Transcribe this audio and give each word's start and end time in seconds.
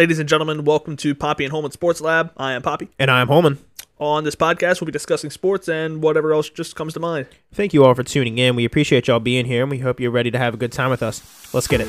Ladies 0.00 0.18
and 0.18 0.26
gentlemen, 0.26 0.64
welcome 0.64 0.96
to 0.96 1.14
Papi 1.14 1.44
and 1.44 1.50
Holman 1.50 1.72
Sports 1.72 2.00
Lab. 2.00 2.32
I 2.38 2.52
am 2.54 2.62
Papi. 2.62 2.88
And 2.98 3.10
I'm 3.10 3.28
Holman. 3.28 3.58
On 3.98 4.24
this 4.24 4.34
podcast, 4.34 4.80
we'll 4.80 4.86
be 4.86 4.92
discussing 4.92 5.28
sports 5.28 5.68
and 5.68 6.02
whatever 6.02 6.32
else 6.32 6.48
just 6.48 6.74
comes 6.74 6.94
to 6.94 7.00
mind. 7.00 7.26
Thank 7.52 7.74
you 7.74 7.84
all 7.84 7.92
for 7.94 8.02
tuning 8.02 8.38
in. 8.38 8.56
We 8.56 8.64
appreciate 8.64 9.08
y'all 9.08 9.20
being 9.20 9.44
here, 9.44 9.60
and 9.60 9.70
we 9.70 9.80
hope 9.80 10.00
you're 10.00 10.10
ready 10.10 10.30
to 10.30 10.38
have 10.38 10.54
a 10.54 10.56
good 10.56 10.72
time 10.72 10.88
with 10.88 11.02
us. 11.02 11.52
Let's 11.52 11.66
get 11.66 11.82
it. 11.82 11.88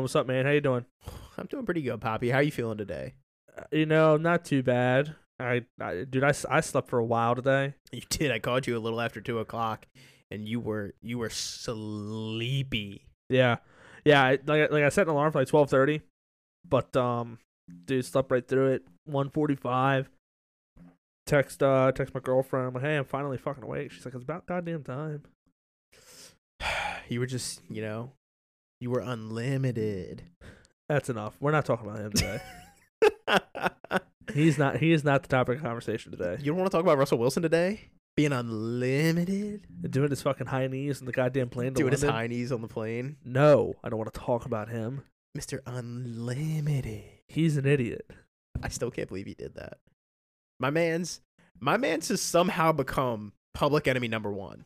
What's 0.00 0.16
up, 0.16 0.26
man? 0.26 0.46
How 0.46 0.52
you 0.52 0.60
doing? 0.62 0.86
I'm 1.38 1.46
doing 1.46 1.64
pretty 1.64 1.82
good, 1.82 2.00
Papi. 2.00 2.32
How 2.32 2.38
you 2.38 2.50
feeling 2.50 2.78
today? 2.78 3.14
Uh, 3.56 3.64
you 3.70 3.86
know, 3.86 4.16
not 4.16 4.44
too 4.44 4.62
bad. 4.62 5.14
I, 5.38 5.64
I 5.80 6.04
dude, 6.04 6.24
I, 6.24 6.32
I 6.48 6.60
slept 6.60 6.88
for 6.88 6.98
a 6.98 7.04
while 7.04 7.34
today. 7.34 7.74
You 7.92 8.02
did. 8.08 8.30
I 8.30 8.38
called 8.38 8.66
you 8.66 8.76
a 8.76 8.78
little 8.78 9.00
after 9.00 9.20
two 9.20 9.40
o'clock, 9.40 9.86
and 10.30 10.48
you 10.48 10.60
were 10.60 10.94
you 11.02 11.18
were 11.18 11.28
sleepy. 11.28 13.04
Yeah, 13.28 13.56
yeah. 14.04 14.22
I, 14.22 14.38
like 14.46 14.70
like 14.70 14.84
I 14.84 14.88
set 14.90 15.08
an 15.08 15.12
alarm 15.12 15.32
for 15.32 15.40
like 15.40 15.48
twelve 15.48 15.68
thirty, 15.68 16.02
but 16.68 16.94
um, 16.96 17.38
dude, 17.84 18.04
slept 18.04 18.30
right 18.30 18.46
through 18.46 18.74
it. 18.74 18.84
One 19.06 19.28
forty 19.28 19.56
five. 19.56 20.08
Text 21.26 21.62
uh 21.62 21.90
text 21.92 22.14
my 22.14 22.20
girlfriend. 22.20 22.68
I'm 22.68 22.74
like, 22.74 22.84
hey, 22.84 22.96
I'm 22.96 23.04
finally 23.04 23.38
fucking 23.38 23.64
awake. 23.64 23.90
She's 23.90 24.04
like, 24.04 24.14
it's 24.14 24.22
about 24.22 24.46
goddamn 24.46 24.84
time. 24.84 25.22
You 27.08 27.18
were 27.18 27.26
just, 27.26 27.60
you 27.68 27.82
know, 27.82 28.12
you 28.80 28.90
were 28.90 29.00
unlimited. 29.00 30.22
That's 30.88 31.08
enough. 31.08 31.36
We're 31.38 31.52
not 31.52 31.66
talking 31.66 31.88
about 31.88 32.00
him 32.00 32.12
today. 32.12 32.40
He's 34.34 34.58
not. 34.58 34.78
He 34.78 34.92
is 34.92 35.04
not 35.04 35.22
the 35.22 35.28
topic 35.28 35.58
of 35.58 35.62
conversation 35.62 36.10
today. 36.10 36.36
You 36.40 36.46
don't 36.46 36.58
want 36.58 36.70
to 36.70 36.76
talk 36.76 36.82
about 36.82 36.98
Russell 36.98 37.18
Wilson 37.18 37.42
today? 37.42 37.90
Being 38.16 38.32
unlimited? 38.32 39.66
Doing 39.88 40.10
his 40.10 40.22
fucking 40.22 40.46
high 40.46 40.66
knees 40.66 41.00
in 41.00 41.06
the 41.06 41.12
goddamn 41.12 41.48
plane. 41.48 41.74
To 41.74 41.82
Doing 41.82 41.92
his 41.92 42.02
high 42.02 42.26
knees 42.26 42.50
on 42.52 42.60
the 42.60 42.68
plane? 42.68 43.16
No, 43.24 43.74
I 43.84 43.88
don't 43.88 43.98
want 43.98 44.12
to 44.12 44.18
talk 44.18 44.46
about 44.46 44.68
him. 44.68 45.02
Mr. 45.36 45.60
Unlimited. 45.66 47.04
He's 47.28 47.56
an 47.56 47.66
idiot. 47.66 48.10
I 48.62 48.68
still 48.68 48.90
can't 48.90 49.08
believe 49.08 49.26
he 49.26 49.34
did 49.34 49.54
that. 49.54 49.78
My 50.58 50.70
man's 50.70 51.20
my 51.60 51.76
man's 51.76 52.08
has 52.08 52.20
somehow 52.20 52.72
become 52.72 53.32
public 53.54 53.86
enemy 53.86 54.08
number 54.08 54.32
1. 54.32 54.64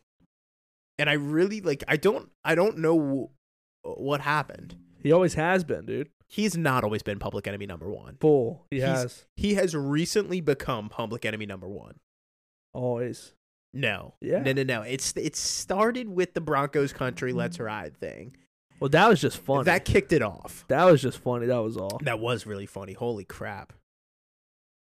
And 0.98 1.11
I 1.11 1.15
really 1.15 1.61
like 1.61 1.85
I 1.87 1.97
don't 1.97 2.31
I 2.45 2.55
don't 2.55 2.79
know 2.79 3.31
what 3.85 4.21
happened. 4.23 4.77
He 5.03 5.13
always 5.13 5.35
has 5.35 5.65
been, 5.65 5.87
dude. 5.87 6.09
He's 6.27 6.57
not 6.57 6.83
always 6.83 7.03
been 7.03 7.19
public 7.19 7.47
enemy 7.47 7.67
number 7.67 7.91
1. 7.91 8.17
Bull. 8.19 8.67
He 8.71 8.79
He's- 8.79 8.89
has 9.03 9.27
He 9.37 9.55
has 9.55 9.77
recently 9.77 10.41
become 10.41 10.89
public 10.89 11.25
enemy 11.25 11.47
number 11.47 11.69
1. 11.69 11.95
always. 12.73 13.35
No. 13.73 14.15
Yeah. 14.21 14.41
No, 14.43 14.53
no, 14.53 14.63
no. 14.63 14.83
It's 14.83 15.13
it 15.17 15.35
started 15.37 16.09
with 16.09 16.35
the 16.35 16.41
Broncos 16.41 16.93
country 16.93 17.31
mm-hmm. 17.31 17.39
let's 17.41 17.59
ride 17.59 17.97
thing. 17.97 18.37
Well, 18.81 18.89
that 18.91 19.09
was 19.09 19.21
just 19.21 19.39
funny. 19.39 19.65
That 19.65 19.85
kicked 19.85 20.13
it 20.13 20.23
off. 20.23 20.65
that 20.69 20.85
was 20.85 21.03
just 21.03 21.19
funny. 21.19 21.47
That 21.47 21.59
was 21.59 21.77
all. 21.77 22.01
That 22.03 22.21
was 22.21 22.47
really 22.47 22.67
funny. 22.67 22.93
Holy 22.93 23.25
crap. 23.25 23.73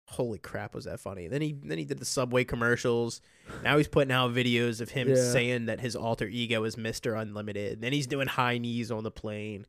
Holy 0.08 0.38
crap 0.38 0.74
was 0.74 0.84
that 0.84 1.00
funny. 1.00 1.26
Then 1.26 1.42
he 1.42 1.52
then 1.64 1.78
he 1.78 1.84
did 1.84 1.98
the 1.98 2.04
Subway 2.04 2.44
commercials. 2.44 3.20
Now 3.64 3.76
he's 3.76 3.88
putting 3.88 4.12
out 4.12 4.32
videos 4.32 4.80
of 4.80 4.90
him 4.90 5.08
Yeah. 5.08 5.16
saying 5.16 5.66
that 5.66 5.80
his 5.80 5.96
alter 5.96 6.26
ego 6.28 6.62
is 6.64 6.76
Mr. 6.76 7.20
Unlimited. 7.20 7.80
Then 7.80 7.92
he's 7.92 8.06
doing 8.06 8.28
high 8.28 8.58
knees 8.58 8.90
on 8.92 9.02
the 9.02 9.10
plane. 9.10 9.66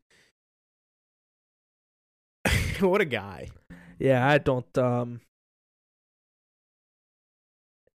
what 2.80 3.02
a 3.02 3.06
guy. 3.06 3.50
Yeah, 4.00 4.28
I 4.28 4.38
don't. 4.38 4.78
Um, 4.78 5.22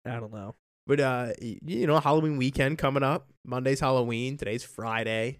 I 0.04 0.18
don't 0.18 0.32
know. 0.32 0.54
But 0.86 0.98
uh 1.00 1.28
you 1.40 1.86
know, 1.86 2.00
Halloween 2.00 2.36
weekend 2.38 2.78
coming 2.78 3.04
up. 3.04 3.28
Monday's 3.44 3.80
Halloween, 3.80 4.36
today's 4.36 4.64
Friday. 4.64 5.38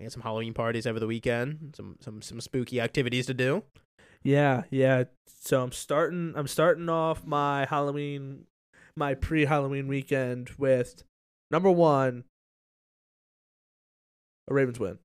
We 0.00 0.06
got 0.06 0.12
some 0.12 0.22
Halloween 0.22 0.52
parties 0.52 0.86
over 0.86 0.98
the 0.98 1.06
weekend. 1.06 1.74
Some 1.76 1.96
some 2.00 2.20
some 2.22 2.40
spooky 2.40 2.80
activities 2.80 3.26
to 3.26 3.34
do. 3.34 3.62
Yeah, 4.24 4.62
yeah. 4.70 5.04
So 5.40 5.62
I'm 5.62 5.72
starting. 5.72 6.32
I'm 6.36 6.46
starting 6.48 6.88
off 6.88 7.24
my 7.26 7.66
Halloween, 7.66 8.46
my 8.96 9.14
pre-Halloween 9.14 9.86
weekend 9.88 10.50
with 10.58 11.04
number 11.50 11.70
one, 11.70 12.24
a 14.48 14.54
Ravens 14.54 14.80
win. 14.80 14.98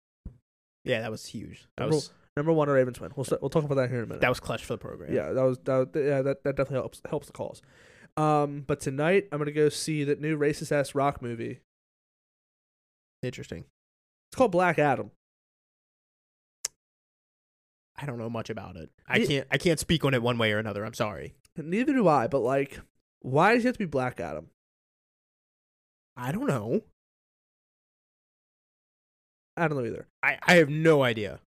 Yeah, 0.84 1.00
that 1.00 1.10
was 1.10 1.26
huge. 1.26 1.66
That 1.76 1.84
Number- 1.84 1.96
was 1.96 2.12
Number 2.36 2.52
one, 2.52 2.68
a 2.68 2.72
Ravens 2.72 3.00
win. 3.00 3.10
We'll 3.16 3.24
st- 3.24 3.42
we'll 3.42 3.48
talk 3.50 3.64
about 3.64 3.74
that 3.74 3.88
here 3.88 3.98
in 3.98 4.04
a 4.04 4.06
minute. 4.06 4.20
that 4.20 4.28
was 4.28 4.38
clutch 4.38 4.64
for 4.64 4.74
the 4.74 4.78
program. 4.78 5.12
yeah, 5.12 5.32
that 5.32 5.42
was 5.42 5.58
that. 5.64 5.90
Yeah, 5.96 6.22
that 6.22 6.44
that 6.44 6.54
definitely 6.54 6.76
helps 6.76 7.02
helps 7.10 7.26
the 7.26 7.32
cause. 7.32 7.60
Um, 8.16 8.62
but 8.64 8.78
tonight 8.78 9.26
I'm 9.32 9.38
gonna 9.38 9.50
go 9.50 9.68
see 9.68 10.04
that 10.04 10.20
new 10.20 10.38
racist 10.38 10.70
ass 10.70 10.94
rock 10.94 11.20
movie. 11.20 11.58
Interesting. 13.24 13.64
It's 14.30 14.36
called 14.36 14.52
Black 14.52 14.78
Adam. 14.78 15.10
I 18.00 18.06
don't 18.06 18.18
know 18.18 18.30
much 18.30 18.48
about 18.48 18.76
it. 18.76 18.90
I 19.08 19.24
can't 19.24 19.46
I 19.50 19.58
can't 19.58 19.80
speak 19.80 20.04
on 20.04 20.14
it 20.14 20.22
one 20.22 20.38
way 20.38 20.52
or 20.52 20.58
another. 20.58 20.84
I'm 20.84 20.94
sorry. 20.94 21.34
Neither 21.56 21.92
do 21.92 22.06
I. 22.06 22.28
But 22.28 22.40
like, 22.40 22.78
why 23.20 23.54
does 23.54 23.62
he 23.62 23.66
have 23.66 23.74
to 23.74 23.78
be 23.80 23.86
Black 23.86 24.20
Adam? 24.20 24.50
I 26.16 26.30
don't 26.32 26.46
know. 26.46 26.82
I 29.56 29.66
don't 29.66 29.78
know 29.78 29.84
either. 29.84 30.06
I, 30.22 30.38
I 30.42 30.54
have 30.54 30.68
no 30.68 31.02
idea. 31.02 31.40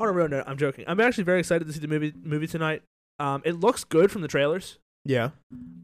On 0.00 0.08
a 0.08 0.12
real 0.12 0.28
note, 0.28 0.44
I'm 0.46 0.56
joking. 0.56 0.84
I'm 0.88 0.98
actually 1.00 1.24
very 1.24 1.40
excited 1.40 1.66
to 1.66 1.72
see 1.72 1.80
the 1.80 1.88
movie 1.88 2.12
movie 2.22 2.46
tonight. 2.46 2.82
Um, 3.18 3.42
it 3.44 3.60
looks 3.60 3.84
good 3.84 4.10
from 4.10 4.22
the 4.22 4.28
trailers. 4.28 4.78
Yeah. 5.04 5.30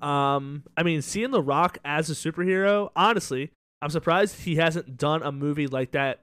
Um, 0.00 0.64
I 0.76 0.82
mean, 0.82 1.02
seeing 1.02 1.30
The 1.30 1.42
Rock 1.42 1.78
as 1.84 2.08
a 2.08 2.14
superhero, 2.14 2.90
honestly, 2.96 3.50
I'm 3.82 3.90
surprised 3.90 4.40
he 4.40 4.56
hasn't 4.56 4.96
done 4.96 5.22
a 5.22 5.30
movie 5.30 5.66
like 5.66 5.90
that 5.92 6.22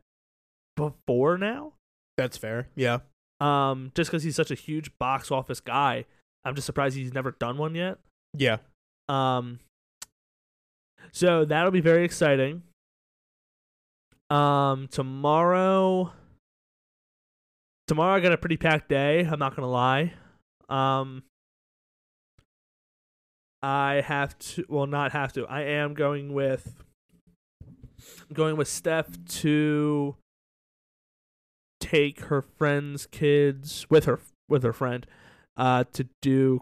before 0.75 1.37
now. 1.37 1.73
That's 2.17 2.37
fair. 2.37 2.69
Yeah. 2.75 2.99
Um, 3.41 3.91
just 3.95 4.09
because 4.09 4.23
he's 4.23 4.35
such 4.35 4.51
a 4.51 4.55
huge 4.55 4.97
box 4.97 5.31
office 5.31 5.59
guy, 5.59 6.05
I'm 6.45 6.55
just 6.55 6.65
surprised 6.65 6.95
he's 6.95 7.13
never 7.13 7.31
done 7.31 7.57
one 7.57 7.75
yet. 7.75 7.97
Yeah. 8.33 8.57
Um, 9.09 9.59
so 11.11 11.45
that'll 11.45 11.71
be 11.71 11.81
very 11.81 12.05
exciting. 12.05 12.63
Um, 14.29 14.87
tomorrow, 14.89 16.11
tomorrow 17.87 18.15
I 18.15 18.19
got 18.19 18.31
a 18.31 18.37
pretty 18.37 18.57
packed 18.57 18.89
day. 18.89 19.21
I'm 19.21 19.39
not 19.39 19.55
gonna 19.55 19.69
lie. 19.69 20.13
Um, 20.69 21.23
I 23.61 24.01
have 24.05 24.37
to, 24.39 24.65
well, 24.69 24.87
not 24.87 25.11
have 25.11 25.33
to. 25.33 25.45
I 25.47 25.61
am 25.61 25.93
going 25.93 26.33
with, 26.33 26.83
going 28.33 28.57
with 28.57 28.67
Steph 28.67 29.07
to 29.25 30.15
take 31.79 32.21
her 32.25 32.41
friend's 32.41 33.05
kids 33.07 33.85
with 33.89 34.05
her 34.05 34.19
with 34.47 34.63
her 34.63 34.73
friend, 34.73 35.05
uh, 35.57 35.83
to 35.93 36.07
do 36.21 36.61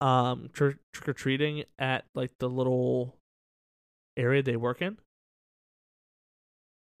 um 0.00 0.50
trick 0.52 0.76
or 1.06 1.12
treating 1.12 1.64
at 1.78 2.04
like 2.14 2.30
the 2.38 2.48
little 2.48 3.16
area 4.16 4.42
they 4.42 4.56
work 4.56 4.82
in. 4.82 4.98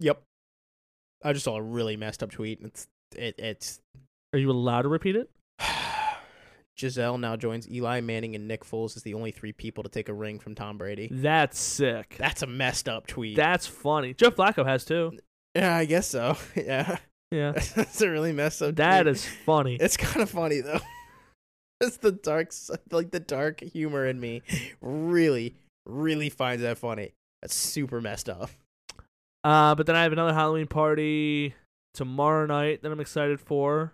Yep. 0.00 0.22
I 1.24 1.32
just 1.32 1.44
saw 1.44 1.56
a 1.56 1.62
really 1.62 1.96
messed 1.96 2.22
up 2.22 2.30
tweet. 2.30 2.60
It's 2.62 2.86
it 3.14 3.34
it's 3.38 3.80
Are 4.32 4.38
you 4.38 4.50
allowed 4.50 4.82
to 4.82 4.88
repeat 4.88 5.16
it? 5.16 5.30
Gisele 6.76 7.16
now 7.18 7.36
joins 7.36 7.68
Eli 7.70 8.00
Manning 8.00 8.34
and 8.34 8.46
Nick 8.46 8.64
Foles 8.64 8.96
as 8.96 9.02
the 9.02 9.14
only 9.14 9.30
three 9.30 9.52
people 9.52 9.82
to 9.82 9.88
take 9.88 10.10
a 10.10 10.14
ring 10.14 10.38
from 10.38 10.54
Tom 10.54 10.76
Brady. 10.76 11.08
That's 11.10 11.58
sick. 11.58 12.16
That's 12.18 12.42
a 12.42 12.46
messed 12.46 12.88
up 12.88 13.06
tweet. 13.06 13.36
That's 13.36 13.66
funny. 13.66 14.12
Joe 14.12 14.30
Flacco 14.30 14.66
has 14.66 14.84
too. 14.84 15.18
Yeah, 15.56 15.76
I 15.76 15.84
guess 15.84 16.06
so. 16.06 16.36
Yeah. 16.56 16.98
Yeah. 17.30 17.52
That's 17.74 18.00
a 18.02 18.08
really 18.08 18.32
messed 18.32 18.62
up 18.62 18.76
That 18.76 19.06
is 19.08 19.24
funny. 19.24 19.76
It's 19.80 19.96
kind 19.96 20.22
of 20.22 20.30
funny 20.30 20.60
though. 20.60 20.80
it's 21.80 21.96
the 21.98 22.12
dark, 22.12 22.52
like 22.90 23.10
the 23.10 23.20
dark 23.20 23.60
humor 23.60 24.06
in 24.06 24.20
me, 24.20 24.42
really, 24.80 25.54
really 25.86 26.30
finds 26.30 26.62
that 26.62 26.78
funny. 26.78 27.12
That's 27.42 27.54
super 27.54 28.00
messed 28.00 28.28
up. 28.28 28.50
Uh, 29.44 29.74
but 29.74 29.86
then 29.86 29.96
I 29.96 30.02
have 30.02 30.12
another 30.12 30.32
Halloween 30.34 30.66
party 30.66 31.54
tomorrow 31.94 32.46
night 32.46 32.82
that 32.82 32.90
I'm 32.90 33.00
excited 33.00 33.40
for, 33.40 33.92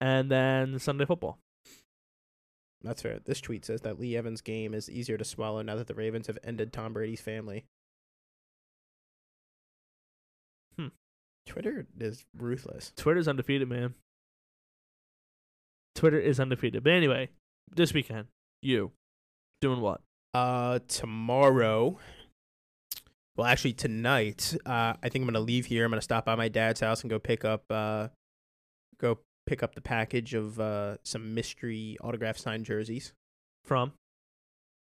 and 0.00 0.30
then 0.30 0.78
Sunday 0.78 1.04
football. 1.06 1.38
That's 2.82 3.00
fair. 3.00 3.20
This 3.24 3.40
tweet 3.40 3.64
says 3.64 3.80
that 3.82 3.98
Lee 3.98 4.16
Evans' 4.16 4.42
game 4.42 4.74
is 4.74 4.90
easier 4.90 5.16
to 5.16 5.24
swallow 5.24 5.62
now 5.62 5.76
that 5.76 5.86
the 5.86 5.94
Ravens 5.94 6.26
have 6.26 6.38
ended 6.44 6.72
Tom 6.72 6.92
Brady's 6.92 7.22
family. 7.22 7.64
Twitter 11.46 11.86
is 12.00 12.24
ruthless. 12.36 12.92
Twitter's 12.96 13.28
undefeated, 13.28 13.68
man. 13.68 13.94
Twitter 15.94 16.18
is 16.18 16.40
undefeated. 16.40 16.82
But 16.82 16.92
anyway, 16.92 17.28
this 17.74 17.92
weekend, 17.94 18.26
you 18.62 18.92
doing 19.60 19.80
what? 19.80 20.00
Uh, 20.32 20.80
tomorrow 20.88 21.98
Well, 23.36 23.46
actually, 23.46 23.72
tonight, 23.72 24.56
uh, 24.64 24.94
I 25.02 25.08
think 25.08 25.22
I'm 25.22 25.26
gonna 25.26 25.40
leave 25.40 25.66
here. 25.66 25.84
I'm 25.84 25.90
gonna 25.90 26.02
stop 26.02 26.24
by 26.24 26.34
my 26.36 26.48
dad's 26.48 26.80
house 26.80 27.02
and 27.02 27.10
go 27.10 27.18
pick 27.18 27.44
up, 27.44 27.64
uh, 27.70 28.08
go 28.98 29.18
pick 29.46 29.62
up 29.62 29.74
the 29.74 29.80
package 29.80 30.34
of 30.34 30.58
uh, 30.60 30.96
some 31.02 31.34
mystery 31.34 31.96
autograph 32.00 32.38
signed 32.38 32.64
jerseys. 32.64 33.12
From 33.64 33.92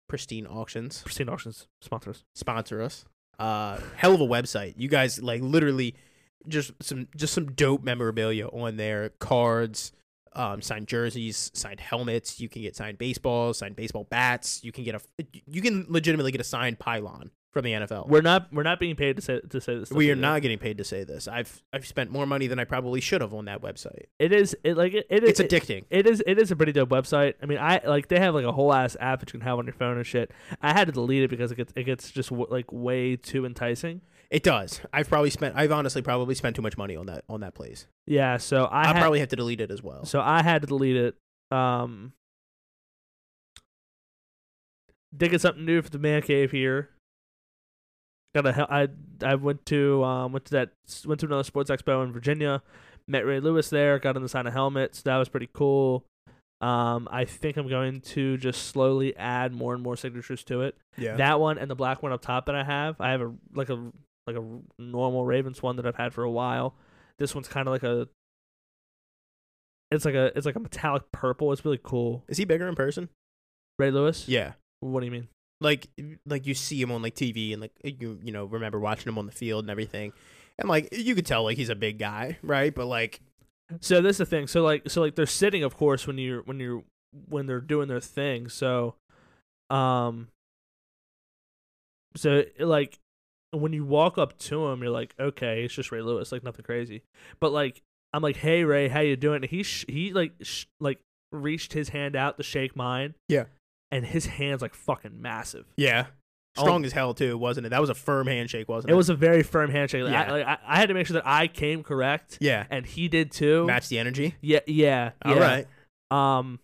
Pristine 0.08 0.46
Auctions 0.46 1.02
Pristine 1.02 1.28
Auctions 1.28 1.68
sponsors. 1.80 2.24
sponsor 2.34 2.82
us. 2.82 3.04
Uh, 3.38 3.80
hell 3.96 4.14
of 4.14 4.20
a 4.20 4.26
website. 4.26 4.74
You 4.76 4.88
guys 4.88 5.22
like 5.22 5.40
literally 5.40 5.94
just 6.48 6.72
some 6.82 7.08
just 7.16 7.34
some 7.34 7.52
dope 7.52 7.82
memorabilia 7.82 8.46
on 8.48 8.76
there. 8.76 9.10
Cards, 9.18 9.92
um, 10.34 10.62
signed 10.62 10.88
jerseys, 10.88 11.50
signed 11.54 11.80
helmets. 11.80 12.40
You 12.40 12.48
can 12.48 12.62
get 12.62 12.76
signed 12.76 12.98
baseballs, 12.98 13.58
signed 13.58 13.76
baseball 13.76 14.04
bats. 14.04 14.62
You 14.64 14.72
can 14.72 14.84
get 14.84 14.94
a 14.94 15.00
you 15.46 15.62
can 15.62 15.86
legitimately 15.88 16.32
get 16.32 16.40
a 16.40 16.44
signed 16.44 16.78
pylon 16.78 17.30
from 17.54 17.64
the 17.64 17.72
NFL. 17.72 18.08
We're 18.08 18.20
not 18.20 18.52
we're 18.52 18.64
not 18.64 18.80
being 18.80 18.96
paid 18.96 19.16
to 19.16 19.22
say 19.22 19.40
to 19.48 19.60
say 19.60 19.78
this. 19.78 19.90
we 19.90 20.10
are 20.10 20.16
not 20.16 20.42
getting 20.42 20.58
paid 20.58 20.78
to 20.78 20.84
say 20.84 21.04
this. 21.04 21.28
I've 21.28 21.62
I've 21.72 21.86
spent 21.86 22.10
more 22.10 22.26
money 22.26 22.48
than 22.48 22.58
I 22.58 22.64
probably 22.64 23.00
should 23.00 23.20
have 23.20 23.32
on 23.32 23.46
that 23.46 23.62
website. 23.62 24.06
It 24.18 24.32
is 24.32 24.56
it 24.64 24.76
like 24.76 24.92
it, 24.92 25.06
it 25.08 25.22
is 25.22 25.38
It's 25.38 25.40
addicting. 25.40 25.84
It 25.88 26.06
is 26.06 26.22
it 26.26 26.38
is 26.38 26.50
a 26.50 26.56
pretty 26.56 26.72
dope 26.72 26.90
website. 26.90 27.34
I 27.42 27.46
mean, 27.46 27.58
I 27.58 27.80
like 27.86 28.08
they 28.08 28.18
have 28.18 28.34
like 28.34 28.44
a 28.44 28.52
whole 28.52 28.74
ass 28.74 28.96
app 29.00 29.20
that 29.20 29.32
you 29.32 29.38
can 29.38 29.46
have 29.48 29.58
on 29.58 29.66
your 29.66 29.74
phone 29.74 29.96
and 29.96 30.06
shit. 30.06 30.32
I 30.60 30.72
had 30.72 30.88
to 30.88 30.92
delete 30.92 31.22
it 31.22 31.30
because 31.30 31.52
it 31.52 31.54
gets 31.54 31.72
it 31.76 31.84
gets 31.84 32.10
just 32.10 32.32
like 32.32 32.70
way 32.72 33.16
too 33.16 33.46
enticing. 33.46 34.02
It 34.34 34.42
does. 34.42 34.80
I've 34.92 35.08
probably 35.08 35.30
spent. 35.30 35.54
I've 35.56 35.70
honestly 35.70 36.02
probably 36.02 36.34
spent 36.34 36.56
too 36.56 36.62
much 36.62 36.76
money 36.76 36.96
on 36.96 37.06
that 37.06 37.22
on 37.28 37.42
that 37.42 37.54
place. 37.54 37.86
Yeah, 38.04 38.36
so 38.38 38.64
I 38.64 38.82
I 38.82 38.88
will 38.88 38.94
had, 38.94 39.00
probably 39.00 39.20
have 39.20 39.28
to 39.28 39.36
delete 39.36 39.60
it 39.60 39.70
as 39.70 39.80
well. 39.80 40.04
so 40.04 40.20
I 40.20 40.42
had 40.42 40.62
to 40.62 40.66
delete 40.66 40.96
it. 40.96 41.14
Um, 41.56 42.14
digging 45.16 45.38
something 45.38 45.64
new 45.64 45.82
for 45.82 45.90
the 45.90 46.00
man 46.00 46.22
cave 46.22 46.50
here. 46.50 46.90
Got 48.34 48.46
a 48.46 48.66
I 48.68 48.88
I 49.24 49.36
went 49.36 49.64
to 49.66 50.02
um 50.02 50.32
went 50.32 50.46
to 50.46 50.50
that 50.50 50.70
went 51.06 51.20
to 51.20 51.26
another 51.26 51.44
sports 51.44 51.70
expo 51.70 52.02
in 52.02 52.12
Virginia, 52.12 52.60
met 53.06 53.24
Ray 53.24 53.38
Lewis 53.38 53.70
there, 53.70 54.00
got 54.00 54.16
him 54.16 54.22
to 54.22 54.28
sign 54.28 54.48
a 54.48 54.50
helmet. 54.50 54.96
So 54.96 55.02
that 55.04 55.16
was 55.16 55.28
pretty 55.28 55.48
cool. 55.52 56.04
Um, 56.60 57.06
I 57.08 57.24
think 57.24 57.56
I'm 57.56 57.68
going 57.68 58.00
to 58.00 58.36
just 58.38 58.66
slowly 58.66 59.16
add 59.16 59.52
more 59.52 59.74
and 59.74 59.82
more 59.82 59.96
signatures 59.96 60.42
to 60.44 60.62
it. 60.62 60.76
Yeah. 60.96 61.14
That 61.16 61.38
one 61.38 61.56
and 61.58 61.70
the 61.70 61.76
black 61.76 62.02
one 62.02 62.10
up 62.10 62.22
top 62.22 62.46
that 62.46 62.56
I 62.56 62.64
have, 62.64 63.00
I 63.00 63.12
have 63.12 63.20
a 63.20 63.32
like 63.54 63.70
a 63.70 63.92
like 64.26 64.36
a 64.36 64.44
normal 64.78 65.24
Ravens 65.24 65.62
one 65.62 65.76
that 65.76 65.86
I've 65.86 65.96
had 65.96 66.12
for 66.14 66.24
a 66.24 66.30
while. 66.30 66.74
This 67.18 67.34
one's 67.34 67.48
kind 67.48 67.68
of 67.68 67.72
like 67.72 67.82
a. 67.82 68.08
It's 69.90 70.04
like 70.04 70.14
a 70.14 70.36
it's 70.36 70.46
like 70.46 70.56
a 70.56 70.60
metallic 70.60 71.04
purple. 71.12 71.52
It's 71.52 71.64
really 71.64 71.80
cool. 71.82 72.24
Is 72.28 72.38
he 72.38 72.44
bigger 72.44 72.66
in 72.66 72.74
person? 72.74 73.08
Ray 73.78 73.90
Lewis. 73.90 74.28
Yeah. 74.28 74.52
What 74.80 75.00
do 75.00 75.06
you 75.06 75.12
mean? 75.12 75.28
like 75.60 75.88
like 76.26 76.46
you 76.46 76.54
see 76.54 76.80
him 76.80 76.92
on 76.92 77.02
like 77.02 77.14
TV 77.14 77.52
and 77.52 77.62
like 77.62 77.72
you 77.82 78.18
you 78.22 78.32
know 78.32 78.44
remember 78.44 78.78
watching 78.78 79.08
him 79.08 79.18
on 79.18 79.26
the 79.26 79.32
field 79.32 79.64
and 79.64 79.70
everything, 79.70 80.12
and 80.58 80.68
like 80.68 80.88
you 80.92 81.14
could 81.14 81.26
tell 81.26 81.42
like 81.42 81.56
he's 81.56 81.70
a 81.70 81.74
big 81.74 81.98
guy, 81.98 82.38
right? 82.42 82.74
But 82.74 82.86
like 82.86 83.20
So 83.80 84.00
this 84.00 84.12
is 84.12 84.18
the 84.18 84.26
thing. 84.26 84.46
So 84.46 84.62
like 84.62 84.88
so 84.88 85.00
like 85.00 85.14
they're 85.14 85.26
sitting, 85.26 85.62
of 85.62 85.76
course, 85.76 86.06
when 86.06 86.18
you're 86.18 86.42
when 86.42 86.60
you're 86.60 86.84
when 87.28 87.46
they're 87.46 87.60
doing 87.60 87.88
their 87.88 88.00
thing. 88.00 88.48
So, 88.48 88.94
um. 89.70 90.28
So 92.16 92.44
like 92.58 92.98
when 93.60 93.72
you 93.72 93.84
walk 93.84 94.18
up 94.18 94.38
to 94.38 94.66
him, 94.66 94.82
you're 94.82 94.90
like, 94.90 95.14
okay, 95.18 95.64
it's 95.64 95.74
just 95.74 95.90
Ray 95.92 96.00
Lewis, 96.02 96.32
like 96.32 96.42
nothing 96.44 96.64
crazy. 96.64 97.02
But 97.40 97.52
like 97.52 97.82
I'm 98.12 98.22
like, 98.22 98.36
hey 98.36 98.64
Ray, 98.64 98.88
how 98.88 99.00
you 99.00 99.16
doing? 99.16 99.42
He 99.42 99.62
sh- 99.62 99.84
he 99.88 100.12
like 100.12 100.32
sh- 100.42 100.66
like 100.80 101.00
reached 101.32 101.72
his 101.72 101.88
hand 101.90 102.14
out 102.16 102.36
to 102.36 102.42
shake 102.42 102.76
mine. 102.76 103.14
Yeah. 103.28 103.44
And 103.90 104.04
his 104.04 104.26
hand's 104.26 104.62
like 104.62 104.74
fucking 104.74 105.20
massive. 105.22 105.66
yeah, 105.76 106.06
strong 106.56 106.84
as 106.84 106.92
hell 106.92 107.14
too, 107.14 107.36
wasn't 107.38 107.66
it? 107.66 107.70
That 107.70 107.80
was 107.80 107.90
a 107.90 107.94
firm 107.94 108.26
handshake, 108.26 108.68
wasn't 108.68 108.90
it? 108.90 108.94
It 108.94 108.96
was 108.96 109.08
a 109.08 109.14
very 109.14 109.42
firm 109.44 109.70
handshake. 109.70 110.02
Like, 110.04 110.12
Yeah. 110.12 110.22
I, 110.22 110.30
like, 110.30 110.46
I, 110.46 110.58
I 110.66 110.76
had 110.78 110.88
to 110.88 110.94
make 110.94 111.06
sure 111.06 111.14
that 111.14 111.26
I 111.26 111.46
came 111.46 111.82
correct, 111.84 112.38
yeah. 112.40 112.66
and 112.70 112.84
he 112.84 113.06
did 113.08 113.30
too. 113.30 113.64
Match 113.66 113.88
the 113.88 113.98
energy. 113.98 114.34
Yeah, 114.40 114.60
yeah, 114.66 115.12
All 115.24 115.36
yeah. 115.36 115.64
right. 116.10 116.38
Um. 116.38 116.58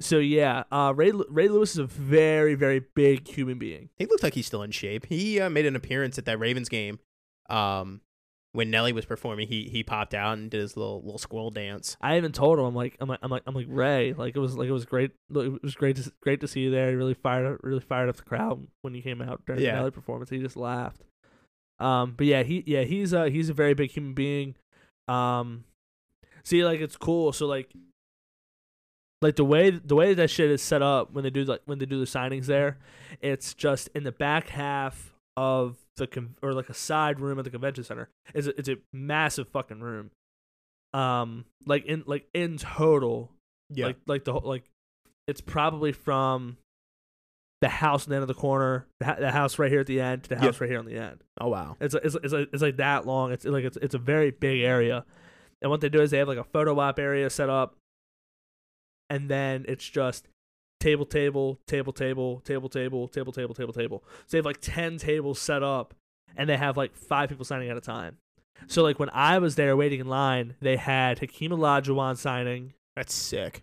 So 0.00 0.18
yeah, 0.18 0.64
uh, 0.72 0.92
Ray 0.96 1.12
Ray 1.12 1.48
Lewis 1.48 1.72
is 1.72 1.78
a 1.78 1.84
very 1.86 2.54
very 2.54 2.80
big 2.94 3.28
human 3.28 3.58
being. 3.58 3.90
He 3.96 4.06
looked 4.06 4.22
like 4.22 4.34
he's 4.34 4.46
still 4.46 4.62
in 4.62 4.70
shape. 4.70 5.06
He 5.06 5.40
uh, 5.40 5.48
made 5.50 5.66
an 5.66 5.76
appearance 5.76 6.18
at 6.18 6.24
that 6.24 6.38
Ravens 6.38 6.68
game. 6.68 6.98
Um, 7.48 8.00
when 8.54 8.70
Nelly 8.70 8.92
was 8.92 9.04
performing, 9.04 9.48
he 9.48 9.64
he 9.70 9.82
popped 9.82 10.12
out 10.14 10.36
and 10.38 10.50
did 10.50 10.60
his 10.60 10.76
little 10.76 11.02
little 11.02 11.18
squirrel 11.18 11.50
dance. 11.50 11.96
I 12.00 12.16
even 12.16 12.32
told 12.32 12.58
him 12.58 12.64
I'm 12.64 12.74
like 12.74 12.96
I'm 13.00 13.08
like 13.08 13.20
I'm 13.22 13.30
like 13.30 13.42
I'm 13.46 13.54
like 13.54 13.66
Ray. 13.68 14.12
Like 14.12 14.34
it 14.36 14.40
was 14.40 14.56
like 14.56 14.68
it 14.68 14.72
was 14.72 14.84
great. 14.84 15.12
It 15.34 15.62
was 15.62 15.74
great 15.74 15.96
to 15.96 16.12
great 16.20 16.40
to 16.40 16.48
see 16.48 16.60
you 16.60 16.70
there. 16.70 16.90
You 16.90 16.96
really 16.98 17.14
fired 17.14 17.46
up, 17.46 17.60
really 17.62 17.80
fired 17.80 18.08
up 18.08 18.16
the 18.16 18.22
crowd 18.24 18.66
when 18.80 18.94
you 18.94 19.02
came 19.02 19.22
out 19.22 19.42
during 19.46 19.62
Yeah. 19.62 19.72
the 19.72 19.76
Nelly 19.78 19.90
performance. 19.90 20.30
He 20.30 20.38
just 20.38 20.56
laughed. 20.56 21.02
Um, 21.78 22.14
but 22.16 22.26
yeah, 22.26 22.42
he 22.42 22.62
yeah 22.66 22.82
he's 22.82 23.14
uh 23.14 23.24
he's 23.24 23.48
a 23.48 23.54
very 23.54 23.74
big 23.74 23.90
human 23.90 24.14
being. 24.14 24.54
Um, 25.08 25.64
see 26.44 26.64
like 26.64 26.80
it's 26.80 26.96
cool. 26.96 27.32
So 27.32 27.46
like 27.46 27.72
like 29.22 29.36
the 29.36 29.44
way 29.44 29.70
the 29.70 29.94
way 29.94 30.14
that 30.14 30.28
shit 30.30 30.50
is 30.50 30.60
set 30.62 30.82
up 30.82 31.12
when 31.12 31.24
they 31.24 31.30
do 31.30 31.44
like 31.44 31.60
when 31.64 31.78
they 31.78 31.86
do 31.86 31.98
the 31.98 32.04
signings 32.06 32.46
there, 32.46 32.78
it's 33.20 33.54
just 33.54 33.88
in 33.94 34.04
the 34.04 34.12
back 34.12 34.48
half 34.50 35.14
of 35.36 35.76
the 35.96 36.06
con- 36.06 36.34
or 36.42 36.52
like 36.52 36.68
a 36.68 36.74
side 36.74 37.20
room 37.20 37.38
at 37.38 37.44
the 37.44 37.50
convention 37.50 37.84
center. 37.84 38.08
It's 38.34 38.46
a, 38.46 38.58
it's 38.58 38.68
a 38.68 38.76
massive 38.92 39.48
fucking 39.48 39.80
room. 39.80 40.10
Um, 40.94 41.46
like 41.66 41.86
in 41.86 42.04
like 42.06 42.26
in 42.34 42.58
total, 42.58 43.30
Yeah. 43.70 43.86
like 43.86 43.96
like 44.06 44.24
the 44.24 44.32
whole 44.32 44.42
like 44.44 44.64
it's 45.26 45.40
probably 45.40 45.92
from 45.92 46.58
the 47.62 47.68
house 47.68 48.02
at 48.04 48.08
the 48.08 48.16
end 48.16 48.22
of 48.22 48.28
the 48.28 48.34
corner, 48.34 48.86
the, 48.98 49.06
ha- 49.06 49.16
the 49.20 49.30
house 49.30 49.56
right 49.58 49.70
here 49.70 49.80
at 49.80 49.86
the 49.86 50.00
end 50.00 50.24
to 50.24 50.28
the 50.30 50.34
Yeah. 50.34 50.40
house 50.42 50.60
right 50.60 50.68
here 50.68 50.80
on 50.80 50.84
the 50.84 50.96
end. 50.96 51.22
oh 51.40 51.48
wow. 51.48 51.76
It's 51.80 51.94
it's 51.94 52.14
it's 52.16 52.32
like, 52.32 52.48
it's 52.52 52.62
like 52.62 52.76
that 52.78 53.06
long. 53.06 53.32
It's 53.32 53.44
like 53.44 53.64
it's 53.64 53.76
it's 53.78 53.94
a 53.94 53.98
very 53.98 54.30
big 54.32 54.62
area, 54.62 55.04
and 55.62 55.70
what 55.70 55.80
they 55.80 55.88
do 55.88 56.00
is 56.02 56.10
they 56.10 56.18
have 56.18 56.28
like 56.28 56.38
a 56.38 56.44
photo 56.44 56.78
op 56.78 56.98
area 56.98 57.30
set 57.30 57.48
up, 57.48 57.76
and 59.12 59.28
then 59.28 59.64
it's 59.68 59.88
just 59.88 60.26
table 60.80 61.04
table 61.04 61.58
table 61.66 61.92
table 61.92 62.32
table 62.40 62.68
table 62.68 63.08
table 63.08 63.32
table 63.32 63.54
table 63.54 63.72
table. 63.72 64.04
So 64.26 64.26
they 64.30 64.38
have 64.38 64.46
like 64.46 64.60
ten 64.60 64.96
tables 64.98 65.38
set 65.40 65.62
up, 65.62 65.94
and 66.36 66.48
they 66.48 66.56
have 66.56 66.76
like 66.76 66.96
five 66.96 67.28
people 67.28 67.44
signing 67.44 67.68
at 67.70 67.76
a 67.76 67.80
time. 67.80 68.16
So 68.68 68.82
like 68.82 68.98
when 68.98 69.10
I 69.10 69.38
was 69.38 69.54
there 69.56 69.76
waiting 69.76 70.00
in 70.00 70.06
line, 70.08 70.54
they 70.60 70.76
had 70.76 71.18
Hakeem 71.18 71.50
Olajuwon 71.50 72.16
signing. 72.16 72.74
That's 72.96 73.14
sick. 73.14 73.62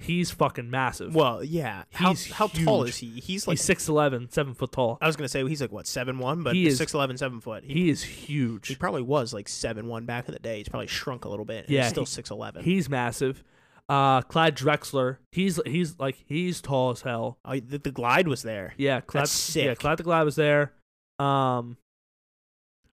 He's 0.00 0.30
fucking 0.30 0.70
massive. 0.70 1.12
Well, 1.12 1.42
yeah. 1.42 1.82
How 1.92 2.10
He's 2.10 2.30
how 2.30 2.46
tall 2.46 2.84
is 2.84 2.98
he? 2.98 3.18
He's 3.18 3.48
like 3.48 3.58
he's 3.58 3.66
6'11", 3.68 4.32
7 4.32 4.54
foot 4.54 4.70
tall. 4.70 4.96
I 5.00 5.08
was 5.08 5.16
gonna 5.16 5.28
say 5.28 5.44
he's 5.48 5.60
like 5.60 5.72
what 5.72 5.88
seven 5.88 6.18
one, 6.20 6.44
but 6.44 6.54
He 6.54 6.68
is- 6.68 6.78
six 6.78 6.94
eleven, 6.94 7.16
seven 7.18 7.40
foot. 7.40 7.64
He, 7.64 7.72
He 7.74 7.90
is 7.90 8.04
huge. 8.04 8.68
he 8.68 8.76
probably 8.76 9.02
was 9.02 9.34
like 9.34 9.48
seven 9.48 9.88
one 9.88 10.06
back 10.06 10.28
in 10.28 10.34
the 10.34 10.38
day. 10.40 10.58
He's 10.58 10.68
probably 10.68 10.86
shrunk 10.86 11.24
a 11.24 11.28
little 11.28 11.44
bit. 11.44 11.68
Yeah, 11.68 11.82
he's 11.82 11.90
still 11.90 12.04
he- 12.04 12.10
six 12.10 12.30
eleven. 12.30 12.62
He's 12.62 12.88
massive. 12.88 13.42
Uh, 13.88 14.20
Clyde 14.22 14.54
Drexler. 14.56 15.16
He's 15.32 15.58
he's 15.66 15.98
like 15.98 16.22
he's 16.26 16.60
tall 16.60 16.90
as 16.90 17.00
hell. 17.02 17.38
Oh, 17.44 17.58
the, 17.58 17.78
the 17.78 17.90
glide 17.90 18.28
was 18.28 18.42
there. 18.42 18.74
Yeah, 18.76 19.00
Clyde. 19.00 19.22
That's 19.24 19.56
Yeah, 19.56 19.64
sick. 19.72 19.78
Clyde 19.78 19.98
the 19.98 20.02
Glide 20.02 20.24
was 20.24 20.36
there. 20.36 20.72
Um, 21.18 21.78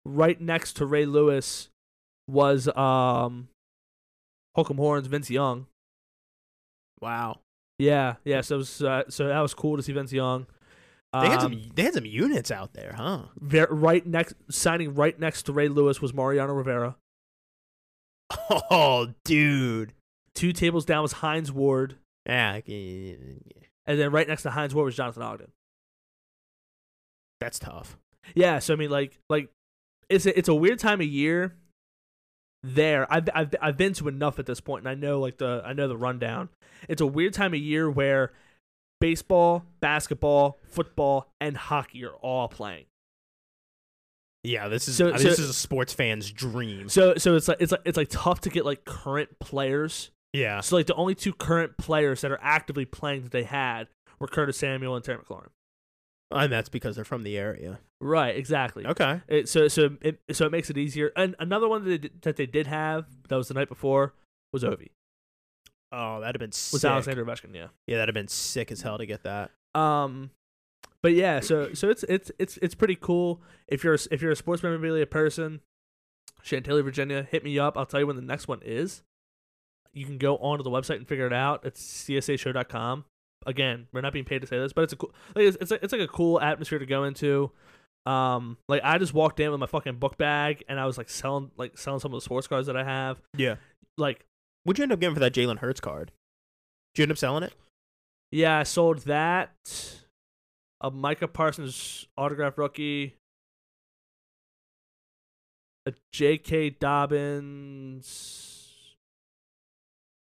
right 0.04 0.38
next 0.40 0.74
to 0.74 0.86
Ray 0.86 1.06
Lewis 1.06 1.70
was 2.28 2.68
um, 2.76 3.48
Hook 4.54 4.70
'em 4.70 4.76
Horns 4.76 5.06
Vince 5.06 5.30
Young. 5.30 5.66
Wow. 7.00 7.40
Yeah, 7.78 8.16
yeah. 8.24 8.42
So 8.42 8.56
it 8.56 8.58
was, 8.58 8.82
uh, 8.82 9.02
so 9.08 9.26
that 9.28 9.40
was 9.40 9.54
cool 9.54 9.76
to 9.76 9.82
see 9.82 9.92
Vince 9.92 10.12
Young. 10.12 10.46
They 11.14 11.28
had 11.28 11.40
Um, 11.42 11.52
some 11.54 11.62
they 11.74 11.82
had 11.82 11.94
some 11.94 12.06
units 12.06 12.50
out 12.50 12.74
there, 12.74 12.94
huh? 12.96 13.24
ver- 13.38 13.66
right 13.70 14.06
next 14.06 14.34
signing 14.50 14.94
right 14.94 15.18
next 15.18 15.42
to 15.44 15.52
Ray 15.52 15.68
Lewis 15.68 16.00
was 16.02 16.12
Mariano 16.14 16.52
Rivera. 16.52 16.96
Oh, 18.70 19.12
dude. 19.24 19.92
Two 20.34 20.52
tables 20.52 20.84
down 20.84 21.02
was 21.02 21.12
Hines 21.12 21.52
Ward, 21.52 21.96
Yeah, 22.26 22.60
yeah, 22.64 23.14
and 23.86 23.98
then 23.98 24.10
right 24.12 24.26
next 24.26 24.42
to 24.42 24.50
Hines 24.50 24.74
Ward 24.74 24.86
was 24.86 24.96
Jonathan 24.96 25.22
Ogden. 25.22 25.52
that's 27.40 27.58
tough. 27.58 27.96
Yeah, 28.34 28.58
so 28.60 28.72
I 28.72 28.76
mean, 28.76 28.90
like, 28.90 29.18
like 29.28 29.50
it's 30.08 30.26
a, 30.26 30.36
it's 30.38 30.48
a 30.48 30.54
weird 30.54 30.78
time 30.78 31.00
of 31.00 31.06
year. 31.06 31.56
There, 32.64 33.12
I've 33.12 33.28
I've 33.34 33.54
I've 33.60 33.76
been 33.76 33.92
to 33.94 34.06
enough 34.06 34.38
at 34.38 34.46
this 34.46 34.60
point, 34.60 34.82
and 34.86 34.88
I 34.88 34.94
know 34.94 35.18
like 35.18 35.38
the 35.38 35.62
I 35.66 35.72
know 35.72 35.88
the 35.88 35.96
rundown. 35.96 36.48
It's 36.88 37.00
a 37.02 37.06
weird 37.06 37.34
time 37.34 37.52
of 37.54 37.60
year 37.60 37.90
where 37.90 38.32
baseball, 39.00 39.64
basketball, 39.80 40.58
football, 40.68 41.26
and 41.40 41.56
hockey 41.56 42.04
are 42.04 42.14
all 42.14 42.46
playing. 42.46 42.84
Yeah, 44.44 44.68
this 44.68 44.86
is 44.88 44.96
So- 44.96 45.08
uh, 45.08 45.18
this 45.18 45.36
so- 45.36 45.42
is 45.42 45.48
a 45.50 45.52
sports 45.54 45.92
fan's 45.92 46.30
dream. 46.30 46.88
So 46.88 47.14
so 47.16 47.34
it's 47.34 47.48
like 47.48 47.58
it's 47.60 47.72
like 47.72 47.82
it's 47.84 47.96
like 47.96 48.08
tough 48.10 48.40
to 48.42 48.48
get 48.50 48.64
like 48.64 48.84
current 48.84 49.40
players. 49.40 50.12
Yeah. 50.32 50.60
So 50.60 50.76
like 50.76 50.86
the 50.86 50.94
only 50.94 51.14
two 51.14 51.32
current 51.32 51.76
players 51.76 52.20
that 52.22 52.30
are 52.30 52.40
actively 52.42 52.84
playing 52.84 53.22
that 53.22 53.32
they 53.32 53.42
had 53.44 53.88
were 54.18 54.26
Curtis 54.28 54.56
Samuel 54.58 54.96
and 54.96 55.04
Terry 55.04 55.18
McLaurin. 55.18 55.48
And 56.30 56.50
that's 56.50 56.70
because 56.70 56.96
they're 56.96 57.04
from 57.04 57.24
the 57.24 57.36
area. 57.36 57.80
Right, 58.00 58.34
exactly. 58.34 58.86
Okay. 58.86 59.20
It, 59.28 59.48
so 59.48 59.68
so 59.68 59.96
it 60.00 60.20
so 60.32 60.46
it 60.46 60.52
makes 60.52 60.70
it 60.70 60.78
easier. 60.78 61.12
And 61.14 61.36
another 61.38 61.68
one 61.68 61.84
that 61.84 61.90
they, 61.90 61.98
did- 61.98 62.22
that 62.22 62.36
they 62.36 62.46
did 62.46 62.66
have 62.66 63.04
that 63.28 63.36
was 63.36 63.48
the 63.48 63.54
night 63.54 63.68
before 63.68 64.14
was 64.52 64.64
Ovi. 64.64 64.88
Oh, 65.92 66.20
that'd 66.20 66.34
have 66.34 66.40
been 66.40 66.48
Was. 66.72 66.82
Alexander 66.84 67.24
Ovechkin, 67.24 67.54
yeah. 67.54 67.66
Yeah, 67.86 67.98
that'd 67.98 68.08
have 68.08 68.14
been 68.14 68.28
sick 68.28 68.72
as 68.72 68.80
hell 68.80 68.96
to 68.96 69.04
get 69.04 69.24
that. 69.24 69.50
Um 69.74 70.30
but 71.02 71.12
yeah, 71.12 71.40
so 71.40 71.74
so 71.74 71.90
it's 71.90 72.02
it's 72.04 72.30
it's 72.38 72.56
it's 72.62 72.74
pretty 72.74 72.96
cool. 72.96 73.42
If 73.68 73.84
you're 73.84 73.94
a, 73.94 73.98
if 74.10 74.22
you're 74.22 74.30
a 74.32 74.36
sports 74.36 74.62
memorabilia 74.62 75.04
person, 75.04 75.60
Chantilly, 76.42 76.80
Virginia, 76.80 77.26
hit 77.30 77.44
me 77.44 77.58
up. 77.58 77.76
I'll 77.76 77.86
tell 77.86 78.00
you 78.00 78.06
when 78.06 78.16
the 78.16 78.22
next 78.22 78.48
one 78.48 78.60
is. 78.64 79.02
You 79.94 80.06
can 80.06 80.18
go 80.18 80.36
onto 80.38 80.62
the 80.62 80.70
website 80.70 80.96
and 80.96 81.06
figure 81.06 81.26
it 81.26 81.32
out. 81.32 81.64
It's 81.64 82.04
csashow.com. 82.04 83.04
Again, 83.44 83.88
we're 83.92 84.00
not 84.00 84.12
being 84.12 84.24
paid 84.24 84.40
to 84.40 84.46
say 84.46 84.58
this, 84.58 84.72
but 84.72 84.84
it's 84.84 84.92
a 84.92 84.96
cool. 84.96 85.12
Like 85.34 85.46
it's 85.46 85.56
it's, 85.60 85.70
like, 85.70 85.82
it's 85.82 85.92
like 85.92 86.02
a 86.02 86.08
cool 86.08 86.40
atmosphere 86.40 86.78
to 86.78 86.86
go 86.86 87.04
into. 87.04 87.50
Um, 88.06 88.56
like 88.68 88.82
I 88.84 88.98
just 88.98 89.14
walked 89.14 89.38
in 89.40 89.50
with 89.50 89.60
my 89.60 89.66
fucking 89.66 89.96
book 89.96 90.16
bag 90.16 90.64
and 90.68 90.80
I 90.80 90.86
was 90.86 90.98
like 90.98 91.08
selling 91.08 91.50
like 91.56 91.78
selling 91.78 92.00
some 92.00 92.12
of 92.12 92.16
the 92.16 92.24
sports 92.24 92.46
cards 92.46 92.66
that 92.66 92.76
I 92.76 92.84
have. 92.84 93.20
Yeah. 93.36 93.56
Like 93.98 94.24
What'd 94.64 94.78
you 94.78 94.84
end 94.84 94.92
up 94.92 95.00
getting 95.00 95.14
for 95.14 95.20
that 95.20 95.34
Jalen 95.34 95.58
Hurts 95.58 95.80
card? 95.80 96.12
Did 96.94 97.00
you 97.00 97.04
end 97.04 97.12
up 97.12 97.18
selling 97.18 97.42
it? 97.42 97.52
Yeah, 98.30 98.58
I 98.58 98.62
sold 98.62 98.98
that. 99.00 99.98
A 100.80 100.90
Micah 100.90 101.28
Parsons 101.28 102.06
autograph 102.16 102.58
rookie. 102.58 103.16
A 105.86 105.92
J.K. 106.12 106.70
Dobbins 106.70 108.61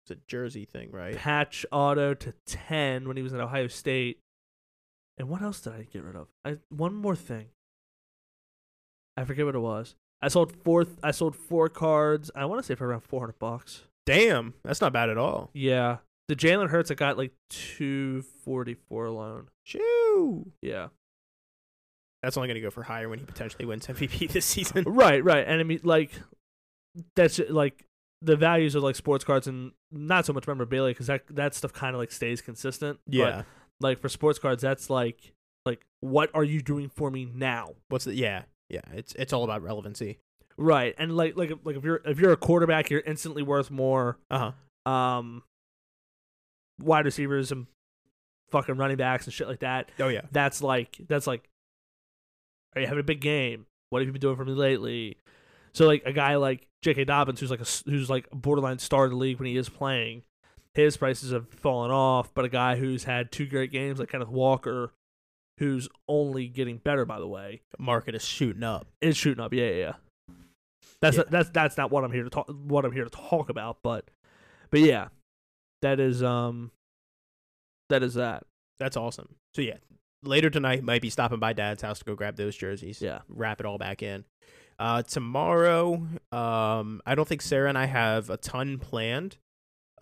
It's 0.09 0.21
a 0.21 0.23
jersey 0.29 0.65
thing, 0.65 0.91
right? 0.93 1.17
patch 1.17 1.67
auto 1.73 2.15
to 2.15 2.33
10 2.47 3.09
when 3.09 3.17
he 3.17 3.25
was 3.25 3.35
at 3.35 3.41
Ohio 3.41 3.67
State. 3.67 4.21
And 5.19 5.29
what 5.29 5.43
else 5.43 5.61
did 5.61 5.73
I 5.73 5.87
get 5.93 6.05
rid 6.05 6.15
of? 6.15 6.29
I 6.45 6.59
one 6.69 6.95
more 6.95 7.17
thing. 7.17 7.47
I 9.17 9.25
forget 9.25 9.47
what 9.47 9.57
it 9.57 9.61
was. 9.61 9.97
I 10.23 10.29
sold 10.29 10.55
four 10.63 10.87
I 11.03 11.11
sold 11.11 11.35
four 11.35 11.69
cards. 11.69 12.31
I 12.37 12.45
want 12.45 12.61
to 12.61 12.67
say 12.67 12.77
for 12.77 12.87
around 12.87 13.01
400 13.01 13.39
bucks. 13.39 13.83
Damn, 14.05 14.55
that's 14.63 14.81
not 14.81 14.93
bad 14.93 15.11
at 15.11 15.19
all. 15.19 15.51
Yeah. 15.55 15.97
The 16.29 16.37
Jalen 16.37 16.69
Hurts 16.69 16.91
I 16.91 16.95
got 16.95 17.19
like 17.19 17.33
244 17.51 19.07
alone. 19.07 19.49
Shoo. 19.65 20.53
Yeah. 20.63 20.89
That's 22.23 22.37
only 22.37 22.49
going 22.49 22.57
to 22.57 22.61
go 22.61 22.71
for 22.71 22.83
higher 22.83 23.09
when 23.09 23.19
he 23.19 23.25
potentially 23.25 23.65
wins 23.65 23.87
MVP 23.87 24.31
this 24.33 24.45
season. 24.45 24.85
Right, 24.87 25.23
right. 25.25 25.47
And 25.47 25.61
I 25.61 25.65
mean, 25.65 25.81
like, 25.83 26.11
that's 27.15 27.41
like 27.51 27.85
the 28.23 28.37
values 28.37 28.75
of 28.75 28.83
like 28.83 28.97
sports 28.97 29.25
cards 29.25 29.47
and 29.47 29.73
not 29.97 30.27
so 30.27 30.33
much 30.33 30.47
memorabilia 30.47 30.93
because 30.93 31.07
that 31.07 31.23
that 31.31 31.55
stuff 31.55 31.73
kind 31.73 31.95
of 31.95 32.01
like 32.01 32.13
stays 32.13 32.41
consistent. 32.41 32.99
Yeah. 33.07 33.25
But, 33.25 33.47
like 33.79 34.01
for 34.01 34.09
sports 34.09 34.39
cards, 34.39 34.63
that's 34.63 34.89
like 34.89 35.33
like 35.65 35.85
what 36.01 36.31
are 36.35 36.45
you 36.45 36.63
doing 36.63 36.89
for 36.89 37.11
me 37.11 37.25
now? 37.25 37.75
What's 37.89 38.05
the 38.05 38.15
yeah 38.15 38.43
yeah? 38.69 38.81
It's 38.93 39.15
it's 39.15 39.33
all 39.33 39.45
about 39.45 39.63
relevancy. 39.63 40.19
Right. 40.57 40.95
And 40.99 41.17
like 41.17 41.37
like 41.37 41.53
like 41.65 41.77
if 41.77 41.85
you're 41.85 42.01
if 42.05 42.19
you're 42.19 42.33
a 42.33 42.37
quarterback, 42.37 42.91
you're 42.91 43.01
instantly 43.01 43.43
worth 43.43 43.71
more. 43.71 44.19
Uh 44.31 44.53
huh. 44.87 44.91
Um, 44.91 45.43
wide 46.81 47.05
receivers 47.05 47.53
and 47.53 47.67
fucking 48.51 48.77
running 48.77 48.97
backs 48.97 49.27
and 49.27 49.35
shit 49.35 49.49
like 49.49 49.61
that. 49.61 49.91
Oh 49.99 50.09
yeah. 50.09 50.23
That's 50.33 50.63
like 50.63 50.99
that's 51.09 51.27
like, 51.27 51.49
are 52.75 52.81
you 52.81 52.87
having 52.87 53.01
a 53.01 53.05
big 53.05 53.21
game? 53.21 53.67
What 53.91 54.01
have 54.01 54.07
you 54.07 54.13
been 54.13 54.21
doing 54.21 54.37
for 54.37 54.45
me 54.45 54.53
lately? 54.53 55.19
So 55.77 55.87
like 55.87 56.05
a 56.07 56.13
guy 56.13 56.37
like 56.37 56.67
J.K. 56.81 57.05
Dobbins, 57.05 57.39
who's 57.39 57.51
like 57.51 57.61
a 57.61 57.67
who's 57.85 58.09
like 58.09 58.27
a 58.33 58.37
borderline 58.37 58.79
star 58.79 59.05
in 59.05 59.11
the 59.11 59.17
league 59.17 59.39
when 59.39 59.47
he 59.47 59.59
is 59.59 59.69
playing, 59.69 60.23
his 60.73 60.97
prices 60.97 61.33
have 61.33 61.51
fallen 61.51 61.91
off. 61.91 62.33
But 62.33 62.47
a 62.47 62.49
guy 62.49 62.77
who's 62.77 63.05
had 63.05 63.31
two 63.31 63.45
great 63.47 63.71
games 63.73 63.99
like 63.99 64.09
Kenneth 64.09 64.31
Walker, 64.31 64.95
who's 65.59 65.87
only 66.09 66.49
getting 66.49 66.79
better 66.79 67.05
by 67.05 67.19
the 67.19 67.29
way, 67.29 67.61
Market 67.79 68.15
is 68.15 68.25
shooting 68.25 68.63
up. 68.63 68.87
is 69.03 69.19
shooting 69.19 69.45
up. 69.45 69.53
Yeah, 69.53 69.69
yeah. 69.69 69.75
yeah. 69.75 69.93
That's 71.03 71.19
Yeah. 71.19 71.25
that's 71.31 71.51
that's 71.51 71.77
not 71.77 71.91
what 71.91 72.05
I'm 72.05 72.13
here 72.13 72.25
to 72.25 72.31
talk 72.31 72.49
what 72.49 72.87
I'm 72.87 72.93
here 72.93 73.05
to 73.05 73.11
talk 73.11 73.51
about, 73.51 73.77
but 73.83 74.09
but 74.71 74.81
yeah, 74.81 75.09
that 75.83 76.01
is 76.01 76.23
um 76.23 76.71
that 77.91 78.03
is 78.03 78.15
that. 78.15 78.45
That's 78.79 78.97
awesome. 78.97 79.35
So 79.55 79.61
yeah, 79.61 79.77
later 80.23 80.49
tonight 80.49 80.83
might 80.83 81.03
be 81.03 81.11
stopping 81.11 81.39
by 81.39 81.53
Dad's 81.53 81.83
house 81.83 81.99
to 81.99 82.05
go 82.07 82.15
grab 82.15 82.37
those 82.37 82.57
jerseys. 82.57 83.03
Yeah. 83.03 83.21
Wrap 83.29 83.61
it 83.61 83.67
all 83.67 83.77
back 83.77 84.03
in. 84.03 84.25
Uh, 84.79 85.03
tomorrow, 85.03 86.07
um, 86.33 87.01
I 87.07 87.15
don't 87.15 87.27
think 87.27 87.43
Sarah 87.43 87.69
and 87.69 87.79
I 87.79 87.87
have 87.87 88.29
a 88.31 88.37
ton 88.37 88.79
planned. 88.79 89.37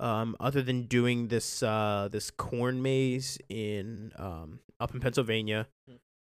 Um, 0.01 0.37
other 0.41 0.61
than 0.61 0.87
doing 0.87 1.29
this 1.29 1.63
uh 1.63 2.09
this 2.11 2.33
corn 2.33 2.83
maze 2.83 3.39
in 3.49 4.11
um 4.17 4.59
up 4.81 4.93
in 4.93 4.99
Pennsylvania. 5.01 5.69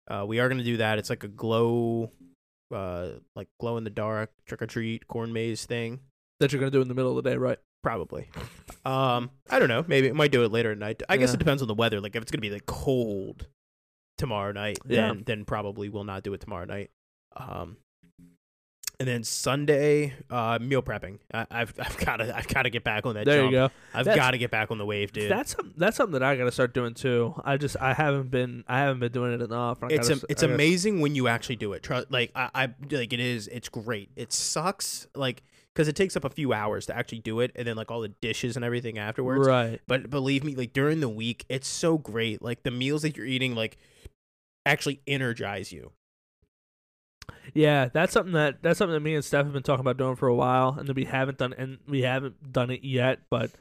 Uh, 0.10 0.26
we 0.28 0.40
are 0.40 0.50
gonna 0.50 0.64
do 0.64 0.78
that. 0.78 0.98
It's 0.98 1.12
like 1.12 1.24
a 1.24 1.28
glow, 1.28 2.12
uh, 2.74 3.10
like 3.36 3.48
glow 3.60 3.78
in 3.78 3.84
the 3.84 3.92
dark 3.92 4.32
trick 4.48 4.64
or 4.64 4.66
treat 4.66 5.08
corn 5.08 5.32
maze 5.32 5.66
thing. 5.68 6.00
That 6.40 6.52
you're 6.52 6.60
gonna 6.60 6.72
do 6.72 6.82
in 6.82 6.88
the 6.88 6.96
middle 6.96 7.16
of 7.16 7.24
the 7.24 7.30
day, 7.30 7.38
right? 7.38 7.60
Probably. 7.84 8.28
Um, 8.84 9.30
I 9.52 9.60
don't 9.60 9.70
know. 9.70 9.86
Maybe 9.88 10.08
it 10.08 10.16
might 10.16 10.32
do 10.32 10.44
it 10.44 10.52
later 10.52 10.72
at 10.72 10.80
night. 10.80 11.04
I 11.08 11.18
guess 11.18 11.36
it 11.36 11.38
depends 11.38 11.62
on 11.62 11.68
the 11.68 11.76
weather. 11.76 12.02
Like 12.02 12.16
if 12.16 12.24
it's 12.24 12.32
gonna 12.32 12.42
be 12.42 12.50
like 12.50 12.66
cold 12.66 13.46
tomorrow 14.18 14.52
night, 14.52 14.80
Yeah. 14.88 15.10
then 15.10 15.24
then 15.26 15.46
probably 15.46 15.88
we'll 15.90 16.04
not 16.04 16.24
do 16.24 16.34
it 16.34 16.42
tomorrow 16.42 16.66
night. 16.66 16.90
Um, 17.36 17.78
and 19.02 19.08
then 19.08 19.24
Sunday, 19.24 20.14
uh, 20.30 20.58
meal 20.62 20.82
prepping. 20.82 21.20
I, 21.34 21.46
I've 21.52 21.74
I've 21.80 21.98
gotta 21.98 22.36
I've 22.36 22.48
gotta 22.48 22.70
get 22.70 22.84
back 22.84 23.06
on 23.06 23.16
that. 23.16 23.26
there 23.26 23.42
jump. 23.42 23.52
you 23.52 23.58
go. 23.58 23.70
I've 23.94 24.06
gotta 24.06 24.38
get 24.38 24.52
back 24.52 24.72
on 24.72 24.78
the 24.78 24.86
wave, 24.86 25.12
dude. 25.12 25.30
That's 25.32 25.56
that's 25.78 25.98
something 25.98 26.14
that 26.14 26.24
I 26.24 26.36
gotta 26.36 26.52
start 26.52 26.74
doing 26.74 26.94
too. 26.94 27.34
I 27.44 27.58
just 27.58 27.76
I 27.82 27.94
haven't 27.94 28.32
been 28.32 28.64
I 28.68 28.80
haven't 28.80 29.00
been 29.00 29.12
doing 29.12 29.34
it 29.34 29.42
enough. 29.42 29.80
It's 29.90 30.08
gotta 30.08 30.14
a, 30.14 30.16
s- 30.18 30.26
it's 30.30 30.44
I 30.44 30.46
gotta- 30.48 30.54
amazing 30.56 31.02
when 31.02 31.16
you 31.16 31.28
actually 31.28 31.58
do 31.58 31.74
it. 31.74 31.88
Like 32.10 32.32
I, 32.36 32.50
I 32.54 32.70
like 32.92 33.14
it 33.14 33.20
is. 33.20 33.48
It's 33.48 33.70
great. 33.70 34.10
It 34.16 34.32
sucks, 34.32 35.08
like 35.16 35.44
because 35.74 35.88
it 35.88 35.96
takes 35.96 36.18
up 36.18 36.26
a 36.26 36.30
few 36.30 36.52
hours 36.52 36.86
to 36.88 36.96
actually 36.98 37.20
do 37.20 37.40
it, 37.40 37.52
and 37.56 37.66
then 37.68 37.76
like 37.78 37.90
all 37.90 38.02
the 38.02 38.10
dishes 38.10 38.56
and 38.58 38.66
everything 38.66 38.98
afterwards. 38.98 39.48
Right. 39.48 39.80
But 39.88 40.10
believe 40.10 40.44
me, 40.44 40.54
like 40.56 40.74
during 40.74 41.00
the 41.00 41.08
week, 41.10 41.46
it's 41.50 41.68
so 41.68 41.98
great. 41.98 42.42
Like 42.42 42.64
the 42.64 42.72
meals 42.72 43.04
that 43.04 43.16
you're 43.16 43.26
eating, 43.26 43.56
like 43.56 43.78
actually 44.66 45.02
energize 45.08 45.72
you. 45.72 45.92
Yeah, 47.54 47.90
that's 47.92 48.14
something 48.14 48.34
that 48.34 48.62
that's 48.62 48.78
something 48.78 48.94
that 48.94 49.02
me 49.02 49.16
and 49.16 49.26
Steph 49.26 49.46
have 49.46 49.54
been 49.54 49.64
talking 49.64 49.82
about 49.82 49.98
doing 49.98 50.16
for 50.16 50.28
a 50.28 50.36
while, 50.36 50.76
and 50.78 50.88
that 50.88 50.96
we 50.96 51.06
haven't 51.06 51.38
done 51.38 51.54
and 51.58 51.80
we 51.88 52.02
haven't 52.02 52.52
done 52.52 52.70
it 52.70 52.84
yet. 52.84 53.20
But 53.30 53.52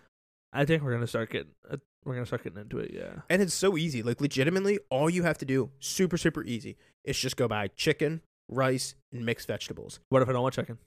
I 0.52 0.64
think 0.64 0.82
we're 0.82 0.92
gonna 0.92 1.06
start 1.06 1.30
getting 1.30 1.52
uh, 1.70 1.76
we're 2.04 2.14
gonna 2.14 2.26
start 2.26 2.44
getting 2.44 2.60
into 2.60 2.78
it. 2.78 2.92
Yeah. 2.94 3.22
And 3.28 3.42
it's 3.42 3.54
so 3.54 3.76
easy. 3.76 4.02
Like 4.02 4.20
legitimately, 4.20 4.78
all 4.90 5.10
you 5.10 5.22
have 5.24 5.38
to 5.38 5.44
do, 5.44 5.70
super 5.80 6.16
super 6.16 6.44
easy, 6.44 6.76
is 7.04 7.18
just 7.18 7.36
go 7.36 7.48
buy 7.48 7.68
chicken, 7.68 8.22
rice, 8.48 8.94
and 9.12 9.24
mixed 9.24 9.48
vegetables. 9.48 10.00
What 10.08 10.22
if 10.22 10.28
I 10.28 10.32
don't 10.32 10.42
want 10.42 10.54
chicken? 10.54 10.78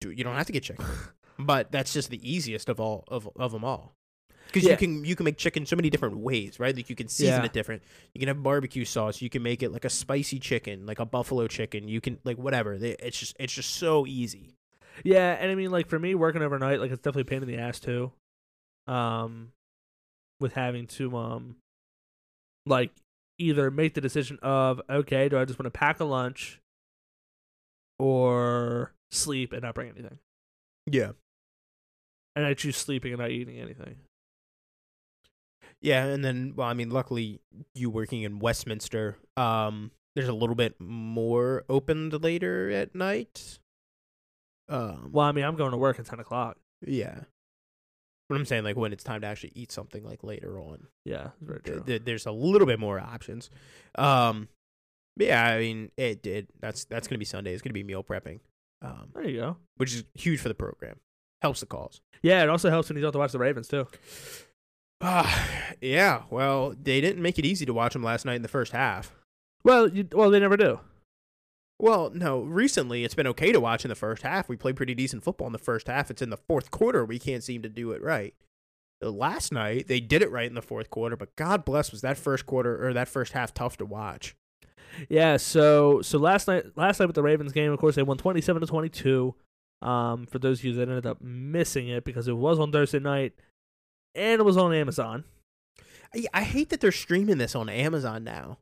Dude, 0.00 0.18
you 0.18 0.24
don't 0.24 0.36
have 0.36 0.46
to 0.46 0.52
get 0.52 0.64
chicken, 0.64 0.84
but 1.38 1.70
that's 1.70 1.92
just 1.92 2.10
the 2.10 2.28
easiest 2.28 2.68
of 2.68 2.80
all 2.80 3.04
of 3.08 3.28
of 3.36 3.52
them 3.52 3.64
all. 3.64 3.94
Because 4.46 4.64
Yeah. 4.64 4.72
you 4.72 4.76
can 4.76 5.04
you 5.04 5.16
can 5.16 5.24
make 5.24 5.36
chicken 5.36 5.66
so 5.66 5.74
many 5.76 5.90
different 5.90 6.18
ways, 6.18 6.60
right? 6.60 6.74
Like 6.76 6.88
you 6.88 6.96
can 6.96 7.08
season 7.08 7.40
Yeah. 7.40 7.46
it 7.46 7.52
different. 7.52 7.82
You 8.14 8.20
can 8.20 8.28
have 8.28 8.42
barbecue 8.42 8.84
sauce. 8.84 9.20
You 9.20 9.28
can 9.30 9.42
make 9.42 9.62
it 9.62 9.70
like 9.72 9.84
a 9.84 9.90
spicy 9.90 10.38
chicken, 10.38 10.86
like 10.86 10.98
a 11.00 11.04
buffalo 11.06 11.46
chicken. 11.48 11.88
You 11.88 12.00
can 12.00 12.18
like 12.24 12.38
whatever. 12.38 12.74
It's 12.74 13.18
just 13.18 13.34
it's 13.40 13.52
just 13.52 13.70
so 13.74 14.06
easy. 14.06 14.54
Yeah, 15.02 15.32
and 15.32 15.50
I 15.50 15.56
mean, 15.56 15.70
like 15.72 15.88
for 15.88 15.98
me, 15.98 16.14
working 16.14 16.40
overnight, 16.42 16.78
like 16.78 16.92
it's 16.92 17.00
definitely 17.02 17.22
a 17.22 17.24
pain 17.24 17.42
in 17.42 17.48
the 17.48 17.56
ass 17.58 17.80
too. 17.80 18.12
Um, 18.86 19.52
with 20.40 20.52
having 20.52 20.86
to 20.88 21.16
um, 21.16 21.56
like 22.66 22.92
either 23.38 23.70
make 23.72 23.94
the 23.94 24.00
decision 24.00 24.38
of 24.40 24.80
okay, 24.88 25.28
do 25.28 25.36
I 25.38 25.44
just 25.46 25.58
want 25.58 25.66
to 25.72 25.76
pack 25.76 25.98
a 25.98 26.04
lunch, 26.04 26.60
or 27.98 28.92
sleep 29.10 29.52
and 29.52 29.62
not 29.62 29.74
bring 29.74 29.90
anything, 29.90 30.18
Yeah. 30.86 31.12
and 32.36 32.44
I 32.44 32.54
choose 32.54 32.76
sleeping 32.76 33.12
and 33.12 33.20
not 33.20 33.30
eating 33.30 33.58
anything. 33.58 33.96
Yeah, 35.84 36.06
and 36.06 36.24
then 36.24 36.54
well, 36.56 36.66
I 36.66 36.72
mean, 36.74 36.88
luckily 36.90 37.40
you 37.74 37.90
working 37.90 38.22
in 38.22 38.38
Westminster, 38.38 39.18
um, 39.36 39.90
there's 40.16 40.28
a 40.28 40.32
little 40.32 40.54
bit 40.54 40.80
more 40.80 41.64
opened 41.68 42.12
later 42.24 42.70
at 42.70 42.94
night. 42.94 43.58
Um, 44.68 45.10
Well, 45.12 45.26
I 45.26 45.32
mean, 45.32 45.44
I'm 45.44 45.56
going 45.56 45.72
to 45.72 45.76
work 45.76 45.98
at 45.98 46.06
ten 46.06 46.20
o'clock. 46.20 46.56
yeah, 46.86 47.20
but 48.30 48.36
I'm 48.36 48.46
saying 48.46 48.64
like 48.64 48.76
when 48.76 48.92
it's 48.94 49.04
time 49.04 49.20
to 49.20 49.26
actually 49.26 49.52
eat 49.54 49.70
something 49.72 50.02
like 50.02 50.24
later 50.24 50.58
on, 50.58 50.86
Yeah, 51.04 51.30
very 51.42 51.60
true. 51.60 51.82
th- 51.84 52.02
there's 52.04 52.24
a 52.24 52.32
little 52.32 52.66
bit 52.66 52.80
more 52.80 52.98
options. 52.98 53.50
Um, 53.96 54.48
yeah, 55.18 55.44
I 55.44 55.58
mean, 55.58 55.90
it 55.98 56.22
did. 56.22 56.48
That's 56.60 56.86
that's 56.86 57.08
gonna 57.08 57.18
be 57.18 57.26
Sunday. 57.26 57.52
It's 57.52 57.60
gonna 57.62 57.74
be 57.74 57.84
meal 57.84 58.02
prepping, 58.02 58.40
um, 58.80 59.10
There 59.14 59.28
you 59.28 59.36
go. 59.40 59.56
which 59.76 59.92
is 59.94 60.04
huge 60.14 60.40
for 60.40 60.48
the 60.48 60.54
program. 60.54 60.96
Helps 61.42 61.60
the 61.60 61.66
cause. 61.66 62.00
Yeah, 62.22 62.42
it 62.42 62.48
also 62.48 62.70
helps 62.70 62.88
when 62.88 62.96
you 62.96 63.02
don't 63.02 63.08
have 63.08 63.12
to 63.12 63.18
watch 63.18 63.32
the 63.32 63.38
Ravens 63.38 63.68
too. 63.68 63.86
Ah, 65.00 65.72
yeah. 65.80 66.22
Well, 66.30 66.74
they 66.80 67.00
didn't 67.00 67.22
make 67.22 67.38
it 67.38 67.44
easy 67.44 67.66
to 67.66 67.74
watch 67.74 67.92
them 67.92 68.02
last 68.02 68.24
night 68.24 68.36
in 68.36 68.42
the 68.42 68.48
first 68.48 68.72
half. 68.72 69.14
Well, 69.64 69.88
you, 69.88 70.08
well, 70.12 70.30
they 70.30 70.40
never 70.40 70.56
do. 70.56 70.80
Well, 71.78 72.10
no, 72.14 72.40
recently 72.40 73.04
it's 73.04 73.14
been 73.14 73.26
okay 73.28 73.52
to 73.52 73.60
watch 73.60 73.84
in 73.84 73.88
the 73.88 73.94
first 73.94 74.22
half. 74.22 74.48
We 74.48 74.56
played 74.56 74.76
pretty 74.76 74.94
decent 74.94 75.24
football 75.24 75.48
in 75.48 75.52
the 75.52 75.58
first 75.58 75.88
half. 75.88 76.10
It's 76.10 76.22
in 76.22 76.30
the 76.30 76.36
fourth 76.36 76.70
quarter 76.70 77.04
we 77.04 77.18
can't 77.18 77.42
seem 77.42 77.62
to 77.62 77.68
do 77.68 77.90
it 77.90 78.02
right. 78.02 78.34
The 79.00 79.10
last 79.10 79.52
night 79.52 79.88
they 79.88 80.00
did 80.00 80.22
it 80.22 80.30
right 80.30 80.46
in 80.46 80.54
the 80.54 80.62
fourth 80.62 80.88
quarter, 80.88 81.16
but 81.16 81.34
God 81.36 81.64
bless 81.64 81.90
was 81.90 82.00
that 82.02 82.16
first 82.16 82.46
quarter 82.46 82.86
or 82.86 82.92
that 82.92 83.08
first 83.08 83.32
half 83.32 83.52
tough 83.52 83.76
to 83.78 83.84
watch. 83.84 84.36
Yeah, 85.08 85.36
so 85.36 86.00
so 86.02 86.18
last 86.18 86.46
night 86.46 86.64
last 86.76 87.00
night 87.00 87.06
with 87.06 87.16
the 87.16 87.22
Ravens 87.22 87.52
game, 87.52 87.72
of 87.72 87.80
course 87.80 87.96
they 87.96 88.02
won 88.02 88.16
twenty 88.16 88.40
seven 88.40 88.60
to 88.60 88.66
twenty 88.66 88.88
two. 88.88 89.34
Um, 89.82 90.26
for 90.26 90.38
those 90.38 90.60
of 90.60 90.64
you 90.64 90.72
that 90.74 90.88
ended 90.88 91.04
up 91.04 91.20
missing 91.20 91.88
it 91.88 92.04
because 92.04 92.28
it 92.28 92.36
was 92.36 92.58
on 92.60 92.70
Thursday 92.70 93.00
night 93.00 93.34
and 94.14 94.40
it 94.40 94.44
was 94.44 94.56
on 94.56 94.72
Amazon. 94.72 95.24
I, 96.14 96.24
I 96.32 96.42
hate 96.42 96.70
that 96.70 96.80
they're 96.80 96.92
streaming 96.92 97.38
this 97.38 97.54
on 97.54 97.68
Amazon 97.68 98.24
now. 98.24 98.58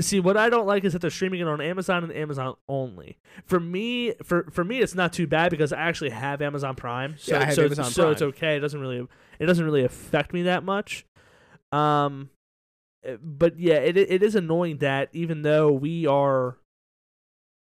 see 0.00 0.20
what 0.20 0.36
I 0.36 0.50
don't 0.50 0.66
like 0.66 0.84
is 0.84 0.92
that 0.92 1.00
they're 1.00 1.10
streaming 1.10 1.40
it 1.40 1.48
on 1.48 1.60
Amazon 1.60 2.04
and 2.04 2.12
Amazon 2.12 2.54
only. 2.68 3.18
For 3.44 3.60
me, 3.60 4.14
for 4.22 4.48
for 4.50 4.64
me, 4.64 4.80
it's 4.80 4.94
not 4.94 5.12
too 5.12 5.26
bad 5.26 5.50
because 5.50 5.72
I 5.72 5.80
actually 5.80 6.10
have 6.10 6.42
Amazon 6.42 6.74
Prime, 6.74 7.16
so 7.18 7.38
Yeah, 7.38 7.50
so, 7.50 7.64
Amazon 7.64 7.90
so 7.90 8.10
it's 8.10 8.22
okay. 8.22 8.56
It 8.56 8.60
doesn't 8.60 8.80
really 8.80 9.06
it 9.38 9.46
doesn't 9.46 9.64
really 9.64 9.84
affect 9.84 10.32
me 10.32 10.42
that 10.42 10.64
much. 10.64 11.06
Um, 11.72 12.30
eh, 13.04 13.16
but 13.22 13.58
yeah, 13.58 13.76
it 13.76 13.96
it 13.96 14.22
is 14.22 14.34
annoying 14.34 14.78
that 14.78 15.08
even 15.12 15.42
though 15.42 15.70
we 15.72 16.06
are 16.06 16.58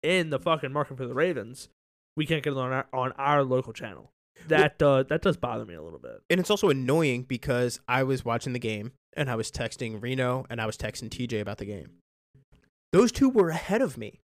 in 0.03 0.31
the 0.31 0.39
fucking 0.39 0.73
market 0.73 0.97
for 0.97 1.07
the 1.07 1.15
Ravens, 1.15 1.69
we 2.17 2.27
can't 2.27 2.43
get 2.43 2.53
it 2.53 2.59
on 2.59 2.73
our 2.73 2.87
on 2.93 3.13
our 3.13 3.43
local 3.43 3.73
channel. 3.73 4.13
That 4.49 4.81
uh, 4.83 5.03
that 5.05 5.23
does 5.23 5.37
bother 5.37 5.65
me 5.65 5.75
a 5.75 5.83
little 5.83 5.99
bit. 5.99 6.23
And 6.31 6.39
it's 6.39 6.51
also 6.51 6.69
annoying 6.69 7.23
because 7.23 7.81
I 7.89 8.03
was 8.05 8.25
watching 8.25 8.53
the 8.53 8.59
game 8.59 8.93
and 9.17 9.31
I 9.31 9.35
was 9.37 9.51
texting 9.51 10.01
Reno 10.03 10.47
and 10.51 10.61
I 10.61 10.67
was 10.67 10.77
texting 10.77 11.09
TJ 11.09 11.41
about 11.41 11.59
the 11.59 11.65
game. 11.65 11.91
Those 12.93 13.11
two 13.13 13.29
were 13.29 13.49
ahead 13.51 13.83
of 13.83 13.99
me 13.99 14.21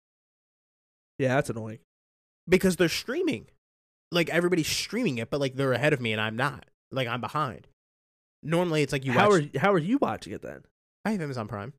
Yeah, 1.18 1.34
that's 1.36 1.50
annoying. 1.50 1.78
because 2.48 2.76
they're 2.76 2.88
streaming. 2.88 3.46
Like 4.12 4.28
everybody's 4.30 4.66
streaming 4.68 5.18
it, 5.18 5.30
but 5.30 5.40
like 5.40 5.54
they're 5.54 5.72
ahead 5.72 5.92
of 5.92 6.00
me 6.00 6.12
and 6.12 6.20
I'm 6.20 6.36
not. 6.36 6.66
Like 6.92 7.08
I'm 7.08 7.20
behind. 7.20 7.68
Normally 8.42 8.82
it's 8.82 8.92
like 8.92 9.04
you 9.04 9.12
how 9.12 9.30
watch. 9.30 9.48
are 9.54 9.58
how 9.60 9.72
are 9.72 9.78
you 9.78 9.98
watching 9.98 10.32
it 10.32 10.42
then? 10.42 10.62
I 11.04 11.12
have 11.12 11.20
Amazon 11.20 11.46
Prime. 11.48 11.72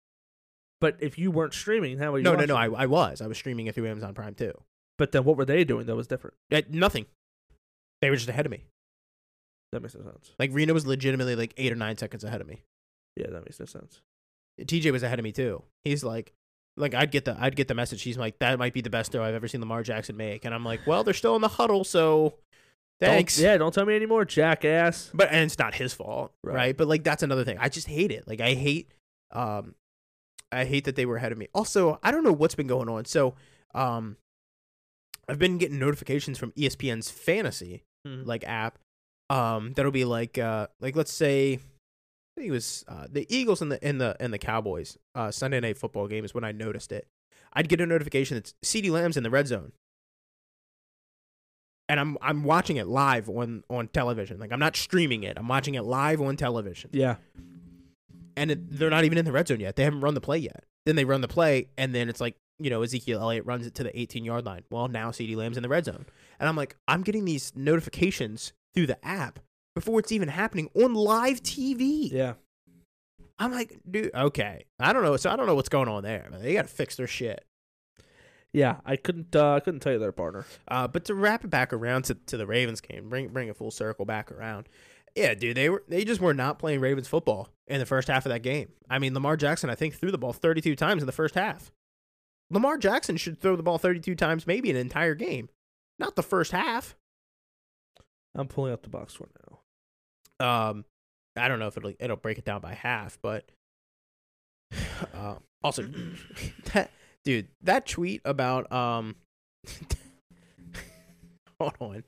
But 0.79 0.97
if 0.99 1.19
you 1.19 1.29
weren't 1.29 1.53
streaming, 1.53 1.99
how 1.99 2.13
are 2.13 2.17
you? 2.17 2.23
No, 2.23 2.31
no, 2.31 2.37
watching 2.37 2.47
no. 2.49 2.55
it? 2.55 2.75
I, 2.79 2.83
I 2.83 2.85
was. 2.87 3.21
I 3.21 3.27
was 3.27 3.37
streaming 3.37 3.67
it 3.67 3.75
through 3.75 3.87
Amazon 3.87 4.13
Prime 4.15 4.33
too. 4.33 4.53
But 4.97 5.11
then 5.11 5.23
what 5.25 5.37
were 5.37 5.45
they 5.45 5.63
doing 5.63 5.85
that 5.85 5.95
was 5.95 6.07
different? 6.07 6.35
Eh, 6.51 6.61
nothing. 6.69 7.05
They 8.01 8.09
were 8.09 8.15
just 8.15 8.29
ahead 8.29 8.45
of 8.45 8.51
me. 8.51 8.65
That 9.71 9.81
makes 9.81 9.95
no 9.95 10.01
sense. 10.03 10.31
Like 10.39 10.49
Reno 10.53 10.73
was 10.73 10.85
legitimately 10.85 11.35
like 11.35 11.53
eight 11.57 11.71
or 11.71 11.75
nine 11.75 11.97
seconds 11.97 12.23
ahead 12.23 12.41
of 12.41 12.47
me. 12.47 12.61
Yeah, 13.15 13.27
that 13.29 13.45
makes 13.45 13.59
no 13.59 13.65
sense. 13.65 14.01
TJ 14.59 14.91
was 14.91 15.03
ahead 15.03 15.19
of 15.19 15.23
me 15.23 15.31
too. 15.31 15.63
He's 15.83 16.03
like, 16.03 16.33
like 16.77 16.93
I'd 16.93 17.11
get 17.11 17.25
the 17.25 17.37
I'd 17.39 17.55
get 17.55 17.67
the 17.67 17.75
message. 17.75 18.01
He's 18.01 18.17
like, 18.17 18.39
that 18.39 18.57
might 18.59 18.73
be 18.73 18.81
the 18.81 18.89
best 18.89 19.11
throw 19.11 19.23
I've 19.23 19.33
ever 19.35 19.47
seen 19.47 19.61
Lamar 19.61 19.83
Jackson 19.83 20.17
make, 20.17 20.45
and 20.45 20.53
I'm 20.53 20.65
like, 20.65 20.85
well, 20.85 21.03
they're 21.03 21.13
still 21.13 21.35
in 21.35 21.41
the 21.41 21.47
huddle, 21.47 21.83
so 21.83 22.35
thanks. 22.99 23.37
Don't, 23.37 23.43
yeah, 23.45 23.57
don't 23.57 23.73
tell 23.73 23.85
me 23.85 23.95
anymore, 23.95 24.25
jackass. 24.25 25.09
But 25.13 25.29
and 25.31 25.43
it's 25.45 25.57
not 25.59 25.73
his 25.75 25.93
fault, 25.93 26.33
Right. 26.43 26.55
right. 26.55 26.77
But 26.77 26.87
like 26.87 27.03
that's 27.03 27.23
another 27.23 27.43
thing. 27.45 27.57
I 27.59 27.69
just 27.69 27.87
hate 27.87 28.11
it. 28.11 28.27
Like 28.27 28.41
I 28.41 28.53
hate, 28.53 28.91
um, 29.31 29.75
I 30.51 30.65
hate 30.65 30.85
that 30.85 30.95
they 30.95 31.05
were 31.05 31.17
ahead 31.17 31.31
of 31.31 31.37
me. 31.37 31.47
Also, 31.53 31.99
I 32.03 32.11
don't 32.11 32.23
know 32.23 32.33
what's 32.33 32.55
been 32.55 32.67
going 32.67 32.89
on. 32.89 33.05
So, 33.05 33.35
um, 33.73 34.17
I've 35.29 35.39
been 35.39 35.57
getting 35.57 35.79
notifications 35.79 36.37
from 36.37 36.51
ESPN's 36.53 37.09
fantasy 37.09 37.83
Mhm. 38.07 38.25
like 38.25 38.43
app, 38.45 38.79
um, 39.29 39.73
that'll 39.73 39.91
be 39.91 40.05
like 40.05 40.37
uh 40.37 40.67
like 40.79 40.95
let's 40.95 41.13
say. 41.13 41.59
I 42.37 42.39
think 42.39 42.47
it 42.47 42.51
was 42.53 42.85
uh, 42.87 43.07
the 43.11 43.27
Eagles 43.29 43.61
and 43.61 43.69
the 43.71 43.83
and 43.83 43.99
the 43.99 44.15
and 44.19 44.33
the 44.33 44.37
Cowboys 44.39 44.97
uh, 45.15 45.31
Sunday 45.31 45.59
night 45.59 45.77
football 45.77 46.07
game 46.07 46.23
is 46.23 46.33
when 46.33 46.45
I 46.45 46.53
noticed 46.53 46.93
it. 46.93 47.05
I'd 47.53 47.67
get 47.67 47.81
a 47.81 47.85
notification 47.85 48.35
that 48.35 48.53
CeeDee 48.63 48.89
Lamb's 48.89 49.17
in 49.17 49.23
the 49.23 49.29
red 49.29 49.47
zone, 49.47 49.73
and 51.89 51.99
I'm 51.99 52.17
I'm 52.21 52.43
watching 52.43 52.77
it 52.77 52.87
live 52.87 53.29
on 53.29 53.63
on 53.69 53.89
television. 53.89 54.39
Like 54.39 54.51
I'm 54.53 54.59
not 54.59 54.75
streaming 54.77 55.23
it. 55.23 55.37
I'm 55.37 55.47
watching 55.49 55.75
it 55.75 55.83
live 55.83 56.21
on 56.21 56.37
television, 56.37 56.89
Yeah, 56.93 57.15
and 58.37 58.51
it, 58.51 58.77
they're 58.79 58.89
not 58.89 59.03
even 59.03 59.17
in 59.17 59.25
the 59.25 59.31
red 59.33 59.47
zone 59.49 59.59
yet. 59.59 59.75
They 59.75 59.83
haven't 59.83 60.01
run 60.01 60.13
the 60.13 60.21
play 60.21 60.37
yet. 60.37 60.63
Then 60.85 60.95
they 60.95 61.03
run 61.05 61.19
the 61.21 61.27
play, 61.27 61.67
and 61.77 61.93
then 61.93 62.07
it's 62.07 62.21
like 62.21 62.35
you 62.63 62.69
know 62.69 62.81
Ezekiel 62.81 63.21
Elliott 63.21 63.45
runs 63.45 63.65
it 63.65 63.75
to 63.75 63.83
the 63.83 63.99
18 63.99 64.23
yard 64.25 64.45
line. 64.45 64.63
Well, 64.69 64.87
now 64.87 65.11
CeeDee 65.11 65.35
Lamb's 65.35 65.57
in 65.57 65.63
the 65.63 65.69
red 65.69 65.85
zone, 65.85 66.05
and 66.39 66.47
I'm 66.47 66.55
like 66.55 66.75
I'm 66.87 67.01
getting 67.01 67.25
these 67.25 67.53
notifications 67.55 68.53
through 68.73 68.87
the 68.87 69.05
app 69.05 69.39
before 69.75 69.99
it's 69.99 70.11
even 70.11 70.27
happening 70.27 70.69
on 70.75 70.93
live 70.93 71.41
TV. 71.41 72.11
yeah. 72.11 72.33
I'm 73.39 73.51
like, 73.51 73.79
dude, 73.89 74.13
okay. 74.13 74.65
I 74.79 74.93
don't 74.93 75.01
know. 75.01 75.17
So 75.17 75.31
I 75.31 75.35
don't 75.35 75.47
know 75.47 75.55
what's 75.55 75.69
going 75.69 75.87
on 75.87 76.03
there. 76.03 76.29
They 76.31 76.53
got 76.53 76.67
to 76.67 76.67
fix 76.67 76.95
their 76.95 77.07
shit. 77.07 77.43
Yeah, 78.53 78.77
I 78.85 78.97
couldn't. 78.97 79.35
Uh, 79.35 79.55
I 79.55 79.59
couldn't 79.61 79.79
tell 79.79 79.93
you 79.93 79.99
their 79.99 80.11
partner. 80.11 80.45
Uh, 80.67 80.87
but 80.87 81.05
to 81.05 81.15
wrap 81.15 81.43
it 81.43 81.49
back 81.49 81.73
around 81.73 82.03
to, 82.03 82.15
to 82.15 82.37
the 82.37 82.45
Ravens 82.45 82.81
game, 82.81 83.09
bring 83.09 83.29
bring 83.29 83.49
a 83.49 83.53
full 83.53 83.71
circle 83.71 84.05
back 84.05 84.31
around. 84.31 84.67
Yeah, 85.15 85.33
dude, 85.33 85.57
they 85.57 85.69
were 85.69 85.83
they 85.87 86.03
just 86.05 86.21
were 86.21 86.33
not 86.33 86.59
playing 86.59 86.81
Ravens 86.81 87.07
football 87.07 87.49
in 87.67 87.79
the 87.79 87.85
first 87.85 88.09
half 88.09 88.25
of 88.25 88.29
that 88.31 88.43
game. 88.43 88.69
I 88.89 88.99
mean, 88.99 89.13
Lamar 89.13 89.37
Jackson, 89.37 89.69
I 89.69 89.75
think, 89.75 89.95
threw 89.95 90.11
the 90.11 90.17
ball 90.17 90.33
32 90.33 90.75
times 90.75 91.01
in 91.01 91.05
the 91.05 91.11
first 91.11 91.35
half. 91.35 91.71
Lamar 92.51 92.77
Jackson 92.77 93.15
should 93.15 93.39
throw 93.39 93.55
the 93.55 93.63
ball 93.63 93.77
32 93.77 94.13
times, 94.15 94.45
maybe 94.45 94.69
an 94.69 94.75
entire 94.75 95.15
game, 95.15 95.49
not 95.97 96.15
the 96.15 96.23
first 96.23 96.51
half. 96.51 96.95
I'm 98.35 98.47
pulling 98.47 98.73
up 98.73 98.83
the 98.83 98.89
box 98.89 99.13
score 99.13 99.29
now. 100.39 100.45
Um, 100.45 100.85
I 101.35 101.47
don't 101.47 101.59
know 101.59 101.67
if 101.67 101.77
it'll 101.77 101.93
it'll 101.99 102.17
break 102.17 102.37
it 102.37 102.45
down 102.45 102.59
by 102.61 102.73
half, 102.73 103.17
but 103.21 103.49
uh, 105.13 105.35
also 105.63 105.83
that 106.73 106.91
dude 107.23 107.47
that 107.61 107.85
tweet 107.85 108.21
about 108.25 108.71
um 108.71 109.15
hold 111.59 111.75
on 111.79 112.03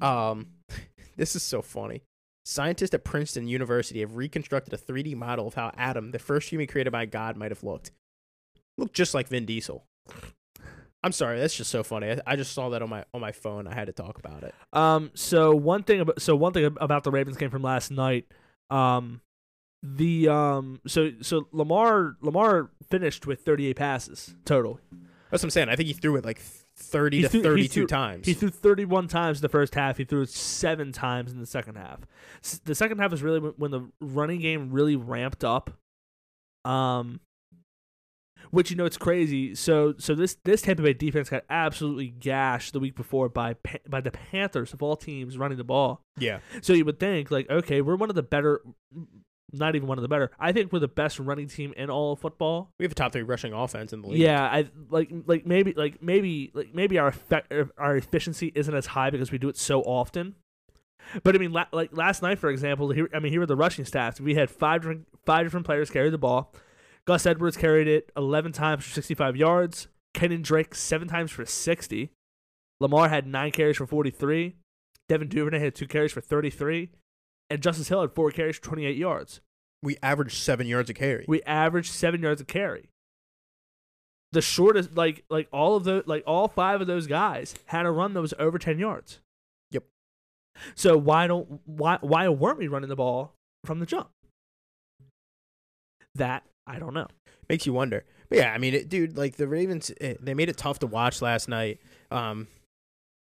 um 0.00 0.46
this 1.16 1.34
is 1.34 1.42
so 1.42 1.60
funny. 1.60 2.02
Scientists 2.46 2.92
at 2.92 3.04
Princeton 3.04 3.48
University 3.48 4.00
have 4.00 4.16
reconstructed 4.16 4.74
a 4.74 4.76
3D 4.76 5.16
model 5.16 5.46
of 5.46 5.54
how 5.54 5.72
Adam, 5.78 6.10
the 6.10 6.18
first 6.18 6.50
human 6.50 6.66
created 6.66 6.90
by 6.90 7.06
God, 7.06 7.38
might 7.38 7.50
have 7.50 7.64
looked. 7.64 7.90
Looked 8.78 8.94
just 8.94 9.14
like 9.14 9.28
Vin 9.28 9.46
Diesel. 9.46 9.84
I'm 11.02 11.12
sorry, 11.12 11.38
that's 11.38 11.54
just 11.54 11.70
so 11.70 11.82
funny. 11.82 12.10
I, 12.12 12.20
I 12.26 12.36
just 12.36 12.52
saw 12.52 12.70
that 12.70 12.80
on 12.82 12.88
my 12.88 13.04
on 13.12 13.20
my 13.20 13.32
phone. 13.32 13.66
I 13.66 13.74
had 13.74 13.86
to 13.86 13.92
talk 13.92 14.18
about 14.18 14.42
it. 14.42 14.54
Um. 14.72 15.10
So 15.14 15.54
one 15.54 15.82
thing 15.82 16.00
about 16.00 16.20
so 16.22 16.34
one 16.34 16.52
thing 16.52 16.64
about 16.80 17.04
the 17.04 17.10
Ravens 17.10 17.36
game 17.36 17.50
from 17.50 17.62
last 17.62 17.90
night. 17.90 18.26
Um, 18.70 19.20
the 19.82 20.28
um. 20.28 20.80
So 20.86 21.10
so 21.20 21.46
Lamar 21.52 22.16
Lamar 22.22 22.70
finished 22.88 23.26
with 23.26 23.42
38 23.44 23.76
passes 23.76 24.34
total. 24.46 24.80
That's 25.30 25.42
what 25.42 25.48
I'm 25.48 25.50
saying. 25.50 25.68
I 25.68 25.76
think 25.76 25.88
he 25.88 25.92
threw 25.92 26.16
it 26.16 26.24
like 26.24 26.40
30 26.76 27.16
He 27.18 27.22
to 27.24 27.28
threw- 27.28 27.40
he 27.40 27.44
32 27.44 27.68
threw- 27.72 27.86
times. 27.86 28.26
He 28.26 28.34
threw 28.34 28.48
31 28.50 29.08
times 29.08 29.38
in 29.38 29.42
the 29.42 29.48
first 29.48 29.74
half. 29.74 29.98
He 29.98 30.04
threw 30.04 30.22
it 30.22 30.28
seven 30.30 30.90
times 30.92 31.32
in 31.32 31.38
the 31.40 31.46
second 31.46 31.74
half. 31.76 32.00
The 32.64 32.74
second 32.74 32.98
half 32.98 33.12
is 33.12 33.22
really 33.22 33.40
when, 33.40 33.52
when 33.56 33.70
the 33.72 33.90
running 34.00 34.40
game 34.40 34.70
really 34.72 34.96
ramped 34.96 35.44
up. 35.44 35.70
Um, 36.64 37.20
which 38.50 38.70
you 38.70 38.76
know 38.76 38.84
it's 38.84 38.96
crazy. 38.96 39.54
So 39.54 39.94
so 39.98 40.14
this 40.14 40.36
this 40.44 40.62
Tampa 40.62 40.82
Bay 40.82 40.92
defense 40.92 41.30
got 41.30 41.44
absolutely 41.50 42.08
gashed 42.08 42.72
the 42.72 42.80
week 42.80 42.94
before 42.94 43.28
by 43.28 43.56
by 43.88 44.00
the 44.00 44.10
Panthers 44.10 44.72
of 44.72 44.82
all 44.82 44.96
teams 44.96 45.38
running 45.38 45.58
the 45.58 45.64
ball. 45.64 46.02
yeah. 46.18 46.38
So 46.62 46.72
you 46.72 46.84
would 46.84 47.00
think 47.00 47.30
like, 47.30 47.48
okay, 47.50 47.80
we're 47.80 47.96
one 47.96 48.10
of 48.10 48.16
the 48.16 48.22
better. 48.22 48.60
Mm, 48.96 49.06
not 49.52 49.76
even 49.76 49.86
one 49.86 49.98
of 49.98 50.02
the 50.02 50.08
better. 50.08 50.32
I 50.40 50.50
think 50.50 50.72
we're 50.72 50.80
the 50.80 50.88
best 50.88 51.20
running 51.20 51.46
team 51.46 51.72
in 51.76 51.88
all 51.88 52.14
of 52.14 52.18
football. 52.18 52.70
We 52.78 52.84
have 52.84 52.92
a 52.92 52.94
top 52.96 53.12
3 53.12 53.22
rushing 53.22 53.52
offense 53.52 53.92
in 53.92 54.02
the 54.02 54.08
league. 54.08 54.18
Yeah, 54.18 54.42
I 54.42 54.68
like 54.90 55.10
like 55.26 55.46
maybe 55.46 55.72
like 55.74 56.02
maybe 56.02 56.50
like 56.54 56.74
maybe 56.74 56.98
our 56.98 57.08
effect, 57.08 57.52
er, 57.52 57.70
our 57.78 57.96
efficiency 57.96 58.50
isn't 58.54 58.74
as 58.74 58.86
high 58.86 59.10
because 59.10 59.30
we 59.30 59.38
do 59.38 59.48
it 59.48 59.56
so 59.56 59.82
often. 59.82 60.34
But 61.22 61.34
I 61.34 61.38
mean, 61.38 61.52
la- 61.52 61.66
like 61.72 61.96
last 61.96 62.22
night, 62.22 62.38
for 62.38 62.50
example, 62.50 62.90
here 62.90 63.08
I 63.14 63.18
mean, 63.18 63.30
here 63.30 63.40
were 63.40 63.46
the 63.46 63.56
rushing 63.56 63.84
stats. 63.84 64.20
We 64.20 64.34
had 64.34 64.50
five 64.50 64.82
different 64.82 65.06
five 65.24 65.44
different 65.44 65.66
players 65.66 65.90
carry 65.90 66.10
the 66.10 66.18
ball. 66.18 66.52
Gus 67.06 67.26
Edwards 67.26 67.56
carried 67.56 67.88
it 67.88 68.10
eleven 68.16 68.52
times 68.52 68.84
for 68.84 68.90
sixty 68.90 69.14
five 69.14 69.36
yards. 69.36 69.88
Kenyon 70.14 70.42
Drake 70.42 70.74
seven 70.74 71.08
times 71.08 71.30
for 71.30 71.44
sixty. 71.44 72.10
Lamar 72.80 73.08
had 73.08 73.26
nine 73.26 73.50
carries 73.50 73.76
for 73.76 73.86
forty 73.86 74.10
three. 74.10 74.56
Devin 75.08 75.28
Duvernay 75.28 75.58
had 75.58 75.74
two 75.74 75.86
carries 75.86 76.12
for 76.12 76.20
thirty 76.20 76.50
three, 76.50 76.90
and 77.50 77.62
Justice 77.62 77.88
Hill 77.88 78.00
had 78.00 78.14
four 78.14 78.30
carries 78.30 78.56
for 78.56 78.62
twenty 78.62 78.86
eight 78.86 78.96
yards. 78.96 79.40
We 79.82 79.98
averaged 80.02 80.38
7 80.38 80.66
yards 80.66 80.88
a 80.88 80.94
carry. 80.94 81.26
We 81.28 81.42
averaged 81.42 81.92
seven 81.92 82.22
yards 82.22 82.40
a 82.40 82.44
carry. 82.46 82.88
The 84.32 84.40
shortest, 84.40 84.96
like 84.96 85.24
like 85.28 85.46
all 85.52 85.76
of 85.76 85.84
the 85.84 86.02
like 86.06 86.24
all 86.26 86.48
five 86.48 86.80
of 86.80 86.86
those 86.86 87.06
guys 87.06 87.54
had 87.66 87.84
a 87.84 87.90
run 87.90 88.14
that 88.14 88.22
was 88.22 88.32
over 88.38 88.58
ten 88.58 88.78
yards. 88.78 89.20
Yep. 89.70 89.84
So 90.74 90.96
why 90.96 91.26
don't 91.26 91.60
why 91.66 91.98
why 92.00 92.28
weren't 92.28 92.58
we 92.58 92.66
running 92.66 92.88
the 92.88 92.96
ball 92.96 93.34
from 93.64 93.78
the 93.78 93.86
jump? 93.86 94.08
That 96.14 96.44
I 96.66 96.78
don't 96.78 96.94
know. 96.94 97.06
Makes 97.48 97.66
you 97.66 97.72
wonder. 97.72 98.04
But 98.28 98.38
yeah, 98.38 98.52
I 98.52 98.58
mean, 98.58 98.74
it, 98.74 98.88
dude, 98.88 99.16
like 99.16 99.36
the 99.36 99.46
Ravens, 99.46 99.90
eh, 100.00 100.14
they 100.20 100.34
made 100.34 100.48
it 100.48 100.56
tough 100.56 100.78
to 100.80 100.86
watch 100.86 101.20
last 101.20 101.48
night. 101.48 101.80
Um, 102.10 102.48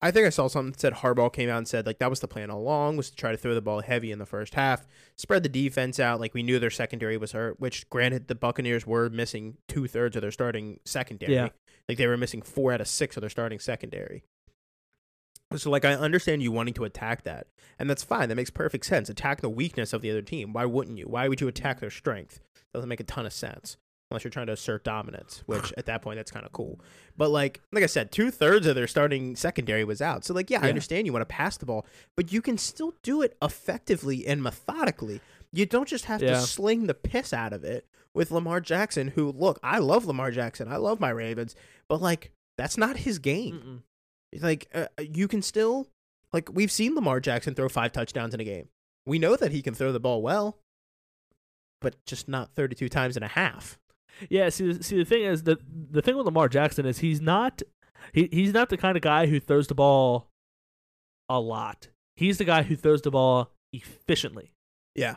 I 0.04 0.10
think 0.10 0.26
I 0.26 0.30
saw 0.30 0.48
something 0.48 0.72
that 0.72 0.80
said 0.80 0.92
Harbaugh 0.92 1.32
came 1.32 1.48
out 1.48 1.56
and 1.56 1.66
said 1.66 1.86
like 1.86 1.98
that 1.98 2.10
was 2.10 2.20
the 2.20 2.28
plan 2.28 2.50
all 2.50 2.60
along 2.60 2.98
was 2.98 3.08
to 3.08 3.16
try 3.16 3.30
to 3.30 3.38
throw 3.38 3.54
the 3.54 3.62
ball 3.62 3.80
heavy 3.80 4.12
in 4.12 4.18
the 4.18 4.26
first 4.26 4.54
half, 4.54 4.86
spread 5.16 5.42
the 5.42 5.48
defense 5.48 5.98
out. 5.98 6.20
Like 6.20 6.34
we 6.34 6.42
knew 6.42 6.58
their 6.58 6.68
secondary 6.68 7.16
was 7.16 7.32
hurt, 7.32 7.58
which 7.58 7.88
granted 7.88 8.28
the 8.28 8.34
Buccaneers 8.34 8.86
were 8.86 9.08
missing 9.08 9.56
two 9.66 9.86
thirds 9.86 10.14
of 10.14 10.20
their 10.22 10.30
starting 10.30 10.78
secondary. 10.84 11.32
Yeah. 11.32 11.48
Like 11.88 11.96
they 11.96 12.06
were 12.06 12.18
missing 12.18 12.42
four 12.42 12.72
out 12.72 12.82
of 12.82 12.88
six 12.88 13.16
of 13.16 13.22
their 13.22 13.30
starting 13.30 13.58
secondary. 13.58 14.24
So 15.56 15.70
like 15.70 15.84
I 15.84 15.94
understand 15.94 16.42
you 16.42 16.52
wanting 16.52 16.74
to 16.74 16.84
attack 16.84 17.22
that, 17.24 17.46
and 17.78 17.88
that's 17.88 18.02
fine. 18.02 18.28
That 18.28 18.34
makes 18.36 18.50
perfect 18.50 18.86
sense. 18.86 19.08
Attack 19.08 19.40
the 19.40 19.48
weakness 19.50 19.92
of 19.92 20.02
the 20.02 20.10
other 20.10 20.22
team. 20.22 20.52
Why 20.52 20.64
wouldn't 20.64 20.98
you? 20.98 21.06
Why 21.06 21.28
would 21.28 21.40
you 21.40 21.48
attack 21.48 21.80
their 21.80 21.90
strength? 21.90 22.40
Doesn't 22.72 22.88
make 22.88 23.00
a 23.00 23.04
ton 23.04 23.26
of 23.26 23.32
sense 23.32 23.76
unless 24.10 24.22
you're 24.22 24.30
trying 24.30 24.46
to 24.46 24.52
assert 24.52 24.84
dominance, 24.84 25.42
which 25.46 25.72
at 25.78 25.86
that 25.86 26.02
point 26.02 26.18
that's 26.18 26.30
kind 26.30 26.44
of 26.44 26.52
cool. 26.52 26.80
But 27.16 27.30
like 27.30 27.60
like 27.72 27.82
I 27.84 27.86
said, 27.86 28.10
two 28.12 28.30
thirds 28.30 28.66
of 28.66 28.74
their 28.74 28.86
starting 28.86 29.36
secondary 29.36 29.84
was 29.84 30.02
out. 30.02 30.24
So 30.24 30.34
like 30.34 30.50
yeah, 30.50 30.60
I 30.62 30.68
understand 30.68 31.06
you 31.06 31.12
want 31.12 31.22
to 31.28 31.34
pass 31.34 31.56
the 31.56 31.66
ball, 31.66 31.86
but 32.16 32.32
you 32.32 32.42
can 32.42 32.58
still 32.58 32.94
do 33.02 33.22
it 33.22 33.36
effectively 33.42 34.26
and 34.26 34.42
methodically. 34.42 35.20
You 35.52 35.66
don't 35.66 35.88
just 35.88 36.06
have 36.06 36.20
Yeah. 36.22 36.30
to 36.34 36.40
sling 36.40 36.86
the 36.86 36.94
piss 36.94 37.32
out 37.32 37.52
of 37.52 37.62
it 37.64 37.86
with 38.12 38.30
Lamar 38.30 38.60
Jackson, 38.60 39.08
who 39.08 39.30
look, 39.32 39.58
I 39.62 39.78
love 39.78 40.04
Lamar 40.06 40.30
Jackson. 40.30 40.68
I 40.68 40.76
love 40.76 41.00
my 41.00 41.10
Ravens, 41.10 41.54
but 41.88 42.00
like 42.02 42.30
that's 42.58 42.76
not 42.76 42.98
his 42.98 43.18
game. 43.18 43.54
Mm-mm. 43.54 43.82
Like 44.40 44.68
uh, 44.74 44.86
you 44.98 45.28
can 45.28 45.42
still 45.42 45.88
like 46.32 46.48
we've 46.52 46.72
seen 46.72 46.94
Lamar 46.94 47.20
Jackson 47.20 47.54
throw 47.54 47.68
five 47.68 47.92
touchdowns 47.92 48.34
in 48.34 48.40
a 48.40 48.44
game. 48.44 48.68
We 49.06 49.18
know 49.18 49.36
that 49.36 49.52
he 49.52 49.62
can 49.62 49.74
throw 49.74 49.92
the 49.92 50.00
ball 50.00 50.22
well, 50.22 50.58
but 51.80 51.96
just 52.06 52.28
not 52.28 52.54
32 52.54 52.88
times 52.88 53.16
and 53.16 53.24
a 53.24 53.28
half. 53.28 53.78
Yeah, 54.30 54.48
see, 54.48 54.80
see, 54.82 54.98
the 54.98 55.04
thing 55.04 55.24
is 55.24 55.42
the 55.42 55.58
the 55.90 56.02
thing 56.02 56.16
with 56.16 56.26
Lamar 56.26 56.48
Jackson 56.48 56.86
is 56.86 56.98
he's 56.98 57.20
not 57.20 57.62
he 58.12 58.28
he's 58.32 58.52
not 58.52 58.68
the 58.68 58.76
kind 58.76 58.96
of 58.96 59.02
guy 59.02 59.26
who 59.26 59.40
throws 59.40 59.66
the 59.66 59.74
ball 59.74 60.28
a 61.28 61.40
lot. 61.40 61.88
He's 62.16 62.38
the 62.38 62.44
guy 62.44 62.62
who 62.62 62.76
throws 62.76 63.02
the 63.02 63.10
ball 63.10 63.50
efficiently. 63.72 64.52
Yeah. 64.94 65.16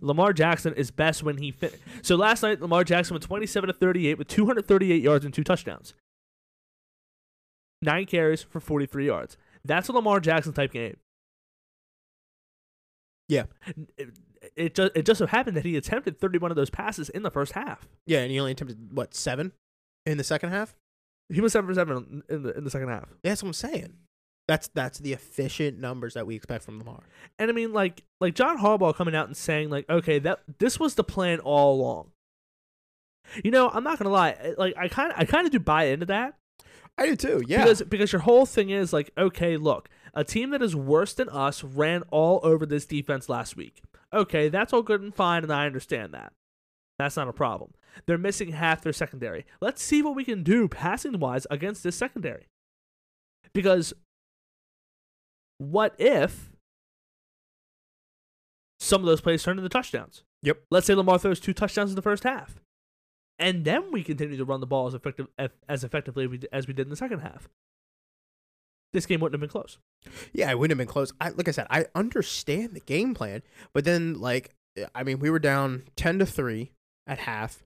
Lamar 0.00 0.32
Jackson 0.32 0.74
is 0.74 0.90
best 0.90 1.22
when 1.22 1.38
he 1.38 1.52
fit. 1.52 1.80
So 2.02 2.16
last 2.16 2.42
night, 2.42 2.60
Lamar 2.60 2.82
Jackson 2.84 3.14
went 3.14 3.22
27 3.22 3.68
to 3.68 3.72
38 3.72 4.18
with 4.18 4.28
238 4.28 5.00
yards 5.00 5.24
and 5.24 5.32
two 5.32 5.44
touchdowns. 5.44 5.94
Nine 7.82 8.06
carries 8.06 8.42
for 8.42 8.60
43 8.60 9.06
yards. 9.06 9.36
That's 9.64 9.88
a 9.88 9.92
Lamar 9.92 10.20
Jackson 10.20 10.52
type 10.52 10.72
game. 10.72 10.96
Yeah. 13.28 13.44
It, 13.96 14.10
it 14.56 14.74
just 14.74 14.96
it 14.96 15.06
just 15.06 15.18
so 15.18 15.26
happened 15.26 15.56
that 15.56 15.64
he 15.64 15.76
attempted 15.76 16.18
31 16.18 16.50
of 16.50 16.56
those 16.56 16.70
passes 16.70 17.08
in 17.08 17.22
the 17.22 17.30
first 17.30 17.52
half. 17.52 17.88
Yeah, 18.06 18.20
and 18.20 18.30
he 18.30 18.40
only 18.40 18.52
attempted 18.52 18.92
what 18.92 19.14
seven 19.14 19.52
in 20.04 20.18
the 20.18 20.24
second 20.24 20.50
half. 20.50 20.74
He 21.28 21.40
was 21.40 21.52
seven 21.52 21.68
for 21.68 21.74
seven 21.74 22.22
in 22.28 22.42
the 22.42 22.56
in 22.56 22.64
the 22.64 22.70
second 22.70 22.88
half. 22.88 23.08
Yeah, 23.22 23.30
that's 23.30 23.42
what 23.42 23.50
I'm 23.50 23.54
saying. 23.54 23.94
That's 24.48 24.68
that's 24.68 24.98
the 24.98 25.12
efficient 25.12 25.78
numbers 25.78 26.14
that 26.14 26.26
we 26.26 26.34
expect 26.34 26.64
from 26.64 26.78
Lamar. 26.78 27.04
And 27.38 27.50
I 27.50 27.54
mean, 27.54 27.72
like, 27.72 28.02
like 28.20 28.34
John 28.34 28.58
Harbaugh 28.58 28.94
coming 28.94 29.14
out 29.14 29.28
and 29.28 29.36
saying, 29.36 29.70
like, 29.70 29.88
okay, 29.88 30.18
that 30.18 30.40
this 30.58 30.80
was 30.80 30.96
the 30.96 31.04
plan 31.04 31.38
all 31.40 31.80
along. 31.80 32.10
You 33.44 33.52
know, 33.52 33.70
I'm 33.72 33.84
not 33.84 33.98
gonna 33.98 34.10
lie, 34.10 34.54
like, 34.58 34.74
I 34.76 34.88
kind 34.88 35.12
of, 35.12 35.18
I 35.18 35.24
kind 35.24 35.46
of 35.46 35.52
do 35.52 35.60
buy 35.60 35.84
into 35.84 36.06
that 36.06 36.34
I 36.98 37.06
do 37.06 37.16
too. 37.16 37.42
Yeah. 37.46 37.64
because 37.64 37.82
because 37.82 38.12
your 38.12 38.22
whole 38.22 38.46
thing 38.46 38.70
is 38.70 38.92
like, 38.92 39.10
okay, 39.16 39.56
look, 39.56 39.88
a 40.14 40.24
team 40.24 40.50
that 40.50 40.62
is 40.62 40.76
worse 40.76 41.14
than 41.14 41.28
us 41.28 41.64
ran 41.64 42.02
all 42.10 42.40
over 42.42 42.66
this 42.66 42.86
defense 42.86 43.28
last 43.28 43.56
week. 43.56 43.82
Okay, 44.12 44.48
that's 44.48 44.72
all 44.72 44.82
good 44.82 45.00
and 45.00 45.14
fine, 45.14 45.42
and 45.42 45.52
I 45.52 45.66
understand 45.66 46.12
that. 46.12 46.32
That's 46.98 47.16
not 47.16 47.28
a 47.28 47.32
problem. 47.32 47.72
They're 48.06 48.18
missing 48.18 48.52
half 48.52 48.82
their 48.82 48.92
secondary. 48.92 49.46
Let's 49.60 49.82
see 49.82 50.02
what 50.02 50.14
we 50.14 50.24
can 50.24 50.42
do 50.42 50.68
passing 50.68 51.18
wise 51.18 51.46
against 51.50 51.82
this 51.82 51.96
secondary. 51.96 52.46
Because 53.54 53.92
what 55.58 55.94
if 55.98 56.50
some 58.80 59.00
of 59.00 59.06
those 59.06 59.20
plays 59.20 59.42
turn 59.42 59.58
into 59.58 59.68
touchdowns? 59.68 60.24
Yep. 60.42 60.62
Let's 60.70 60.86
say 60.86 60.94
Lamar 60.94 61.18
throws 61.18 61.40
two 61.40 61.52
touchdowns 61.54 61.90
in 61.90 61.96
the 61.96 62.02
first 62.02 62.24
half, 62.24 62.60
and 63.42 63.64
then 63.64 63.92
we 63.92 64.02
continue 64.02 64.36
to 64.38 64.44
run 64.44 64.60
the 64.60 64.66
ball 64.66 64.86
as 64.86 64.94
effective 64.94 65.26
as 65.68 65.84
effectively 65.84 66.24
as 66.24 66.30
we- 66.30 66.48
as 66.52 66.66
we 66.68 66.72
did 66.74 66.86
in 66.86 66.90
the 66.90 66.96
second 66.96 67.18
half. 67.20 67.48
This 68.92 69.06
game 69.06 69.20
wouldn't 69.20 69.34
have 69.34 69.40
been 69.40 69.50
close. 69.50 69.78
Yeah, 70.32 70.50
it 70.50 70.58
wouldn't 70.58 70.78
have 70.78 70.86
been 70.86 70.92
close. 70.92 71.12
I 71.20 71.30
like 71.30 71.48
I 71.48 71.52
said, 71.52 71.66
I 71.70 71.86
understand 71.94 72.74
the 72.74 72.80
game 72.80 73.14
plan, 73.14 73.42
but 73.72 73.84
then 73.84 74.14
like 74.20 74.54
I 74.94 75.02
mean, 75.02 75.18
we 75.18 75.30
were 75.30 75.38
down 75.38 75.84
ten 75.96 76.18
to 76.18 76.26
three 76.26 76.72
at 77.06 77.18
half, 77.20 77.64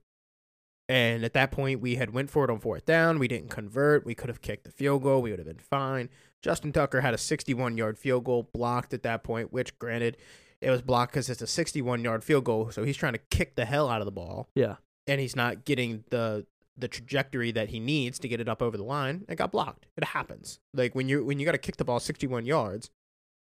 and 0.87 1.23
at 1.25 1.33
that 1.33 1.51
point 1.51 1.81
we 1.81 1.95
had 1.95 2.11
went 2.13 2.29
for 2.29 2.45
it 2.45 2.49
on 2.49 2.59
fourth 2.59 2.85
down. 2.85 3.19
We 3.19 3.27
didn't 3.27 3.49
convert. 3.49 4.05
We 4.05 4.15
could 4.15 4.29
have 4.29 4.41
kicked 4.41 4.63
the 4.63 4.71
field 4.71 5.03
goal. 5.03 5.21
We 5.21 5.31
would 5.31 5.39
have 5.39 5.47
been 5.47 5.57
fine. 5.59 6.09
Justin 6.41 6.71
Tucker 6.71 7.01
had 7.01 7.13
a 7.13 7.17
61 7.17 7.77
yard 7.77 7.97
field 7.97 8.23
goal 8.23 8.43
blocked 8.53 8.93
at 8.93 9.03
that 9.03 9.23
point, 9.23 9.51
which 9.51 9.77
granted 9.79 10.15
it 10.61 10.69
was 10.69 10.81
blocked 10.81 11.11
because 11.11 11.29
it's 11.29 11.41
a 11.41 11.47
61 11.47 12.03
yard 12.03 12.23
field 12.23 12.45
goal, 12.45 12.71
so 12.71 12.83
he's 12.83 12.95
trying 12.97 13.13
to 13.13 13.19
kick 13.31 13.55
the 13.55 13.65
hell 13.65 13.89
out 13.89 14.01
of 14.01 14.05
the 14.05 14.11
ball, 14.11 14.47
Yeah. 14.55 14.75
And 15.07 15.19
he's 15.21 15.35
not 15.35 15.65
getting 15.65 16.03
the 16.09 16.45
the 16.79 16.87
trajectory 16.87 17.51
that 17.51 17.69
he 17.69 17.79
needs 17.79 18.19
to 18.19 18.27
get 18.27 18.39
it 18.39 18.47
up 18.47 18.61
over 18.61 18.77
the 18.77 18.83
line. 18.83 19.25
It 19.27 19.35
got 19.37 19.51
blocked. 19.51 19.87
It 19.97 20.03
happens. 20.03 20.59
Like 20.73 20.93
when 20.93 21.09
you 21.09 21.23
when 21.25 21.39
you 21.39 21.45
got 21.45 21.53
to 21.53 21.57
kick 21.57 21.77
the 21.77 21.85
ball 21.85 21.99
61 21.99 22.45
yards, 22.45 22.91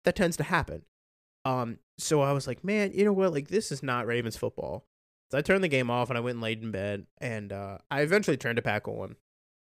that 0.04 0.16
tends 0.16 0.36
to 0.38 0.44
happen. 0.44 0.84
Um, 1.46 1.80
so 1.98 2.22
I 2.22 2.32
was 2.34 2.48
like, 2.48 2.64
man, 2.64 2.92
you 2.94 3.06
know 3.06 3.14
what? 3.14 3.32
Like 3.34 3.48
this 3.48 3.72
is 3.72 3.82
not 3.84 4.08
Ravens 4.08 4.36
football. 4.38 4.86
So 5.32 5.38
I 5.38 5.42
turned 5.42 5.64
the 5.64 5.68
game 5.70 5.90
off 5.90 6.10
and 6.10 6.18
I 6.18 6.22
went 6.22 6.36
and 6.36 6.44
laid 6.44 6.62
in 6.62 6.72
bed, 6.72 7.06
and 7.20 7.52
uh, 7.52 7.78
I 7.90 8.02
eventually 8.02 8.38
turned 8.38 8.58
it 8.60 8.64
back 8.64 8.88
on 8.88 9.16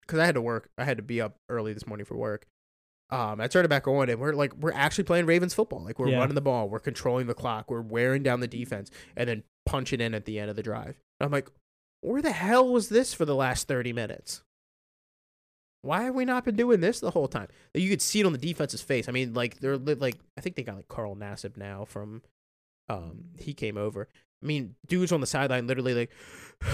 because 0.01 0.19
I 0.19 0.25
had 0.25 0.35
to 0.35 0.41
work. 0.41 0.69
I 0.77 0.83
had 0.83 0.97
to 0.97 1.03
be 1.03 1.21
up 1.21 1.37
early 1.49 1.71
this 1.73 1.87
morning 1.87 2.05
for 2.05 2.17
work. 2.17 2.45
Um, 3.11 3.39
I 3.39 3.47
turned 3.47 3.65
it 3.65 3.69
back 3.69 3.87
on, 3.87 4.09
and 4.09 4.19
we're 4.19 4.33
like, 4.33 4.53
we're 4.55 4.73
actually 4.73 5.03
playing 5.05 5.27
Ravens 5.27 5.53
football. 5.53 5.83
Like 5.83 5.99
we're 5.99 6.09
Yeah. 6.09 6.17
running 6.17 6.33
the 6.35 6.41
ball, 6.41 6.67
we're 6.67 6.79
controlling 6.79 7.27
the 7.27 7.35
clock, 7.35 7.69
we're 7.69 7.81
wearing 7.81 8.23
down 8.23 8.39
the 8.39 8.47
defense, 8.47 8.89
and 9.15 9.29
then 9.29 9.43
punching 9.67 10.01
in 10.01 10.13
at 10.15 10.25
the 10.25 10.39
end 10.39 10.49
of 10.49 10.55
the 10.55 10.63
drive. 10.63 10.95
I'm 11.21 11.31
like, 11.31 11.49
where 12.05 12.21
the 12.21 12.31
hell 12.31 12.67
was 12.71 12.89
this 12.89 13.13
for 13.13 13.25
the 13.25 13.35
last 13.35 13.67
30 13.67 13.93
minutes? 13.93 14.43
Why 15.81 16.03
have 16.03 16.15
we 16.15 16.25
not 16.25 16.45
been 16.45 16.55
doing 16.55 16.79
this 16.79 16.99
the 16.99 17.11
whole 17.11 17.27
time? 17.27 17.47
You 17.73 17.89
could 17.89 18.01
see 18.01 18.19
it 18.19 18.25
on 18.25 18.31
the 18.31 18.39
defense's 18.39 18.81
face. 18.81 19.07
I 19.07 19.11
mean, 19.11 19.33
like 19.33 19.59
they're 19.59 19.77
like 19.77 20.17
I 20.37 20.41
think 20.41 20.55
they 20.55 20.63
got 20.63 20.77
like 20.77 20.87
Carl 20.87 21.15
Nassib 21.15 21.57
now 21.57 21.85
from 21.85 22.23
um 22.89 23.25
he 23.37 23.53
came 23.53 23.77
over. 23.77 24.07
I 24.41 24.45
mean, 24.45 24.75
dudes 24.87 25.11
on 25.11 25.21
the 25.21 25.27
sideline 25.27 25.67
literally 25.67 25.93
like 25.93 26.11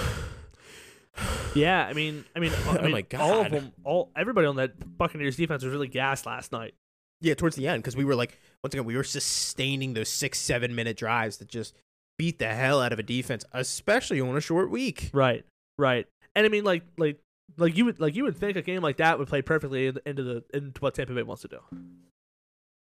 Yeah, 1.54 1.86
I 1.86 1.94
mean, 1.94 2.24
I 2.36 2.40
mean, 2.40 2.54
I 2.68 2.78
Oh 2.78 2.82
mean 2.84 2.92
my 2.92 3.06
all 3.20 3.42
of 3.42 3.52
them, 3.52 3.74
all 3.84 4.12
everybody 4.16 4.48
on 4.48 4.56
that 4.58 4.98
Buccaneers 4.98 5.36
defense 5.36 5.64
was 5.64 5.74
really 5.74 5.90
gassed 5.90 6.26
last 6.26 6.52
night. 6.54 6.74
Yeah, 7.20 7.34
towards 7.34 7.56
the 7.56 7.68
end 7.68 7.84
because 7.84 7.96
we 7.98 8.06
were 8.06 8.16
like 8.16 8.40
once 8.64 8.74
again 8.74 8.86
we 8.86 8.96
were 8.96 9.04
sustaining 9.04 9.94
those 9.94 10.10
six 10.10 10.40
seven 10.40 10.74
minute 10.74 10.98
drives 10.98 11.38
that 11.38 11.50
just 11.50 11.76
beat 12.22 12.38
the 12.38 12.54
hell 12.54 12.80
out 12.80 12.94
of 12.94 13.00
a 13.00 13.04
defense, 13.04 13.44
especially 13.52 14.22
on 14.22 14.38
a 14.38 14.42
short 14.42 14.70
week. 14.70 15.10
Right, 15.12 15.44
right. 15.80 16.06
And 16.36 16.46
I 16.46 16.50
mean, 16.50 16.64
like, 16.64 16.84
like, 16.96 17.20
like 17.58 17.76
you 17.76 17.86
would, 17.86 18.00
like 18.00 18.16
you 18.16 18.26
would 18.26 18.38
think 18.38 18.56
a 18.56 18.62
game 18.62 18.84
like 18.84 18.98
that 18.98 19.18
would 19.18 19.28
play 19.28 19.42
perfectly 19.42 19.88
into 19.88 20.22
the 20.22 20.44
into 20.54 20.80
what 20.82 20.94
Tampa 20.94 21.16
Bay 21.16 21.24
wants 21.24 21.42
to 21.42 21.48
do. 21.48 21.58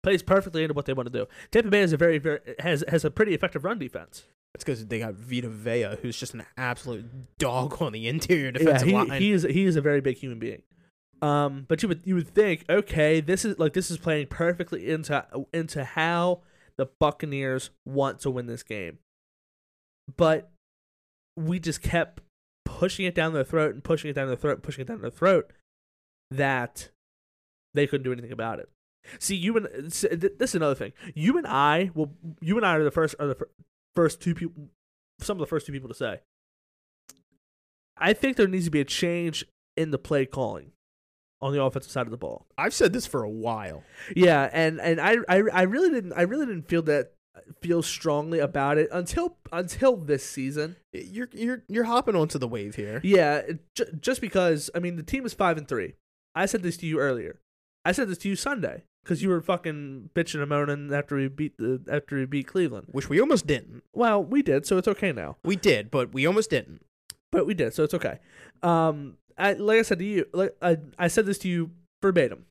Plays 0.04 0.22
perfectly 0.22 0.62
into 0.62 0.76
what 0.76 0.86
they 0.86 0.94
want 0.94 1.12
to 1.12 1.20
do. 1.20 1.26
Tampa 1.50 1.72
Bay 1.72 1.82
is 1.82 1.92
a 1.92 1.98
very, 1.98 2.20
very 2.20 2.40
has 2.60 2.84
has 2.88 3.04
a 3.04 3.10
pretty 3.10 3.34
effective 3.34 3.64
run 3.64 3.80
defense. 3.80 4.26
It's 4.54 4.64
because 4.64 4.86
they 4.86 5.00
got 5.00 5.16
Vita 5.16 5.50
Vea, 5.50 5.98
who's 6.04 6.20
just 6.20 6.36
an 6.36 6.46
absolute 6.56 7.38
dog 7.40 7.82
on 7.82 7.94
the 7.94 8.08
interior 8.08 8.52
defensive 8.52 8.88
yeah, 8.88 9.02
line. 9.02 9.20
he, 9.20 9.30
he 9.30 9.32
is 9.32 9.42
he 9.42 9.66
is 9.66 9.76
a 9.76 9.82
very 9.82 10.02
big 10.02 10.18
human 10.18 10.38
being. 10.38 10.62
Um, 11.24 11.66
but 11.68 11.82
you 11.82 11.90
would 11.90 12.02
you 12.06 12.14
would 12.14 12.28
think, 12.28 12.64
okay, 12.70 13.22
this 13.22 13.44
is 13.44 13.58
like 13.58 13.74
this 13.74 13.90
is 13.90 13.98
playing 13.98 14.28
perfectly 14.28 14.88
into 14.88 15.26
into 15.52 15.84
how 15.84 16.42
the 16.78 16.86
Buccaneers 17.00 17.72
want 17.86 18.20
to 18.20 18.30
win 18.30 18.46
this 18.46 18.62
game. 18.62 19.00
But 20.18 20.52
we 21.38 21.60
just 21.60 21.82
kept 21.82 22.22
pushing 22.64 23.06
it 23.06 23.16
down 23.16 23.34
their 23.34 23.44
throat 23.44 23.74
and 23.74 23.84
pushing 23.84 24.10
it 24.10 24.14
down 24.14 24.28
their 24.28 24.36
throat, 24.36 24.54
and 24.54 24.64
pushing 24.64 24.82
it 24.82 24.88
down 24.88 25.02
their 25.02 25.10
throat 25.10 25.52
that 26.32 26.90
they 27.74 27.88
couldn't 27.88 28.04
do 28.04 28.12
anything 28.12 28.32
about 28.32 28.60
it. 28.60 28.70
See, 29.20 29.36
you 29.36 29.56
and 29.58 29.66
this 29.66 30.04
is 30.04 30.56
another 30.56 30.76
thing. 30.76 30.94
You 31.14 31.38
and 31.38 31.46
I 31.46 31.92
will. 31.94 32.14
You 32.42 32.58
and 32.58 32.66
I 32.66 32.76
are 32.76 32.84
the 32.84 32.92
first 32.92 33.16
are 33.20 33.28
the 33.28 33.38
first 33.96 34.22
two 34.22 34.34
people. 34.34 34.70
Some 35.20 35.38
of 35.38 35.40
the 35.40 35.48
first 35.48 35.66
two 35.66 35.72
people 35.72 35.90
to 35.90 35.96
say. 35.96 36.22
I 37.98 38.14
think 38.14 38.36
there 38.36 38.48
needs 38.48 38.66
to 38.66 38.72
be 38.72 38.82
a 38.82 38.86
change 38.86 39.46
in 39.78 39.92
the 39.92 39.98
play 39.98 40.26
calling 40.26 40.72
on 41.42 41.54
the 41.54 41.62
offensive 41.62 41.92
side 41.92 42.08
of 42.08 42.12
the 42.12 42.18
ball. 42.18 42.48
I've 42.58 42.74
said 42.74 42.94
this 42.94 43.06
for 43.06 43.24
a 43.24 43.30
while. 43.30 43.84
Yeah, 44.16 44.50
and 44.52 44.82
and 44.82 45.00
I 45.00 45.18
I, 45.30 45.44
I 45.54 45.62
really 45.64 45.90
didn't 45.90 46.14
I 46.14 46.24
really 46.24 46.46
didn't 46.46 46.68
feel 46.68 46.82
that 46.84 47.14
feel 47.62 47.82
strongly 47.82 48.40
about 48.40 48.78
it 48.78 48.90
until 48.92 49.38
until 49.52 49.98
this 49.98 50.26
season. 50.26 50.76
You're 50.94 51.30
you're 51.34 51.64
you're 51.68 51.84
hopping 51.86 52.16
onto 52.16 52.38
the 52.38 52.48
wave 52.48 52.76
here. 52.76 53.02
Yeah, 53.04 53.42
ju- 53.76 53.86
just 54.00 54.22
because 54.22 54.70
I 54.76 54.80
mean 54.80 54.96
the 54.96 55.04
team 55.04 55.26
is 55.26 55.34
five 55.34 55.58
and 55.58 55.68
three. 55.68 55.96
I 56.34 56.46
said 56.46 56.64
this 56.64 56.78
to 56.78 56.86
you 56.86 57.00
earlier. 57.00 57.40
I 57.84 57.92
said 57.92 58.10
this 58.10 58.18
to 58.20 58.30
you 58.30 58.36
Sunday 58.36 58.84
because 59.04 59.22
you 59.22 59.30
were 59.30 59.42
fucking 59.42 60.10
bitching 60.16 60.42
and 60.42 60.50
moaning 60.50 60.94
after 60.94 61.16
we 61.16 61.28
beat 61.28 61.58
the 61.58 61.82
after 61.92 62.18
we 62.18 62.26
beat 62.26 62.48
Cleveland. 62.48 62.88
Which 62.92 63.10
we 63.10 63.20
almost 63.22 63.48
didn't. 63.48 63.84
Well, 63.94 64.24
we 64.24 64.42
did, 64.42 64.66
so 64.66 64.78
it's 64.78 64.88
okay 64.88 65.12
now. 65.12 65.38
We 65.44 65.56
did, 65.56 65.92
but 65.92 66.14
we 66.14 66.26
almost 66.26 66.50
didn't. 66.50 66.84
But 67.32 67.46
we 67.46 67.54
did, 67.54 67.74
so 67.74 67.84
it's 67.84 67.94
okay. 67.94 68.20
Um, 68.64 69.18
I, 69.38 69.54
like 69.54 69.80
I 69.80 69.82
said 69.82 70.00
to 70.00 70.06
you, 70.06 70.26
like 70.34 70.56
I, 70.62 70.78
I 70.98 71.08
said 71.08 71.26
this 71.26 71.38
to 71.40 71.50
you 71.50 71.72
verbatim. 72.02 72.46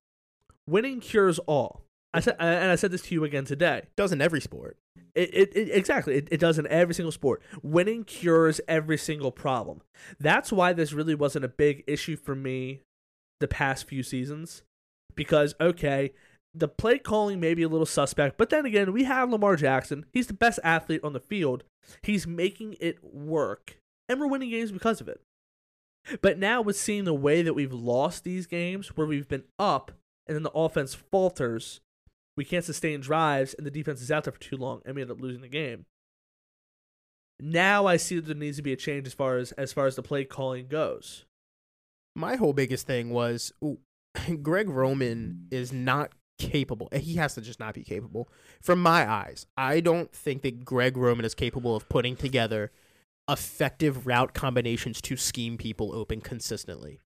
Winning 0.68 1.00
cures 1.00 1.38
all. 1.40 1.83
I 2.14 2.20
said, 2.20 2.36
and 2.38 2.70
I 2.70 2.76
said 2.76 2.92
this 2.92 3.02
to 3.02 3.14
you 3.14 3.24
again 3.24 3.44
today. 3.44 3.82
Does 3.96 4.12
in 4.12 4.20
every 4.20 4.40
sport. 4.40 4.78
It, 5.14 5.34
it, 5.34 5.56
it 5.56 5.68
exactly. 5.70 6.14
It, 6.14 6.28
it 6.30 6.40
does 6.40 6.58
in 6.58 6.66
every 6.68 6.94
single 6.94 7.12
sport. 7.12 7.42
Winning 7.62 8.04
cures 8.04 8.60
every 8.68 8.96
single 8.96 9.32
problem. 9.32 9.82
That's 10.18 10.52
why 10.52 10.72
this 10.72 10.92
really 10.92 11.14
wasn't 11.14 11.44
a 11.44 11.48
big 11.48 11.82
issue 11.86 12.16
for 12.16 12.34
me 12.34 12.80
the 13.40 13.48
past 13.48 13.88
few 13.88 14.02
seasons. 14.02 14.62
Because 15.16 15.54
okay, 15.60 16.12
the 16.54 16.68
play 16.68 16.98
calling 16.98 17.40
may 17.40 17.54
be 17.54 17.64
a 17.64 17.68
little 17.68 17.86
suspect, 17.86 18.38
but 18.38 18.50
then 18.50 18.64
again, 18.64 18.92
we 18.92 19.04
have 19.04 19.30
Lamar 19.30 19.56
Jackson. 19.56 20.06
He's 20.12 20.28
the 20.28 20.34
best 20.34 20.60
athlete 20.62 21.02
on 21.02 21.12
the 21.12 21.20
field. 21.20 21.64
He's 22.02 22.26
making 22.26 22.76
it 22.80 23.02
work, 23.02 23.78
and 24.08 24.20
we're 24.20 24.28
winning 24.28 24.50
games 24.50 24.72
because 24.72 25.00
of 25.00 25.08
it. 25.08 25.20
But 26.20 26.38
now 26.38 26.60
with 26.62 26.76
seeing 26.76 27.04
the 27.04 27.14
way 27.14 27.42
that 27.42 27.54
we've 27.54 27.72
lost 27.72 28.24
these 28.24 28.46
games, 28.46 28.96
where 28.96 29.06
we've 29.06 29.28
been 29.28 29.44
up 29.58 29.92
and 30.26 30.34
then 30.34 30.42
the 30.42 30.50
offense 30.50 30.94
falters, 30.94 31.80
we 32.36 32.44
can't 32.44 32.64
sustain 32.64 33.00
drives, 33.00 33.54
and 33.54 33.66
the 33.66 33.70
defense 33.70 34.00
is 34.00 34.10
out 34.10 34.24
there 34.24 34.32
for 34.32 34.40
too 34.40 34.56
long, 34.56 34.82
and 34.84 34.96
we 34.96 35.02
end 35.02 35.10
up 35.10 35.20
losing 35.20 35.42
the 35.42 35.48
game. 35.48 35.86
Now 37.40 37.86
I 37.86 37.96
see 37.96 38.16
that 38.16 38.26
there 38.26 38.34
needs 38.34 38.56
to 38.58 38.62
be 38.62 38.72
a 38.72 38.76
change 38.76 39.06
as 39.06 39.14
far 39.14 39.38
as 39.38 39.52
as 39.52 39.72
far 39.72 39.86
as 39.86 39.96
the 39.96 40.02
play 40.02 40.24
calling 40.24 40.68
goes. 40.68 41.24
My 42.14 42.36
whole 42.36 42.52
biggest 42.52 42.86
thing 42.86 43.10
was 43.10 43.52
ooh, 43.62 43.78
Greg 44.42 44.70
Roman 44.70 45.48
is 45.50 45.72
not 45.72 46.12
capable. 46.38 46.88
He 46.92 47.16
has 47.16 47.34
to 47.34 47.40
just 47.40 47.60
not 47.60 47.74
be 47.74 47.82
capable. 47.82 48.28
From 48.60 48.80
my 48.80 49.08
eyes, 49.10 49.46
I 49.56 49.80
don't 49.80 50.12
think 50.12 50.42
that 50.42 50.64
Greg 50.64 50.96
Roman 50.96 51.24
is 51.24 51.34
capable 51.34 51.74
of 51.74 51.88
putting 51.88 52.16
together 52.16 52.70
effective 53.28 54.06
route 54.06 54.34
combinations 54.34 55.00
to 55.00 55.16
scheme 55.16 55.56
people 55.56 55.94
open 55.94 56.20
consistently. 56.20 57.00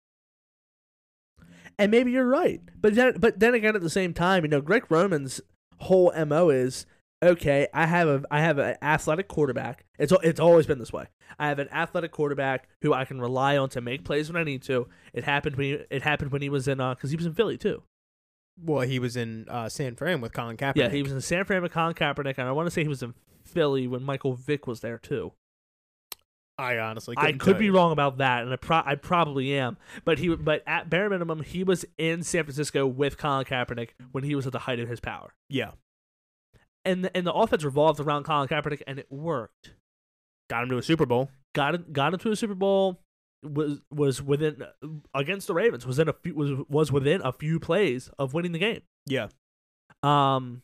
And 1.78 1.90
maybe 1.90 2.10
you're 2.10 2.26
right, 2.26 2.60
but 2.80 2.94
then 2.94 3.18
but 3.18 3.38
then 3.38 3.54
again 3.54 3.76
at 3.76 3.82
the 3.82 3.90
same 3.90 4.14
time, 4.14 4.44
you 4.44 4.48
know, 4.48 4.62
Greg 4.62 4.86
Roman's 4.88 5.40
whole 5.78 6.10
mo 6.24 6.48
is 6.48 6.86
okay. 7.22 7.68
I 7.74 7.86
have 7.86 8.08
a 8.08 8.22
I 8.30 8.40
have 8.40 8.58
an 8.58 8.76
athletic 8.80 9.28
quarterback. 9.28 9.84
It's 9.98 10.12
it's 10.22 10.40
always 10.40 10.66
been 10.66 10.78
this 10.78 10.92
way. 10.92 11.06
I 11.38 11.48
have 11.48 11.58
an 11.58 11.68
athletic 11.70 12.12
quarterback 12.12 12.68
who 12.82 12.94
I 12.94 13.04
can 13.04 13.20
rely 13.20 13.56
on 13.58 13.68
to 13.70 13.80
make 13.80 14.04
plays 14.04 14.32
when 14.32 14.40
I 14.40 14.44
need 14.44 14.62
to. 14.62 14.88
It 15.12 15.24
happened 15.24 15.56
when 15.56 15.66
he, 15.66 15.78
it 15.90 16.02
happened 16.02 16.32
when 16.32 16.42
he 16.42 16.48
was 16.48 16.66
in 16.66 16.78
because 16.78 16.96
uh, 17.04 17.08
he 17.08 17.16
was 17.16 17.26
in 17.26 17.34
Philly 17.34 17.58
too. 17.58 17.82
Well, 18.58 18.82
he 18.82 18.98
was 18.98 19.16
in 19.16 19.46
uh, 19.50 19.68
San 19.68 19.96
Fran 19.96 20.22
with 20.22 20.32
Colin 20.32 20.56
Kaepernick. 20.56 20.76
Yeah, 20.76 20.88
he 20.88 21.02
was 21.02 21.12
in 21.12 21.20
San 21.20 21.44
Fran 21.44 21.62
with 21.62 21.72
Colin 21.72 21.92
Kaepernick, 21.94 22.38
and 22.38 22.48
I 22.48 22.52
want 22.52 22.66
to 22.66 22.70
say 22.70 22.82
he 22.82 22.88
was 22.88 23.02
in 23.02 23.12
Philly 23.44 23.86
when 23.86 24.02
Michael 24.02 24.32
Vick 24.32 24.66
was 24.66 24.80
there 24.80 24.98
too. 24.98 25.32
I 26.58 26.78
honestly, 26.78 27.14
I 27.18 27.32
could 27.32 27.58
be 27.58 27.68
wrong 27.68 27.92
about 27.92 28.18
that, 28.18 28.42
and 28.42 28.52
I, 28.52 28.56
pro- 28.56 28.82
I 28.84 28.94
probably 28.94 29.58
am. 29.58 29.76
But 30.04 30.18
he, 30.18 30.34
but 30.34 30.62
at 30.66 30.88
bare 30.88 31.10
minimum, 31.10 31.42
he 31.42 31.64
was 31.64 31.84
in 31.98 32.22
San 32.22 32.44
Francisco 32.44 32.86
with 32.86 33.18
Colin 33.18 33.44
Kaepernick 33.44 33.90
when 34.12 34.24
he 34.24 34.34
was 34.34 34.46
at 34.46 34.52
the 34.52 34.60
height 34.60 34.80
of 34.80 34.88
his 34.88 34.98
power. 34.98 35.34
Yeah, 35.50 35.72
and 36.86 37.04
the, 37.04 37.14
and 37.14 37.26
the 37.26 37.32
offense 37.32 37.62
revolved 37.62 38.00
around 38.00 38.24
Colin 38.24 38.48
Kaepernick, 38.48 38.82
and 38.86 38.98
it 38.98 39.06
worked. 39.10 39.72
Got 40.48 40.62
him 40.62 40.70
to 40.70 40.78
a 40.78 40.82
Super 40.82 41.04
Bowl. 41.04 41.30
Got 41.54 41.74
him, 41.74 41.86
got 41.92 42.14
him 42.14 42.20
to 42.20 42.30
a 42.30 42.36
Super 42.36 42.54
Bowl. 42.54 43.00
Was 43.42 43.80
was 43.90 44.22
within 44.22 44.62
against 45.14 45.46
the 45.48 45.54
Ravens. 45.54 45.86
Was 45.86 45.98
in 45.98 46.08
a 46.08 46.14
few, 46.14 46.34
was 46.34 46.52
was 46.70 46.90
within 46.90 47.20
a 47.22 47.32
few 47.32 47.60
plays 47.60 48.08
of 48.18 48.32
winning 48.32 48.52
the 48.52 48.58
game. 48.58 48.80
Yeah. 49.06 49.28
Um, 50.02 50.62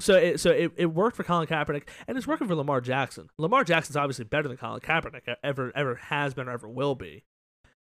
so 0.00 0.14
it 0.14 0.40
so 0.40 0.50
it, 0.50 0.72
it 0.76 0.86
worked 0.86 1.16
for 1.16 1.24
Colin 1.24 1.46
Kaepernick 1.46 1.88
and 2.06 2.16
it's 2.16 2.26
working 2.26 2.46
for 2.46 2.54
Lamar 2.54 2.80
Jackson. 2.80 3.28
Lamar 3.38 3.64
Jackson's 3.64 3.96
obviously 3.96 4.24
better 4.24 4.48
than 4.48 4.56
Colin 4.56 4.80
Kaepernick 4.80 5.22
ever 5.42 5.72
ever 5.74 5.96
has 5.96 6.34
been 6.34 6.48
or 6.48 6.52
ever 6.52 6.68
will 6.68 6.94
be. 6.94 7.24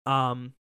Um 0.06 0.54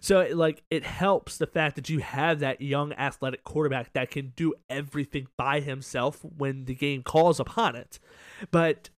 so 0.00 0.20
it, 0.20 0.36
like 0.36 0.62
it 0.70 0.84
helps 0.84 1.38
the 1.38 1.46
fact 1.46 1.76
that 1.76 1.88
you 1.88 2.00
have 2.00 2.40
that 2.40 2.60
young 2.60 2.92
athletic 2.94 3.44
quarterback 3.44 3.92
that 3.94 4.10
can 4.10 4.32
do 4.36 4.54
everything 4.68 5.28
by 5.36 5.60
himself 5.60 6.24
when 6.36 6.66
the 6.66 6.74
game 6.74 7.02
calls 7.02 7.40
upon 7.40 7.74
it. 7.74 7.98
But 8.50 8.90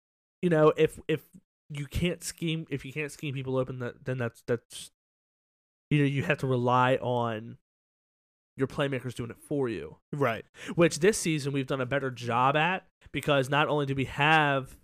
you 0.42 0.50
know, 0.50 0.72
if 0.76 0.98
if 1.06 1.20
you 1.68 1.86
can't 1.86 2.24
scheme 2.24 2.66
if 2.70 2.84
you 2.84 2.92
can't 2.92 3.12
scheme 3.12 3.34
people 3.34 3.56
open 3.56 3.78
that 3.78 4.04
then 4.04 4.18
that's 4.18 4.42
that's 4.46 4.90
you 5.88 5.98
know 5.98 6.04
you 6.04 6.22
have 6.24 6.38
to 6.38 6.46
rely 6.46 6.96
on 6.96 7.58
your 8.60 8.68
playmakers 8.68 9.14
doing 9.14 9.30
it 9.30 9.38
for 9.48 9.68
you. 9.68 9.96
Right. 10.12 10.44
Which 10.76 11.00
this 11.00 11.18
season 11.18 11.52
we've 11.52 11.66
done 11.66 11.80
a 11.80 11.86
better 11.86 12.10
job 12.10 12.56
at 12.56 12.86
because 13.12 13.50
not 13.50 13.68
only 13.68 13.86
do 13.86 13.94
we 13.94 14.04
have 14.04 14.76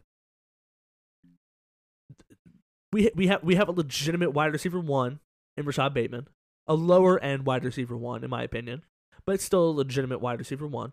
we 2.92 3.10
we 3.14 3.28
have 3.28 3.42
we 3.44 3.54
have 3.54 3.68
a 3.68 3.72
legitimate 3.72 4.30
wide 4.30 4.52
receiver 4.52 4.80
one 4.80 5.20
in 5.56 5.64
Rashod 5.64 5.94
Bateman, 5.94 6.28
a 6.66 6.74
lower 6.74 7.18
end 7.20 7.46
wide 7.46 7.64
receiver 7.64 7.96
one 7.96 8.24
in 8.24 8.30
my 8.30 8.42
opinion, 8.42 8.82
but 9.24 9.36
it's 9.36 9.44
still 9.44 9.68
a 9.68 9.70
legitimate 9.70 10.20
wide 10.20 10.38
receiver 10.38 10.66
one. 10.66 10.92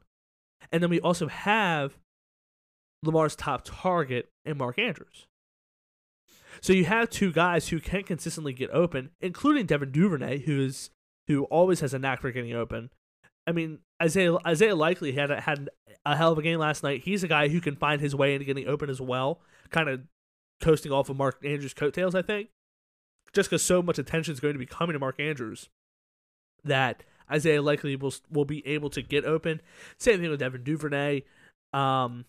And 0.72 0.84
then 0.84 0.90
we 0.90 1.00
also 1.00 1.28
have 1.28 1.98
Lamar's 3.04 3.36
top 3.36 3.62
target 3.66 4.30
in 4.46 4.58
Mark 4.58 4.80
Andrews. 4.80 5.28
So 6.62 6.72
you 6.74 6.86
have 6.86 7.10
two 7.10 7.32
guys 7.32 7.70
who 7.70 7.80
can 7.80 8.04
consistently 8.04 8.54
get 8.54 8.70
open, 8.72 9.10
including 9.20 9.66
Devin 9.66 9.92
Duvernay, 9.92 10.40
who's 10.40 10.92
who 11.28 11.44
always 11.46 11.80
has 11.80 11.94
a 11.94 12.00
knack 12.00 12.22
for 12.22 12.32
getting 12.32 12.54
open. 12.54 12.90
I 13.46 13.52
mean, 13.52 13.80
Isaiah 14.02 14.38
Isaiah 14.46 14.76
Likely 14.76 15.14
had 15.14 15.32
a, 15.32 15.42
had 15.42 15.70
a 16.06 16.16
hell 16.16 16.32
of 16.32 16.38
a 16.38 16.42
game 16.42 16.60
last 16.60 16.84
night. 16.84 17.02
He's 17.04 17.24
a 17.24 17.28
guy 17.28 17.50
who 17.50 17.62
can 17.62 17.76
find 17.76 18.02
his 18.02 18.16
way 18.16 18.34
into 18.34 18.46
getting 18.46 18.68
open 18.68 18.90
as 18.90 19.02
well, 19.02 19.42
kind 19.70 19.90
of 19.90 20.02
coasting 20.62 20.92
off 20.92 21.10
of 21.10 21.18
Mark 21.18 21.38
Andrews' 21.44 21.74
coattails. 21.74 22.16
I 22.16 22.22
think, 22.22 22.50
just 23.34 23.50
because 23.50 23.64
so 23.64 23.82
much 23.82 24.00
attention 24.00 24.34
is 24.34 24.40
going 24.40 24.54
to 24.54 24.60
be 24.60 24.66
coming 24.66 24.94
to 24.94 25.00
Mark 25.00 25.20
Andrews, 25.20 25.70
that 26.64 27.04
Isaiah 27.30 27.62
Likely 27.62 27.96
will 27.96 28.14
will 28.30 28.46
be 28.46 28.66
able 28.68 28.90
to 28.92 29.02
get 29.02 29.26
open. 29.26 29.62
Same 29.98 30.20
thing 30.20 30.30
with 30.30 30.40
Devin 30.40 30.64
Duvernay, 30.64 31.24
um, 31.74 32.26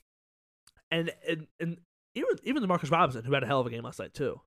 and 0.90 1.12
and 1.28 1.46
and 1.60 1.78
even 2.14 2.30
even 2.42 2.62
Demarcus 2.62 2.90
Robinson, 2.90 3.24
who 3.24 3.34
had 3.34 3.42
a 3.42 3.46
hell 3.46 3.60
of 3.60 3.66
a 3.66 3.70
game 3.70 3.84
last 3.84 3.98
night 3.98 4.14
too. 4.14 4.40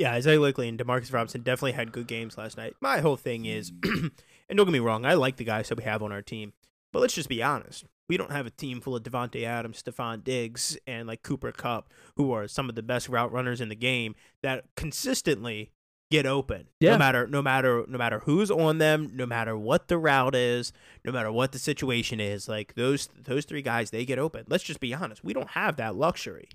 Yeah, 0.00 0.12
Isaiah 0.14 0.40
Likely 0.40 0.66
and 0.66 0.78
Demarcus 0.78 1.12
Robinson 1.12 1.42
definitely 1.42 1.72
had 1.72 1.92
good 1.92 2.06
games 2.06 2.38
last 2.38 2.56
night. 2.56 2.74
My 2.80 3.00
whole 3.00 3.18
thing 3.18 3.44
is, 3.44 3.70
and 3.84 4.10
don't 4.56 4.64
get 4.64 4.72
me 4.72 4.78
wrong, 4.78 5.04
I 5.04 5.12
like 5.12 5.36
the 5.36 5.44
guys 5.44 5.68
that 5.68 5.76
we 5.76 5.84
have 5.84 6.02
on 6.02 6.10
our 6.10 6.22
team, 6.22 6.54
but 6.90 7.00
let's 7.00 7.12
just 7.12 7.28
be 7.28 7.42
honest. 7.42 7.84
We 8.08 8.16
don't 8.16 8.32
have 8.32 8.46
a 8.46 8.50
team 8.50 8.80
full 8.80 8.96
of 8.96 9.02
Davante 9.02 9.44
Adams, 9.44 9.82
Stefon 9.82 10.24
Diggs, 10.24 10.78
and 10.86 11.06
like 11.06 11.22
Cooper 11.22 11.52
Kupp, 11.52 11.92
who 12.16 12.32
are 12.32 12.48
some 12.48 12.70
of 12.70 12.76
the 12.76 12.82
best 12.82 13.10
route 13.10 13.30
runners 13.30 13.60
in 13.60 13.68
the 13.68 13.76
game 13.76 14.14
that 14.42 14.64
consistently 14.74 15.70
get 16.10 16.24
open. 16.24 16.68
Yeah. 16.80 16.92
No 16.92 16.98
matter 16.98 17.26
no 17.26 17.42
matter 17.42 17.84
no 17.86 17.98
matter 17.98 18.20
who's 18.20 18.50
on 18.50 18.78
them, 18.78 19.10
no 19.12 19.26
matter 19.26 19.54
what 19.54 19.88
the 19.88 19.98
route 19.98 20.34
is, 20.34 20.72
no 21.04 21.12
matter 21.12 21.30
what 21.30 21.52
the 21.52 21.58
situation 21.58 22.20
is, 22.20 22.48
like 22.48 22.72
those 22.74 23.10
those 23.22 23.44
three 23.44 23.60
guys, 23.60 23.90
they 23.90 24.06
get 24.06 24.18
open. 24.18 24.46
Let's 24.48 24.64
just 24.64 24.80
be 24.80 24.94
honest. 24.94 25.22
We 25.22 25.34
don't 25.34 25.50
have 25.50 25.76
that 25.76 25.94
luxury 25.94 26.48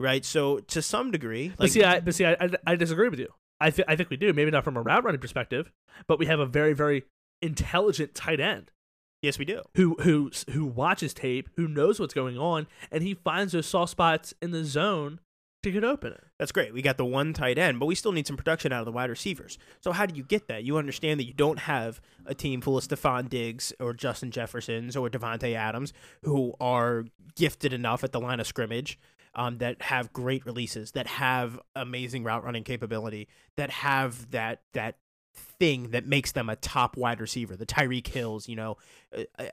right? 0.00 0.24
So 0.24 0.58
to 0.58 0.82
some 0.82 1.10
degree, 1.10 1.50
like, 1.50 1.58
but 1.58 1.70
see, 1.70 1.84
I, 1.84 2.00
but 2.00 2.14
see, 2.14 2.24
I, 2.24 2.36
I, 2.40 2.50
I 2.66 2.76
disagree 2.76 3.08
with 3.08 3.20
you. 3.20 3.32
I 3.60 3.70
th- 3.70 3.86
I 3.86 3.94
think 3.94 4.10
we 4.10 4.16
do. 4.16 4.32
Maybe 4.32 4.50
not 4.50 4.64
from 4.64 4.76
a 4.76 4.82
route 4.82 5.04
running 5.04 5.20
perspective, 5.20 5.70
but 6.08 6.18
we 6.18 6.26
have 6.26 6.40
a 6.40 6.46
very 6.46 6.72
very 6.72 7.04
intelligent 7.42 8.14
tight 8.14 8.40
end. 8.40 8.70
Yes, 9.22 9.38
we 9.38 9.44
do. 9.44 9.62
Who 9.76 9.96
who 10.00 10.30
who 10.50 10.64
watches 10.64 11.12
tape, 11.12 11.50
who 11.56 11.68
knows 11.68 12.00
what's 12.00 12.14
going 12.14 12.38
on, 12.38 12.66
and 12.90 13.02
he 13.02 13.14
finds 13.14 13.52
those 13.52 13.66
soft 13.66 13.92
spots 13.92 14.32
in 14.40 14.50
the 14.50 14.64
zone 14.64 15.20
to 15.62 15.70
get 15.70 15.84
open. 15.84 16.14
That's 16.38 16.52
great. 16.52 16.72
We 16.72 16.80
got 16.80 16.96
the 16.96 17.04
one 17.04 17.34
tight 17.34 17.58
end, 17.58 17.78
but 17.78 17.84
we 17.84 17.94
still 17.94 18.12
need 18.12 18.26
some 18.26 18.38
production 18.38 18.72
out 18.72 18.80
of 18.80 18.86
the 18.86 18.92
wide 18.92 19.10
receivers. 19.10 19.58
So 19.82 19.92
how 19.92 20.06
do 20.06 20.16
you 20.16 20.22
get 20.22 20.48
that? 20.48 20.64
You 20.64 20.78
understand 20.78 21.20
that 21.20 21.26
you 21.26 21.34
don't 21.34 21.58
have 21.58 22.00
a 22.24 22.34
team 22.34 22.62
full 22.62 22.78
of 22.78 22.84
Stefon 22.88 23.28
Diggs 23.28 23.74
or 23.78 23.92
Justin 23.92 24.30
Jeffersons 24.30 24.96
or 24.96 25.10
Davante 25.10 25.54
Adams 25.54 25.92
who 26.22 26.54
are 26.60 27.04
gifted 27.36 27.74
enough 27.74 28.02
at 28.04 28.12
the 28.12 28.20
line 28.20 28.40
of 28.40 28.46
scrimmage 28.46 28.98
um, 29.34 29.58
that 29.58 29.82
have 29.82 30.12
great 30.12 30.44
releases, 30.46 30.92
that 30.92 31.06
have 31.06 31.58
amazing 31.76 32.24
route 32.24 32.44
running 32.44 32.64
capability, 32.64 33.28
that 33.56 33.70
have 33.70 34.30
that 34.30 34.62
that 34.74 34.96
thing 35.34 35.90
that 35.90 36.06
makes 36.06 36.32
them 36.32 36.48
a 36.48 36.56
top 36.56 36.96
wide 36.96 37.20
receiver, 37.20 37.56
the 37.56 37.64
Tyreek 37.66 38.06
Hills, 38.08 38.48
you 38.48 38.56
know, 38.56 38.76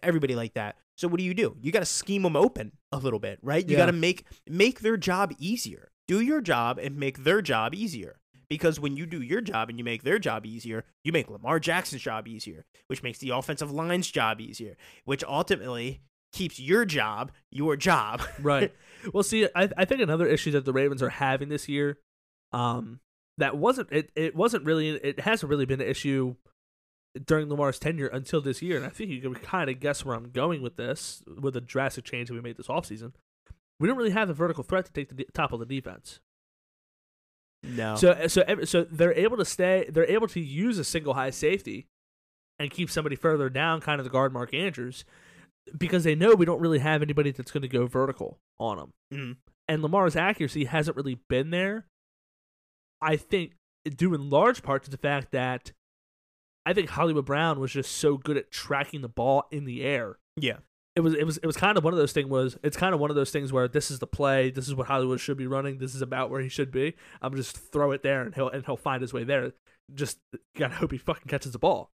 everybody 0.01 0.35
like 0.35 0.53
that. 0.55 0.75
So 0.95 1.07
what 1.07 1.19
do 1.19 1.23
you 1.23 1.35
do? 1.35 1.55
You 1.61 1.71
got 1.71 1.79
to 1.79 1.85
scheme 1.85 2.23
them 2.23 2.35
open 2.35 2.71
a 2.91 2.97
little 2.97 3.19
bit, 3.19 3.37
right? 3.43 3.63
You 3.63 3.73
Yeah. 3.73 3.83
got 3.83 3.85
to 3.87 3.91
make 3.91 4.25
make 4.49 4.79
their 4.79 4.97
job 4.97 5.33
easier. 5.37 5.91
Do 6.07 6.19
your 6.21 6.41
job 6.41 6.79
and 6.79 6.97
make 6.97 7.23
their 7.23 7.41
job 7.41 7.75
easier. 7.75 8.19
Because 8.49 8.79
when 8.79 8.95
you 8.95 9.05
do 9.05 9.21
your 9.21 9.41
job 9.41 9.69
and 9.69 9.77
you 9.77 9.83
make 9.83 10.03
their 10.03 10.17
job 10.17 10.45
easier, 10.45 10.85
you 11.03 11.11
make 11.11 11.29
Lamar 11.29 11.59
Jackson's 11.59 12.01
job 12.01 12.27
easier, 12.29 12.65
which 12.87 13.03
makes 13.03 13.19
the 13.19 13.29
offensive 13.31 13.71
line's 13.71 14.09
job 14.09 14.39
easier, 14.39 14.77
which 15.03 15.21
ultimately 15.25 15.99
keeps 16.33 16.59
your 16.59 16.85
job 16.85 17.31
your 17.51 17.75
job. 17.75 18.21
Right. 18.41 18.73
well, 19.13 19.23
see, 19.23 19.47
I 19.55 19.69
I 19.77 19.85
think 19.85 20.01
another 20.01 20.27
issue 20.27 20.51
that 20.51 20.65
the 20.65 20.73
Ravens 20.73 21.01
are 21.01 21.09
having 21.09 21.49
this 21.49 21.67
year, 21.67 21.97
um, 22.51 22.99
that 23.37 23.57
wasn't 23.57 23.89
it. 23.91 24.11
It 24.15 24.35
wasn't 24.35 24.65
really. 24.65 24.89
It 24.89 25.19
hasn't 25.19 25.49
really 25.49 25.65
been 25.65 25.81
an 25.81 25.87
issue 25.87 26.35
during 27.25 27.49
Lamar's 27.49 27.79
tenure 27.79 28.07
until 28.07 28.41
this 28.41 28.61
year, 28.61 28.77
and 28.77 28.85
I 28.85 28.89
think 28.89 29.09
you 29.09 29.21
can 29.21 29.35
kind 29.35 29.69
of 29.69 29.79
guess 29.79 30.05
where 30.05 30.15
I'm 30.15 30.31
going 30.31 30.61
with 30.61 30.75
this, 30.75 31.23
with 31.41 31.53
the 31.55 31.61
drastic 31.61 32.05
change 32.05 32.27
that 32.27 32.35
we 32.35 32.41
made 32.41 32.57
this 32.57 32.67
offseason. 32.67 33.13
We 33.79 33.87
don't 33.87 33.97
really 33.97 34.11
have 34.11 34.27
the 34.27 34.33
vertical 34.33 34.63
threat 34.63 34.85
to 34.85 34.91
take 34.91 35.09
the 35.09 35.15
de- 35.15 35.31
top 35.33 35.51
of 35.53 35.59
the 35.59 35.65
defense. 35.65 36.19
No. 37.63 37.95
So 37.95 38.27
so 38.27 38.43
so 38.63 38.83
they're 38.83 39.13
able 39.13 39.37
to 39.37 39.45
stay. 39.45 39.89
They're 39.91 40.09
able 40.09 40.27
to 40.29 40.39
use 40.39 40.77
a 40.77 40.83
single 40.83 41.13
high 41.13 41.31
safety 41.31 41.87
and 42.59 42.71
keep 42.71 42.89
somebody 42.89 43.15
further 43.15 43.49
down, 43.49 43.81
kind 43.81 43.99
of 43.99 44.03
the 44.03 44.09
guard 44.09 44.33
Mark 44.33 44.53
Andrews, 44.53 45.05
because 45.77 46.03
they 46.03 46.15
know 46.15 46.35
we 46.35 46.45
don't 46.45 46.59
really 46.59 46.79
have 46.79 47.01
anybody 47.01 47.31
that's 47.31 47.51
going 47.51 47.61
to 47.63 47.67
go 47.67 47.87
vertical 47.87 48.39
on 48.59 48.77
them. 48.77 48.93
Mhm. 49.13 49.37
And 49.67 49.81
Lamar's 49.81 50.15
accuracy 50.15 50.65
hasn't 50.65 50.95
really 50.95 51.19
been 51.29 51.49
there. 51.49 51.87
I 53.01 53.15
think 53.17 53.53
due 53.85 54.13
in 54.13 54.29
large 54.29 54.63
part 54.63 54.83
to 54.83 54.91
the 54.91 54.97
fact 54.97 55.31
that 55.31 55.71
I 56.65 56.73
think 56.73 56.89
Hollywood 56.89 57.25
Brown 57.25 57.59
was 57.59 57.71
just 57.71 57.93
so 57.93 58.17
good 58.17 58.37
at 58.37 58.51
tracking 58.51 59.01
the 59.01 59.07
ball 59.07 59.45
in 59.51 59.65
the 59.65 59.83
air 59.83 60.17
yeah. 60.35 60.57
it 60.95 61.01
was 61.01 61.13
it 61.13 61.25
was 61.25 61.37
it 61.37 61.45
was 61.45 61.55
kind 61.55 61.77
of 61.77 61.83
one 61.83 61.93
of 61.93 61.97
those 61.97 62.11
things 62.11 62.27
was 62.27 62.57
it's 62.63 62.75
kind 62.75 62.93
of 62.93 62.99
one 62.99 63.09
of 63.09 63.15
those 63.15 63.31
things 63.31 63.53
where 63.53 63.67
this 63.67 63.89
is 63.89 63.99
the 63.99 64.07
play 64.07 64.49
this 64.51 64.67
is 64.67 64.75
what 64.75 64.87
hollywood 64.87 65.19
should 65.19 65.37
be 65.37 65.47
running 65.47 65.77
this 65.77 65.95
is 65.95 66.01
about 66.01 66.29
where 66.29 66.41
he 66.41 66.49
should 66.49 66.71
be 66.71 66.95
i'm 67.21 67.35
just 67.35 67.57
throw 67.57 67.91
it 67.91 68.03
there 68.03 68.21
and 68.23 68.35
he'll 68.35 68.49
and 68.49 68.65
he'll 68.65 68.75
find 68.75 69.01
his 69.01 69.13
way 69.13 69.23
there 69.23 69.53
just 69.93 70.17
gotta 70.57 70.75
hope 70.75 70.91
he 70.91 70.97
fucking 70.97 71.27
catches 71.29 71.53
the 71.53 71.59
ball 71.59 71.91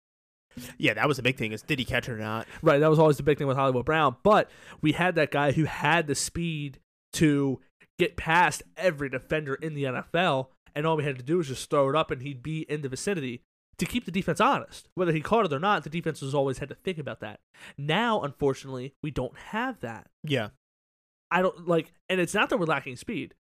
Yeah, 0.78 0.93
that 0.96 1.08
was 1.08 1.17
the 1.17 1.24
big 1.24 1.38
thing 1.38 1.52
is 1.52 1.62
did 1.62 1.80
he 1.80 1.86
catch 1.86 2.08
it 2.08 2.13
or 2.13 2.17
not? 2.17 2.48
right 2.62 2.80
that 2.80 2.89
was 2.89 3.00
always 3.00 3.17
the 3.17 3.24
big 3.24 3.38
thing 3.38 3.48
with 3.48 3.58
hollywood 3.58 3.86
brown 3.86 4.15
but 4.24 4.50
we 4.82 4.93
had 4.93 5.15
that 5.15 5.32
guy 5.32 5.52
who 5.52 5.65
had 5.65 6.08
the 6.08 6.15
speed 6.15 6.80
to 7.13 7.60
get 7.98 8.17
past 8.17 8.63
every 8.76 9.10
defender 9.10 9.56
in 9.56 9.74
the 9.74 9.84
NFL, 9.84 10.48
and 10.76 10.86
all 10.86 10.98
we 10.98 11.04
had 11.04 11.17
to 11.17 11.24
do 11.24 11.38
was 11.38 11.48
just 11.48 11.70
throw 11.70 11.89
it 11.89 11.96
up, 11.96 12.12
and 12.12 12.22
he'd 12.22 12.43
be 12.43 12.62
in 12.70 12.82
the 12.82 12.89
vicinity 12.89 13.41
to 13.78 13.86
keep 13.86 14.06
the 14.06 14.12
defense 14.12 14.39
honest. 14.39 14.88
Whether 14.96 15.12
he 15.12 15.22
caught 15.22 15.46
it 15.46 15.54
or 15.54 15.60
not, 15.60 15.84
the 15.84 15.89
defense 15.89 16.20
has 16.22 16.36
always 16.36 16.60
had 16.60 16.70
to 16.70 16.76
think 16.76 16.98
about 16.98 17.20
that. 17.22 17.39
Now, 17.78 18.22
unfortunately, 18.22 18.93
we 19.02 19.12
don't 19.12 19.38
have 19.38 19.80
that. 19.82 20.08
Yeah. 20.24 20.50
I 21.30 21.41
don't 21.41 21.67
like, 21.67 21.91
and 22.08 22.22
it's 22.22 22.34
not 22.34 22.50
that 22.50 22.58
we're 22.58 22.65
lacking 22.65 22.96
speed. 22.96 23.34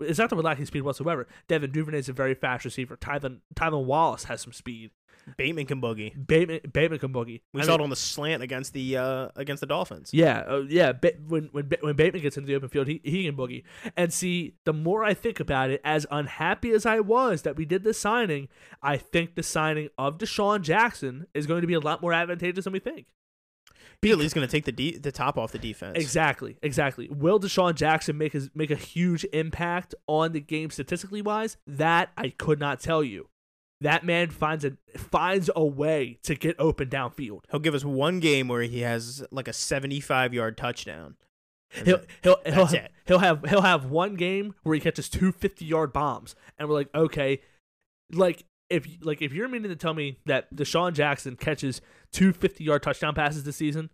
It's 0.00 0.18
not 0.18 0.30
that 0.30 0.36
we're 0.36 0.42
lacking 0.42 0.66
speed 0.66 0.82
whatsoever. 0.82 1.26
Devin 1.48 1.72
Duvernay 1.72 1.98
is 1.98 2.08
a 2.08 2.12
very 2.12 2.34
fast 2.34 2.64
receiver. 2.64 2.96
Tylan 2.96 3.40
Tylan 3.54 3.84
Wallace 3.84 4.24
has 4.24 4.40
some 4.40 4.52
speed. 4.52 4.92
Bateman 5.36 5.66
can 5.66 5.80
boogie. 5.80 6.12
Bateman, 6.26 6.60
Bateman 6.72 6.98
can 6.98 7.12
boogie. 7.12 7.40
We 7.52 7.60
I 7.60 7.64
saw 7.64 7.72
mean- 7.72 7.80
it 7.80 7.84
on 7.84 7.90
the 7.90 7.96
slant 7.96 8.42
against 8.42 8.72
the 8.72 8.96
uh 8.96 9.28
against 9.36 9.60
the 9.60 9.66
Dolphins. 9.66 10.10
Yeah, 10.12 10.40
uh, 10.48 10.64
yeah. 10.68 10.92
Ba- 10.92 11.12
when 11.26 11.48
when 11.52 11.68
Ba- 11.68 11.78
when 11.80 11.96
Bateman 11.96 12.22
gets 12.22 12.36
into 12.36 12.46
the 12.46 12.54
open 12.54 12.68
field, 12.68 12.86
he 12.86 13.00
he 13.04 13.24
can 13.24 13.36
boogie. 13.36 13.64
And 13.96 14.12
see, 14.12 14.54
the 14.64 14.72
more 14.72 15.04
I 15.04 15.14
think 15.14 15.40
about 15.40 15.70
it, 15.70 15.80
as 15.84 16.06
unhappy 16.10 16.70
as 16.72 16.86
I 16.86 17.00
was 17.00 17.42
that 17.42 17.56
we 17.56 17.64
did 17.64 17.84
this 17.84 17.98
signing, 17.98 18.48
I 18.82 18.96
think 18.96 19.34
the 19.34 19.42
signing 19.42 19.88
of 19.98 20.18
DeSean 20.18 20.62
Jackson 20.62 21.26
is 21.34 21.46
going 21.46 21.60
to 21.60 21.66
be 21.66 21.74
a 21.74 21.80
lot 21.80 22.00
more 22.02 22.12
advantageous 22.12 22.64
than 22.64 22.72
we 22.72 22.78
think. 22.78 23.06
Beasley's 24.00 24.32
going 24.32 24.46
to 24.46 24.50
take 24.50 24.64
the 24.64 24.70
de- 24.72 24.96
the 24.96 25.10
top 25.10 25.36
off 25.36 25.50
the 25.50 25.58
defense. 25.58 25.98
Exactly, 25.98 26.56
exactly. 26.62 27.08
Will 27.10 27.40
DeSean 27.40 27.74
Jackson 27.74 28.16
make 28.16 28.32
his 28.32 28.48
make 28.54 28.70
a 28.70 28.76
huge 28.76 29.24
impact 29.32 29.94
on 30.06 30.32
the 30.32 30.40
game 30.40 30.70
statistically 30.70 31.20
wise? 31.20 31.56
That 31.66 32.10
I 32.16 32.28
could 32.30 32.60
not 32.60 32.78
tell 32.80 33.02
you. 33.02 33.28
That 33.80 34.04
man 34.04 34.30
finds 34.30 34.64
a 34.64 34.72
finds 34.96 35.48
a 35.54 35.64
way 35.64 36.18
to 36.24 36.34
get 36.34 36.56
open 36.58 36.88
downfield. 36.88 37.42
He'll 37.50 37.60
give 37.60 37.74
us 37.74 37.84
one 37.84 38.18
game 38.18 38.48
where 38.48 38.62
he 38.62 38.80
has 38.80 39.24
like 39.30 39.46
a 39.46 39.52
75 39.52 40.34
yard 40.34 40.56
touchdown. 40.56 41.16
He'll 41.84 42.00
he'll 42.22 42.38
he'll, 42.44 42.66
That's 42.66 42.72
it. 42.72 42.92
he'll 43.06 43.18
have 43.20 43.44
he'll 43.48 43.62
have 43.62 43.84
one 43.84 44.16
game 44.16 44.54
where 44.62 44.74
he 44.74 44.80
catches 44.80 45.08
two 45.08 45.32
50 45.32 45.64
yard 45.64 45.92
bombs, 45.92 46.34
and 46.58 46.68
we're 46.68 46.74
like, 46.74 46.88
okay, 46.94 47.40
like 48.10 48.44
if 48.70 48.86
like 49.02 49.22
if 49.22 49.32
you're 49.32 49.48
meaning 49.48 49.70
to 49.70 49.76
tell 49.76 49.94
me 49.94 50.18
that 50.26 50.54
DeSean 50.54 50.92
Jackson 50.92 51.36
catches 51.36 51.80
two 52.10 52.32
50 52.32 52.64
yard 52.64 52.82
touchdown 52.82 53.14
passes 53.14 53.44
this 53.44 53.56
season, 53.56 53.90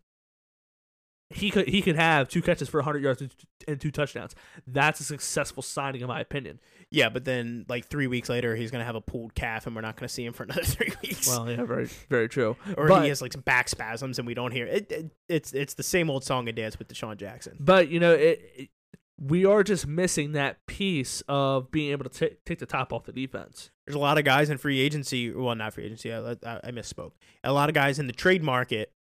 he 1.31 1.51
could 1.51 1.69
he 1.69 1.83
could 1.83 1.97
have 1.97 2.29
two 2.29 2.43
catches 2.43 2.69
for 2.69 2.79
100 2.79 3.03
yards 3.03 3.23
and 3.67 3.81
two 3.81 3.91
touchdowns. 3.91 4.35
That's 4.67 5.01
a 5.01 5.05
successful 5.05 5.63
signing, 5.63 6.01
in 6.03 6.07
my 6.09 6.21
opinion. 6.21 6.61
Yeah, 6.91 7.09
but 7.09 7.25
then 7.25 7.65
like 7.69 7.87
three 7.87 8.07
weeks 8.07 8.29
later, 8.29 8.55
he's 8.55 8.71
going 8.71 8.81
to 8.81 8.85
have 8.87 8.95
a 8.95 9.01
pulled 9.01 9.35
calf, 9.35 9.67
and 9.67 9.75
we're 9.75 9.83
not 9.83 9.97
going 9.97 10.07
to 10.07 10.13
see 10.13 10.25
him 10.25 10.33
for 10.33 10.43
another 10.45 10.63
three 10.63 10.93
weeks. 11.03 11.27
Well, 11.27 11.51
yeah, 11.51 11.65
very 11.65 11.87
very 12.09 12.29
true. 12.29 12.57
or 12.77 12.89
but, 12.89 13.03
he 13.03 13.09
has 13.09 13.23
like 13.23 13.33
some 13.33 13.41
back 13.43 13.69
spasms, 13.69 14.19
and 14.19 14.27
we 14.27 14.35
don't 14.35 14.53
hear 14.53 14.67
it. 14.67 14.93
it 14.93 15.11
it's 15.29 15.53
it's 15.53 15.75
the 15.75 15.83
same 15.83 16.11
old 16.11 16.25
song 16.25 16.47
and 16.49 16.57
dance 16.57 16.79
with 16.79 16.89
DeSean 16.89 17.17
Jackson. 17.17 17.57
but 17.59 17.89
you 17.89 17.99
know 18.01 18.13
it, 18.13 18.41
it- 18.57 18.69
we 19.17 19.45
are 19.45 19.63
just 19.63 19.87
missing 19.87 20.33
that 20.33 20.67
piece 20.67 21.23
of 21.29 21.71
being 21.71 21.93
able 21.93 22.03
to 22.03 22.11
ta- 22.29 22.35
take 22.45 22.59
the 22.59 22.67
top 22.67 22.93
off 22.93 23.05
the 23.05 23.13
defense. 23.13 23.71
There's 23.87 23.95
a 23.95 23.99
lot 24.01 24.19
of 24.19 24.25
guys 24.25 24.51
in 24.51 24.59
free 24.59 24.81
agency. 24.81 25.31
Well, 25.31 25.55
not 25.55 25.73
free 25.73 25.85
agency. 25.85 26.13
I, 26.13 26.33
I, 26.33 26.37
I 26.65 26.71
misspoke. 26.73 27.13
A 27.45 27.53
lot 27.53 27.69
of 27.69 27.77
guys 27.77 28.01
in 28.01 28.09
the 28.09 28.13
trade 28.13 28.43
market 28.43 28.93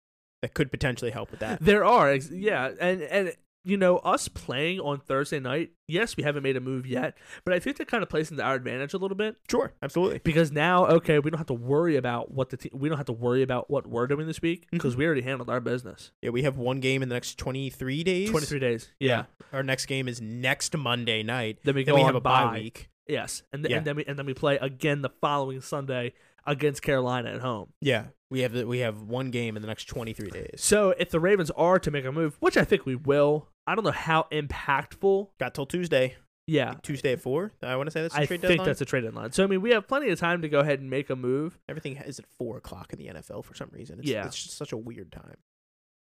that 0.43 0.53
could 0.53 0.69
potentially 0.71 1.09
help 1.09 1.31
with 1.31 1.39
that. 1.39 1.59
There 1.61 1.85
are, 1.85 2.13
yeah, 2.15 2.69
and 2.81 3.01
and 3.01 3.33
you 3.63 3.77
know 3.77 3.99
us 3.99 4.27
playing 4.27 4.81
on 4.81 4.99
Thursday 4.99 5.39
night. 5.39 5.71
Yes, 5.87 6.17
we 6.17 6.23
haven't 6.23 6.43
made 6.43 6.57
a 6.57 6.59
move 6.59 6.85
yet, 6.85 7.17
but 7.45 7.53
I 7.53 7.59
think 7.59 7.77
that 7.77 7.87
kind 7.87 8.03
of 8.03 8.09
plays 8.09 8.29
into 8.29 8.43
our 8.43 8.55
advantage 8.55 8.93
a 8.93 8.97
little 8.97 9.15
bit 9.15 9.37
Sure, 9.49 9.71
absolutely. 9.81 10.19
because 10.21 10.51
now, 10.51 10.85
okay, 10.85 11.19
we 11.19 11.31
don't 11.31 11.37
have 11.37 11.47
to 11.47 11.53
worry 11.53 11.95
about 11.95 12.29
what 12.31 12.49
the 12.49 12.57
te- 12.57 12.71
we 12.73 12.89
don't 12.89 12.97
have 12.97 13.05
to 13.05 13.13
worry 13.13 13.41
about 13.41 13.69
what 13.71 13.87
we're 13.87 14.05
doing 14.05 14.27
this 14.27 14.41
week 14.41 14.65
mm-hmm. 14.65 14.75
because 14.77 14.97
we 14.97 15.05
already 15.05 15.21
handled 15.21 15.49
our 15.49 15.61
business. 15.61 16.11
Yeah, 16.21 16.31
we 16.31 16.43
have 16.43 16.57
one 16.57 16.81
game 16.81 17.01
in 17.01 17.07
the 17.07 17.15
next 17.15 17.37
23 17.37 18.03
days. 18.03 18.29
Twenty 18.29 18.45
three 18.45 18.59
days, 18.59 18.91
yeah. 18.99 19.23
Our 19.53 19.63
next 19.63 19.85
game 19.85 20.09
is 20.09 20.19
next 20.19 20.75
Monday 20.75 21.23
night. 21.23 21.59
Then 21.63 21.75
we 21.75 21.85
Then 21.85 21.93
go 21.93 21.95
we 21.95 22.01
on 22.01 22.07
have 22.07 22.15
a 22.15 22.21
bye 22.21 22.43
bye. 22.43 22.53
week. 22.55 22.89
Yes, 23.07 23.43
and, 23.53 23.63
th- 23.63 23.71
Yeah. 23.71 23.77
and 23.77 23.87
then 23.87 23.95
we 23.95 24.03
and 24.05 24.19
then 24.19 24.25
we 24.25 24.33
play 24.33 24.57
again 24.57 25.01
the 25.03 25.09
following 25.21 25.61
Sunday 25.61 26.11
against 26.45 26.81
Carolina 26.81 27.31
at 27.31 27.39
home. 27.39 27.71
Yeah, 27.79 28.07
we 28.33 28.39
have 28.41 28.51
the, 28.51 28.65
we 28.65 28.79
have 28.79 29.03
one 29.03 29.29
game 29.29 29.55
in 29.55 29.61
the 29.61 29.67
next 29.67 29.85
23 29.85 30.31
days. 30.31 30.55
So 30.55 30.89
if 30.97 31.11
the 31.11 31.19
Ravens 31.19 31.51
are 31.51 31.77
to 31.77 31.91
make 31.91 32.03
a 32.03 32.11
move, 32.11 32.35
which 32.39 32.57
I 32.57 32.63
think 32.63 32.83
we 32.83 32.95
will, 32.95 33.47
I 33.67 33.75
don't 33.75 33.85
know 33.85 33.91
how 33.91 34.25
impactful. 34.31 35.29
Got 35.39 35.53
till 35.53 35.67
Tuesday. 35.67 36.15
Yeah, 36.47 36.73
Tuesday 36.81 37.13
at 37.13 37.21
four. 37.21 37.53
I 37.61 37.75
want 37.75 37.87
to 37.87 37.91
say 37.91 38.01
that's 38.01 38.15
the 38.15 38.21
I 38.21 38.25
trade 38.25 38.41
think 38.41 38.49
deadline. 38.53 38.65
that's 38.67 38.81
a 38.81 38.85
trade 38.85 39.01
deadline. 39.03 39.31
So 39.33 39.43
I 39.43 39.47
mean, 39.47 39.61
we 39.61 39.69
have 39.69 39.87
plenty 39.87 40.09
of 40.09 40.19
time 40.19 40.41
to 40.41 40.49
go 40.49 40.59
ahead 40.61 40.79
and 40.79 40.89
make 40.89 41.09
a 41.11 41.15
move. 41.15 41.57
Everything 41.69 41.95
is 41.97 42.17
at 42.19 42.25
four 42.39 42.57
o'clock 42.57 42.91
in 42.91 42.97
the 42.99 43.05
NFL 43.07 43.45
for 43.45 43.53
some 43.53 43.69
reason. 43.71 43.99
It's, 43.99 44.09
Yeah. 44.09 44.25
it's 44.25 44.43
just 44.43 44.57
such 44.57 44.71
a 44.73 44.77
weird 44.77 45.11
time. 45.11 45.35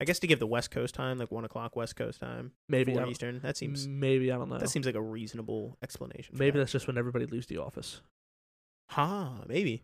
I 0.01 0.05
guess 0.07 0.19
to 0.21 0.27
give 0.29 0.39
the 0.39 0.47
West 0.47 0.71
Coast 0.71 0.95
time, 0.95 1.19
like 1.19 1.31
one 1.33 1.45
o'clock 1.45 1.75
West 1.77 1.97
Coast 1.97 2.21
time, 2.21 2.53
Maybe 2.69 2.95
four 2.95 3.07
Eastern. 3.09 3.41
That 3.41 3.57
seems 3.57 3.87
maybe 3.89 4.31
I 4.33 4.37
don't 4.37 4.49
know. 4.49 4.59
that 4.59 4.71
seems 4.71 4.87
like 4.87 4.95
a 4.95 5.03
reasonable 5.03 5.77
explanation. 5.83 6.37
maybe 6.39 6.53
that. 6.53 6.59
that's 6.61 6.73
just 6.73 6.87
when 6.87 6.97
everybody 6.97 7.27
leaves 7.27 7.49
the 7.49 7.59
office. 7.59 8.01
ha 8.89 9.43
maybe. 9.49 9.83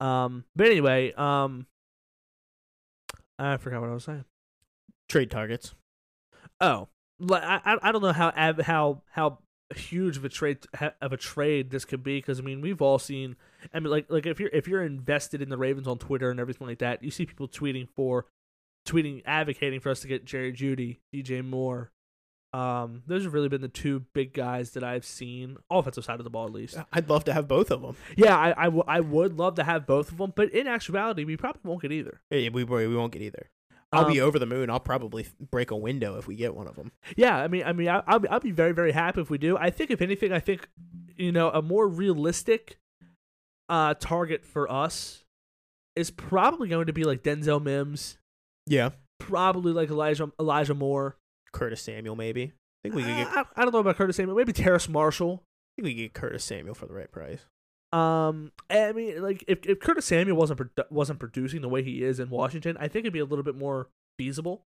Um, 0.00 0.44
but 0.54 0.66
anyway, 0.66 1.12
um, 1.14 1.66
I 3.38 3.56
forgot 3.56 3.80
what 3.80 3.90
I 3.90 3.94
was 3.94 4.04
saying. 4.04 4.24
Trade 5.08 5.30
targets. 5.30 5.74
Oh, 6.60 6.88
I- 7.30 7.78
I 7.82 7.92
don't 7.92 8.02
know 8.02 8.12
how 8.12 8.32
how 8.62 9.02
how 9.10 9.38
huge 9.74 10.16
of 10.16 10.24
a 10.24 10.28
trade 10.28 10.58
of 11.00 11.12
a 11.12 11.16
trade 11.16 11.70
this 11.70 11.84
could 11.84 12.02
be 12.02 12.18
because 12.18 12.38
I 12.38 12.42
mean 12.42 12.60
we've 12.60 12.80
all 12.80 12.98
seen 13.00 13.34
I 13.74 13.80
mean 13.80 13.90
like 13.90 14.06
like 14.08 14.24
if 14.26 14.38
you're 14.38 14.50
if 14.52 14.68
you're 14.68 14.84
invested 14.84 15.42
in 15.42 15.48
the 15.48 15.56
Ravens 15.58 15.88
on 15.88 15.98
Twitter 15.98 16.30
and 16.30 16.38
everything 16.40 16.66
like 16.66 16.78
that, 16.78 17.02
you 17.02 17.10
see 17.10 17.26
people 17.26 17.48
tweeting 17.48 17.88
for 17.96 18.26
tweeting 18.86 19.22
advocating 19.26 19.80
for 19.80 19.90
us 19.90 20.00
to 20.00 20.08
get 20.08 20.24
Jerry 20.24 20.52
Jeudy, 20.52 20.98
DJ 21.14 21.44
Moore. 21.44 21.90
Um, 22.56 23.02
those 23.06 23.24
have 23.24 23.34
really 23.34 23.48
been 23.48 23.60
the 23.60 23.68
two 23.68 24.00
big 24.14 24.32
guys 24.32 24.70
that 24.70 24.82
I've 24.84 25.04
seen, 25.04 25.56
offensive 25.70 26.04
side 26.04 26.20
of 26.20 26.24
the 26.24 26.30
ball 26.30 26.46
at 26.46 26.52
least. 26.52 26.76
I'd 26.92 27.08
love 27.10 27.24
to 27.24 27.32
have 27.34 27.46
both 27.48 27.70
of 27.70 27.82
them. 27.82 27.96
Yeah, 28.16 28.36
I 28.36 28.54
I, 28.56 28.64
w- 28.66 28.84
I 28.86 29.00
would 29.00 29.36
love 29.36 29.56
to 29.56 29.64
have 29.64 29.86
both 29.86 30.10
of 30.10 30.18
them, 30.18 30.32
but 30.34 30.50
in 30.54 30.66
actuality, 30.66 31.24
we 31.24 31.36
probably 31.36 31.60
won't 31.64 31.82
get 31.82 31.92
either. 31.92 32.20
Yeah, 32.30 32.48
we 32.50 32.64
we 32.64 32.96
won't 32.96 33.12
get 33.12 33.22
either. 33.22 33.50
I'll 33.92 34.06
be 34.06 34.20
Um, 34.20 34.26
over 34.28 34.38
the 34.38 34.46
moon. 34.46 34.68
I'll 34.70 34.80
probably 34.80 35.26
break 35.50 35.70
a 35.70 35.76
window 35.76 36.16
if 36.18 36.26
we 36.26 36.34
get 36.34 36.54
one 36.54 36.66
of 36.66 36.76
them. 36.76 36.92
Yeah, 37.16 37.36
I 37.36 37.46
mean, 37.48 37.62
I 37.64 37.72
mean, 37.72 37.88
I, 37.88 38.02
I'll 38.06 38.18
be, 38.18 38.28
I'll 38.28 38.40
be 38.40 38.50
very, 38.50 38.72
very 38.72 38.92
happy 38.92 39.20
if 39.20 39.30
we 39.30 39.38
do. 39.38 39.56
I 39.56 39.70
think, 39.70 39.90
if 39.90 40.00
anything, 40.02 40.32
I 40.32 40.40
think, 40.40 40.68
you 41.16 41.30
know, 41.32 41.50
a 41.50 41.62
more 41.62 41.86
realistic 41.88 42.78
uh 43.68 43.94
target 43.94 44.44
for 44.44 44.70
us 44.70 45.24
is 45.94 46.10
probably 46.10 46.68
going 46.68 46.86
to 46.86 46.92
be 46.92 47.04
like 47.04 47.22
Denzel 47.22 47.62
Mims, 47.62 48.18
Yeah, 48.66 48.90
probably 49.18 49.72
like 49.72 49.88
Elijah 49.90 50.30
Elijah 50.40 50.74
Moore. 50.74 51.16
Curtis 51.52 51.82
Samuel 51.82 52.16
maybe. 52.16 52.52
I 52.52 52.88
think 52.88 52.94
we 52.94 53.02
could 53.02 53.16
get. 53.16 53.28
I, 53.28 53.44
I 53.56 53.62
don't 53.62 53.72
know 53.72 53.80
about 53.80 53.96
Curtis 53.96 54.16
Samuel, 54.16 54.36
maybe 54.36 54.52
Terrace 54.52 54.88
Marshall. 54.88 55.42
I 55.42 55.82
think 55.82 55.86
we 55.86 55.94
could 55.94 56.00
get 56.00 56.14
Curtis 56.14 56.44
Samuel 56.44 56.74
for 56.74 56.86
the 56.86 56.94
right 56.94 57.10
price. 57.10 57.40
Um, 57.92 58.52
I 58.68 58.92
mean, 58.92 59.22
like 59.22 59.44
if, 59.46 59.64
if 59.64 59.80
Curtis 59.80 60.04
Samuel 60.06 60.36
wasn't 60.36 60.60
produ- 60.60 60.90
wasn't 60.90 61.18
producing 61.18 61.62
the 61.62 61.68
way 61.68 61.82
he 61.82 62.02
is 62.02 62.20
in 62.20 62.30
Washington, 62.30 62.76
I 62.78 62.88
think 62.88 63.04
it'd 63.04 63.12
be 63.12 63.20
a 63.20 63.24
little 63.24 63.44
bit 63.44 63.56
more 63.56 63.88
feasible. 64.18 64.62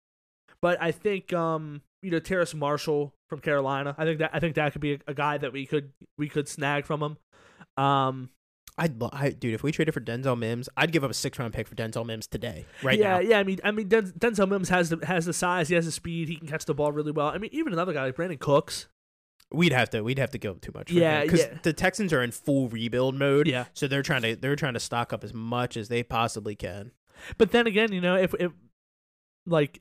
But 0.62 0.80
I 0.80 0.92
think 0.92 1.32
um, 1.32 1.82
you 2.02 2.10
know, 2.10 2.20
Terrace 2.20 2.54
Marshall 2.54 3.12
from 3.28 3.40
Carolina, 3.40 3.94
I 3.98 4.04
think 4.04 4.18
that 4.20 4.30
I 4.32 4.40
think 4.40 4.54
that 4.54 4.72
could 4.72 4.80
be 4.80 4.94
a, 4.94 4.98
a 5.08 5.14
guy 5.14 5.38
that 5.38 5.52
we 5.52 5.66
could 5.66 5.92
we 6.16 6.28
could 6.28 6.48
snag 6.48 6.86
from 6.86 7.02
him. 7.02 7.16
Um, 7.76 8.30
I'd, 8.78 9.02
I, 9.12 9.30
dude, 9.30 9.54
if 9.54 9.62
we 9.62 9.72
traded 9.72 9.92
for 9.92 10.00
Denzel 10.00 10.38
Mims, 10.38 10.68
I'd 10.76 10.92
give 10.92 11.04
up 11.04 11.10
a 11.10 11.14
six 11.14 11.38
round 11.38 11.52
pick 11.52 11.66
for 11.66 11.74
Denzel 11.74 12.06
Mims 12.06 12.26
today, 12.26 12.64
right 12.82 12.98
yeah, 12.98 13.14
now. 13.14 13.18
yeah. 13.20 13.38
I 13.38 13.42
mean, 13.42 13.58
I 13.64 13.70
mean, 13.72 13.88
Den- 13.88 14.12
Denzel 14.12 14.48
Mims 14.48 14.68
has 14.68 14.90
the 14.90 15.04
has 15.04 15.26
the 15.26 15.32
size, 15.32 15.68
he 15.68 15.74
has 15.74 15.84
the 15.84 15.92
speed, 15.92 16.28
he 16.28 16.36
can 16.36 16.46
catch 16.46 16.64
the 16.64 16.74
ball 16.74 16.92
really 16.92 17.12
well. 17.12 17.28
I 17.28 17.38
mean, 17.38 17.50
even 17.52 17.72
another 17.72 17.92
guy 17.92 18.04
like 18.04 18.16
Brandin 18.16 18.38
Cooks. 18.38 18.86
We'd 19.50 19.72
have 19.72 19.90
to, 19.90 20.02
we'd 20.02 20.18
have 20.18 20.30
to 20.30 20.38
go 20.38 20.54
too 20.54 20.72
much. 20.74 20.90
Yeah, 20.90 21.22
because 21.22 21.40
yeah. 21.40 21.58
the 21.62 21.72
Texans 21.72 22.12
are 22.12 22.22
in 22.22 22.32
full 22.32 22.68
rebuild 22.68 23.14
mode. 23.14 23.48
Yeah, 23.48 23.64
so 23.72 23.88
they're 23.88 24.02
trying 24.02 24.22
to, 24.22 24.36
they're 24.36 24.56
trying 24.56 24.74
to 24.74 24.80
stock 24.80 25.12
up 25.12 25.24
as 25.24 25.32
much 25.32 25.76
as 25.76 25.88
they 25.88 26.02
possibly 26.02 26.54
can. 26.54 26.92
but 27.38 27.50
then 27.50 27.66
again, 27.66 27.92
you 27.92 28.00
know, 28.00 28.16
if 28.16 28.34
if 28.38 28.52
like 29.46 29.80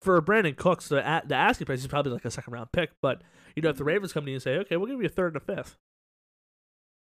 for 0.00 0.20
Brandin 0.20 0.56
Cooks, 0.56 0.88
the 0.88 1.22
the 1.26 1.34
asking 1.34 1.66
price 1.66 1.80
is 1.80 1.86
probably 1.86 2.12
like 2.12 2.24
a 2.24 2.30
second 2.30 2.52
round 2.52 2.72
pick. 2.72 2.90
But 3.00 3.22
you 3.54 3.62
know, 3.62 3.70
if 3.70 3.76
the 3.76 3.84
Ravens 3.84 4.12
come 4.12 4.24
to 4.24 4.30
you 4.30 4.36
and 4.36 4.42
say, 4.42 4.56
okay, 4.56 4.76
we'll 4.76 4.88
give 4.88 5.00
you 5.00 5.06
a 5.06 5.10
third 5.10 5.34
and 5.34 5.42
a 5.42 5.56
fifth. 5.56 5.78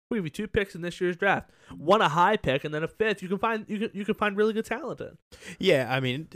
We'll 0.10 0.20
give 0.20 0.26
you 0.26 0.30
two 0.30 0.48
picks 0.48 0.74
in 0.74 0.82
this 0.82 1.02
year's 1.02 1.18
draft. 1.18 1.50
One 1.76 2.02
a 2.02 2.10
high 2.10 2.38
pick 2.38 2.64
and 2.64 2.74
then 2.74 2.84
a 2.84 2.88
fifth. 2.88 3.22
You 3.22 3.28
can 3.28 3.40
find 3.40 3.66
you 3.68 3.80
can 3.80 3.90
you 3.94 4.06
can 4.06 4.16
find 4.16 4.38
really 4.38 4.54
good 4.54 4.66
talent 4.66 5.02
in. 5.02 5.18
Yeah, 5.60 5.88
I 5.90 6.00
mean, 6.00 6.30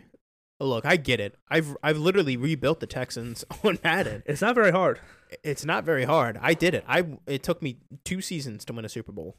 look, 0.60 0.84
I 0.86 0.96
get 0.96 1.18
it. 1.18 1.36
I've, 1.48 1.76
I've 1.82 1.98
literally 1.98 2.36
rebuilt 2.36 2.80
the 2.80 2.86
Texans 2.86 3.44
on 3.64 3.78
Madden. 3.82 4.22
It's 4.26 4.40
not 4.40 4.54
very 4.54 4.70
hard. 4.70 5.00
It's 5.42 5.64
not 5.64 5.84
very 5.84 6.04
hard. 6.04 6.38
I 6.40 6.54
did 6.54 6.74
it. 6.74 6.84
I, 6.86 7.06
it 7.26 7.42
took 7.42 7.60
me 7.60 7.78
two 8.04 8.20
seasons 8.20 8.64
to 8.66 8.72
win 8.72 8.84
a 8.84 8.88
Super 8.88 9.12
Bowl. 9.12 9.36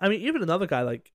I 0.00 0.08
mean, 0.08 0.20
even 0.20 0.42
another 0.42 0.66
guy 0.66 0.82
like 0.82 1.12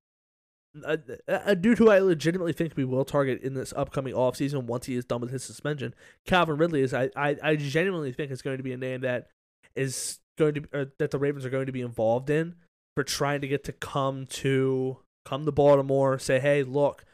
a, 0.84 0.98
a 1.28 1.54
dude 1.56 1.78
who 1.78 1.90
I 1.90 2.00
legitimately 2.00 2.52
think 2.52 2.76
we 2.76 2.84
will 2.84 3.04
target 3.04 3.42
in 3.42 3.54
this 3.54 3.72
upcoming 3.76 4.14
offseason 4.14 4.64
once 4.64 4.86
he 4.86 4.96
is 4.96 5.04
done 5.04 5.20
with 5.20 5.30
his 5.30 5.44
suspension, 5.44 5.94
Calvin 6.26 6.56
Ridley 6.56 6.82
is 6.82 6.92
I, 6.92 7.10
I, 7.16 7.36
I 7.42 7.56
genuinely 7.56 8.12
think 8.12 8.30
is 8.30 8.42
going 8.42 8.56
to 8.56 8.62
be 8.62 8.72
a 8.72 8.76
name 8.76 9.02
that 9.02 9.28
is 9.76 10.18
going 10.38 10.54
to 10.54 10.60
be, 10.62 10.68
or 10.72 10.92
that 10.98 11.10
the 11.10 11.18
Ravens 11.18 11.44
are 11.44 11.50
going 11.50 11.66
to 11.66 11.72
be 11.72 11.80
involved 11.80 12.30
in 12.30 12.54
for 12.96 13.04
trying 13.04 13.40
to 13.40 13.48
get 13.48 13.64
to 13.64 13.72
come 13.72 14.26
to 14.26 14.98
come 15.24 15.44
to 15.46 15.52
Baltimore, 15.52 16.18
say, 16.18 16.38
hey, 16.38 16.62
look, 16.62 17.04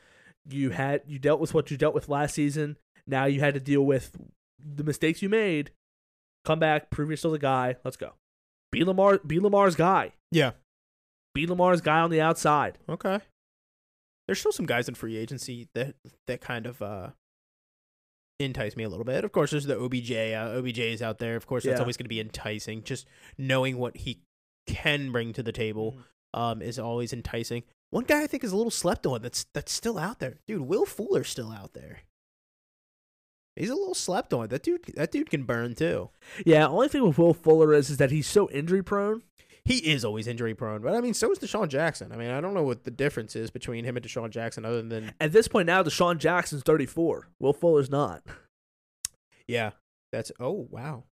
you 0.48 0.70
had 0.70 1.02
you 1.06 1.18
dealt 1.18 1.40
with 1.40 1.54
what 1.54 1.70
you 1.70 1.76
dealt 1.76 1.94
with 1.94 2.08
last 2.08 2.34
season. 2.34 2.76
Now 3.06 3.24
you 3.24 3.40
had 3.40 3.54
to 3.54 3.60
deal 3.60 3.82
with 3.82 4.16
the 4.58 4.84
mistakes 4.84 5.22
you 5.22 5.28
made. 5.28 5.70
Come 6.44 6.58
back, 6.58 6.90
prove 6.90 7.08
you're 7.08 7.16
still 7.16 7.32
the 7.32 7.38
guy. 7.38 7.76
Let's 7.84 7.96
go. 7.96 8.14
Be 8.72 8.84
Lamar. 8.84 9.18
Be 9.18 9.40
Lamar's 9.40 9.74
guy. 9.74 10.12
Yeah. 10.30 10.52
Be 11.34 11.46
Lamar's 11.46 11.80
guy 11.80 12.00
on 12.00 12.10
the 12.10 12.20
outside. 12.20 12.78
Okay. 12.88 13.20
There's 14.26 14.40
still 14.40 14.52
some 14.52 14.66
guys 14.66 14.88
in 14.88 14.94
free 14.94 15.16
agency 15.16 15.68
that 15.74 15.96
that 16.26 16.40
kind 16.40 16.66
of 16.66 16.80
uh 16.80 17.10
entice 18.40 18.76
me 18.76 18.84
a 18.84 18.88
little 18.88 19.04
bit. 19.04 19.24
Of 19.24 19.32
course, 19.32 19.50
there's 19.50 19.66
the 19.66 19.78
OBJ. 19.78 20.10
Uh, 20.12 20.58
OBJ 20.58 20.78
is 20.78 21.02
out 21.02 21.18
there. 21.18 21.36
Of 21.36 21.46
course, 21.46 21.64
that's 21.64 21.76
Yeah. 21.76 21.80
always 21.80 21.96
going 21.96 22.04
to 22.06 22.08
be 22.08 22.20
enticing. 22.20 22.82
Just 22.82 23.06
knowing 23.38 23.78
what 23.78 23.96
he 23.98 24.22
can 24.66 25.12
bring 25.12 25.32
to 25.34 25.42
the 25.42 25.52
table 25.52 25.92
Mm-hmm. 26.34 26.40
um 26.40 26.62
is 26.62 26.78
always 26.78 27.12
enticing. 27.12 27.62
One 27.90 28.04
guy 28.04 28.22
I 28.22 28.26
think 28.28 28.44
is 28.44 28.52
a 28.52 28.56
little 28.56 28.70
slept 28.70 29.04
on 29.06 29.20
that's 29.22 29.44
that's 29.52 29.72
still 29.72 29.98
out 29.98 30.18
there. 30.20 30.38
Dude, 30.46 30.60
Will 30.62 30.86
Fuller's 30.86 31.28
still 31.28 31.50
out 31.50 31.72
there. 31.74 32.00
He's 33.56 33.70
a 33.70 33.74
little 33.74 33.94
slept 33.94 34.32
on. 34.32 34.48
That 34.48 34.62
dude 34.62 34.84
that 34.94 35.10
dude 35.10 35.28
can 35.30 35.42
burn 35.42 35.74
too. 35.74 36.10
Yeah. 36.46 36.66
Only 36.68 36.88
thing 36.88 37.06
with 37.06 37.18
Will 37.18 37.34
Fuller 37.34 37.74
is 37.74 37.90
is 37.90 37.96
that 37.96 38.10
he's 38.12 38.26
so 38.28 38.48
injury 38.50 38.82
prone. 38.82 39.22
He 39.64 39.78
is 39.78 40.04
always 40.04 40.26
injury 40.26 40.54
prone, 40.54 40.82
but 40.82 40.94
I 40.94 41.00
mean, 41.00 41.14
so 41.14 41.30
is 41.30 41.38
DeSean 41.38 41.68
Jackson. 41.68 42.12
I 42.12 42.16
mean, 42.16 42.30
I 42.30 42.40
don't 42.40 42.54
know 42.54 42.62
what 42.62 42.84
the 42.84 42.90
difference 42.90 43.36
is 43.36 43.50
between 43.50 43.84
him 43.84 43.96
and 43.96 44.04
DeSean 44.04 44.30
Jackson, 44.30 44.64
other 44.64 44.82
than 44.82 45.12
At 45.20 45.32
this 45.32 45.48
point 45.48 45.66
now, 45.66 45.82
DeSean 45.82 46.18
Jackson's 46.18 46.62
34. 46.62 47.28
Will 47.38 47.52
Fuller's 47.52 47.90
not. 47.90 48.22
Yeah, 49.46 49.70
that's 50.12 50.32
oh 50.40 50.68
wow. 50.70 51.04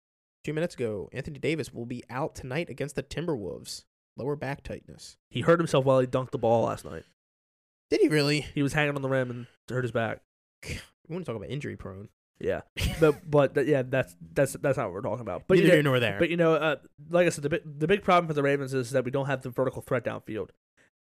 Two 0.44 0.54
minutes 0.54 0.76
ago, 0.76 1.10
Anthony 1.12 1.40
Davis 1.40 1.74
will 1.74 1.86
be 1.86 2.04
out 2.10 2.36
tonight 2.36 2.70
against 2.70 2.96
the 2.96 3.04
Timberwolves. 3.04 3.84
Lower 4.16 4.36
back 4.36 4.64
tightness. 4.64 5.18
He 5.30 5.42
hurt 5.42 5.60
himself 5.60 5.86
while 5.86 6.00
he 6.00 6.08
dunked 6.08 6.32
the 6.32 6.38
ball 6.38 6.66
last 6.66 6.86
night. 6.86 7.04
Did 7.90 8.02
he 8.02 8.08
really? 8.08 8.42
He 8.42 8.64
was 8.64 8.74
hanging 8.74 8.96
on 8.96 9.02
the 9.02 9.10
rim 9.10 9.30
and 9.30 9.48
hurt 9.70 9.84
his 9.84 9.92
back. 9.92 10.22
We 11.10 11.14
want 11.14 11.26
to 11.26 11.32
talk 11.32 11.38
about 11.38 11.50
injury 11.50 11.78
prone. 11.78 12.10
Yeah, 12.40 12.62
but 13.00 13.30
but 13.30 13.66
yeah, 13.66 13.82
that's 13.82 14.16
that's 14.34 14.54
that's 14.54 14.78
not 14.78 14.86
what 14.88 14.94
we're 14.94 15.02
talking 15.02 15.22
about. 15.22 15.42
But 15.48 15.48
But 15.50 15.58
you 15.58 15.64
Neither 15.64 15.72
know, 15.72 15.76
here 15.78 15.84
nor 15.84 16.00
there. 16.00 16.20
but 16.20 16.30
you 16.30 16.38
know, 16.38 16.54
uh, 16.54 16.76
like 17.10 17.26
I 17.26 17.30
said, 17.30 17.44
the 17.44 17.50
big 17.50 17.62
the 17.80 17.88
big 17.88 18.04
problem 18.04 18.28
for 18.28 18.34
the 18.34 18.44
Ravens 18.44 18.74
is 18.74 18.92
that 18.92 19.04
we 19.06 19.12
don't 19.12 19.26
have 19.28 19.42
the 19.42 19.50
vertical 19.50 19.82
threat 19.82 20.04
downfield. 20.04 20.50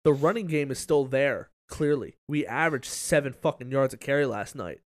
The 0.03 0.13
running 0.13 0.47
game 0.47 0.69
is 0.69 0.79
still 0.79 1.05
there. 1.05 1.49
Clearly, 1.69 2.17
we 2.27 2.45
averaged 2.45 2.85
seven 2.85 3.33
fucking 3.33 3.71
yards 3.71 3.93
a 3.93 3.97
carry 3.97 4.25
last 4.25 4.55
night. 4.55 4.81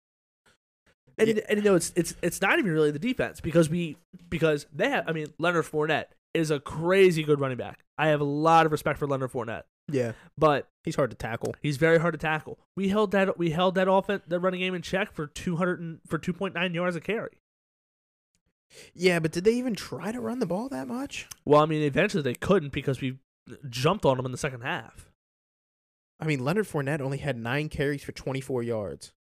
And, 1.17 1.27
Yeah. 1.29 1.39
and 1.49 1.57
you 1.57 1.63
know 1.63 1.75
it's 1.75 1.91
it's 1.95 2.15
it's 2.21 2.41
not 2.41 2.59
even 2.59 2.71
really 2.71 2.91
the 2.91 2.99
defense 2.99 3.41
because 3.41 3.69
we 3.69 3.97
because 4.29 4.67
they 4.73 4.89
have 4.89 5.05
I 5.07 5.11
mean 5.13 5.27
Leonard 5.39 5.65
Fournette 5.65 6.05
is 6.33 6.51
a 6.51 6.59
crazy 6.59 7.23
good 7.23 7.39
running 7.39 7.57
back. 7.57 7.83
I 7.97 8.07
have 8.09 8.21
a 8.21 8.25
lot 8.25 8.65
of 8.67 8.71
respect 8.71 8.99
for 8.99 9.07
Leonard 9.07 9.31
Fournette, 9.31 9.63
yeah, 9.91 10.13
but 10.37 10.67
he's 10.83 10.95
hard 10.95 11.11
to 11.11 11.15
tackle. 11.15 11.55
He's 11.61 11.77
very 11.77 11.99
hard 11.99 12.13
to 12.13 12.17
tackle. 12.17 12.59
We 12.75 12.89
held 12.89 13.11
that 13.11 13.37
we 13.37 13.51
held 13.51 13.75
that 13.75 13.89
offense 13.89 14.23
the 14.27 14.39
running 14.39 14.59
game 14.59 14.75
in 14.75 14.81
check 14.81 15.11
for 15.11 15.27
two 15.27 15.57
hundred 15.57 15.79
and 15.79 15.99
for 16.07 16.17
two 16.17 16.33
point 16.33 16.53
nine 16.53 16.73
yards 16.73 16.95
a 16.95 17.01
carry. 17.01 17.37
Yeah, 18.93 19.19
but 19.19 19.31
did 19.31 19.43
they 19.45 19.53
even 19.53 19.75
try 19.75 20.11
to 20.11 20.19
run 20.19 20.39
the 20.39 20.45
ball 20.45 20.67
that 20.69 20.87
much? 20.87 21.27
Well, 21.45 21.61
I 21.61 21.65
mean, 21.65 21.83
eventually 21.83 22.23
they 22.23 22.33
couldn't 22.33 22.73
because 22.73 22.99
we 22.99 23.17
jumped 23.69 24.05
on 24.05 24.17
them 24.17 24.25
in 24.25 24.33
the 24.33 24.37
second 24.37 24.61
half. 24.61 25.09
I 26.19 26.25
mean, 26.25 26.43
Leonard 26.43 26.65
Fournette 26.67 26.99
only 26.99 27.19
had 27.19 27.37
nine 27.37 27.69
carries 27.69 28.03
for 28.03 28.11
24 28.11 28.63
yards. 28.63 29.13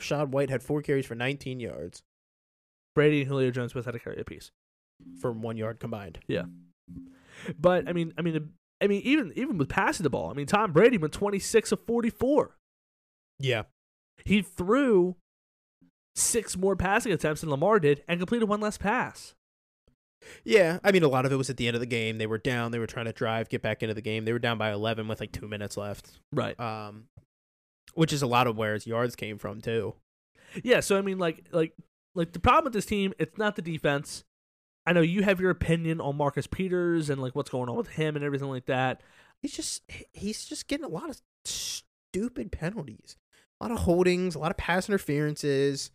Rachaad 0.00 0.28
White 0.28 0.50
had 0.50 0.62
four 0.62 0.82
carries 0.82 1.06
for 1.06 1.14
19 1.14 1.58
yards 1.58 2.02
Brady 2.96 3.20
and 3.20 3.28
Julio 3.28 3.50
Jones 3.50 3.74
both 3.74 3.84
had 3.84 3.94
a 3.94 3.98
carry 3.98 4.18
apiece. 4.18 4.50
for 5.20 5.30
one 5.30 5.56
yard 5.58 5.78
combined. 5.78 6.18
Yeah, 6.26 6.44
but 7.60 7.86
I 7.86 7.92
mean, 7.92 8.14
I 8.18 8.22
mean, 8.22 8.50
I 8.80 8.86
mean, 8.86 9.02
even 9.02 9.32
even 9.36 9.58
with 9.58 9.68
passing 9.68 10.04
the 10.04 10.10
ball, 10.10 10.30
I 10.30 10.34
mean, 10.34 10.46
Tom 10.46 10.72
Brady 10.72 10.98
went 10.98 11.12
twenty 11.12 11.38
six 11.38 11.72
of 11.72 11.80
forty 11.86 12.10
four. 12.10 12.56
Yeah, 13.38 13.64
He 14.24 14.42
threw 14.42 15.16
six 16.14 16.56
more 16.56 16.76
passing 16.76 17.12
attempts 17.12 17.42
than 17.42 17.50
Lamar 17.50 17.78
did 17.78 18.02
and 18.08 18.18
completed 18.18 18.46
one 18.48 18.60
less 18.60 18.78
pass. 18.78 19.34
yeah. 20.44 20.78
I 20.82 20.90
mean, 20.92 21.02
a 21.02 21.08
lot 21.08 21.26
of 21.26 21.32
it 21.32 21.36
was 21.36 21.50
at 21.50 21.58
the 21.58 21.66
end 21.68 21.74
of 21.76 21.80
the 21.80 21.86
game. 21.86 22.16
They 22.18 22.26
were 22.26 22.38
down. 22.38 22.72
They 22.72 22.78
were 22.78 22.86
trying 22.86 23.04
to 23.04 23.12
drive, 23.12 23.50
get 23.50 23.60
back 23.60 23.82
into 23.82 23.94
the 23.94 24.00
game. 24.00 24.24
They 24.24 24.32
were 24.32 24.38
down 24.38 24.56
by 24.56 24.72
11 24.72 25.06
with 25.08 25.20
like 25.20 25.32
two 25.32 25.46
minutes 25.46 25.76
left. 25.76 26.18
Right. 26.32 26.58
Um, 26.58 27.04
which 27.94 28.12
is 28.12 28.22
a 28.22 28.26
lot 28.26 28.46
of 28.46 28.56
where 28.56 28.72
his 28.74 28.86
yards 28.86 29.14
came 29.14 29.36
from 29.38 29.60
too. 29.60 29.94
Yeah, 30.62 30.80
so 30.80 30.96
I 30.96 31.02
mean 31.02 31.18
like 31.18 31.44
like 31.52 31.74
like 32.14 32.32
the 32.32 32.40
problem 32.40 32.64
with 32.64 32.72
this 32.72 32.86
team, 32.86 33.12
it's 33.18 33.36
not 33.36 33.56
the 33.56 33.62
defense. 33.62 34.24
I 34.86 34.92
know 34.92 35.00
you 35.00 35.22
have 35.22 35.40
your 35.40 35.50
opinion 35.50 36.00
on 36.00 36.16
Marcus 36.16 36.46
Peters 36.46 37.10
and 37.10 37.20
like 37.20 37.34
what's 37.34 37.50
going 37.50 37.68
on 37.68 37.76
with 37.76 37.88
him 37.88 38.14
and 38.14 38.24
everything 38.24 38.48
like 38.48 38.66
that. 38.66 39.00
He's 39.42 39.52
just 39.52 39.82
he's 40.12 40.44
just 40.44 40.68
getting 40.68 40.84
a 40.84 40.88
lot 40.88 41.10
of 41.10 41.20
stupid 41.44 42.52
penalties, 42.52 43.16
a 43.60 43.64
lot 43.64 43.72
of 43.72 43.84
holdings, 43.84 44.34
a 44.34 44.38
lot 44.38 44.50
of 44.50 44.56
pass 44.56 44.88
interferences. 44.88 45.90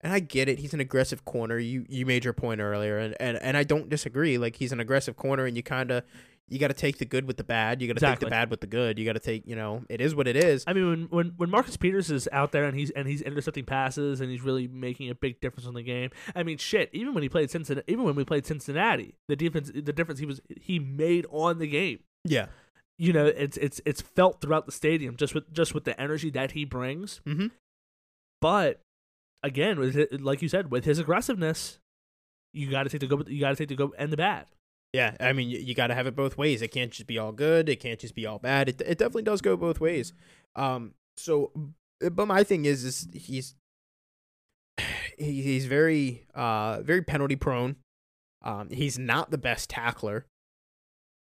And 0.00 0.12
I 0.12 0.20
get 0.20 0.48
it. 0.48 0.60
He's 0.60 0.74
an 0.74 0.80
aggressive 0.80 1.24
corner. 1.24 1.58
You 1.58 1.84
you 1.88 2.06
made 2.06 2.24
your 2.24 2.34
point 2.34 2.60
earlier, 2.60 2.98
and 2.98 3.16
and, 3.18 3.36
and 3.38 3.56
I 3.56 3.64
don't 3.64 3.88
disagree. 3.88 4.38
Like 4.38 4.56
he's 4.56 4.72
an 4.72 4.78
aggressive 4.78 5.16
corner, 5.16 5.44
and 5.44 5.56
you 5.56 5.62
kind 5.62 5.90
of 5.90 6.04
you 6.48 6.58
got 6.58 6.68
to 6.68 6.74
take 6.74 6.98
the 6.98 7.04
good 7.04 7.26
with 7.26 7.36
the 7.36 7.44
bad. 7.44 7.80
You 7.80 7.88
got 7.88 7.98
to 7.98 8.06
take 8.06 8.20
the 8.20 8.26
bad 8.26 8.50
with 8.50 8.60
the 8.60 8.66
good. 8.66 8.98
You 8.98 9.04
got 9.04 9.14
to 9.14 9.20
take 9.20 9.46
you 9.46 9.56
know 9.56 9.82
it 9.88 10.00
is 10.00 10.14
what 10.14 10.26
it 10.26 10.36
is. 10.36 10.64
I 10.66 10.72
mean 10.72 10.88
when, 10.88 11.02
when 11.10 11.32
when 11.36 11.50
Marcus 11.50 11.76
Peters 11.76 12.10
is 12.10 12.28
out 12.32 12.52
there 12.52 12.64
and 12.64 12.78
he's 12.78 12.90
and 12.90 13.06
he's 13.06 13.22
intercepting 13.22 13.64
passes 13.64 14.20
and 14.20 14.30
he's 14.30 14.42
really 14.42 14.66
making 14.66 15.10
a 15.10 15.14
big 15.14 15.40
difference 15.40 15.66
in 15.66 15.74
the 15.74 15.82
game. 15.82 16.10
I 16.34 16.42
mean 16.42 16.58
shit, 16.58 16.90
even 16.92 17.14
when 17.14 17.22
he 17.22 17.28
played 17.28 17.50
Cincinnati 17.50 17.90
even 17.90 18.04
when 18.04 18.14
we 18.14 18.24
played 18.24 18.46
Cincinnati, 18.46 19.16
the 19.28 19.36
defense 19.36 19.70
the 19.74 19.92
difference 19.92 20.20
he 20.20 20.26
was 20.26 20.40
he 20.60 20.78
made 20.78 21.26
on 21.30 21.58
the 21.58 21.68
game. 21.68 22.00
Yeah. 22.24 22.46
You 22.98 23.12
know, 23.12 23.26
it's 23.26 23.56
it's 23.58 23.80
it's 23.84 24.00
felt 24.00 24.40
throughout 24.40 24.66
the 24.66 24.72
stadium 24.72 25.16
just 25.16 25.34
with 25.34 25.52
just 25.52 25.74
with 25.74 25.84
the 25.84 25.98
energy 26.00 26.30
that 26.30 26.52
he 26.52 26.64
brings. 26.64 27.20
Mm-hmm. 27.26 27.46
But 28.40 28.80
again, 29.42 29.78
with 29.78 29.96
it, 29.96 30.20
like 30.20 30.42
you 30.42 30.48
said, 30.48 30.70
with 30.70 30.84
his 30.84 30.98
aggressiveness, 30.98 31.78
you 32.52 32.70
got 32.70 32.84
to 32.84 32.88
take 32.88 33.00
the 33.00 33.06
good. 33.06 33.28
You 33.28 33.40
got 33.40 33.50
to 33.50 33.56
take 33.56 33.68
the 33.68 33.76
good 33.76 33.90
and 33.98 34.12
the 34.12 34.16
bad. 34.16 34.46
Yeah, 34.98 35.14
I 35.20 35.32
mean, 35.32 35.48
you, 35.48 35.60
you 35.60 35.74
got 35.76 35.86
to 35.86 35.94
have 35.94 36.08
it 36.08 36.16
both 36.16 36.36
ways. 36.36 36.60
It 36.60 36.72
can't 36.72 36.90
just 36.90 37.06
be 37.06 37.18
all 37.18 37.30
good. 37.30 37.68
It 37.68 37.76
can't 37.76 38.00
just 38.00 38.16
be 38.16 38.26
all 38.26 38.40
bad. 38.40 38.68
It, 38.68 38.80
it 38.80 38.98
definitely 38.98 39.22
does 39.22 39.40
go 39.40 39.56
both 39.56 39.78
ways. 39.80 40.12
Um, 40.56 40.94
so, 41.16 41.52
but 42.00 42.26
my 42.26 42.42
thing 42.42 42.64
is, 42.64 42.82
is 42.82 43.06
he's 43.12 43.54
he's 45.18 45.66
very 45.66 46.26
uh 46.34 46.80
very 46.82 47.02
penalty 47.02 47.36
prone. 47.36 47.76
Um, 48.42 48.70
he's 48.70 48.98
not 48.98 49.30
the 49.30 49.38
best 49.38 49.70
tackler. 49.70 50.26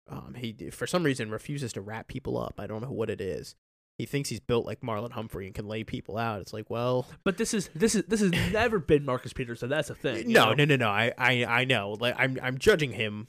Um, 0.07 0.35
he 0.37 0.69
for 0.69 0.85
some 0.85 1.01
reason 1.01 1.31
refuses 1.31 1.73
to 1.73 1.81
wrap 1.81 2.07
people 2.07 2.37
up. 2.37 2.59
I 2.59 2.67
don't 2.67 2.83
know 2.83 2.91
what 2.91 3.09
it 3.09 3.21
is. 3.21 3.55
He 3.97 4.05
thinks 4.05 4.29
he's 4.29 4.39
built 4.39 4.67
like 4.67 4.81
Marlon 4.81 5.13
Humphrey 5.13 5.47
and 5.47 5.55
can 5.55 5.67
lay 5.67 5.83
people 5.83 6.17
out. 6.19 6.41
It's 6.41 6.53
like, 6.53 6.69
well, 6.69 7.07
But 7.23 7.37
this 7.37 7.55
is 7.55 7.71
this 7.73 7.95
is 7.95 8.03
this 8.07 8.19
has 8.21 8.31
never 8.51 8.77
been 8.77 9.03
Marcus 9.03 9.33
Peters, 9.33 9.59
so 9.59 9.67
that's 9.67 9.89
a 9.89 9.95
thing. 9.95 10.31
no, 10.31 10.49
know? 10.49 10.53
no, 10.53 10.65
no, 10.65 10.75
no. 10.75 10.89
I, 10.89 11.11
I, 11.17 11.45
I 11.45 11.65
know. 11.65 11.97
Like, 11.99 12.15
I'm, 12.19 12.39
I'm 12.43 12.59
judging 12.59 12.91
him. 12.91 13.27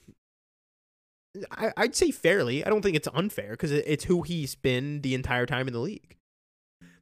I, 1.51 1.73
I'd 1.77 1.97
say 1.97 2.11
fairly. 2.11 2.65
I 2.65 2.71
don't 2.71 2.83
think 2.83 2.97
it's 2.97 3.09
unfair 3.13 3.51
because 3.51 3.73
it, 3.73 3.85
it's 3.87 4.05
who 4.05 4.23
he's 4.23 4.55
been 4.55 5.01
the 5.01 5.15
entire 5.15 5.47
time 5.47 5.67
in 5.67 5.73
the 5.73 5.81
league. 5.81 6.17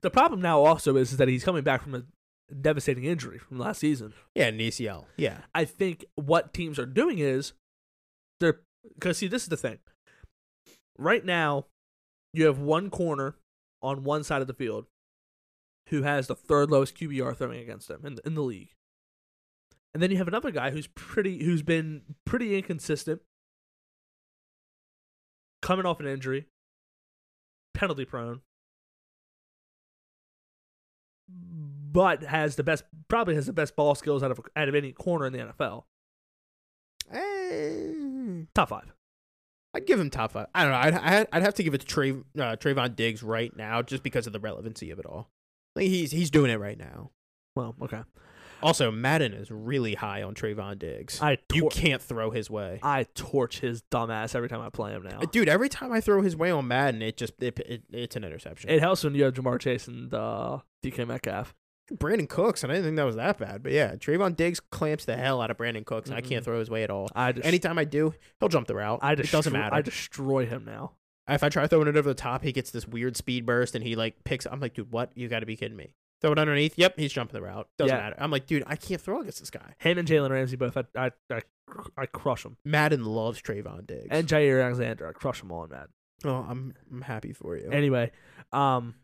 The 0.01 0.11
problem 0.11 0.41
now 0.41 0.61
also 0.61 0.97
is, 0.97 1.13
is 1.13 1.19
that 1.19 1.29
he's 1.29 1.45
coming 1.45 1.63
back 1.63 1.83
from 1.83 1.95
a 1.95 2.03
devastating 2.61 3.05
injury 3.05 3.39
from 3.39 3.59
last 3.59 3.81
season. 3.81 4.13
Yeah, 4.35 4.47
an 4.47 4.59
ACL. 4.59 5.07
Yeah, 5.17 5.39
I 5.55 5.65
think 5.65 6.05
what 6.15 6.53
teams 6.53 6.79
are 6.79 6.87
doing 6.87 7.19
is 7.19 7.53
they're 8.41 8.61
because 8.95 9.19
see 9.19 9.29
this 9.29 9.43
is 9.43 9.49
the 9.49 9.57
thing. 9.57 9.79
Right 10.99 11.25
now, 11.25 11.67
you 12.33 12.47
have 12.47 12.59
one 12.59 12.91
corner 12.91 13.37
on 13.83 14.05
one 14.05 14.25
side 14.25 14.41
of 14.41 14.47
the 14.47 14.55
field 14.55 14.87
who 15.89 16.03
has 16.03 16.27
the 16.27 16.35
third 16.35 16.71
lowest 16.71 16.97
QBR 16.97 17.37
throwing 17.37 17.61
against 17.61 17.91
him 17.91 18.05
in 18.05 18.19
in 18.25 18.35
the 18.35 18.43
league, 18.43 18.75
and 19.95 20.03
then 20.03 20.11
you 20.11 20.19
have 20.19 20.29
another 20.29 20.51
guy 20.51 20.71
who's 20.71 20.89
pretty 20.89 21.45
who's 21.45 21.63
been 21.63 22.03
pretty 22.25 22.57
inconsistent, 22.57 23.23
coming 25.63 25.87
off 25.87 26.01
an 26.01 26.07
injury, 26.07 26.47
penalty 27.73 28.05
prone, 28.05 28.41
but 31.29 32.23
has 32.23 32.57
the 32.57 32.63
best 32.65 32.85
probably 33.09 33.35
has 33.35 33.47
the 33.47 33.53
best 33.53 33.77
ball 33.77 33.95
skills 33.95 34.23
out 34.23 34.31
of 34.31 34.41
out 34.57 34.69
of 34.69 34.75
any 34.75 34.93
corner 34.93 35.27
in 35.27 35.33
the 35.33 35.39
NFL. 35.39 35.85
Eh, 37.13 38.45
Top 38.55 38.69
five. 38.69 38.93
I'd 39.75 39.87
give 39.87 39.99
him 39.99 40.11
top 40.11 40.33
five. 40.33 40.49
I 40.55 40.63
don't 40.65 40.73
know. 40.73 40.79
I'd, 40.79 40.95
I'd, 40.95 41.29
I'd 41.33 41.43
have 41.43 41.55
to 41.55 41.63
give 41.63 41.73
it 41.73 41.79
to 41.81 41.87
Trey, 41.87 42.11
uh, 42.11 42.57
Trevon 42.57 42.95
Diggs 42.95 43.23
right 43.23 43.57
now 43.57 43.81
just 43.81 44.03
because 44.03 44.27
of 44.27 44.35
the 44.35 44.41
relevancy 44.41 44.91
of 44.91 44.99
it 44.99 45.07
all. 45.07 45.31
Like 45.75 45.87
he's 45.87 46.11
he's 46.11 46.31
doing 46.31 46.51
it 46.51 46.61
right 46.61 46.79
now. 46.79 47.11
Well, 47.57 47.75
okay. 47.81 48.03
Also, 48.63 48.91
Madden 48.91 49.33
is 49.33 49.51
really 49.51 49.95
high 49.95 50.23
on 50.23 50.35
Trevon 50.35 50.79
Diggs. 50.79 51.21
I 51.21 51.39
you 51.53 51.69
can't 51.71 52.01
throw 52.01 52.31
his 52.31 52.49
way. 52.51 52.81
I 52.83 53.05
torch 53.15 53.61
his 53.61 53.83
dumbass 53.91 54.35
every 54.35 54.49
time 54.49 54.61
I 54.61 54.71
play 54.71 54.93
him 54.93 55.03
now. 55.03 55.19
Dude, 55.21 55.49
every 55.49 55.69
time 55.69 55.93
I 55.93 56.01
throw 56.01 56.23
his 56.23 56.37
way 56.37 56.51
on 56.51 56.69
Madden, 56.69 57.03
it 57.03 57.17
just 57.17 57.35
it, 57.43 57.59
it, 57.61 57.83
it's 57.93 58.17
an 58.17 58.25
interception. 58.25 58.71
It 58.71 58.81
helps 58.81 59.05
when 59.05 59.15
you 59.15 59.25
have 59.25 59.35
Ja'Marr 59.35 59.59
Chase 59.61 59.89
and 59.89 60.13
uh, 60.15 60.59
DK 60.85 61.07
Metcalf. 61.07 61.55
Brandin 61.93 62.29
Cooks, 62.29 62.63
and 62.63 62.73
I 62.73 62.77
didn't 62.77 62.87
think 62.87 62.97
that 62.97 63.05
was 63.05 63.17
that 63.17 63.39
bad. 63.39 63.63
But 63.63 63.73
yeah, 63.73 63.97
Trevon 63.97 64.37
Diggs 64.37 64.61
clamps 64.61 65.05
the 65.05 65.17
hell 65.17 65.43
out 65.43 65.51
of 65.51 65.57
Brandin 65.59 65.85
Cooks, 65.85 66.09
and 66.09 66.17
I 66.17 66.21
can't 66.23 66.45
throw 66.45 66.59
his 66.59 66.71
way 66.71 66.85
at 66.85 66.91
all. 66.91 67.09
I 67.15 67.33
just, 67.33 67.47
Anytime 67.47 67.79
I 67.79 67.85
do, 67.85 68.15
he'll 68.41 68.49
jump 68.49 68.67
the 68.67 68.75
route. 68.77 69.01
I 69.03 69.13
it 69.13 69.31
doesn't 69.31 69.53
matter. 69.53 69.75
I 69.75 69.83
destroy 69.83 70.47
him 70.47 70.65
now. 70.65 70.93
if 71.29 71.43
I 71.43 71.49
try 71.49 71.67
throwing 71.67 71.89
it 71.89 71.97
over 71.97 72.09
the 72.09 72.15
top, 72.15 72.45
he 72.45 72.53
gets 72.53 72.71
this 72.71 72.87
weird 72.87 73.17
speed 73.17 73.45
burst, 73.45 73.75
and 73.75 73.85
he 73.85 73.97
like 73.97 74.25
picks. 74.25 74.47
I'm 74.47 74.61
like, 74.61 74.75
dude, 74.75 74.91
what? 74.93 75.11
You 75.15 75.29
got 75.29 75.41
to 75.41 75.47
be 75.47 75.57
kidding 75.57 75.77
me. 75.77 75.93
Throw 76.23 76.33
it 76.33 76.39
underneath. 76.39 76.75
Yep, 76.79 76.99
he's 76.99 77.13
jumping 77.13 77.35
the 77.41 77.45
route. 77.47 77.69
Doesn't 77.79 77.95
Yeah. 77.97 78.01
matter. 78.03 78.17
I'm 78.19 78.31
like, 78.31 78.47
dude, 78.47 78.63
I 78.67 78.77
can't 78.77 79.01
throw 79.01 79.21
against 79.21 79.41
this 79.41 79.51
guy. 79.51 79.75
Him 79.79 79.99
and 79.99 80.07
Jalen 80.09 80.31
Ramsey 80.31 80.57
both. 80.57 80.77
I 80.77 80.85
I 80.97 81.11
I, 81.31 81.41
I 81.99 82.07
crush 82.07 82.45
them. 82.45 82.57
Madden 82.65 83.05
loves 83.05 83.43
Trevon 83.43 83.87
Diggs. 83.87 84.07
And 84.11 84.29
Jaire 84.29 84.63
Alexander. 84.65 85.09
I 85.09 85.13
crush 85.13 85.41
them 85.41 85.51
all 85.53 85.65
in 85.65 85.71
that. 85.71 85.89
oh, 86.25 86.47
I'm 86.49 86.75
I'm 86.91 87.03
happy 87.03 87.33
for 87.33 87.57
you. 87.57 87.71
Anyway, 87.71 88.13
um, 88.53 88.95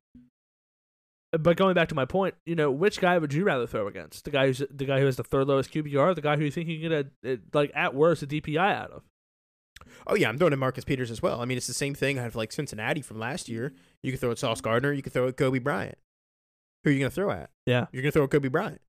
but 1.32 1.56
going 1.56 1.74
back 1.74 1.88
to 1.88 1.94
my 1.94 2.04
point, 2.04 2.34
you 2.46 2.54
know, 2.54 2.70
which 2.70 3.00
guy 3.00 3.18
would 3.18 3.32
you 3.34 3.44
rather 3.44 3.66
throw 3.66 3.86
against? 3.88 4.24
The 4.24 4.30
guy 4.30 4.46
who's 4.46 4.62
the 4.70 4.84
guy 4.86 5.00
who 5.00 5.06
has 5.06 5.16
the 5.16 5.24
third 5.24 5.46
lowest 5.48 5.72
QBR, 5.72 6.14
the 6.14 6.20
guy 6.22 6.36
who 6.36 6.44
you 6.44 6.50
think 6.50 6.68
you 6.68 6.88
can 6.88 6.90
get 6.90 7.12
a, 7.24 7.38
like 7.52 7.70
at 7.74 7.94
worst 7.94 8.22
a 8.22 8.26
DPI 8.26 8.58
out 8.74 8.90
of? 8.92 9.02
oh 10.06 10.14
yeah, 10.14 10.28
I'm 10.28 10.38
throwing 10.38 10.52
in 10.52 10.58
Marcus 10.58 10.84
Peters 10.84 11.10
as 11.10 11.20
well. 11.22 11.40
I 11.40 11.44
mean, 11.44 11.56
it's 11.58 11.66
the 11.66 11.74
same 11.74 11.94
thing. 11.94 12.18
I 12.18 12.22
have 12.22 12.36
like 12.36 12.52
Cincinnati 12.52 13.02
from 13.02 13.18
last 13.18 13.48
year. 13.48 13.72
You 14.02 14.12
could 14.12 14.20
throw 14.20 14.30
at 14.30 14.38
Sauce 14.38 14.60
Gardner. 14.60 14.92
You 14.92 15.02
could 15.02 15.12
throw 15.12 15.28
at 15.28 15.36
Coby 15.36 15.62
Bryant. 15.62 15.98
Who 16.84 16.90
are 16.90 16.92
you 16.92 17.00
gonna 17.00 17.10
throw 17.10 17.30
at? 17.30 17.50
Yeah. 17.66 17.86
You're 17.92 18.02
gonna 18.02 18.12
throw 18.12 18.24
at 18.24 18.30
Coby 18.30 18.50
Bryant. 18.50 18.80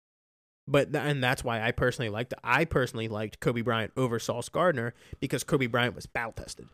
But 0.68 0.94
th- 0.94 1.04
and 1.04 1.24
that's 1.24 1.44
why 1.44 1.62
I 1.62 1.72
personally 1.72 2.10
liked 2.10 2.34
I 2.44 2.66
personally 2.66 3.08
liked 3.08 3.40
Coby 3.40 3.64
Bryant 3.64 3.92
over 3.98 4.20
Sauce 4.20 4.50
Gardner 4.50 4.94
because 5.20 5.44
Coby 5.44 5.70
Bryant 5.70 5.96
was 5.96 6.06
battle 6.06 6.34
tested. 6.34 6.68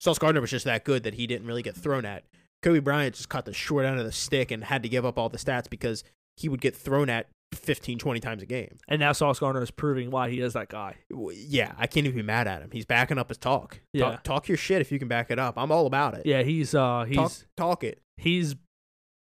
Sauce 0.00 0.18
Gardner 0.18 0.40
was 0.40 0.50
just 0.50 0.64
that 0.64 0.84
good 0.84 1.02
that 1.04 1.14
he 1.14 1.26
didn't 1.26 1.46
really 1.46 1.62
get 1.62 1.76
thrown 1.76 2.04
at. 2.04 2.24
Coby 2.62 2.82
Bryant 2.82 3.16
just 3.16 3.28
caught 3.28 3.44
the 3.44 3.52
short 3.52 3.84
end 3.84 3.98
of 3.98 4.04
the 4.04 4.12
stick 4.12 4.50
and 4.50 4.64
had 4.64 4.82
to 4.82 4.88
give 4.88 5.04
up 5.04 5.18
all 5.18 5.28
the 5.28 5.38
stats 5.38 5.68
because 5.68 6.04
he 6.36 6.48
would 6.48 6.60
get 6.60 6.76
thrown 6.76 7.08
at 7.10 7.28
15, 7.54 7.98
20 7.98 8.20
times 8.20 8.42
a 8.42 8.46
game. 8.46 8.78
And 8.88 9.00
now 9.00 9.12
Sauce 9.12 9.38
Gardner 9.38 9.62
is 9.62 9.70
proving 9.70 10.10
why 10.10 10.30
he 10.30 10.40
is 10.40 10.54
that 10.54 10.68
guy. 10.68 10.96
Yeah, 11.10 11.72
I 11.76 11.86
can't 11.86 12.06
even 12.06 12.16
be 12.16 12.22
mad 12.22 12.48
at 12.48 12.62
him. 12.62 12.70
He's 12.72 12.86
backing 12.86 13.18
up 13.18 13.28
his 13.28 13.38
talk. 13.38 13.80
Yeah. 13.92 14.10
Talk, 14.12 14.22
talk 14.22 14.48
your 14.48 14.56
shit 14.56 14.80
if 14.80 14.90
you 14.90 14.98
can 14.98 15.08
back 15.08 15.30
it 15.30 15.38
up. 15.38 15.54
I'm 15.56 15.70
all 15.70 15.86
about 15.86 16.14
it. 16.14 16.24
Yeah, 16.24 16.42
he's 16.42 16.74
uh 16.74 17.04
he's 17.04 17.16
talk, 17.16 17.32
talk 17.56 17.84
it. 17.84 18.00
he's 18.16 18.54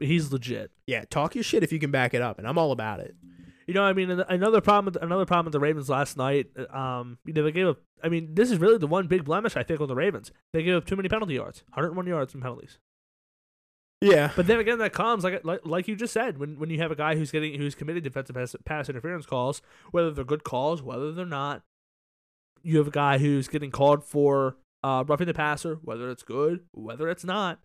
he's 0.01 0.31
legit. 0.31 0.71
Yeah, 0.87 1.05
talk 1.09 1.35
your 1.35 1.43
shit 1.43 1.63
if 1.63 1.71
you 1.71 1.79
can 1.79 1.91
back 1.91 2.13
it 2.13 2.21
up, 2.21 2.39
and 2.39 2.47
I'm 2.47 2.57
all 2.57 2.71
about 2.71 2.99
it. 2.99 3.15
You 3.67 3.73
know, 3.73 3.83
I 3.83 3.93
mean, 3.93 4.09
another 4.09 4.59
problem, 4.59 4.93
with, 4.93 5.01
another 5.01 5.25
problem 5.25 5.45
with 5.45 5.53
the 5.53 5.59
Ravens 5.59 5.87
last 5.87 6.17
night. 6.17 6.47
Um, 6.73 7.19
you 7.25 7.33
know, 7.33 7.43
they 7.43 7.51
gave 7.51 7.67
up. 7.67 7.77
I 8.03 8.09
mean, 8.09 8.33
this 8.33 8.51
is 8.51 8.57
really 8.57 8.77
the 8.77 8.87
one 8.87 9.07
big 9.07 9.23
blemish 9.23 9.55
I 9.55 9.63
think 9.63 9.79
on 9.79 9.87
the 9.87 9.95
Ravens. 9.95 10.31
They 10.51 10.63
gave 10.63 10.75
up 10.75 10.85
too 10.85 10.95
many 10.95 11.07
penalty 11.07 11.35
yards, 11.35 11.63
101 11.69 12.05
yards 12.07 12.31
from 12.31 12.41
penalties. 12.41 12.79
Yeah, 14.01 14.31
But 14.35 14.47
then 14.47 14.59
again, 14.59 14.79
that 14.79 14.93
comes 14.93 15.23
like 15.23 15.45
like, 15.45 15.59
like 15.63 15.87
you 15.87 15.95
just 15.95 16.11
said 16.11 16.39
when 16.39 16.57
when 16.57 16.71
you 16.71 16.79
have 16.79 16.89
a 16.89 16.95
guy 16.95 17.15
who's 17.15 17.29
getting 17.29 17.53
who's 17.53 17.75
committed 17.75 18.03
defensive 18.03 18.35
pass, 18.35 18.55
pass 18.65 18.89
interference 18.89 19.27
calls, 19.27 19.61
whether 19.91 20.09
they're 20.09 20.25
good 20.25 20.43
calls, 20.43 20.81
whether 20.81 21.11
they're 21.11 21.23
not. 21.23 21.61
You 22.63 22.79
have 22.79 22.87
a 22.87 22.91
guy 22.91 23.19
who's 23.19 23.47
getting 23.47 23.69
called 23.69 24.03
for 24.03 24.57
uh, 24.83 25.03
roughing 25.07 25.27
the 25.27 25.35
passer, 25.35 25.75
whether 25.83 26.09
it's 26.09 26.23
good, 26.23 26.61
whether 26.71 27.09
it's 27.09 27.23
not. 27.23 27.59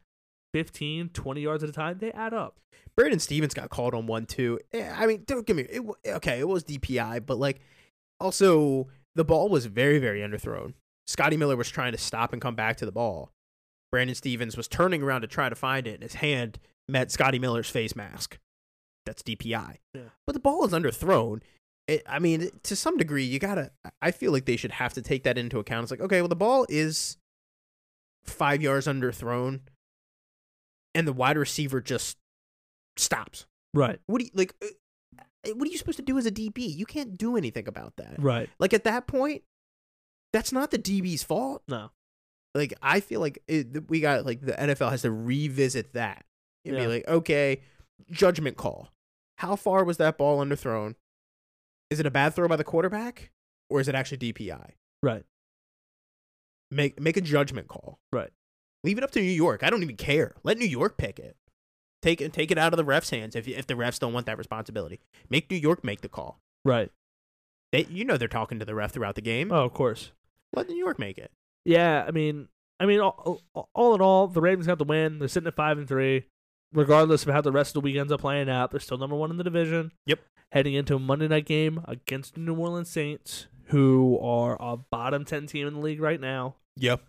15, 0.57 1.11
20 1.11 1.41
yards 1.43 1.63
at 1.63 1.69
a 1.69 1.73
time, 1.73 1.99
they 1.99 2.11
add 2.13 2.33
up. 2.33 2.57
Brandon 2.97 3.21
Stephens 3.21 3.53
got 3.53 3.69
called 3.69 3.93
on 3.93 4.07
one 4.07 4.25
too. 4.25 4.59
Eh, 4.73 4.91
I 4.91 5.05
mean, 5.07 5.23
don't 5.27 5.47
give 5.47 5.55
me 5.55 5.65
it. 5.65 5.83
Okay, 6.07 6.39
it 6.39 6.49
was 6.49 6.65
DPI, 6.65 7.27
but 7.27 7.37
like, 7.37 7.61
also 8.21 8.89
the 9.15 9.25
ball 9.25 9.51
was 9.51 9.67
very, 9.67 9.99
very 9.99 10.21
underthrown. 10.21 10.73
Scotty 11.07 11.37
Miller 11.37 11.57
was 11.57 11.69
trying 11.69 11.93
to 11.93 11.99
stop 11.99 12.33
and 12.33 12.41
come 12.41 12.55
back 12.55 12.79
to 12.79 12.87
the 12.87 12.93
ball. 12.93 13.33
Brandon 13.93 14.15
Stephens 14.15 14.57
was 14.57 14.67
turning 14.67 15.03
around 15.03 15.21
to 15.21 15.27
try 15.27 15.51
to 15.51 15.55
find 15.55 15.87
it, 15.87 15.93
and 15.93 16.03
his 16.03 16.15
hand 16.15 16.59
met 16.89 17.13
Scotty 17.13 17.39
Miller's 17.39 17.69
face 17.69 17.95
mask. 17.95 18.39
That's 19.05 19.23
DPI. 19.23 19.77
Yeah. 19.93 20.01
But 20.27 20.33
the 20.33 20.41
ball 20.41 20.65
is 20.65 20.73
underthrown. 20.73 21.43
It, 21.87 22.03
I 22.09 22.19
mean, 22.19 22.49
to 22.63 22.75
some 22.75 22.97
degree, 22.97 23.25
you 23.25 23.39
gotta. 23.39 23.73
I 24.01 24.11
feel 24.11 24.33
like 24.33 24.47
they 24.47 24.57
should 24.57 24.73
have 24.73 24.95
to 24.95 25.03
take 25.03 25.25
that 25.25 25.37
into 25.37 25.59
account. 25.59 25.83
It's 25.83 25.91
like, 25.91 26.01
okay, 26.01 26.23
well, 26.23 26.29
the 26.29 26.35
ball 26.35 26.65
is 26.71 27.19
five 28.25 28.63
yards 28.63 28.87
underthrown, 28.87 29.61
and 30.97 31.07
the 31.07 31.13
wide 31.13 31.37
receiver 31.39 31.81
just 31.81 32.17
stops. 32.97 33.47
Right, 33.75 34.01
What 34.07 34.19
do 34.19 34.25
you 34.25 34.31
like? 34.35 34.55
uh, 34.63 35.53
What 35.55 35.69
are 35.69 35.71
you 35.71 35.79
supposed 35.79 35.99
to 35.99 36.05
do 36.05 36.17
as 36.19 36.27
a 36.27 36.31
DB? 36.33 36.59
You 36.75 36.87
can't 36.87 37.17
do 37.19 37.37
anything 37.37 37.69
about 37.69 37.95
that. 37.99 38.15
right. 38.19 38.49
Like 38.59 38.73
at 38.75 38.85
that 38.85 39.07
point, 39.07 39.43
that's 40.33 40.51
not 40.53 40.71
the 40.71 40.79
DB's 40.79 41.23
fault. 41.23 41.63
No. 41.69 41.91
Like 42.55 42.73
I 42.83 43.01
feel 43.01 43.21
like 43.21 43.43
it, 43.47 43.89
we 43.91 44.01
got 44.01 44.25
like 44.25 44.41
the 44.41 44.53
NFL 44.53 44.91
has 44.91 45.03
to 45.03 45.11
revisit 45.13 45.93
that 45.93 46.25
and 46.65 46.75
Yeah. 46.75 46.83
be 46.83 46.87
like, 46.89 47.07
okay, 47.09 47.61
judgment 48.11 48.57
call. 48.57 48.89
How 49.39 49.57
far 49.57 49.85
was 49.85 49.99
that 49.99 50.17
ball 50.17 50.43
underthrown? 50.45 50.95
Is 51.91 52.01
it 52.01 52.07
a 52.07 52.11
bad 52.11 52.35
throw 52.35 52.49
by 52.49 52.57
the 52.57 52.65
quarterback, 52.65 53.31
or 53.71 53.79
is 53.81 53.89
it 53.89 53.95
actually 53.95 54.19
DPI? 54.19 54.71
Right. 55.03 55.25
Make 56.71 56.99
make 57.01 57.17
a 57.17 57.21
judgment 57.21 57.69
call. 57.69 58.01
Right. 58.13 58.31
Leave 58.85 58.99
it 58.99 59.05
up 59.05 59.11
to 59.12 59.20
New 59.20 59.27
York. 59.31 59.62
I 59.62 59.70
don't 59.70 59.83
even 59.83 59.97
care. 59.97 60.35
Let 60.45 60.59
New 60.59 60.66
York 60.66 60.97
pick 60.97 61.18
it. 61.18 61.37
Take 62.03 62.20
it 62.20 62.33
take 62.33 62.51
it 62.51 62.59
out 62.59 62.72
of 62.72 62.77
the 62.77 62.85
refs' 62.85 63.11
hands 63.11 63.35
if 63.35 63.49
if 63.49 63.66
the 63.66 63.74
refs 63.74 63.99
don't 63.99 64.12
want 64.12 64.27
that 64.27 64.39
responsibility. 64.39 65.01
Make 65.31 65.51
New 65.51 65.57
York 65.57 65.83
make 65.83 66.03
the 66.03 66.09
call. 66.09 66.39
Right. 66.64 66.91
They 67.72 67.87
you 67.91 68.05
know 68.05 68.16
they're 68.16 68.29
talking 68.29 68.59
to 68.61 68.64
the 68.64 68.74
ref 68.74 68.93
throughout 68.93 69.14
the 69.16 69.22
game. 69.22 69.51
Oh, 69.51 69.64
of 69.64 69.72
course. 69.74 70.12
Let 70.55 70.68
New 70.68 70.77
York 70.77 70.99
make 70.99 71.18
it. 71.18 71.33
Yeah, 71.64 72.05
I 72.07 72.12
mean, 72.12 72.49
I 72.79 72.87
mean, 72.87 73.01
all, 73.01 73.41
all- 73.74 73.95
in 73.95 74.01
all, 74.01 74.29
the 74.29 74.41
Ravens 74.41 74.66
got 74.68 74.79
the 74.79 74.85
win. 74.85 75.18
They're 75.18 75.27
sitting 75.27 75.49
at 75.49 75.57
five 75.57 75.77
and 75.79 75.89
three, 75.89 76.27
regardless 76.72 77.27
of 77.27 77.33
how 77.33 77.41
the 77.41 77.51
rest 77.51 77.70
of 77.70 77.74
the 77.74 77.81
week 77.81 77.97
ends 77.97 78.12
up 78.12 78.20
playing 78.20 78.49
out. 78.49 78.70
They're 78.70 78.79
still 78.81 78.99
number 78.99 79.16
one 79.16 79.31
in 79.33 79.37
the 79.37 79.45
division. 79.45 79.91
Yep. 80.07 80.20
Heading 80.53 80.74
into 80.74 80.95
a 80.95 80.99
Monday 81.01 81.27
night 81.27 81.45
game 81.47 81.81
against 81.89 82.35
the 82.35 82.41
New 82.41 82.55
Orleans 82.55 82.89
Saints, 82.89 83.49
who 83.66 84.16
are 84.20 84.57
a 84.61 84.77
bottom 84.77 85.24
ten 85.24 85.47
team 85.49 85.66
in 85.66 85.74
the 85.74 85.81
league 85.81 86.01
right 86.01 86.20
now. 86.20 86.55
Yep. 86.77 87.03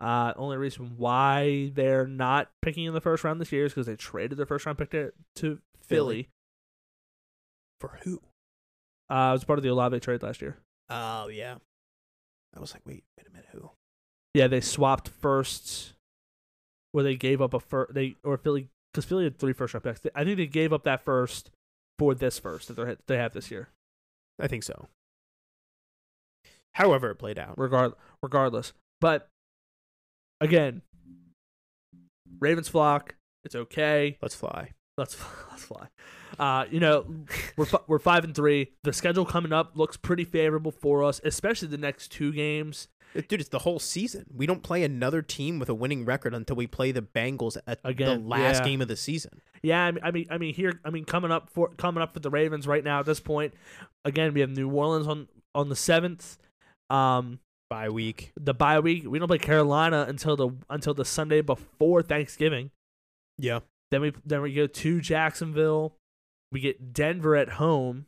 Uh, 0.00 0.32
only 0.36 0.56
reason 0.56 0.94
why 0.96 1.70
they're 1.74 2.06
not 2.06 2.50
picking 2.62 2.84
in 2.84 2.94
the 2.94 3.00
first 3.00 3.22
round 3.22 3.40
this 3.40 3.52
year 3.52 3.66
is 3.66 3.72
because 3.72 3.86
they 3.86 3.96
traded 3.96 4.38
their 4.38 4.46
first 4.46 4.64
round 4.64 4.78
pick 4.78 4.90
to, 4.90 5.12
to 5.36 5.58
Philly. 5.82 6.22
Philly. 6.22 6.28
For 7.80 7.98
who? 8.02 8.22
Uh, 9.10 9.30
it 9.30 9.32
was 9.32 9.44
part 9.44 9.58
of 9.58 9.62
the 9.62 9.68
Olave 9.68 10.00
trade 10.00 10.22
last 10.22 10.40
year. 10.40 10.56
Oh 10.88 11.28
yeah. 11.28 11.56
I 12.56 12.60
was 12.60 12.72
like, 12.72 12.82
wait, 12.86 13.04
wait 13.16 13.26
a 13.26 13.30
minute, 13.30 13.48
who? 13.52 13.70
Yeah, 14.34 14.46
they 14.46 14.60
swapped 14.60 15.08
firsts, 15.08 15.94
where 16.92 17.04
they 17.04 17.16
gave 17.16 17.40
up 17.40 17.54
a 17.54 17.60
first. 17.60 17.94
They 17.94 18.16
or 18.24 18.36
Philly 18.36 18.68
because 18.92 19.04
Philly 19.04 19.24
had 19.24 19.38
three 19.38 19.52
first 19.52 19.74
round 19.74 19.84
picks. 19.84 20.00
I 20.14 20.24
think 20.24 20.36
they 20.36 20.46
gave 20.46 20.72
up 20.72 20.84
that 20.84 21.04
first 21.04 21.50
for 21.98 22.14
this 22.14 22.38
first 22.38 22.68
that 22.68 22.74
they 22.74 22.96
they 23.06 23.16
have 23.16 23.32
this 23.32 23.50
year. 23.50 23.68
I 24.40 24.46
think 24.46 24.62
so. 24.62 24.88
However, 26.74 27.10
it 27.10 27.16
played 27.16 27.38
out. 27.38 27.58
Regard 27.58 27.92
regardless, 28.22 28.72
but 29.00 29.28
again, 30.40 30.82
Ravens 32.40 32.68
flock. 32.68 33.14
It's 33.44 33.54
okay. 33.54 34.18
Let's 34.20 34.34
fly. 34.34 34.72
Let's 34.96 35.16
let's 35.50 35.64
fly. 35.64 35.88
Uh, 36.38 36.66
you 36.70 36.80
know, 36.80 37.06
we're 37.56 37.66
we're 37.86 37.98
five 37.98 38.24
and 38.24 38.34
three. 38.34 38.72
The 38.84 38.92
schedule 38.92 39.24
coming 39.24 39.52
up 39.52 39.72
looks 39.76 39.96
pretty 39.96 40.24
favorable 40.24 40.70
for 40.70 41.04
us, 41.04 41.20
especially 41.24 41.68
the 41.68 41.78
next 41.78 42.08
two 42.08 42.32
games. 42.32 42.88
Dude, 43.14 43.40
it's 43.40 43.48
the 43.48 43.58
whole 43.58 43.80
season. 43.80 44.26
We 44.32 44.46
don't 44.46 44.62
play 44.62 44.84
another 44.84 45.20
team 45.20 45.58
with 45.58 45.68
a 45.68 45.74
winning 45.74 46.04
record 46.04 46.32
until 46.32 46.54
we 46.54 46.68
play 46.68 46.92
the 46.92 47.02
Bengals 47.02 47.56
at 47.66 47.80
Again, 47.82 48.22
the 48.22 48.28
last 48.28 48.60
yeah. 48.60 48.64
game 48.66 48.80
of 48.80 48.86
the 48.86 48.96
season. 48.96 49.40
Yeah, 49.62 49.84
I 49.84 49.90
mean, 49.90 50.02
I 50.04 50.10
mean, 50.12 50.26
I 50.30 50.38
mean, 50.38 50.54
here, 50.54 50.80
I 50.84 50.90
mean, 50.90 51.04
coming 51.04 51.32
up 51.32 51.50
for 51.50 51.70
coming 51.70 52.02
up 52.02 52.14
for 52.14 52.20
the 52.20 52.30
Ravens 52.30 52.68
right 52.68 52.84
now 52.84 53.00
at 53.00 53.06
this 53.06 53.18
point. 53.18 53.54
Again, 54.04 54.32
we 54.32 54.40
have 54.40 54.50
New 54.50 54.70
Orleans 54.70 55.08
on 55.08 55.26
on 55.54 55.68
the 55.68 55.76
seventh. 55.76 56.38
Um, 56.88 57.40
Bye 57.70 57.88
week. 57.88 58.32
the 58.38 58.52
bye 58.52 58.80
week. 58.80 59.04
We 59.06 59.18
don't 59.20 59.28
play 59.28 59.38
Carolina 59.38 60.04
until 60.08 60.36
the 60.36 60.50
until 60.68 60.92
the 60.92 61.04
Sunday 61.04 61.40
before 61.40 62.02
Thanksgiving. 62.02 62.72
Yeah. 63.38 63.60
Then 63.92 64.00
we 64.02 64.12
then 64.26 64.42
we 64.42 64.52
go 64.52 64.66
to 64.66 65.00
Jacksonville. 65.00 65.94
We 66.52 66.60
get 66.60 66.92
Denver 66.92 67.36
at 67.36 67.50
home. 67.50 68.06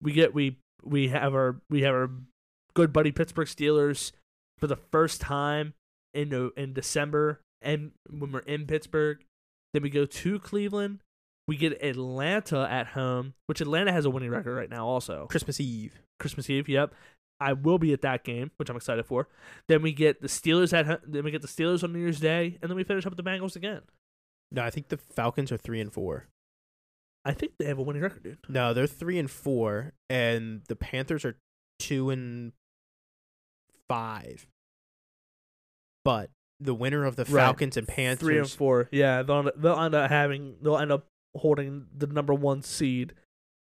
We 0.00 0.12
get 0.12 0.32
we 0.32 0.58
we 0.84 1.08
have 1.08 1.34
our 1.34 1.60
we 1.68 1.82
have 1.82 1.94
our 1.94 2.10
good 2.74 2.92
buddy 2.92 3.10
Pittsburgh 3.10 3.48
Steelers 3.48 4.12
for 4.58 4.68
the 4.68 4.76
first 4.76 5.20
time 5.20 5.74
in 6.14 6.52
in 6.56 6.72
December 6.72 7.40
and 7.60 7.90
when 8.08 8.32
we're 8.32 8.40
in 8.40 8.66
Pittsburgh. 8.66 9.24
Then 9.74 9.82
we 9.82 9.90
go 9.90 10.06
to 10.06 10.38
Cleveland. 10.38 11.00
We 11.48 11.56
get 11.56 11.82
Atlanta 11.82 12.68
at 12.70 12.88
home, 12.88 13.34
which 13.46 13.60
Atlanta 13.60 13.92
has 13.92 14.04
a 14.04 14.10
winning 14.10 14.30
record 14.30 14.54
right 14.54 14.70
now 14.70 14.86
also. 14.86 15.26
Christmas 15.28 15.58
Eve. 15.58 16.00
Christmas 16.20 16.48
Eve. 16.48 16.68
Yep. 16.68 16.94
I 17.40 17.54
will 17.54 17.78
be 17.78 17.92
at 17.92 18.02
that 18.02 18.24
game, 18.24 18.50
which 18.58 18.68
I'm 18.68 18.76
excited 18.76 19.06
for. 19.06 19.28
Then 19.68 19.82
we 19.82 19.92
get 19.92 20.20
the 20.20 20.28
Steelers 20.28 20.72
at 20.72 21.00
then 21.10 21.24
we 21.24 21.30
get 21.30 21.42
the 21.42 21.48
Steelers 21.48 21.82
on 21.82 21.92
New 21.92 21.98
Year's 22.00 22.20
Day, 22.20 22.58
and 22.60 22.70
then 22.70 22.76
we 22.76 22.84
finish 22.84 23.06
up 23.06 23.16
with 23.16 23.24
the 23.24 23.28
Bengals 23.28 23.56
again. 23.56 23.80
No, 24.52 24.62
I 24.62 24.70
think 24.70 24.88
the 24.88 24.96
Falcons 24.96 25.50
are 25.52 25.56
three 25.56 25.80
and 25.80 25.92
four. 25.92 26.28
I 27.24 27.32
think 27.32 27.52
they 27.58 27.66
have 27.66 27.78
a 27.78 27.82
winning 27.82 28.02
record, 28.02 28.22
dude. 28.22 28.38
No, 28.48 28.72
they're 28.74 28.86
three 28.86 29.18
and 29.18 29.30
four, 29.30 29.92
and 30.08 30.62
the 30.68 30.76
Panthers 30.76 31.24
are 31.24 31.36
two 31.78 32.10
and 32.10 32.52
five. 33.88 34.46
But 36.04 36.30
the 36.58 36.74
winner 36.74 37.04
of 37.04 37.16
the 37.16 37.24
Right. 37.24 37.42
Falcons 37.42 37.76
and 37.76 37.86
Panthers, 37.86 38.26
Three 38.26 38.38
and 38.38 38.50
four. 38.50 38.88
Yeah, 38.90 39.22
they'll 39.22 39.50
they'll 39.56 39.80
end 39.80 39.94
up 39.94 40.10
having 40.10 40.56
they'll 40.62 40.78
end 40.78 40.92
up 40.92 41.06
holding 41.36 41.86
the 41.96 42.06
number 42.06 42.34
one 42.34 42.62
seed 42.62 43.14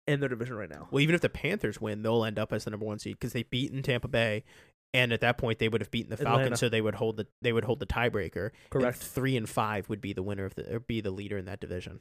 in 0.07 0.21
their 0.21 0.29
division 0.29 0.57
right 0.57 0.69
now. 0.71 0.89
well, 0.91 1.01
even 1.01 1.15
if 1.15 1.21
the 1.21 1.29
Panthers 1.29 1.81
win, 1.81 2.03
they'll 2.03 2.25
end 2.25 2.39
up 2.39 2.53
as 2.53 2.65
the 2.65 2.71
number 2.71 2.87
one 2.87 2.99
seed 2.99 3.15
because 3.19 3.33
they've 3.33 3.49
beaten 3.49 3.83
Tampa 3.83 4.09
Bay 4.09 4.45
and 4.93 5.13
at 5.13 5.21
that 5.23 5.39
point 5.39 5.59
they 5.59 5.69
would 5.69 5.81
have 5.81 5.91
beaten 5.91 6.11
the 6.11 6.15
Atlanta. 6.17 6.39
Falcons, 6.39 6.61
so 6.61 6.69
they 6.69 6.81
would 6.81 6.95
hold 6.95 7.17
the 7.17 7.27
they 7.43 7.53
would 7.53 7.65
hold 7.65 7.81
the 7.81 7.87
tiebreaker. 7.87 8.51
and 8.51 8.71
Correct. 8.71 8.99
three 8.99 9.37
and 9.37 9.49
five 9.49 9.89
would 9.89 10.01
be 10.01 10.13
the 10.13 10.23
winner 10.23 10.45
of 10.45 10.55
the 10.55 10.75
or 10.77 10.81
be 10.81 11.01
the 11.01 11.11
leader 11.11 11.37
in 11.39 11.47
that 11.47 11.59
division, 11.61 12.01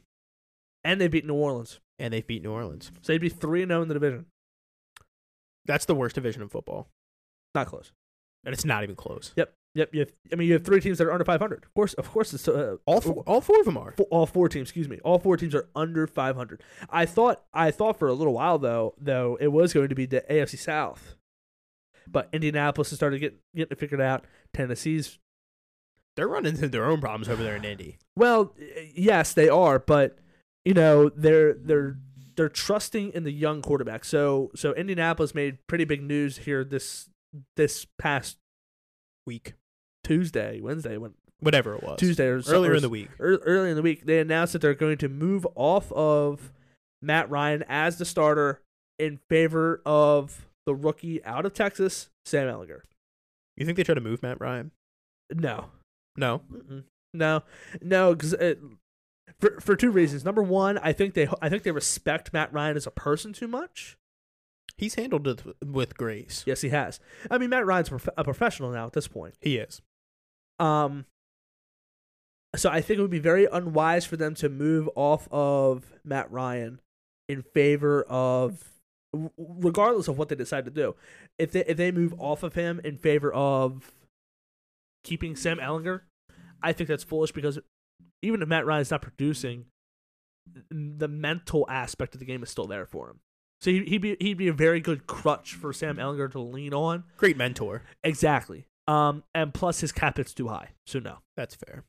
And 0.84 1.00
they 1.00 1.08
beat 1.08 1.24
New 1.26 1.34
Orleans. 1.34 1.80
and 1.98 2.12
they've 2.12 2.26
beat 2.26 2.42
New 2.42 2.52
Orleans. 2.52 2.90
So 3.02 3.12
they'd 3.12 3.20
be 3.20 3.28
3 3.28 3.62
and 3.62 3.70
0 3.70 3.82
in 3.82 3.88
the 3.88 3.94
division. 3.94 4.26
That's 5.64 5.86
the 5.86 5.94
worst 5.94 6.14
division 6.14 6.42
in 6.42 6.48
football, 6.48 6.88
Not 7.54 7.66
close. 7.68 7.92
and 8.44 8.52
it's 8.52 8.64
not 8.64 8.82
even 8.82 8.96
close. 8.96 9.32
Yep. 9.36 9.52
Yep. 9.74 9.94
You 9.94 10.00
have, 10.00 10.12
I 10.32 10.36
mean, 10.36 10.46
you 10.48 10.54
have 10.54 10.64
three 10.64 10.80
teams 10.80 10.98
that 10.98 11.06
are 11.08 11.12
under 11.12 11.24
500. 11.24 11.64
Of 11.64 11.74
course, 11.74 11.94
of 11.94 12.10
course, 12.10 12.32
it's 12.32 12.46
uh, 12.46 12.76
All 12.86 13.00
four, 13.00 13.24
all 13.26 13.40
four 13.40 13.58
of 13.58 13.64
them 13.66 13.76
are. 13.76 13.92
fo- 13.92 14.04
all 14.04 14.24
four 14.26 14.48
teams. 14.48 14.68
Excuse 14.68 14.88
me. 14.88 15.00
All 15.04 15.18
four 15.18 15.36
teams 15.36 15.54
are 15.54 15.68
under 15.74 16.06
500. 16.06 16.62
I 16.90 17.06
thought, 17.06 17.42
I 17.52 17.70
thought 17.72 17.98
for 17.98 18.06
a 18.08 18.12
little 18.14 18.34
while 18.34 18.58
though, 18.58 18.94
though 19.00 19.36
it 19.40 19.48
was 19.48 19.72
going 19.72 19.88
to 19.88 19.94
be 19.96 20.06
the 20.06 20.24
AFC 20.30 20.58
South, 20.58 21.16
but 22.06 22.28
Indianapolis 22.32 22.90
has 22.90 22.98
started 22.98 23.18
getting 23.18 23.38
getting 23.54 23.72
it 23.72 23.78
figured 23.80 24.00
out. 24.00 24.24
Tennessee's 24.52 25.18
They're 26.16 26.28
running 26.28 26.54
into 26.54 26.68
their 26.68 26.84
own 26.84 27.00
problems 27.00 27.28
over 27.28 27.42
there 27.42 27.56
in 27.56 27.64
Indy. 27.64 27.98
well, 28.16 28.54
yes, 28.94 29.32
they 29.32 29.48
are, 29.48 29.78
but 29.80 30.18
you 30.64 30.74
know 30.74 31.08
they're 31.08 31.52
they're 31.54 31.98
they're 32.36 32.48
trusting 32.48 33.10
in 33.12 33.24
the 33.24 33.32
young 33.32 33.60
quarterback. 33.62 34.04
So 34.04 34.52
so 34.54 34.72
Indianapolis 34.74 35.34
made 35.34 35.58
pretty 35.66 35.84
big 35.84 36.02
news 36.02 36.38
here 36.38 36.62
this 36.62 37.08
this 37.56 37.86
past 37.98 38.36
Week, 39.26 39.54
Tuesday, 40.04 40.60
Wednesday, 40.60 40.96
when 40.96 41.14
whatever 41.40 41.74
it 41.74 41.82
was, 41.82 41.98
Tuesday 41.98 42.26
or 42.26 42.40
earlier 42.48 42.72
or 42.72 42.74
in 42.76 42.82
the 42.82 42.88
week. 42.88 43.08
ear- 43.18 43.40
early 43.44 43.70
in 43.70 43.76
the 43.76 43.82
week, 43.82 44.04
they 44.06 44.20
announced 44.20 44.52
that 44.52 44.62
they're 44.62 44.74
going 44.74 44.98
to 44.98 45.08
move 45.08 45.46
off 45.56 45.90
of 45.92 46.52
Matt 47.02 47.28
Ryan 47.30 47.64
as 47.68 47.98
the 47.98 48.04
starter 48.04 48.62
in 48.98 49.18
favor 49.28 49.82
of 49.84 50.46
the 50.66 50.74
rookie 50.74 51.22
out 51.24 51.44
of 51.44 51.52
Texas, 51.52 52.08
Sam 52.24 52.46
Ehlinger. 52.48 52.82
You 53.56 53.66
think 53.66 53.76
they 53.76 53.82
try 53.84 53.94
to 53.94 54.00
move 54.00 54.22
Matt 54.22 54.40
Ryan? 54.40 54.70
No, 55.32 55.66
No. 56.16 56.42
Mm-mm. 56.52 56.84
no, 57.12 57.42
no, 57.82 58.14
because 58.14 58.34
for 59.40 59.60
for 59.60 59.74
two 59.76 59.90
reasons. 59.90 60.24
Number 60.24 60.42
one, 60.42 60.78
I 60.78 60.92
think 60.92 61.14
they 61.14 61.28
I 61.42 61.48
think 61.48 61.62
they 61.64 61.70
respect 61.72 62.32
Matt 62.32 62.52
Ryan 62.52 62.76
as 62.76 62.86
a 62.86 62.90
person 62.90 63.32
too 63.32 63.48
much. 63.48 63.96
He's 64.76 64.94
handled 64.96 65.28
it 65.28 65.42
with 65.64 65.96
grace. 65.96 66.42
Yes, 66.46 66.60
he 66.62 66.70
has. 66.70 66.98
I 67.30 67.38
mean, 67.38 67.50
Matt 67.50 67.64
Ryan's 67.66 67.90
a 68.16 68.24
professional 68.24 68.70
now 68.70 68.86
at 68.86 68.92
this 68.92 69.06
point. 69.08 69.34
He 69.40 69.56
is. 69.56 69.80
Um, 70.58 71.06
so 72.56 72.70
I 72.70 72.80
think 72.80 72.98
it 72.98 73.02
would 73.02 73.10
be 73.10 73.18
very 73.18 73.46
unwise 73.50 74.04
for 74.04 74.16
them 74.16 74.34
to 74.36 74.48
move 74.48 74.88
off 74.94 75.28
of 75.30 75.84
Matt 76.04 76.30
Ryan 76.30 76.80
in 77.28 77.42
favor 77.42 78.04
of, 78.04 78.62
regardless 79.36 80.08
of 80.08 80.18
what 80.18 80.28
they 80.28 80.36
decide 80.36 80.64
to 80.66 80.70
do. 80.70 80.94
If 81.38 81.52
they 81.52 81.64
if 81.64 81.76
they 81.76 81.90
move 81.90 82.14
off 82.18 82.42
of 82.42 82.54
him 82.54 82.80
in 82.84 82.96
favor 82.96 83.32
of 83.32 83.92
keeping 85.02 85.34
Sam 85.36 85.58
Ehlinger, 85.58 86.02
I 86.62 86.72
think 86.72 86.88
that's 86.88 87.04
foolish 87.04 87.32
because 87.32 87.58
even 88.22 88.40
if 88.40 88.48
Matt 88.48 88.66
Ryan's 88.66 88.90
not 88.90 89.02
producing, 89.02 89.66
the 90.70 91.08
mental 91.08 91.66
aspect 91.68 92.14
of 92.14 92.20
the 92.20 92.26
game 92.26 92.42
is 92.42 92.50
still 92.50 92.66
there 92.66 92.86
for 92.86 93.10
him. 93.10 93.20
So 93.62 93.70
he, 93.70 93.84
he'd 93.84 93.98
be 93.98 94.16
he'd 94.20 94.36
be 94.36 94.48
a 94.48 94.52
very 94.52 94.80
good 94.80 95.06
crutch 95.06 95.54
for 95.54 95.72
Sam 95.72 95.96
Ehlinger 95.96 96.30
to 96.32 96.40
lean 96.40 96.74
on. 96.74 97.04
Great 97.16 97.36
mentor. 97.36 97.82
Exactly. 98.02 98.66
Um, 98.86 99.24
and 99.34 99.54
plus 99.54 99.80
his 99.80 99.92
cap 99.92 100.16
hit's 100.16 100.34
too 100.34 100.48
high, 100.48 100.70
so 100.86 100.98
no. 100.98 101.18
That's 101.36 101.54
fair. 101.54 101.84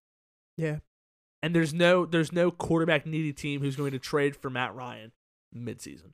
Yeah. 0.57 0.77
And 1.43 1.53
there's 1.53 1.73
no 1.73 2.05
there's 2.05 2.31
no 2.31 2.51
quarterback 2.51 3.05
needy 3.05 3.33
team 3.33 3.61
who's 3.61 3.75
going 3.75 3.91
to 3.91 3.99
trade 3.99 4.35
for 4.35 4.49
Matt 4.49 4.73
Ryan 4.73 5.11
midseason. 5.55 6.13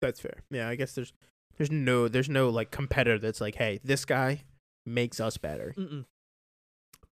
That's 0.00 0.20
fair. 0.20 0.42
Yeah, 0.50 0.68
I 0.68 0.74
guess 0.74 0.94
there's 0.94 1.12
there's 1.58 1.70
no 1.70 2.08
there's 2.08 2.28
no 2.28 2.48
like 2.48 2.70
competitor 2.70 3.18
that's 3.18 3.40
like, 3.40 3.56
hey, 3.56 3.80
this 3.84 4.04
guy 4.04 4.44
makes 4.86 5.20
us 5.20 5.36
better. 5.36 5.74
Mm-mm. 5.76 6.04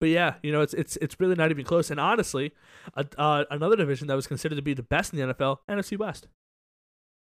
But 0.01 0.09
yeah, 0.09 0.35
you 0.43 0.51
know 0.51 0.63
it's 0.63 0.73
it's 0.73 0.97
it's 0.97 1.21
really 1.21 1.35
not 1.35 1.51
even 1.51 1.65
close. 1.65 1.91
And 1.91 2.01
honestly, 2.01 2.53
uh, 2.95 3.05
uh, 3.19 3.45
another 3.51 3.77
division 3.77 4.07
that 4.09 4.15
was 4.15 4.27
considered 4.27 4.57
to 4.57 4.63
be 4.63 4.75
the 4.75 4.83
best 4.83 5.13
in 5.13 5.19
the 5.19 5.35
NFL, 5.35 5.59
NFC 5.69 5.99
West. 5.99 6.27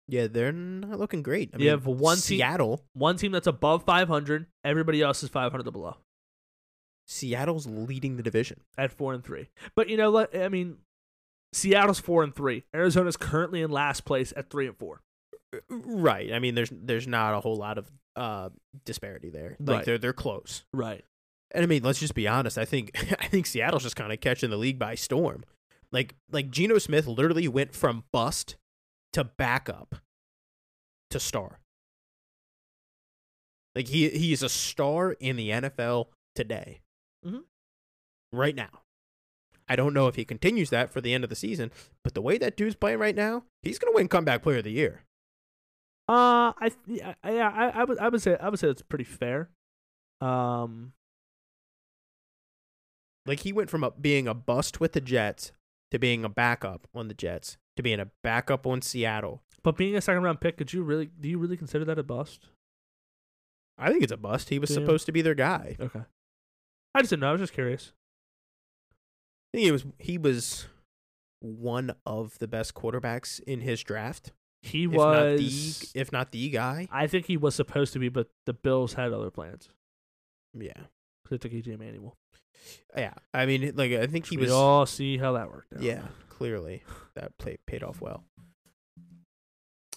Yeah, 0.09 0.27
they're 0.27 0.53
not 0.53 0.99
looking 0.99 1.23
great. 1.23 1.51
I 1.53 1.59
mean, 1.59 1.67
You 1.67 1.73
mean, 1.73 1.79
have 1.79 1.87
one 1.87 2.17
team- 2.17 2.39
Seattle. 2.39 2.83
One 2.95 3.17
team 3.17 3.31
that's 3.33 3.47
above 3.47 3.85
500, 3.85 4.47
everybody 4.65 5.03
else 5.03 5.23
is 5.23 5.29
500 5.29 5.67
or 5.67 5.71
below 5.71 5.97
Seattle's 7.07 7.67
leading 7.67 8.17
the 8.17 8.23
division. 8.23 8.61
at 8.77 8.93
four 8.93 9.15
and 9.15 9.25
three. 9.25 9.49
But 9.75 9.89
you 9.89 9.97
know, 9.97 10.27
I 10.35 10.49
mean, 10.49 10.79
Seattle's 11.53 12.01
four 12.01 12.23
and 12.23 12.35
three. 12.35 12.65
Arizona's 12.75 13.17
currently 13.17 13.63
in 13.63 13.71
last 13.71 14.05
place 14.05 14.33
at 14.37 14.51
three 14.51 14.67
and 14.67 14.77
four. 14.77 15.01
Right. 15.71 16.33
I 16.33 16.39
mean, 16.39 16.55
there's 16.55 16.71
there's 16.71 17.07
not 17.07 17.35
a 17.35 17.41
whole 17.41 17.57
lot 17.57 17.79
of 17.79 17.91
uh 18.17 18.51
disparity 18.85 19.31
there. 19.31 19.57
Like 19.59 19.77
Right. 19.77 19.85
they're 19.87 19.99
they're 19.99 20.13
close. 20.13 20.65
Right. 20.75 21.05
And 21.53 21.63
I 21.63 21.67
mean, 21.67 21.83
let's 21.83 21.99
just 22.01 22.15
be 22.15 22.29
honest. 22.29 22.59
I 22.59 22.67
think 22.67 22.91
I 23.21 23.27
think 23.29 23.47
Seattle's 23.47 23.83
just 23.85 23.97
kind 23.97 24.13
of 24.13 24.21
catching 24.21 24.51
the 24.51 24.59
league 24.59 24.79
by 24.79 24.95
storm. 24.95 25.45
Like 25.91 26.15
like 26.31 26.51
Geno 26.51 26.77
Smith 26.77 27.07
literally 27.07 27.49
went 27.49 27.75
from 27.75 28.05
bust 28.13 28.57
to 29.13 29.25
backup 29.25 29.97
to 31.11 31.19
star. 31.21 31.61
Like 33.75 33.89
he 33.89 34.09
he 34.11 34.33
is 34.33 34.43
a 34.43 34.49
star 34.49 35.13
in 35.13 35.37
the 35.37 35.51
NFL 35.51 36.09
today. 36.35 36.81
Mhm. 37.25 37.45
Right 38.33 38.55
now. 38.55 38.83
I 39.69 39.77
don't 39.77 39.93
know 39.95 40.09
if 40.09 40.17
he 40.17 40.25
continues 40.25 40.71
that 40.71 40.91
for 40.91 41.01
the 41.01 41.13
end 41.13 41.25
of 41.25 41.31
the 41.31 41.37
season, 41.37 41.71
but 42.03 42.15
the 42.15 42.23
way 42.23 42.39
that 42.39 42.57
dude's 42.57 42.75
playing 42.75 42.99
right 42.99 43.15
now, 43.15 43.45
he's 43.63 43.79
gonna 43.79 43.95
win 43.95 44.09
comeback 44.09 44.43
player 44.43 44.59
of 44.59 44.65
the 44.65 44.73
year. 44.73 45.05
Uh, 46.09 46.53
I 46.59 46.71
yeah, 46.87 47.15
I- 47.23 47.33
yeah, 47.35 47.49
I, 47.55 47.81
I 47.81 47.85
would 47.85 47.99
I 47.99 48.09
would 48.09 48.23
say 48.23 48.37
I 48.41 48.49
would 48.49 48.59
say 48.59 48.69
it's 48.69 48.83
pretty 48.83 49.05
fair. 49.05 49.51
Um, 50.21 50.95
Like 53.27 53.41
he 53.41 53.53
went 53.53 53.69
from 53.71 53.85
a, 53.85 53.91
being 53.91 54.27
a 54.27 54.33
bust 54.35 54.81
with 54.81 54.93
the 54.95 55.01
Jets 55.03 55.53
to 55.91 55.99
being 55.99 56.25
a 56.25 56.29
backup 56.31 56.89
on 56.95 57.09
the 57.09 57.15
Jets 57.15 57.59
to 57.79 57.83
being 57.83 57.99
a 58.01 58.09
backup 58.22 58.66
on 58.66 58.83
Seattle. 58.83 59.43
but 59.62 59.76
being 59.76 59.97
a 59.97 60.01
second 60.01 60.22
round 60.22 60.41
pick, 60.41 60.57
could 60.59 60.72
you 60.72 60.83
really 60.83 61.09
do 61.20 61.29
you 61.29 61.39
really 61.39 61.57
consider 61.57 61.85
that 61.87 61.99
a 61.99 62.03
bust? 62.03 62.49
I 63.79 63.91
think 63.91 64.03
it's 64.03 64.12
a 64.12 64.16
bust. 64.16 64.49
He 64.51 64.59
was 64.59 64.70
Damn. 64.70 64.83
supposed 64.83 65.07
to 65.07 65.12
be 65.12 65.22
their 65.22 65.35
guy. 65.35 65.76
Okay, 65.81 66.03
I 66.95 67.01
just 67.01 67.11
didn't 67.11 67.20
know. 67.22 67.29
I 67.31 67.33
was 67.33 67.41
just 67.41 67.53
curious. 67.55 67.93
I 69.55 69.57
think 69.59 69.64
he 69.64 69.72
was 69.72 69.85
he 69.99 70.18
was 70.18 70.66
one 71.41 71.95
of 72.05 72.39
the 72.41 72.49
best 72.49 72.74
quarterbacks 72.74 73.41
in 73.47 73.61
his 73.61 73.83
draft. 73.83 74.33
He 74.62 74.85
If 74.85 74.91
was. 74.91 75.05
not 75.16 75.37
the 75.39 76.01
if 76.01 76.12
not 76.12 76.33
the 76.33 76.51
guy. 76.51 76.89
I 76.91 77.07
think 77.07 77.26
he 77.26 77.37
was 77.37 77.55
supposed 77.55 77.93
to 77.93 77.99
be, 78.01 78.09
but 78.09 78.29
the 78.47 78.53
Bills 78.53 78.95
had 78.95 79.12
other 79.12 79.31
plans. 79.31 79.68
Yeah. 80.53 80.72
They 81.31 81.39
took 81.39 81.53
EJ 81.53 81.79
Manuel. 81.79 82.16
Yeah. 82.97 83.15
I 83.33 83.47
mean 83.47 83.73
like 83.77 83.93
I 83.93 84.07
think 84.07 84.27
he 84.27 84.37
we 84.37 84.45
was 84.45 84.53
all 84.53 84.87
see 84.87 85.19
how 85.19 85.33
that 85.33 85.51
worked 85.51 85.75
out. 85.75 85.83
Yeah, 85.83 86.03
clearly 86.29 86.83
that 87.15 87.37
play 87.39 87.59
paid 87.67 87.83
off 87.83 88.01
well. 88.01 88.25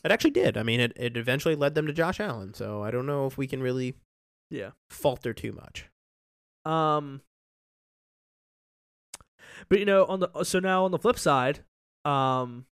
It 0.03 0.12
actually 0.12 0.32
did. 0.32 0.57
I 0.57 0.64
mean 0.64 0.80
it, 0.80 0.93
it 0.95 1.18
eventually 1.18 1.55
led 1.55 1.76
them 1.76 1.88
to 1.88 1.93
Josh 1.93 2.20
Allen, 2.20 2.53
so 2.53 2.84
I 2.84 2.91
don't 2.91 3.05
know 3.05 3.28
if 3.28 3.38
we 3.38 3.47
can 3.47 3.62
really 3.62 3.95
yeah. 4.49 4.72
falter 4.89 5.34
too 5.34 5.53
much. 5.53 5.89
Um, 6.66 7.22
but 9.70 9.80
you 9.80 9.86
know, 9.86 10.05
on 10.05 10.20
the 10.20 10.43
so 10.43 10.59
now 10.59 10.86
on 10.86 10.91
the 10.91 10.99
flip 10.99 11.18
side, 11.18 11.62
um, 12.05 12.66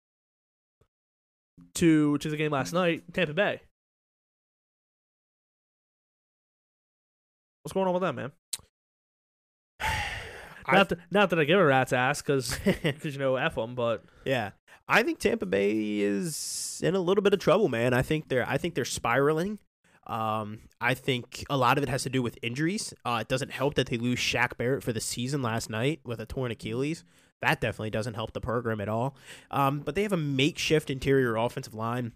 to 1.75 2.19
to 2.19 2.31
the 2.31 2.37
game 2.37 2.51
last 2.53 2.73
night, 2.73 3.05
Tampa 3.13 3.35
Bay. 3.35 3.61
What's 7.63 7.73
going 7.73 7.87
on 7.89 7.95
with 7.95 8.03
them, 8.03 8.17
man? 8.17 8.33
Not 10.75 10.89
that, 10.91 10.99
not 11.11 11.31
that 11.31 11.39
I 11.39 11.45
give 11.45 11.59
a 11.59 11.65
rat's 11.65 11.93
ass, 11.93 12.23
because 12.23 12.59
you 13.03 13.19
know 13.19 13.37
f 13.37 13.55
them, 13.55 13.75
but 13.75 14.05
Yeah. 14.25 14.51
I 14.89 15.03
think 15.03 15.19
Tampa 15.19 15.47
Bay 15.47 15.99
is 16.01 16.81
in 16.85 16.95
a 16.95 17.01
little 17.01 17.23
bit 17.23 17.35
of 17.35 17.41
trouble, 17.41 17.69
man. 17.69 17.93
I 17.93 18.03
think 18.03 18.29
they're 18.29 18.49
I 18.49 18.57
think 18.57 18.75
they're 18.75 18.85
spiraling. 18.85 19.59
Um, 20.07 20.61
I 20.81 20.95
think 20.95 21.45
a 21.51 21.57
lot 21.57 21.79
of 21.79 21.83
it 21.83 21.89
has 21.89 22.05
to 22.05 22.11
do 22.11 22.23
with 22.23 22.39
injuries. 22.41 22.95
Uh, 23.05 23.19
it 23.23 23.29
doesn't 23.29 23.51
help 23.51 23.75
that 23.75 23.89
they 23.89 23.97
lose 23.97 24.21
Shaq 24.21 24.57
Barrett 24.57 24.85
for 24.85 24.93
the 24.93 25.01
season 25.01 25.43
last 25.43 25.69
night 25.69 26.01
with 26.05 26.21
a 26.21 26.27
torn 26.27 26.53
Achilles. 26.53 27.03
That 27.43 27.61
definitely 27.61 27.91
doesn't 27.91 28.15
help 28.15 28.33
the 28.33 28.41
program 28.41 28.81
at 28.81 28.89
all. 28.89 29.17
Um, 29.51 29.81
but 29.81 29.97
they 29.97 30.05
have 30.05 30.13
a 30.13 30.17
makeshift 30.17 30.91
interior 30.91 31.37
offensive 31.37 31.75
line. 31.75 32.13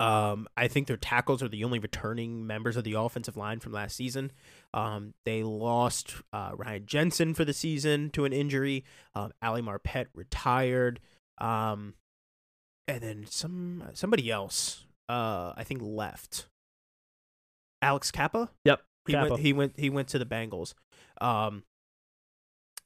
Um, 0.00 0.48
I 0.56 0.66
think 0.68 0.88
their 0.88 0.96
tackles 0.96 1.42
are 1.42 1.48
the 1.48 1.62
only 1.64 1.78
returning 1.78 2.46
members 2.46 2.76
of 2.76 2.82
the 2.84 2.94
offensive 2.94 3.36
line 3.36 3.60
from 3.60 3.72
last 3.72 3.94
season. 3.96 4.32
Um, 4.74 5.14
they 5.24 5.42
lost 5.44 6.16
uh, 6.32 6.52
Ryan 6.56 6.86
Jensen 6.86 7.34
for 7.34 7.44
the 7.44 7.52
season 7.52 8.10
to 8.10 8.24
an 8.24 8.32
injury. 8.32 8.84
Um, 9.14 9.32
Ali 9.42 9.62
Marpet 9.62 10.06
retired. 10.14 10.98
Um, 11.38 11.94
and 12.88 13.00
then 13.00 13.26
some 13.28 13.84
somebody 13.92 14.30
else, 14.30 14.84
uh, 15.08 15.52
I 15.56 15.62
think 15.64 15.80
left. 15.82 16.46
Alex 17.80 18.10
Cappa. 18.10 18.50
Yep, 18.64 18.80
He 19.06 19.12
Cappa. 19.12 19.30
went. 19.30 19.42
He 19.42 19.52
went. 19.52 19.72
He 19.78 19.90
went 19.90 20.08
to 20.08 20.18
the 20.18 20.26
Bengals. 20.26 20.74
Um, 21.20 21.62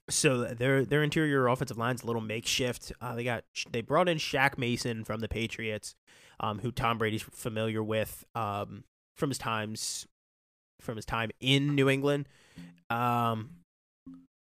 so 0.09 0.45
their 0.45 0.85
their 0.85 1.03
interior 1.03 1.47
offensive 1.47 1.77
line's 1.77 2.03
a 2.03 2.05
little 2.05 2.21
makeshift. 2.21 2.91
Uh, 3.01 3.15
they 3.15 3.23
got 3.23 3.43
they 3.71 3.81
brought 3.81 4.07
in 4.09 4.17
Shaq 4.17 4.57
Mason 4.57 5.03
from 5.03 5.19
the 5.19 5.27
Patriots, 5.27 5.95
um, 6.39 6.59
who 6.59 6.71
Tom 6.71 6.97
Brady's 6.97 7.23
familiar 7.23 7.83
with 7.83 8.25
um, 8.35 8.83
from 9.15 9.29
his 9.29 9.37
times 9.37 10.07
from 10.81 10.95
his 10.95 11.05
time 11.05 11.31
in 11.39 11.75
New 11.75 11.89
England. 11.89 12.27
Um, 12.89 13.49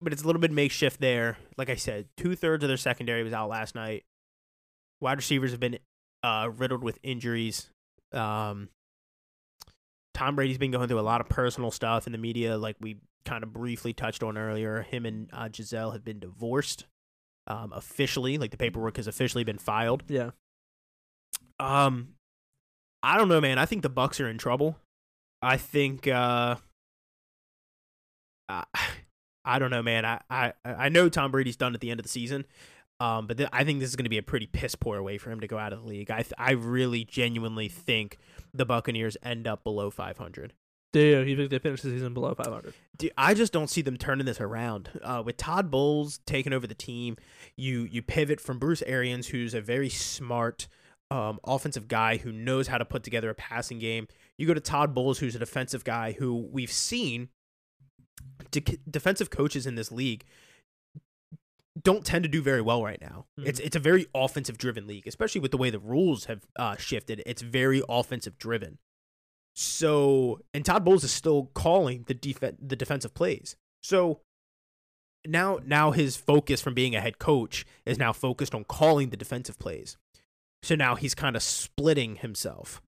but 0.01 0.13
it's 0.13 0.23
a 0.23 0.27
little 0.27 0.41
bit 0.41 0.53
makeshift 0.53 1.01
there. 1.01 1.39
Like 1.57 1.71
I 1.71 1.77
said, 1.77 2.07
two 2.17 2.37
thirds 2.37 2.63
of 2.63 2.69
their 2.69 2.77
secondary 2.77 3.23
was 3.23 3.33
out 3.33 3.49
last 3.49 3.75
night. 3.75 4.05
Wide 5.01 5.17
receivers 5.17 5.53
have 5.53 5.61
been 5.61 5.79
uh, 6.23 6.51
riddled 6.55 6.83
with 6.83 6.99
injuries. 7.03 7.71
Um, 8.13 8.69
Tom 10.13 10.37
Brady's 10.37 10.59
been 10.59 10.71
going 10.71 10.89
through 10.89 11.01
a 11.01 11.03
lot 11.03 11.21
of 11.21 11.29
personal 11.29 11.71
stuff 11.71 12.07
in 12.07 12.13
the 12.13 12.19
media, 12.19 12.57
like 12.59 12.77
we 12.81 12.99
kind 13.25 13.43
of 13.43 13.53
briefly 13.53 13.93
touched 13.93 14.23
on 14.23 14.37
earlier. 14.37 14.83
Him 14.83 15.07
and 15.07 15.29
uh, 15.33 15.49
Gisele 15.49 15.93
have 15.93 16.05
been 16.05 16.19
divorced 16.19 16.87
um, 17.47 17.73
officially, 17.73 18.39
like 18.39 18.51
the 18.51 18.57
paperwork 18.57 18.97
has 18.97 19.07
officially 19.07 19.45
been 19.45 19.59
filed. 19.59 20.03
Yeah. 20.09 20.31
Um, 21.59 22.15
I 23.03 23.17
don't 23.19 23.29
know, 23.29 23.41
man. 23.41 23.59
I 23.59 23.67
think 23.67 23.83
the 23.83 23.89
Bucks 23.89 24.21
are 24.21 24.29
in 24.29 24.39
trouble. 24.39 24.79
I 25.43 25.57
think. 25.57 26.07
Uh, 26.09 26.57
I, 28.49 28.65
I 29.47 29.59
don't 29.59 29.71
know, 29.71 29.83
man. 29.83 30.07
I, 30.07 30.21
I 30.31 30.53
I 30.65 30.89
know 30.89 31.11
Tom 31.11 31.31
Brady's 31.31 31.57
done 31.57 31.75
at 31.75 31.83
the 31.83 31.91
end 31.91 32.01
of 32.01 32.05
the 32.05 32.09
season. 32.11 32.47
Um, 33.01 33.27
but 33.27 33.37
th- 33.37 33.49
I 33.53 33.65
think 33.65 33.81
this 33.81 33.91
is 33.91 33.97
going 33.97 34.05
to 34.05 34.11
be 34.11 34.19
a 34.19 34.23
pretty 34.23 34.47
piss 34.47 34.75
poor 34.75 35.03
way 35.03 35.19
for 35.19 35.31
him 35.31 35.41
to 35.41 35.47
go 35.47 35.59
out 35.59 35.73
of 35.73 35.83
the 35.83 35.87
league. 35.87 36.11
I 36.11 36.23
th- 36.23 36.33
I 36.39 36.53
really 36.53 37.05
genuinely 37.05 37.69
think 37.69 38.19
the 38.55 38.65
Buccaneers 38.65 39.17
end 39.23 39.47
up 39.47 39.65
below 39.65 39.91
500. 39.91 40.55
You 41.01 41.37
think 41.37 41.51
they 41.51 41.59
finish 41.59 41.83
the 41.83 41.91
season 41.91 42.15
below 42.15 42.35
500? 42.35 42.75
Dude, 42.97 43.13
I 43.19 43.35
just 43.35 43.53
don't 43.53 43.69
see 43.69 43.83
them 43.83 43.97
turning 43.97 44.27
this 44.27 44.41
around. 44.41 44.91
Uh, 45.03 45.23
with 45.25 45.37
Todd 45.37 45.71
Bowles 45.71 46.19
taking 46.27 46.53
over 46.53 46.67
the 46.67 46.75
team, 46.75 47.17
you 47.57 47.83
you 47.91 48.03
pivot 48.03 48.41
from 48.41 48.59
Bruce 48.59 48.83
Arians, 48.83 49.29
who's 49.29 49.55
a 49.55 49.61
very 49.61 49.89
smart 49.89 50.69
um, 51.11 51.39
offensive 51.45 51.89
guy 51.89 52.17
who 52.17 52.33
knows 52.33 52.69
how 52.69 52.79
to 52.79 52.85
put 52.85 53.03
together 53.03 53.31
a 53.31 53.35
passing 53.35 53.79
game. 53.79 54.09
You 54.39 54.47
go 54.47 54.55
to 54.55 54.61
Todd 54.61 54.95
Bowles, 54.95 55.19
who's 55.19 55.35
a 55.35 55.39
defensive 55.39 55.85
guy 55.85 56.13
who 56.13 56.49
we've 56.51 56.73
seen 56.73 57.29
de- 58.51 58.79
defensive 58.89 59.31
coaches 59.31 59.67
in 59.67 59.75
this 59.75 59.91
league 59.93 60.25
don't 61.83 62.07
tend 62.07 62.23
to 62.23 62.29
do 62.29 62.41
very 62.41 62.61
well 62.61 62.85
right 62.85 63.01
now. 63.01 63.27
Mhm. 63.39 63.49
It's 63.49 63.59
it's 63.61 63.75
a 63.77 63.81
very 63.81 64.07
offensive 64.15 64.59
driven 64.59 64.87
league, 64.87 65.07
especially 65.07 65.41
with 65.41 65.51
the 65.51 65.57
way 65.57 65.71
the 65.71 65.81
rules 65.81 66.27
have 66.27 66.47
uh, 66.57 66.77
shifted. 66.77 67.23
It's 67.27 67.43
very 67.43 67.83
offensive 67.89 68.39
driven. 68.39 68.79
So, 69.55 70.41
and 70.53 70.65
Todd 70.65 70.85
Bowles 70.85 71.05
is 71.05 71.13
still 71.13 71.51
calling 71.55 72.05
the 72.07 72.15
def- 72.15 72.41
the 72.41 72.77
defensive 72.77 73.15
plays. 73.15 73.57
So 73.83 74.21
now 75.27 75.59
now 75.65 75.93
his 75.93 76.17
focus 76.17 76.61
from 76.61 76.75
being 76.75 76.95
a 76.95 77.01
head 77.01 77.19
coach 77.19 77.65
is 77.87 77.99
now 77.99 78.13
focused 78.13 78.55
on 78.55 78.65
calling 78.65 79.11
the 79.11 79.17
defensive 79.17 79.59
plays. 79.59 79.97
So 80.63 80.75
now 80.75 80.95
he's 80.97 81.15
kind 81.15 81.37
of 81.37 81.43
splitting 81.43 82.17
himself. 82.17 82.83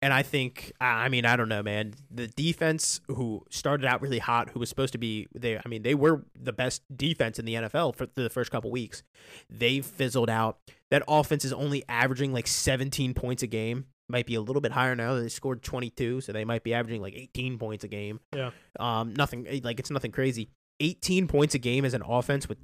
And 0.00 0.12
I 0.12 0.22
think, 0.22 0.70
I 0.82 1.08
mean, 1.08 1.24
I 1.24 1.34
don't 1.34 1.48
know, 1.48 1.62
man. 1.62 1.94
The 2.10 2.26
defense, 2.28 3.00
who 3.08 3.42
started 3.48 3.86
out 3.86 4.02
really 4.02 4.18
hot, 4.18 4.50
who 4.50 4.60
was 4.60 4.68
supposed 4.68 4.92
to 4.92 4.98
be, 4.98 5.26
they, 5.34 5.56
I 5.56 5.66
mean, 5.66 5.82
they 5.82 5.94
were 5.94 6.26
the 6.38 6.52
best 6.52 6.82
defense 6.94 7.38
in 7.38 7.46
the 7.46 7.54
NFL 7.54 7.96
for 7.96 8.06
the 8.14 8.28
first 8.28 8.50
couple 8.50 8.70
weeks. 8.70 9.02
They 9.48 9.80
fizzled 9.80 10.28
out. 10.28 10.58
That 10.90 11.04
offense 11.08 11.42
is 11.42 11.54
only 11.54 11.84
averaging 11.88 12.34
like 12.34 12.46
17 12.46 13.14
points 13.14 13.42
a 13.42 13.46
game. 13.46 13.86
Might 14.14 14.26
be 14.26 14.36
a 14.36 14.40
little 14.40 14.62
bit 14.62 14.70
higher 14.70 14.94
now. 14.94 15.16
They 15.16 15.28
scored 15.28 15.64
22, 15.64 16.20
so 16.20 16.30
they 16.32 16.44
might 16.44 16.62
be 16.62 16.72
averaging 16.72 17.02
like 17.02 17.14
18 17.14 17.58
points 17.58 17.82
a 17.82 17.88
game. 17.88 18.20
Yeah. 18.32 18.52
Um, 18.78 19.12
nothing 19.14 19.60
like 19.64 19.80
it's 19.80 19.90
nothing 19.90 20.12
crazy. 20.12 20.50
18 20.78 21.26
points 21.26 21.56
a 21.56 21.58
game 21.58 21.84
as 21.84 21.94
an 21.94 22.02
offense 22.06 22.48
with 22.48 22.58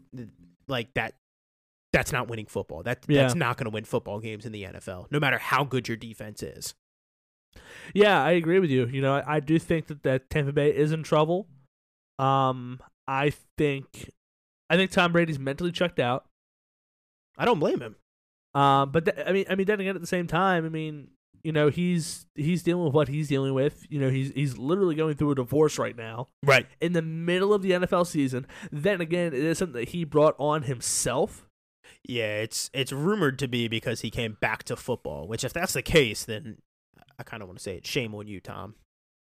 like 0.69 0.95
that. 0.95 1.15
That's 1.93 2.13
not 2.13 2.29
winning 2.29 2.47
football. 2.47 2.85
That 2.85 3.05
Yeah. 3.09 3.23
that's 3.23 3.35
not 3.35 3.57
going 3.57 3.65
to 3.65 3.71
win 3.71 3.83
football 3.85 4.21
games 4.21 4.47
in 4.47 4.53
the 4.53 4.63
NFL, 4.63 5.11
no 5.11 5.19
matter 5.19 5.39
how 5.39 5.65
good 5.65 5.89
your 5.89 5.97
defense 5.97 6.41
is. 6.41 6.75
Yeah, 7.95 8.23
I 8.23 8.31
agree 8.31 8.61
with 8.61 8.71
you. 8.71 8.87
You 8.87 9.03
know, 9.03 9.15
I, 9.17 9.37
I 9.37 9.41
do 9.41 9.59
think 9.59 9.89
that, 9.89 10.05
that 10.05 10.31
Tampa 10.31 10.53
Bay 10.53 10.71
is 10.71 10.93
in 10.93 11.03
trouble. 11.03 11.49
Um, 12.21 12.79
I 13.09 13.33
think, 13.59 14.13
I 14.71 14.77
think 14.77 14.93
Tom 14.93 15.11
Brady's 15.11 15.41
mentally 15.41 15.73
checked 15.73 15.99
out. 15.99 16.27
I 17.37 17.45
don't 17.45 17.59
blame 17.59 17.81
him. 17.81 17.97
Um, 18.55 18.93
but 18.93 19.05
th- 19.07 19.17
I 19.27 19.33
mean, 19.33 19.47
I 19.51 19.57
mean, 19.57 19.67
then 19.67 19.81
again, 19.81 19.97
at 19.97 20.01
the 20.01 20.07
same 20.07 20.29
time, 20.29 20.65
I 20.65 20.69
mean, 20.69 21.09
you 21.43 21.53
know, 21.53 21.69
he's 21.69 22.27
he's 22.35 22.63
dealing 22.63 22.85
with 22.85 22.93
what 22.95 23.09
he's 23.09 23.29
dealing 23.29 23.55
with. 23.55 23.87
You 23.89 24.01
know, 24.01 24.11
he's 24.11 24.31
he's 24.33 24.59
literally 24.59 24.95
going 24.95 25.15
through 25.15 25.33
a 25.33 25.35
divorce 25.35 25.79
right 25.79 25.97
now 25.97 26.29
Right. 26.45 26.67
in 26.81 26.93
the 26.93 27.03
middle 27.03 27.53
of 27.55 27.63
the 27.63 27.71
NFL 27.73 28.07
season. 28.07 28.47
Then 28.71 29.01
again, 29.01 29.29
it 29.29 29.43
is 29.45 29.59
something 29.59 29.81
that 29.81 29.91
he 29.91 30.05
brought 30.05 30.35
on 30.39 30.63
himself. 30.65 31.47
Yeah, 32.05 32.39
it's 32.39 32.71
it's 32.73 32.93
rumored 32.93 33.39
to 33.41 33.49
be 33.49 33.69
because 33.69 34.01
he 34.01 34.11
came 34.11 34.37
back 34.41 34.63
to 34.65 34.77
football. 34.77 35.27
Which, 35.29 35.45
if 35.45 35.53
that's 35.53 35.73
the 35.75 35.83
case, 35.83 36.25
then 36.25 36.59
I 37.19 37.23
kind 37.23 37.43
of 37.43 37.49
want 37.49 37.59
to 37.59 37.63
say 37.63 37.77
it. 37.77 37.87
Shame 37.87 38.15
on 38.15 38.27
you, 38.27 38.41
Tom. 38.41 38.75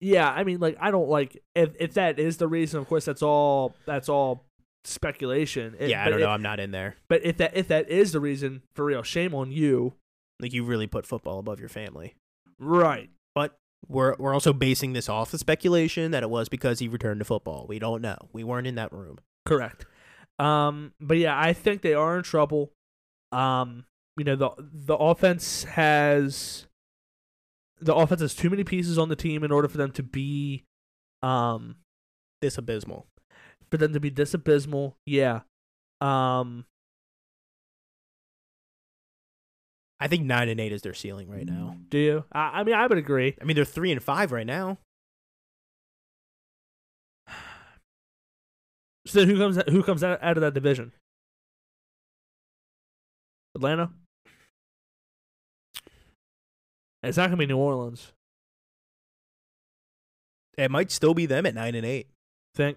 Yeah, 0.00 0.30
I 0.30 0.44
mean, 0.44 0.60
like, 0.60 0.76
I 0.80 0.90
don't 0.90 1.08
like 1.08 1.42
if 1.54 1.70
if 1.80 1.94
that 1.94 2.18
is 2.18 2.36
the 2.36 2.46
reason. 2.48 2.78
Of 2.80 2.88
course, 2.88 3.04
that's 3.04 3.22
all 3.22 3.74
that's 3.86 4.08
all 4.08 4.44
speculation. 4.84 5.74
It- 5.78 5.90
yeah, 5.90 6.02
I 6.04 6.06
don't 6.10 6.18
if- 6.20 6.24
know. 6.24 6.30
I'm 6.30 6.42
not 6.42 6.60
in 6.60 6.70
there. 6.70 6.96
But 7.08 7.24
if 7.24 7.36
that 7.38 7.56
if 7.56 7.68
that 7.68 7.88
is 7.88 8.12
the 8.12 8.20
reason, 8.20 8.62
for 8.74 8.84
real, 8.84 9.02
shame 9.02 9.34
on 9.34 9.50
you. 9.50 9.94
Like 10.40 10.52
you 10.52 10.64
really 10.64 10.86
put 10.86 11.06
football 11.06 11.38
above 11.38 11.60
your 11.60 11.68
family. 11.68 12.14
Right. 12.58 13.10
But 13.34 13.56
we're 13.86 14.14
we're 14.18 14.34
also 14.34 14.52
basing 14.52 14.92
this 14.92 15.08
off 15.08 15.30
the 15.30 15.38
speculation 15.38 16.10
that 16.12 16.22
it 16.22 16.30
was 16.30 16.48
because 16.48 16.78
he 16.78 16.88
returned 16.88 17.20
to 17.20 17.24
football. 17.24 17.66
We 17.68 17.78
don't 17.78 18.02
know. 18.02 18.16
We 18.32 18.44
weren't 18.44 18.66
in 18.66 18.74
that 18.76 18.92
room. 18.92 19.18
Correct. 19.44 19.86
Um, 20.38 20.92
but 21.00 21.16
yeah, 21.18 21.38
I 21.38 21.52
think 21.52 21.82
they 21.82 21.94
are 21.94 22.16
in 22.16 22.22
trouble. 22.22 22.72
Um, 23.32 23.84
you 24.16 24.24
know 24.24 24.36
the 24.36 24.50
the 24.58 24.96
offense 24.96 25.64
has 25.64 26.66
the 27.80 27.94
offense 27.94 28.20
has 28.20 28.34
too 28.34 28.50
many 28.50 28.64
pieces 28.64 28.98
on 28.98 29.08
the 29.08 29.16
team 29.16 29.44
in 29.44 29.52
order 29.52 29.68
for 29.68 29.76
them 29.78 29.92
to 29.92 30.02
be, 30.02 30.64
um, 31.22 31.76
This 32.42 32.58
abysmal. 32.58 33.06
for 33.70 33.76
them 33.76 33.92
to 33.92 34.00
be 34.00 34.10
this 34.10 34.34
abysmal. 34.34 34.96
Yeah. 35.06 35.40
Um, 36.00 36.64
I 40.00 40.06
think 40.06 40.24
nine 40.24 40.48
and 40.48 40.60
eight 40.60 40.72
is 40.72 40.82
their 40.82 40.94
ceiling 40.94 41.28
right 41.28 41.46
now. 41.46 41.76
do 41.88 41.98
you? 41.98 42.24
I, 42.32 42.60
I 42.60 42.64
mean, 42.64 42.74
I 42.74 42.86
would 42.86 42.98
agree. 42.98 43.36
I 43.40 43.44
mean, 43.44 43.56
they're 43.56 43.64
three 43.64 43.90
and 43.90 44.02
five 44.02 44.30
right 44.30 44.46
now. 44.46 44.78
So 49.06 49.20
then 49.20 49.28
who 49.28 49.38
comes 49.38 49.58
who 49.68 49.82
comes 49.82 50.04
out, 50.04 50.22
out 50.22 50.36
of 50.36 50.42
that 50.42 50.52
division? 50.52 50.92
Atlanta. 53.54 53.90
It's 57.02 57.16
not 57.16 57.28
gonna 57.28 57.38
be 57.38 57.46
New 57.46 57.56
Orleans. 57.56 58.12
It 60.58 60.70
might 60.70 60.90
still 60.90 61.14
be 61.14 61.24
them 61.24 61.46
at 61.46 61.54
nine 61.54 61.74
and 61.74 61.86
eight. 61.86 62.08
Think. 62.54 62.76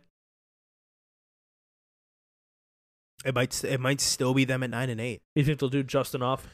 It 3.26 3.36
might 3.36 3.64
it 3.66 3.82
might 3.82 4.00
still 4.00 4.34
be 4.34 4.46
them 4.46 4.64
at 4.64 4.70
nine 4.70 4.90
and 4.90 5.02
eight. 5.02 5.22
You 5.36 5.44
think 5.44 5.60
they'll 5.60 5.70
do 5.70 5.84
just 5.84 6.16
enough? 6.16 6.48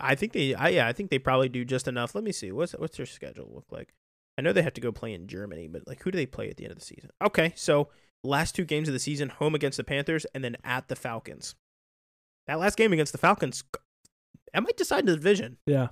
I 0.00 0.14
think 0.14 0.32
they, 0.32 0.54
I 0.54 0.68
yeah, 0.68 0.86
I 0.86 0.92
think 0.92 1.10
they 1.10 1.18
probably 1.18 1.48
do 1.48 1.64
just 1.64 1.88
enough. 1.88 2.14
Let 2.14 2.24
me 2.24 2.32
see. 2.32 2.52
What's 2.52 2.72
what's 2.72 2.96
their 2.96 3.06
schedule 3.06 3.50
look 3.52 3.66
like? 3.70 3.94
I 4.36 4.42
know 4.42 4.52
they 4.52 4.62
have 4.62 4.74
to 4.74 4.80
go 4.80 4.92
play 4.92 5.12
in 5.12 5.26
Germany, 5.26 5.66
but 5.66 5.86
like, 5.86 6.02
who 6.02 6.10
do 6.10 6.16
they 6.16 6.26
play 6.26 6.48
at 6.48 6.56
the 6.56 6.64
end 6.64 6.72
of 6.72 6.78
the 6.78 6.84
season? 6.84 7.10
Okay, 7.22 7.52
so 7.56 7.88
last 8.22 8.54
two 8.54 8.64
games 8.64 8.88
of 8.88 8.94
the 8.94 9.00
season, 9.00 9.28
home 9.28 9.54
against 9.54 9.78
the 9.78 9.84
Panthers, 9.84 10.26
and 10.34 10.44
then 10.44 10.56
at 10.62 10.88
the 10.88 10.96
Falcons. 10.96 11.56
That 12.46 12.60
last 12.60 12.76
game 12.76 12.92
against 12.92 13.12
the 13.12 13.18
Falcons, 13.18 13.64
that 14.54 14.62
might 14.62 14.76
decide 14.76 15.06
the 15.06 15.16
division. 15.16 15.58
Yeah. 15.66 15.88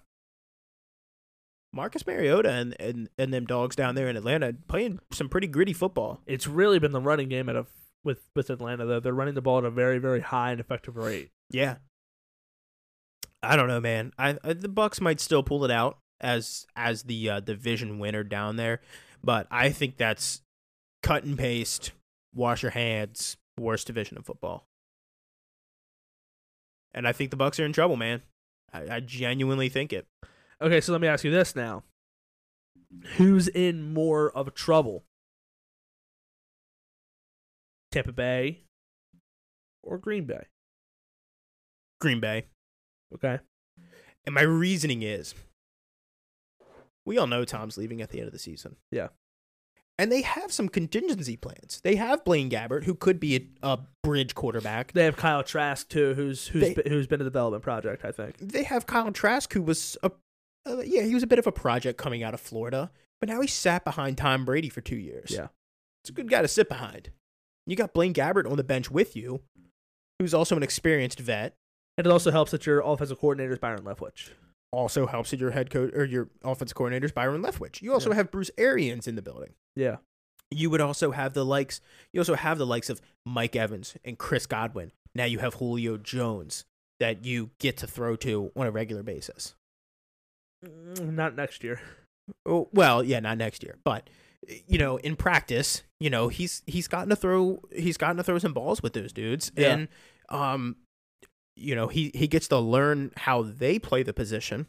Marcus 1.73 2.07
Mariota 2.07 2.51
and 2.51 2.75
and 2.81 3.09
and 3.19 3.35
them 3.35 3.45
dogs 3.45 3.77
down 3.77 3.95
there 3.95 4.09
in 4.09 4.17
Atlanta 4.17 4.55
playing 4.67 4.99
some 5.13 5.29
pretty 5.29 5.47
gritty 5.47 5.75
football. 5.75 6.23
It's 6.27 6.47
really 6.47 6.79
been 6.79 6.93
the 6.93 7.01
running 7.01 7.29
game 7.29 7.49
at 7.49 7.57
a 7.57 7.67
with 8.03 8.23
with 8.35 8.49
Atlanta 8.49 8.87
though. 8.87 9.01
They're 9.01 9.13
running 9.13 9.35
the 9.35 9.43
ball 9.43 9.59
at 9.59 9.65
a 9.65 9.71
very 9.71 9.99
very 9.99 10.21
high 10.21 10.53
and 10.53 10.61
effective 10.61 10.97
rate. 10.97 11.31
Yeah. 11.51 11.77
I 13.43 13.57
don't 13.57 13.69
know, 13.69 13.81
man. 13.81 14.13
I, 14.19 14.39
I 14.43 14.53
the 14.55 14.69
Bucks 14.69 15.01
might 15.01 15.21
still 15.21 15.43
pull 15.43 15.65
it 15.65 15.71
out 15.71 15.99
as 16.21 16.67
as 16.75 17.05
the 17.05 17.31
uh, 17.31 17.41
division 17.41 17.99
winner 17.99 18.25
down 18.25 18.57
there, 18.57 18.81
but 19.23 19.47
I 19.51 19.71
think 19.71 19.97
that's 19.97 20.43
cut 21.03 21.25
and 21.25 21.39
paste, 21.39 21.93
wash 22.35 22.63
your 22.63 22.73
hands, 22.73 23.37
worst 23.59 23.87
division 23.87 24.19
of 24.19 24.27
football. 24.27 24.67
And 26.95 27.07
I 27.07 27.13
think 27.13 27.31
the 27.31 27.37
Bucks 27.37 27.61
are 27.61 27.65
in 27.65 27.73
trouble, 27.73 27.97
man. 27.97 28.23
I, 28.73 28.97
I 28.97 29.01
genuinely 29.01 29.69
think 29.69 29.93
it. 29.93 30.07
Okay, 30.61 30.81
so 30.81 30.93
let 30.93 31.01
me 31.01 31.09
ask 31.09 31.25
you 31.25 31.31
this 31.31 31.55
now: 31.55 31.83
Who's 33.17 33.49
in 33.49 33.93
more 33.93 34.31
of 34.31 34.53
trouble? 34.55 35.05
Tampa 37.93 38.13
Bay 38.13 38.63
or 39.83 39.99
Green 39.99 40.25
Bay? 40.25 40.47
Green 42.01 42.21
Bay. 42.21 42.47
Okay. 43.15 43.39
And 44.25 44.35
my 44.35 44.43
reasoning 44.43 45.03
is 45.03 45.35
we 47.05 47.19
all 47.19 47.27
know 47.27 47.45
Tom's 47.45 47.79
leaving 47.79 48.03
at 48.03 48.11
the 48.11 48.19
end 48.19 48.27
of 48.27 48.33
the 48.33 48.39
season. 48.39 48.77
Yeah. 48.91 49.09
And 49.99 50.13
they 50.13 50.23
have 50.23 50.53
some 50.53 50.69
contingency 50.69 51.37
plans. 51.37 51.81
They 51.83 51.95
have 51.97 52.23
Blaine 52.25 52.51
Gabbert, 52.51 52.85
who 52.85 52.95
could 52.95 53.19
be 53.19 53.37
a, 53.63 53.69
a 53.75 53.79
bridge 54.03 54.35
quarterback. 54.35 54.93
They 54.93 55.05
have 55.05 55.17
Kyle 55.17 55.43
Trask 55.43 55.89
too, 55.89 56.13
who's 56.15 56.49
who's 56.49 56.63
They- 56.63 56.75
been, 56.75 56.93
who's 56.93 57.07
been 57.07 57.21
a 57.21 57.25
development 57.25 57.63
project. 57.63 58.05
I 58.05 58.13
think. 58.13 58.37
They 58.39 58.65
have 58.65 58.87
Kyle 58.87 59.11
Trask, 59.13 59.53
who 59.53 59.63
was 59.63 59.97
a 60.03 60.11
uh, 60.69 60.83
yeah, 60.85 61.03
he 61.03 61.15
was 61.15 61.23
a 61.23 61.27
bit 61.29 61.39
of 61.39 61.47
a 61.47 61.53
project 61.53 61.97
coming 61.97 62.23
out 62.25 62.35
of 62.35 62.41
Florida, 62.41 62.91
but 63.21 63.29
now 63.29 63.41
he 63.41 63.47
sat 63.47 63.85
behind 63.85 64.19
Tom 64.19 64.45
Brady 64.45 64.69
for 64.69 64.81
two 64.81 64.97
years. 64.97 65.31
Yeah. 65.31 65.47
it's 66.03 66.11
a 66.11 66.13
good 66.13 66.29
guy 66.29 66.43
to 66.43 66.49
sit 66.49 66.69
behind. 66.69 67.11
You 67.69 67.77
got 67.77 67.95
Blaine 67.95 68.13
Gabbert 68.13 68.51
on 68.51 68.57
the 68.57 68.65
bench 68.65 68.91
with 68.91 69.15
you, 69.17 69.43
who's 70.19 70.35
also 70.35 70.57
an 70.57 70.63
experienced 70.65 71.21
vet. 71.21 71.55
And 71.99 72.07
it 72.07 72.11
also 72.11 72.31
helps 72.31 72.51
that 72.51 72.67
your 72.67 72.81
offensive 72.81 73.19
coordinator 73.19 73.53
is 73.55 73.59
Byron 73.59 73.83
Leftwich. 73.83 74.31
Also 74.73 75.07
helps 75.07 75.31
that 75.31 75.41
your 75.41 75.53
head 75.53 75.71
coach 75.71 75.93
or 75.95 76.05
your 76.05 76.29
offensive 76.45 76.75
coordinator 76.75 77.07
is 77.07 77.13
Byron 77.13 77.43
Leftwich. 77.43 77.81
You 77.81 77.93
also 77.93 78.11
Yeah. 78.11 78.17
have 78.17 78.31
Bruce 78.31 78.51
Arians 78.59 79.07
in 79.07 79.15
the 79.15 79.23
building. 79.23 79.55
Yeah. 79.75 79.97
You 80.51 80.71
would 80.71 80.81
also 80.81 81.11
have 81.13 81.33
the 81.33 81.45
likes. 81.45 81.81
You 82.13 82.21
also 82.21 82.35
have 82.35 82.59
the 82.59 82.67
likes 82.67 82.91
of 82.91 83.01
Mike 83.25 83.57
Evans 83.57 83.97
and 84.05 84.19
Chris 84.19 84.47
Godwin. 84.47 84.93
Now 85.15 85.25
you 85.25 85.39
have 85.39 85.55
Julio 85.55 85.97
Jones 85.97 86.65
that 87.01 87.25
you 87.25 87.51
get 87.59 87.77
to 87.79 87.87
throw 87.87 88.17
to 88.17 88.53
on 88.57 88.67
a 88.67 88.71
regular 88.71 89.03
basis. 89.03 89.55
Mm, 90.65 91.13
Not 91.15 91.37
next 91.37 91.63
year. 91.65 91.81
Oh, 92.45 92.69
well, 92.73 93.03
yeah, 93.05 93.21
not 93.21 93.39
next 93.39 93.63
year, 93.63 93.77
but 93.85 94.11
you 94.67 94.79
know, 94.79 94.97
in 94.99 95.17
practice, 95.17 95.83
you 96.01 96.11
know, 96.11 96.29
he's 96.29 96.63
he's 96.67 96.89
gotten 96.89 97.09
to 97.11 97.17
throw 97.17 97.61
he's 97.75 97.97
gotten 97.97 98.17
to 98.17 98.23
throw 98.25 98.39
some 98.39 98.53
balls 98.53 98.83
with 98.83 98.93
those 98.95 99.13
dudes, 99.13 99.53
Yeah. 99.57 99.73
and 99.73 99.89
um, 100.29 100.77
you 101.57 101.75
know, 101.75 101.89
he 101.89 102.11
he 102.15 102.29
gets 102.29 102.49
to 102.49 102.59
learn 102.59 103.13
how 103.17 103.43
they 103.43 103.79
play 103.79 104.03
the 104.03 104.13
position 104.13 104.67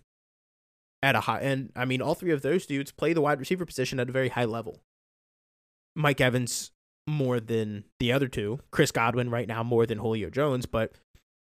at 1.03 1.15
a 1.15 1.21
high. 1.21 1.39
And 1.39 1.71
I 1.75 1.85
mean, 1.85 2.01
all 2.01 2.15
three 2.15 2.31
of 2.31 2.41
those 2.41 2.65
dudes 2.65 2.91
play 2.91 3.13
the 3.13 3.21
wide 3.21 3.39
receiver 3.39 3.65
position 3.65 3.99
at 3.99 4.09
a 4.09 4.11
very 4.11 4.29
high 4.29 4.45
level. 4.45 4.81
Mike 5.95 6.21
Evans 6.21 6.71
more 7.07 7.39
than 7.39 7.85
the 7.99 8.11
other 8.11 8.27
two. 8.27 8.59
Chris 8.71 8.91
Godwin 8.91 9.29
right 9.29 9.47
now 9.47 9.63
more 9.63 9.85
than 9.85 9.99
Julio 9.99 10.29
Jones, 10.29 10.65
but 10.65 10.93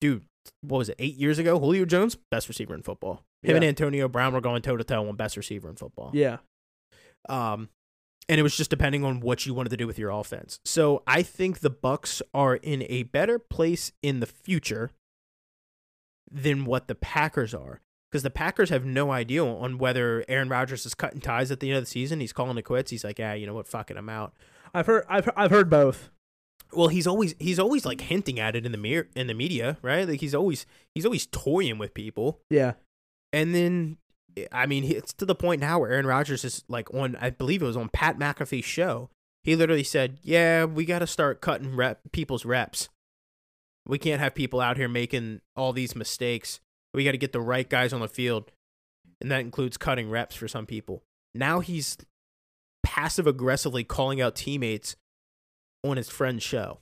dude, 0.00 0.24
what 0.60 0.78
was 0.78 0.88
it? 0.88 0.96
Eight 0.98 1.16
years 1.16 1.38
ago, 1.38 1.58
Julio 1.58 1.84
Jones 1.84 2.16
best 2.30 2.48
receiver 2.48 2.74
in 2.74 2.82
football. 2.82 3.24
Him 3.42 3.56
and 3.56 3.64
Antonio 3.64 4.08
Brown 4.08 4.32
were 4.32 4.40
going 4.40 4.62
toe 4.62 4.76
to 4.76 4.84
toe 4.84 5.06
on 5.06 5.16
best 5.16 5.36
receiver 5.36 5.68
in 5.68 5.76
football. 5.76 6.10
Yeah. 6.14 6.38
Um, 7.28 7.68
and 8.28 8.40
it 8.40 8.42
was 8.42 8.56
just 8.56 8.70
depending 8.70 9.04
on 9.04 9.20
what 9.20 9.44
you 9.44 9.52
wanted 9.52 9.70
to 9.70 9.76
do 9.76 9.86
with 9.86 9.98
your 9.98 10.10
offense. 10.10 10.60
So 10.64 11.02
I 11.06 11.22
think 11.22 11.60
the 11.60 11.70
Bucks 11.70 12.22
are 12.32 12.56
in 12.56 12.86
a 12.88 13.02
better 13.02 13.38
place 13.38 13.92
in 14.02 14.20
the 14.20 14.26
future 14.26 14.90
than 16.30 16.64
what 16.64 16.88
the 16.88 16.94
Packers 16.94 17.54
are. 17.54 17.80
Because 18.10 18.22
the 18.22 18.30
Packers 18.30 18.70
have 18.70 18.84
no 18.84 19.10
idea 19.10 19.44
on 19.44 19.76
whether 19.78 20.24
Aaron 20.28 20.48
Rodgers 20.48 20.86
is 20.86 20.94
cutting 20.94 21.20
ties 21.20 21.50
at 21.50 21.58
the 21.58 21.70
end 21.70 21.78
of 21.78 21.84
the 21.84 21.90
season. 21.90 22.20
He's 22.20 22.32
calling 22.32 22.56
it 22.56 22.62
quits. 22.62 22.92
He's 22.92 23.02
like, 23.02 23.18
yeah, 23.18 23.34
you 23.34 23.44
know 23.44 23.54
what, 23.54 23.66
fucking 23.66 23.96
I'm 23.96 24.08
out. 24.08 24.34
I've 24.72 24.86
heard 24.86 25.04
I've 25.08 25.28
I've 25.36 25.50
heard 25.50 25.70
both. 25.70 26.10
Well, 26.72 26.88
he's 26.88 27.06
always 27.06 27.34
he's 27.38 27.58
always 27.58 27.84
like 27.84 28.00
hinting 28.00 28.40
at 28.40 28.56
it 28.56 28.66
in 28.66 28.72
the 28.72 28.78
mirror 28.78 29.08
in 29.14 29.26
the 29.26 29.34
media, 29.34 29.78
right? 29.82 30.08
Like 30.08 30.20
he's 30.20 30.34
always 30.34 30.66
he's 30.94 31.04
always 31.04 31.26
toying 31.26 31.78
with 31.78 31.94
people. 31.94 32.40
Yeah. 32.50 32.74
And 33.32 33.54
then, 33.54 33.98
I 34.52 34.66
mean, 34.66 34.84
it's 34.84 35.12
to 35.14 35.24
the 35.24 35.34
point 35.34 35.60
now 35.60 35.80
where 35.80 35.90
Aaron 35.90 36.06
Rodgers 36.06 36.44
is 36.44 36.64
like 36.68 36.92
on, 36.94 37.16
I 37.20 37.30
believe 37.30 37.62
it 37.62 37.66
was 37.66 37.76
on 37.76 37.88
Pat 37.88 38.18
McAfee's 38.18 38.64
show. 38.64 39.10
He 39.42 39.56
literally 39.56 39.84
said, 39.84 40.18
"Yeah, 40.22 40.64
we 40.64 40.84
got 40.84 41.00
to 41.00 41.06
start 41.06 41.40
cutting 41.40 41.76
rep 41.76 42.00
people's 42.12 42.44
reps. 42.44 42.88
We 43.86 43.98
can't 43.98 44.20
have 44.20 44.34
people 44.34 44.60
out 44.60 44.76
here 44.76 44.88
making 44.88 45.40
all 45.56 45.72
these 45.72 45.94
mistakes. 45.94 46.60
We 46.92 47.04
got 47.04 47.12
to 47.12 47.18
get 47.18 47.32
the 47.32 47.40
right 47.40 47.68
guys 47.68 47.92
on 47.92 48.00
the 48.00 48.08
field, 48.08 48.50
and 49.20 49.30
that 49.30 49.40
includes 49.40 49.76
cutting 49.76 50.08
reps 50.10 50.34
for 50.34 50.48
some 50.48 50.66
people." 50.66 51.02
Now 51.34 51.60
he's 51.60 51.96
passive 52.84 53.26
aggressively 53.26 53.82
calling 53.82 54.20
out 54.20 54.36
teammates 54.36 54.96
on 55.82 55.96
his 55.96 56.08
friend's 56.08 56.42
show 56.42 56.80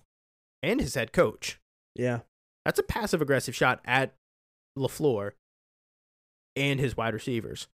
and 0.63 0.81
his 0.81 0.95
head 0.95 1.13
coach. 1.13 1.59
Yeah. 1.95 2.21
That's 2.65 2.79
a 2.79 2.85
passive 2.85 3.23
aggressive 3.23 3.55
shot 3.55 3.81
at 3.85 4.15
LaFleur 4.79 5.33
and 6.55 6.79
his 6.79 6.97
wide 6.97 7.15
receivers. 7.15 7.69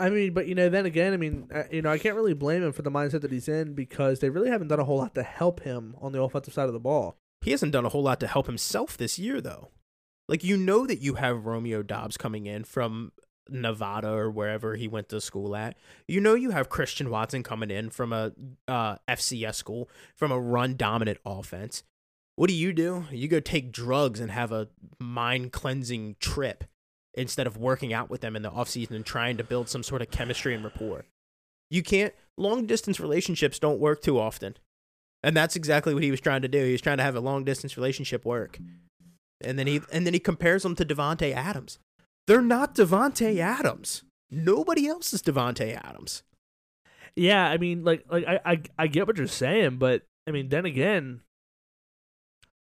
I 0.00 0.10
mean, 0.10 0.34
but 0.34 0.48
you 0.48 0.54
know, 0.54 0.68
then 0.68 0.86
again, 0.86 1.12
I 1.12 1.16
mean, 1.16 1.48
you 1.70 1.82
know, 1.82 1.90
I 1.90 1.98
can't 1.98 2.16
really 2.16 2.34
blame 2.34 2.62
him 2.62 2.72
for 2.72 2.82
the 2.82 2.90
mindset 2.90 3.20
that 3.20 3.30
he's 3.30 3.48
in 3.48 3.74
because 3.74 4.18
they 4.18 4.30
really 4.30 4.50
haven't 4.50 4.68
done 4.68 4.80
a 4.80 4.84
whole 4.84 4.98
lot 4.98 5.14
to 5.14 5.22
help 5.22 5.60
him 5.60 5.94
on 6.00 6.12
the 6.12 6.20
offensive 6.20 6.52
side 6.52 6.66
of 6.66 6.72
the 6.72 6.80
ball. 6.80 7.16
He 7.42 7.50
hasn't 7.50 7.72
done 7.72 7.84
a 7.84 7.90
whole 7.90 8.02
lot 8.02 8.20
to 8.20 8.26
help 8.26 8.46
himself 8.46 8.96
this 8.96 9.18
year, 9.18 9.40
though. 9.40 9.70
Like, 10.28 10.44
you 10.44 10.56
know 10.56 10.86
that 10.86 11.00
you 11.00 11.14
have 11.14 11.44
Romeo 11.44 11.82
Doubs 11.82 12.16
coming 12.16 12.46
in 12.46 12.64
from 12.64 13.12
Nevada 13.48 14.10
or 14.10 14.30
wherever 14.30 14.76
he 14.76 14.88
went 14.88 15.08
to 15.10 15.20
school 15.20 15.54
at. 15.56 15.76
You 16.06 16.20
know 16.20 16.34
you 16.34 16.50
have 16.50 16.68
Christian 16.68 17.10
Watson 17.10 17.42
coming 17.42 17.70
in 17.70 17.90
from 17.90 18.12
a 18.12 18.32
uh, 18.68 18.96
FCS 19.08 19.56
school, 19.56 19.88
from 20.16 20.32
a 20.32 20.40
run 20.40 20.76
dominant 20.76 21.18
offense. 21.26 21.82
What 22.36 22.48
do 22.48 22.54
you 22.54 22.72
do? 22.72 23.06
You 23.10 23.28
go 23.28 23.40
take 23.40 23.72
drugs 23.72 24.20
and 24.20 24.30
have 24.30 24.52
a 24.52 24.68
mind 24.98 25.52
cleansing 25.52 26.16
trip 26.18 26.64
instead 27.14 27.46
of 27.46 27.58
working 27.58 27.92
out 27.92 28.08
with 28.08 28.22
them 28.22 28.36
in 28.36 28.42
the 28.42 28.50
offseason 28.50 28.92
and 28.92 29.04
trying 29.04 29.36
to 29.36 29.44
build 29.44 29.68
some 29.68 29.82
sort 29.82 30.00
of 30.00 30.10
chemistry 30.10 30.54
and 30.54 30.64
rapport. 30.64 31.04
You 31.70 31.82
can't, 31.82 32.14
long 32.38 32.66
distance 32.66 33.00
relationships 33.00 33.58
don't 33.58 33.78
work 33.78 34.02
too 34.02 34.18
often. 34.18 34.56
And 35.22 35.36
that's 35.36 35.56
exactly 35.56 35.94
what 35.94 36.02
he 36.02 36.10
was 36.10 36.20
trying 36.20 36.42
to 36.42 36.48
do. 36.48 36.64
He 36.64 36.72
was 36.72 36.80
trying 36.80 36.96
to 36.96 37.04
have 37.04 37.14
a 37.14 37.20
long 37.20 37.44
distance 37.44 37.76
relationship 37.76 38.24
work. 38.24 38.58
And 39.40 39.58
then 39.58 39.66
he 39.66 39.80
and 39.92 40.06
then 40.06 40.14
he 40.14 40.20
compares 40.20 40.62
them 40.62 40.74
to 40.76 40.84
Davante 40.84 41.32
Adams. 41.34 41.78
They're 42.26 42.42
not 42.42 42.74
Davante 42.74 43.38
Adams. 43.38 44.04
Nobody 44.30 44.86
else 44.86 45.12
is 45.12 45.22
Davante 45.22 45.78
Adams. 45.82 46.22
Yeah, 47.14 47.44
I 47.46 47.58
mean, 47.58 47.84
like, 47.84 48.04
like 48.10 48.24
I, 48.26 48.40
I, 48.44 48.62
I 48.78 48.86
get 48.86 49.06
what 49.06 49.18
you're 49.18 49.26
saying, 49.26 49.76
but 49.76 50.02
I 50.26 50.30
mean, 50.30 50.48
then 50.48 50.64
again, 50.64 51.20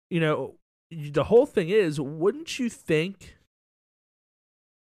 you 0.09 0.19
know, 0.19 0.55
the 0.89 1.25
whole 1.25 1.45
thing 1.45 1.69
is, 1.69 1.99
wouldn't 1.99 2.57
you 2.57 2.69
think 2.69 3.37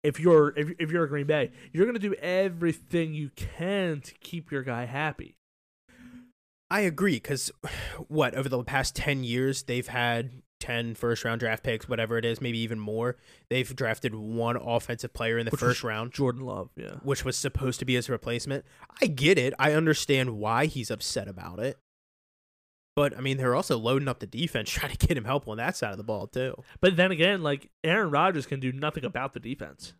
if 0.03 0.19
you're 0.19 0.55
if 0.57 0.73
if 0.79 0.91
you're 0.91 1.05
a 1.05 1.09
Green 1.09 1.27
Bay, 1.27 1.51
you're 1.73 1.87
gonna 1.87 1.99
do 1.99 2.15
everything 2.15 3.15
you 3.15 3.31
can 3.37 4.01
to 4.01 4.15
keep 4.15 4.51
your 4.51 4.63
guy 4.63 4.87
happy? 4.87 5.37
I 6.71 6.81
agree 6.81 7.17
because 7.17 7.51
what 8.09 8.35
over 8.35 8.49
the 8.49 8.63
past 8.65 8.95
10 8.97 9.25
years 9.25 9.65
they've 9.65 9.89
had 9.89 10.43
10 10.61 10.95
first 10.95 11.25
round 11.25 11.41
draft 11.41 11.65
picks, 11.65 11.89
whatever 11.89 12.19
it 12.19 12.25
is, 12.25 12.41
maybe 12.41 12.59
even 12.59 12.79
more. 12.79 13.17
They've 13.49 13.75
drafted 13.75 14.15
one 14.15 14.57
offensive 14.57 15.13
player 15.13 15.39
in 15.39 15.47
the 15.47 15.51
Which 15.51 15.61
first 15.61 15.83
round, 15.83 16.13
Jordan 16.13 16.43
Love, 16.43 16.71
yeah. 16.77 16.97
which 17.03 17.25
was 17.25 17.37
supposed 17.37 17.81
to 17.81 17.85
be 17.85 17.95
his 17.95 18.09
replacement. 18.09 18.65
I 19.01 19.07
get 19.07 19.39
it. 19.39 19.55
I 19.59 19.73
understand 19.73 20.39
why 20.39 20.67
he's 20.67 20.91
upset 20.91 21.29
about 21.29 21.59
it. 21.59 21.79
But 22.95 23.17
I 23.17 23.21
mean, 23.21 23.39
they're 23.39 23.55
also 23.55 23.79
loading 23.79 24.09
up 24.09 24.21
the 24.21 24.27
defense, 24.27 24.71
trying 24.71 24.95
to 24.95 25.07
get 25.07 25.17
him 25.17 25.25
help 25.25 25.49
on 25.49 25.57
that 25.57 25.77
side 25.77 25.93
of 25.93 25.97
the 25.97 26.05
ball 26.05 26.27
too. 26.27 26.55
But 26.81 26.97
then 26.97 27.11
again, 27.11 27.43
like 27.43 27.71
Aaron 27.83 28.11
Rodgers 28.11 28.47
can 28.47 28.61
do 28.61 28.73
nothing 28.73 29.05
about 29.05 29.33
the 29.33 29.41
defense. 29.41 29.95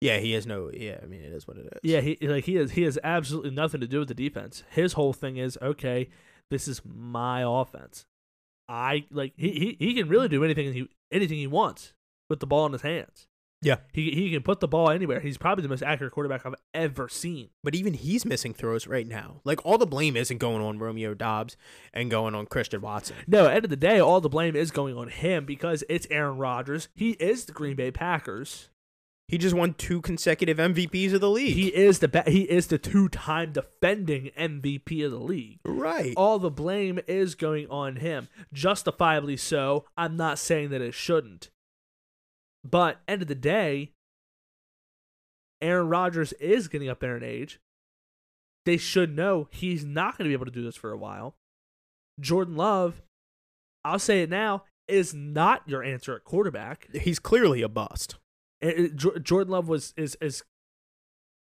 Yeah, 0.00 0.18
he 0.18 0.32
has 0.32 0.46
no. 0.46 0.70
Yeah, 0.72 0.98
I 1.02 1.06
mean, 1.06 1.20
it 1.20 1.32
is 1.32 1.46
what 1.46 1.56
it 1.56 1.66
is. 1.66 1.80
Yeah, 1.82 2.00
he 2.00 2.18
like 2.22 2.44
he 2.44 2.54
has 2.56 2.72
he 2.72 2.82
has 2.82 2.98
absolutely 3.02 3.50
nothing 3.50 3.80
to 3.80 3.86
do 3.86 4.00
with 4.00 4.08
the 4.08 4.14
defense. 4.14 4.62
His 4.70 4.94
whole 4.94 5.12
thing 5.12 5.36
is 5.36 5.58
okay. 5.62 6.08
This 6.50 6.68
is 6.68 6.82
my 6.84 7.42
offense. 7.46 8.06
I 8.68 9.06
like 9.10 9.32
he 9.36 9.76
he, 9.78 9.86
he 9.86 9.94
can 9.94 10.08
really 10.08 10.28
do 10.28 10.44
anything 10.44 10.72
he 10.72 10.88
anything 11.10 11.38
he 11.38 11.46
wants 11.46 11.94
with 12.28 12.40
the 12.40 12.46
ball 12.46 12.66
in 12.66 12.72
his 12.72 12.82
hands. 12.82 13.28
Yeah. 13.60 13.78
He 13.92 14.12
he 14.12 14.30
can 14.30 14.42
put 14.42 14.60
the 14.60 14.68
ball 14.68 14.90
anywhere. 14.90 15.20
He's 15.20 15.38
probably 15.38 15.62
the 15.62 15.68
most 15.68 15.82
accurate 15.82 16.12
quarterback 16.12 16.46
I've 16.46 16.54
ever 16.74 17.08
seen. 17.08 17.48
But 17.64 17.74
even 17.74 17.94
he's 17.94 18.24
missing 18.24 18.54
throws 18.54 18.86
right 18.86 19.06
now. 19.06 19.40
Like 19.44 19.64
all 19.64 19.78
the 19.78 19.86
blame 19.86 20.16
isn't 20.16 20.38
going 20.38 20.62
on 20.62 20.78
Romeo 20.78 21.14
Doubs 21.14 21.56
and 21.92 22.10
going 22.10 22.34
on 22.34 22.46
Christian 22.46 22.80
Watson. 22.80 23.16
No, 23.26 23.46
at 23.46 23.48
the 23.48 23.54
end 23.54 23.64
of 23.64 23.70
the 23.70 23.76
day, 23.76 23.98
all 23.98 24.20
the 24.20 24.28
blame 24.28 24.54
is 24.54 24.70
going 24.70 24.96
on 24.96 25.08
him 25.08 25.44
because 25.44 25.82
it's 25.88 26.06
Aaron 26.10 26.38
Rodgers. 26.38 26.88
He 26.94 27.12
is 27.12 27.46
the 27.46 27.52
Green 27.52 27.74
Bay 27.74 27.90
Packers. 27.90 28.70
He 29.28 29.36
just 29.36 29.54
won 29.54 29.74
two 29.74 30.00
consecutive 30.00 30.56
MVPs 30.56 31.12
of 31.12 31.20
the 31.20 31.28
league. 31.28 31.54
He 31.54 31.68
is 31.68 31.98
the 31.98 32.08
be- 32.08 32.30
he 32.30 32.42
is 32.42 32.68
the 32.68 32.78
two-time 32.78 33.52
defending 33.52 34.30
MVP 34.38 35.04
of 35.04 35.12
the 35.12 35.18
league. 35.18 35.58
right. 35.64 36.14
all 36.16 36.38
the 36.38 36.50
blame 36.50 36.98
is 37.06 37.34
going 37.34 37.68
on 37.68 37.96
him. 37.96 38.28
Justifiably 38.54 39.36
so. 39.36 39.84
I'm 39.98 40.16
not 40.16 40.38
saying 40.38 40.70
that 40.70 40.80
it 40.80 40.94
shouldn't. 40.94 41.50
But 42.64 43.00
end 43.06 43.20
of 43.20 43.28
the 43.28 43.34
day, 43.34 43.92
Aaron 45.60 45.88
Rodgers 45.88 46.32
is 46.34 46.68
getting 46.68 46.88
up 46.88 47.00
there 47.00 47.16
in 47.16 47.22
age. 47.22 47.60
They 48.64 48.78
should 48.78 49.14
know 49.14 49.48
he's 49.50 49.84
not 49.84 50.16
going 50.16 50.24
to 50.24 50.30
be 50.30 50.34
able 50.34 50.46
to 50.46 50.50
do 50.50 50.62
this 50.64 50.76
for 50.76 50.90
a 50.90 50.98
while. 50.98 51.36
Jordan 52.18 52.56
Love, 52.56 53.02
I'll 53.84 53.98
say 53.98 54.22
it 54.22 54.30
now, 54.30 54.64
is 54.86 55.12
not 55.12 55.62
your 55.66 55.82
answer 55.82 56.14
at 56.14 56.24
quarterback. 56.24 56.88
He's 56.94 57.18
clearly 57.18 57.62
a 57.62 57.68
bust. 57.68 58.16
It- 58.60 58.78
it- 58.78 59.22
Jordan 59.22 59.52
Love 59.52 59.68
was 59.68 59.94
is 59.96 60.16
is 60.20 60.42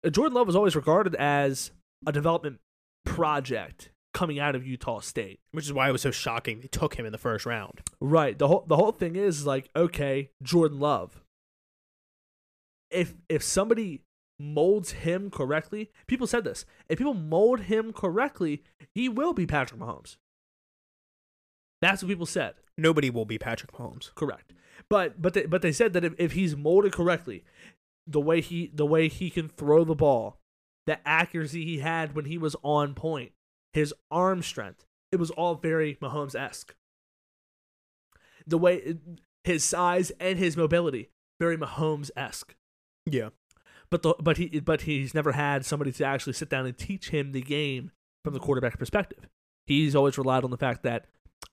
uh, 0.04 0.10
Jordan 0.10 0.34
Love 0.34 0.46
was 0.46 0.56
always 0.56 0.74
regarded 0.76 1.14
as 1.14 1.70
a 2.06 2.12
development 2.12 2.60
project 3.04 3.90
coming 4.12 4.38
out 4.38 4.54
of 4.54 4.66
Utah 4.66 5.00
State. 5.00 5.40
Which 5.52 5.64
is 5.64 5.72
why 5.72 5.88
it 5.88 5.92
was 5.92 6.02
so 6.02 6.10
shocking 6.10 6.60
they 6.60 6.68
took 6.68 6.94
him 6.94 7.04
in 7.06 7.12
the 7.12 7.18
first 7.18 7.46
round. 7.46 7.80
Right. 8.00 8.38
The 8.38 8.48
whole 8.48 8.64
the 8.66 8.76
whole 8.76 8.92
thing 8.92 9.16
is 9.16 9.46
like, 9.46 9.68
okay, 9.76 10.30
Jordan 10.42 10.78
Love. 10.80 11.20
If 12.90 13.14
if 13.28 13.42
somebody 13.42 14.02
molds 14.38 14.92
him 14.92 15.30
correctly, 15.30 15.90
people 16.06 16.26
said 16.26 16.44
this. 16.44 16.64
If 16.88 16.98
people 16.98 17.14
mold 17.14 17.60
him 17.60 17.92
correctly, 17.92 18.62
he 18.94 19.08
will 19.08 19.32
be 19.32 19.46
Patrick 19.46 19.80
Mahomes. 19.80 20.16
That's 21.80 22.02
what 22.02 22.08
people 22.08 22.26
said. 22.26 22.54
Nobody 22.78 23.10
will 23.10 23.24
be 23.26 23.38
Patrick 23.38 23.72
Mahomes. 23.72 24.14
Correct. 24.14 24.52
But 24.88 25.20
but 25.20 25.34
they, 25.34 25.46
but 25.46 25.62
they 25.62 25.72
said 25.72 25.92
that 25.94 26.04
if, 26.04 26.14
if 26.18 26.32
he's 26.32 26.56
molded 26.56 26.92
correctly, 26.92 27.44
the 28.06 28.20
way 28.20 28.40
he 28.40 28.70
the 28.74 28.86
way 28.86 29.08
he 29.08 29.30
can 29.30 29.48
throw 29.48 29.84
the 29.84 29.94
ball, 29.94 30.38
the 30.86 30.98
accuracy 31.06 31.64
he 31.64 31.78
had 31.78 32.14
when 32.14 32.26
he 32.26 32.38
was 32.38 32.54
on 32.62 32.94
point, 32.94 33.32
his 33.72 33.94
arm 34.10 34.42
strength, 34.42 34.84
it 35.12 35.16
was 35.16 35.30
all 35.30 35.54
very 35.54 35.96
Mahomes 36.02 36.34
esque. 36.34 36.74
The 38.46 38.58
way 38.58 38.96
his 39.44 39.64
size 39.64 40.10
and 40.20 40.38
his 40.38 40.56
mobility, 40.56 41.10
very 41.40 41.56
Mahomes 41.56 42.10
esque. 42.16 42.54
Yeah. 43.06 43.30
But 43.90 44.02
the 44.02 44.14
but 44.20 44.36
he 44.38 44.60
but 44.60 44.82
he's 44.82 45.14
never 45.14 45.32
had 45.32 45.64
somebody 45.64 45.92
to 45.92 46.04
actually 46.04 46.32
sit 46.32 46.48
down 46.50 46.66
and 46.66 46.76
teach 46.76 47.10
him 47.10 47.32
the 47.32 47.42
game 47.42 47.90
from 48.24 48.34
the 48.34 48.40
quarterback 48.40 48.78
perspective. 48.78 49.28
He's 49.66 49.94
always 49.94 50.18
relied 50.18 50.44
on 50.44 50.50
the 50.50 50.58
fact 50.58 50.82
that 50.82 51.06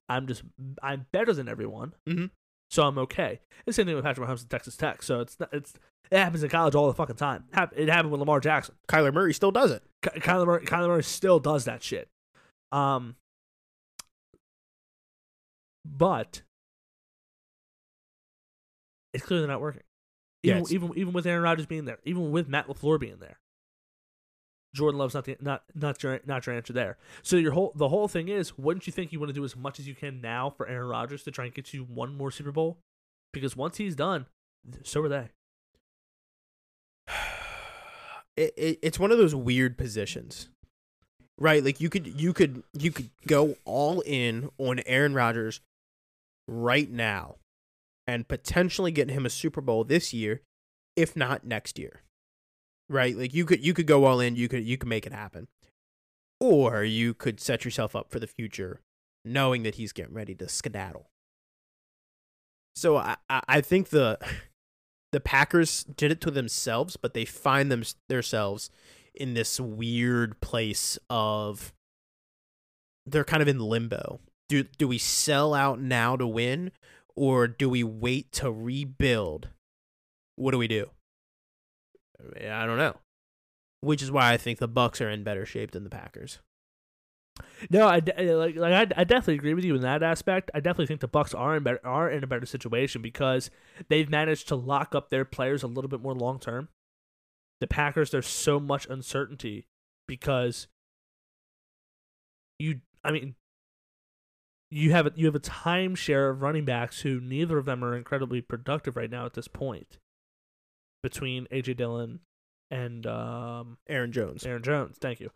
I'm 0.09 0.27
just 0.27 0.43
I'm 0.81 1.05
better 1.11 1.33
than 1.33 1.47
everyone, 1.47 1.93
Mhm. 2.07 2.31
So 2.71 2.83
I'm 2.87 2.97
okay. 2.97 3.41
The 3.65 3.73
same 3.73 3.85
thing 3.85 3.95
with 3.95 4.03
Patrick 4.03 4.27
Mahomes 4.27 4.43
at 4.43 4.49
Texas 4.49 4.75
Tech. 4.77 5.03
So 5.03 5.19
it's 5.19 5.39
not, 5.39 5.49
it's 5.53 5.73
it 6.09 6.17
happens 6.17 6.41
in 6.43 6.49
college 6.49 6.73
all 6.73 6.87
the 6.87 6.93
fucking 6.93 7.15
time. 7.17 7.43
It 7.75 7.87
happened 7.89 8.11
with 8.11 8.19
Lamar 8.19 8.39
Jackson. 8.39 8.75
Kyler 8.87 9.13
Murray 9.13 9.33
still 9.33 9.51
does 9.51 9.71
it. 9.71 9.83
Ky- 10.01 10.19
Kyler 10.19 10.45
Murray, 10.47 10.65
Kyler 10.65 10.87
Murray 10.87 11.03
still 11.03 11.39
does 11.39 11.65
that 11.65 11.83
shit. 11.83 12.09
Um, 12.71 13.15
but 15.85 16.41
it's 19.13 19.25
clearly 19.25 19.47
not 19.47 19.61
working. 19.61 19.83
Yeah, 20.43 20.53
Even 20.53 20.57
it's- 20.63 20.71
even 20.73 20.91
even 20.97 21.13
with 21.13 21.25
Aaron 21.27 21.43
Rodgers 21.43 21.65
being 21.65 21.85
there, 21.85 21.99
even 22.03 22.31
with 22.31 22.47
Matt 22.47 22.67
Lafleur 22.67 22.99
being 22.99 23.17
there, 23.19 23.39
Jordan 24.73 24.99
Love's 24.99 25.13
not 25.13 25.25
the 25.25 25.37
not 25.41 25.63
not 25.75 26.01
your 26.01 26.21
not 26.25 26.45
your 26.45 26.55
answer 26.55 26.73
there. 26.73 26.97
So 27.23 27.35
your 27.35 27.51
whole 27.51 27.73
the 27.75 27.89
whole 27.89 28.07
thing 28.07 28.29
is, 28.29 28.57
wouldn't 28.57 28.87
you 28.87 28.93
think 28.93 29.11
you 29.11 29.19
want 29.19 29.29
to 29.29 29.33
do 29.33 29.43
as 29.43 29.55
much 29.55 29.79
as 29.79 29.87
you 29.87 29.95
can 29.95 30.21
now 30.21 30.49
for 30.49 30.67
Aaron 30.67 30.87
Rodgers 30.87 31.23
to 31.23 31.31
try 31.31 31.45
and 31.45 31.53
get 31.53 31.73
you 31.73 31.83
one 31.83 32.15
more 32.15 32.31
Super 32.31 32.51
Bowl? 32.51 32.77
Because 33.33 33.55
once 33.55 33.77
he's 33.77 33.95
done, 33.95 34.27
so 34.83 35.03
are 35.03 35.09
they. 35.09 35.29
it, 38.37 38.53
it 38.55 38.79
it's 38.81 38.99
one 38.99 39.11
of 39.11 39.17
those 39.17 39.35
weird 39.35 39.77
positions 39.77 40.49
right 41.37 41.63
like 41.63 41.81
you 41.81 41.89
could 41.89 42.07
you 42.07 42.33
could 42.33 42.63
you 42.73 42.91
could 42.91 43.09
go 43.27 43.55
all 43.65 44.01
in 44.01 44.49
on 44.57 44.79
Aaron 44.85 45.13
Rodgers 45.13 45.59
right 46.47 46.89
now 46.89 47.35
and 48.07 48.27
potentially 48.27 48.91
get 48.91 49.09
him 49.09 49.25
a 49.25 49.29
Super 49.29 49.59
Bowl 49.59 49.83
this 49.83 50.13
year 50.13 50.41
if 50.95 51.15
not 51.15 51.43
next 51.43 51.79
year 51.79 52.01
right 52.91 53.17
like 53.17 53.33
you 53.33 53.45
could 53.45 53.63
you 53.63 53.73
could 53.73 53.87
go 53.87 54.05
all 54.05 54.19
in 54.19 54.35
you 54.35 54.47
could 54.47 54.63
you 54.63 54.77
could 54.77 54.89
make 54.89 55.05
it 55.05 55.13
happen 55.13 55.47
or 56.39 56.83
you 56.83 57.13
could 57.13 57.39
set 57.39 57.63
yourself 57.65 57.95
up 57.95 58.11
for 58.11 58.19
the 58.19 58.27
future 58.27 58.81
knowing 59.23 59.63
that 59.63 59.75
he's 59.75 59.91
getting 59.91 60.13
ready 60.13 60.35
to 60.35 60.49
skedaddle 60.49 61.11
so 62.75 62.97
I 62.97 63.17
I 63.29 63.61
think 63.61 63.89
the 63.89 64.17
the 65.11 65.19
Packers 65.19 65.83
did 65.83 66.11
it 66.11 66.21
to 66.21 66.31
themselves, 66.31 66.97
but 66.97 67.13
they 67.13 67.25
find 67.25 67.71
them 67.71 67.83
themselves 68.07 68.69
in 69.13 69.33
this 69.33 69.59
weird 69.59 70.39
place 70.41 70.97
of 71.09 71.73
they're 73.05 73.23
kind 73.23 73.41
of 73.41 73.47
in 73.47 73.59
limbo. 73.59 74.19
Do 74.49 74.63
do 74.63 74.87
we 74.87 74.97
sell 74.97 75.53
out 75.53 75.79
now 75.79 76.15
to 76.15 76.27
win, 76.27 76.71
or 77.15 77.47
do 77.47 77.69
we 77.69 77.83
wait 77.83 78.31
to 78.33 78.51
rebuild? 78.51 79.49
What 80.35 80.51
do 80.51 80.57
we 80.57 80.67
do? 80.67 80.89
I, 82.41 82.65
don't 82.65 82.77
know. 82.77 82.95
Which 83.81 84.01
is 84.01 84.11
why 84.11 84.33
I 84.33 84.37
think 84.37 84.59
the 84.59 84.67
Bucks 84.67 85.01
are 85.01 85.09
in 85.09 85.23
better 85.23 85.45
shape 85.45 85.71
than 85.71 85.83
the 85.83 85.89
Packers. 85.89 86.39
No, 87.69 87.87
I 87.87 88.01
like 88.17 88.55
like 88.55 88.73
I, 88.73 89.01
I 89.01 89.03
definitely 89.03 89.35
agree 89.35 89.53
with 89.53 89.63
you 89.63 89.75
in 89.75 89.81
that 89.81 90.03
aspect. 90.03 90.51
I 90.53 90.59
definitely 90.59 90.87
think 90.87 90.99
the 90.99 91.07
Bucks 91.07 91.33
are 91.33 91.55
in 91.55 91.63
better 91.63 91.79
are 91.83 92.09
in 92.09 92.23
a 92.23 92.27
better 92.27 92.45
situation 92.45 93.01
because 93.01 93.49
they've 93.87 94.09
managed 94.09 94.47
to 94.49 94.55
lock 94.55 94.93
up 94.93 95.09
their 95.09 95.25
players 95.25 95.63
a 95.63 95.67
little 95.67 95.89
bit 95.89 96.01
more 96.01 96.13
long 96.13 96.39
term. 96.39 96.67
The 97.61 97.67
Packers, 97.67 98.11
there's 98.11 98.27
so 98.27 98.59
much 98.59 98.87
uncertainty 98.89 99.67
because 100.07 100.67
you, 102.59 102.81
I 103.03 103.11
mean, 103.11 103.35
you 104.69 104.91
have 104.91 105.07
a, 105.07 105.11
you 105.15 105.25
have 105.25 105.35
a 105.35 105.39
timeshare 105.39 106.31
of 106.31 106.41
running 106.41 106.65
backs 106.65 107.01
who 107.01 107.19
neither 107.19 107.57
of 107.57 107.65
them 107.65 107.83
are 107.83 107.95
incredibly 107.95 108.41
productive 108.41 108.95
right 108.95 109.09
now 109.09 109.25
at 109.25 109.33
this 109.33 109.47
point. 109.47 109.99
Between 111.03 111.47
AJ 111.51 111.77
Dillon 111.77 112.19
and 112.69 113.05
um, 113.05 113.77
Aaron 113.89 114.11
Jones. 114.11 114.45
Aaron 114.45 114.63
Jones. 114.63 114.97
Thank 114.99 115.19
you. 115.19 115.31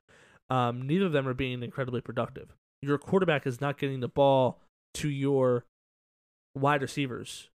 Um, 0.49 0.87
neither 0.87 1.05
of 1.05 1.11
them 1.11 1.27
are 1.27 1.33
being 1.33 1.63
incredibly 1.63 2.01
productive. 2.01 2.53
Your 2.81 2.97
quarterback 2.97 3.47
is 3.47 3.61
not 3.61 3.79
getting 3.79 3.99
the 3.99 4.07
ball 4.07 4.59
to 4.95 5.09
your 5.09 5.65
wide 6.55 6.81
receivers. 6.81 7.49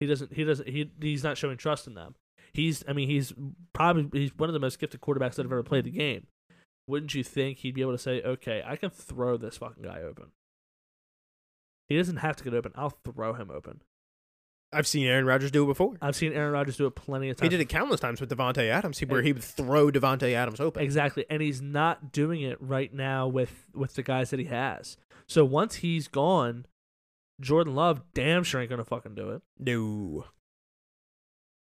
He 0.00 0.06
doesn't. 0.06 0.32
He 0.32 0.44
doesn't. 0.44 0.68
He 0.68 0.90
he's 1.00 1.24
not 1.24 1.38
showing 1.38 1.56
trust 1.56 1.86
in 1.86 1.94
them. 1.94 2.16
He's. 2.52 2.84
I 2.88 2.92
mean, 2.92 3.08
he's 3.08 3.32
probably 3.72 4.08
he's 4.20 4.36
one 4.36 4.48
of 4.48 4.52
the 4.52 4.60
most 4.60 4.78
gifted 4.78 5.00
quarterbacks 5.00 5.34
that 5.34 5.44
have 5.44 5.52
ever 5.52 5.62
played 5.62 5.84
the 5.84 5.90
game. 5.90 6.26
Wouldn't 6.88 7.14
you 7.14 7.22
think 7.22 7.58
he'd 7.58 7.74
be 7.74 7.82
able 7.82 7.92
to 7.92 7.98
say, 7.98 8.20
"Okay, 8.22 8.62
I 8.66 8.76
can 8.76 8.90
throw 8.90 9.36
this 9.36 9.58
fucking 9.58 9.84
guy 9.84 10.02
open." 10.02 10.32
He 11.88 11.96
doesn't 11.96 12.16
have 12.16 12.36
to 12.36 12.44
get 12.44 12.54
open. 12.54 12.72
I'll 12.74 12.98
throw 13.04 13.34
him 13.34 13.50
open. 13.50 13.82
I've 14.72 14.86
seen 14.86 15.06
Aaron 15.06 15.26
Rodgers 15.26 15.50
do 15.50 15.64
it 15.64 15.66
before. 15.66 15.96
I've 16.00 16.16
seen 16.16 16.32
Aaron 16.32 16.52
Rodgers 16.52 16.76
do 16.76 16.86
it 16.86 16.94
plenty 16.94 17.28
of 17.28 17.36
times. 17.36 17.44
He 17.44 17.48
did 17.50 17.60
it 17.60 17.68
countless 17.68 18.00
times 18.00 18.20
with 18.20 18.30
Davante 18.30 18.68
Adams, 18.68 19.00
where 19.00 19.22
he 19.22 19.32
would 19.32 19.44
throw 19.44 19.90
Davante 19.90 20.32
Adams 20.32 20.60
open. 20.60 20.82
Exactly, 20.82 21.26
and 21.28 21.42
he's 21.42 21.60
not 21.60 22.12
doing 22.12 22.40
it 22.40 22.56
right 22.60 22.92
now 22.92 23.28
with 23.28 23.68
with 23.74 23.94
the 23.94 24.02
guys 24.02 24.30
that 24.30 24.40
he 24.40 24.46
has. 24.46 24.96
So 25.26 25.44
once 25.44 25.76
he's 25.76 26.08
gone, 26.08 26.66
Jordan 27.40 27.74
Love 27.74 28.02
damn 28.14 28.44
sure 28.44 28.60
ain't 28.60 28.70
gonna 28.70 28.84
fucking 28.84 29.14
do 29.14 29.30
it. 29.30 29.42
No. 29.58 30.24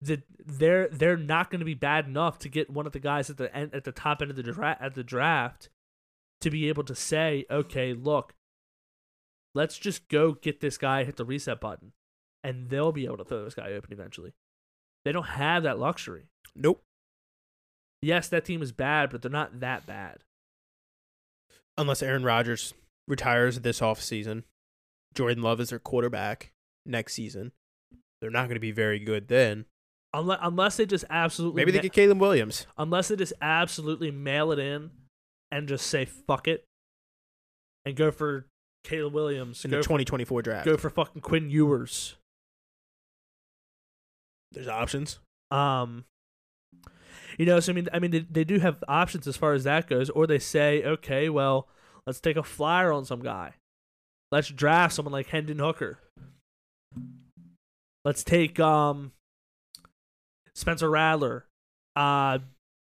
The, 0.03 0.23
they're 0.43 0.87
they're 0.87 1.17
not 1.17 1.51
gonna 1.51 1.65
be 1.65 1.75
bad 1.75 2.07
enough 2.07 2.39
to 2.39 2.49
get 2.49 2.69
one 2.69 2.87
of 2.87 2.91
the 2.91 2.99
guys 2.99 3.29
at 3.29 3.37
the 3.37 3.55
end 3.55 3.75
at 3.75 3.83
the 3.83 3.91
top 3.91 4.21
end 4.21 4.31
of 4.31 4.37
the 4.37 4.43
draft 4.43 4.81
at 4.81 4.95
the 4.95 5.03
draft 5.03 5.69
to 6.39 6.49
be 6.49 6.69
able 6.69 6.83
to 6.83 6.95
say, 6.95 7.45
okay, 7.51 7.93
look, 7.93 8.33
let's 9.53 9.77
just 9.77 10.09
go 10.09 10.33
get 10.33 10.59
this 10.59 10.77
guy, 10.77 11.03
hit 11.03 11.17
the 11.17 11.25
reset 11.25 11.61
button, 11.61 11.91
and 12.43 12.69
they'll 12.69 12.91
be 12.91 13.05
able 13.05 13.17
to 13.17 13.23
throw 13.25 13.43
this 13.43 13.55
guy 13.55 13.71
open 13.73 13.91
eventually. 13.93 14.33
They 15.05 15.11
don't 15.11 15.25
have 15.27 15.63
that 15.63 15.79
luxury. 15.79 16.25
Nope. 16.55 16.81
Yes, 18.01 18.27
that 18.29 18.45
team 18.45 18.61
is 18.61 18.71
bad, 18.71 19.09
but 19.11 19.21
they're 19.21 19.31
not 19.31 19.59
that 19.59 19.85
bad. 19.85 20.19
unless 21.77 22.03
Aaron 22.03 22.23
Rodgers 22.23 22.73
retires 23.07 23.61
this 23.61 23.79
offseason. 23.79 24.43
Jordan 25.15 25.41
Love 25.43 25.59
is 25.59 25.69
their 25.69 25.79
quarterback 25.79 26.51
next 26.85 27.13
season. 27.13 27.51
They're 28.21 28.29
not 28.29 28.43
going 28.45 28.55
to 28.55 28.59
be 28.61 28.71
very 28.71 28.99
good 28.99 29.27
then. 29.27 29.65
Unless, 30.13 30.39
unless 30.41 30.77
they 30.77 30.85
just 30.85 31.05
absolutely 31.09 31.61
Maybe 31.61 31.71
they 31.71 31.77
ma- 31.79 31.83
get 31.83 31.93
Caleb 31.93 32.19
Williams. 32.19 32.67
unless 32.77 33.07
they 33.07 33.15
just 33.15 33.33
absolutely 33.41 34.11
mail 34.11 34.51
it 34.51 34.59
in 34.59 34.91
and 35.51 35.67
just 35.67 35.87
say 35.87 36.05
fuck 36.05 36.47
it 36.47 36.65
and 37.85 37.95
go 37.95 38.11
for 38.11 38.45
Caleb 38.83 39.13
Williams, 39.13 39.63
in 39.65 39.71
go, 39.71 39.77
the 39.77 39.83
for, 39.83 39.87
2024 39.89 40.41
draft. 40.41 40.65
go 40.65 40.77
for 40.77 40.89
fucking 40.89 41.21
Quinn 41.21 41.49
Ewers. 41.49 42.15
There's 44.51 44.67
options. 44.67 45.19
Um, 45.49 46.05
you 47.37 47.45
know, 47.45 47.59
so 47.59 47.71
I 47.71 47.75
mean, 47.75 47.89
I 47.93 47.99
mean, 47.99 48.11
they, 48.11 48.19
they 48.19 48.43
do 48.43 48.59
have 48.59 48.83
options 48.87 49.27
as 49.27 49.37
far 49.37 49.53
as 49.53 49.63
that 49.63 49.87
goes, 49.87 50.09
or 50.09 50.27
they 50.27 50.39
say, 50.39 50.83
okay, 50.83 51.29
well, 51.29 51.67
let's 52.05 52.19
take 52.19 52.37
a 52.37 52.43
flyer 52.43 52.91
on 52.91 53.05
some 53.05 53.21
guy. 53.21 53.53
Let's 54.31 54.49
draft 54.49 54.93
someone 54.93 55.11
like 55.11 55.27
Hendon 55.27 55.59
Hooker. 55.59 55.99
Let's 58.03 58.23
take 58.23 58.59
um 58.59 59.11
Spencer 60.53 60.89
Rattler, 60.89 61.45
uh, 61.95 62.39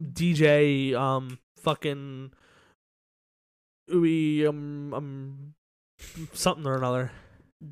DJ, 0.02 0.94
um, 0.94 1.40
fucking, 1.58 2.32
ooey, 3.92 4.48
um, 4.48 4.94
um, 4.94 5.54
something 6.34 6.68
or 6.68 6.76
another. 6.76 7.12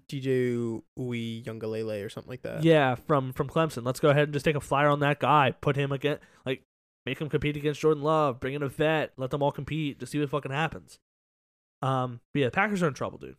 DJ 0.07 0.81
Uiagalelei 0.97 2.05
or 2.05 2.09
something 2.09 2.29
like 2.29 2.41
that. 2.43 2.63
Yeah, 2.63 2.95
from 2.95 3.33
from 3.33 3.49
Clemson. 3.49 3.85
Let's 3.85 3.99
go 3.99 4.09
ahead 4.09 4.23
and 4.23 4.33
just 4.33 4.45
take 4.45 4.55
a 4.55 4.61
flyer 4.61 4.89
on 4.89 4.99
that 5.01 5.19
guy. 5.19 5.51
Put 5.51 5.75
him 5.75 5.91
again, 5.91 6.19
like 6.45 6.63
make 7.05 7.19
him 7.19 7.29
compete 7.29 7.57
against 7.57 7.81
Jordan 7.81 8.03
Love. 8.03 8.39
Bring 8.39 8.53
in 8.53 8.63
a 8.63 8.69
vet. 8.69 9.13
Let 9.17 9.31
them 9.31 9.41
all 9.43 9.51
compete. 9.51 9.99
Just 9.99 10.11
see 10.11 10.19
what 10.19 10.29
fucking 10.29 10.51
happens. 10.51 10.99
Um, 11.81 12.19
but 12.33 12.39
yeah, 12.41 12.47
the 12.47 12.51
Packers 12.51 12.83
are 12.83 12.87
in 12.87 12.93
trouble, 12.93 13.17
dude. 13.17 13.35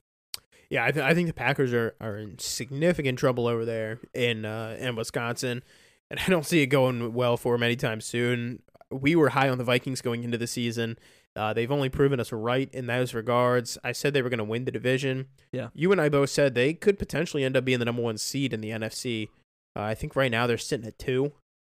Yeah, 0.70 0.86
I, 0.86 0.90
th- 0.90 1.05
I 1.05 1.12
think 1.12 1.28
the 1.28 1.34
Packers 1.34 1.74
are, 1.74 1.94
are 2.00 2.16
in 2.16 2.38
significant 2.38 3.18
trouble 3.18 3.46
over 3.46 3.64
there 3.64 4.00
in 4.14 4.44
uh, 4.44 4.76
in 4.78 4.96
Wisconsin, 4.96 5.62
and 6.11 6.18
I 6.18 6.30
don't 6.30 6.46
see 6.46 6.62
it 6.62 6.68
going 6.68 7.12
well 7.12 7.36
for 7.36 7.55
them 7.55 7.62
anytime 7.62 8.00
soon. 8.00 8.62
We 8.90 9.14
were 9.14 9.30
high 9.30 9.48
on 9.48 9.59
the 9.59 9.64
Vikings 9.64 10.00
going 10.00 10.24
into 10.24 10.38
the 10.38 10.46
season. 10.46 10.98
Uh, 11.35 11.53
they've 11.53 11.70
only 11.72 11.89
proven 11.89 12.20
us 12.20 12.30
right 12.33 12.68
in 12.74 12.87
those 12.87 13.14
regards. 13.14 13.78
I 13.83 13.93
said 13.93 14.12
they 14.12 14.20
were 14.22 14.28
going 14.28 14.39
to 14.39 14.45
win 14.45 14.64
the 14.66 14.70
division. 14.70 15.28
Yeah. 15.53 15.68
You 15.74 15.91
and 15.93 16.01
I 16.01 16.09
both 16.11 16.28
said 16.30 16.55
they 16.55 16.74
could 16.74 16.99
potentially 16.99 17.43
end 17.43 17.57
up 17.57 17.64
being 17.64 17.78
the 17.78 17.87
number 17.87 18.03
one 18.03 18.18
seed 18.18 18.53
in 18.53 18.61
the 18.61 18.70
NFC. 18.70 19.28
Uh, 19.74 19.80
I 19.83 19.95
think 19.95 20.14
right 20.14 20.30
now 20.30 20.47
they're 20.47 20.59
sitting 20.59 20.87
at 20.87 20.99
two, 20.99 21.33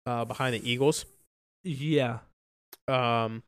uh, 0.06 0.26
behind 0.26 0.54
the 0.56 0.70
Eagles. 0.70 1.06
Yeah, 1.64 2.20
Um, 2.88 3.44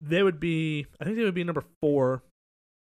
they 0.00 0.22
would 0.22 0.40
be. 0.40 0.86
I 1.00 1.04
think 1.04 1.16
they 1.16 1.24
would 1.24 1.34
be 1.34 1.44
number 1.44 1.64
four. 1.82 2.22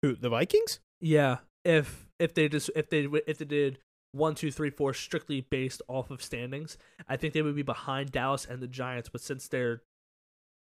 who 0.01 0.15
the 0.15 0.29
Vikings? 0.29 0.79
Yeah, 0.99 1.37
if 1.63 2.07
if 2.19 2.33
they 2.33 2.49
just 2.49 2.69
if 2.75 2.89
they 2.89 3.07
if 3.27 3.37
they 3.37 3.45
did 3.45 3.77
one, 4.11 4.35
two, 4.35 4.51
three, 4.51 4.69
four 4.69 4.93
strictly 4.93 5.45
based 5.49 5.81
off 5.87 6.11
of 6.11 6.21
standings, 6.21 6.77
I 7.07 7.15
think 7.15 7.33
they 7.33 7.41
would 7.41 7.55
be 7.55 7.61
behind 7.61 8.11
Dallas 8.11 8.45
and 8.45 8.61
the 8.61 8.67
Giants. 8.67 9.07
But 9.09 9.21
since 9.21 9.47
they're 9.47 9.81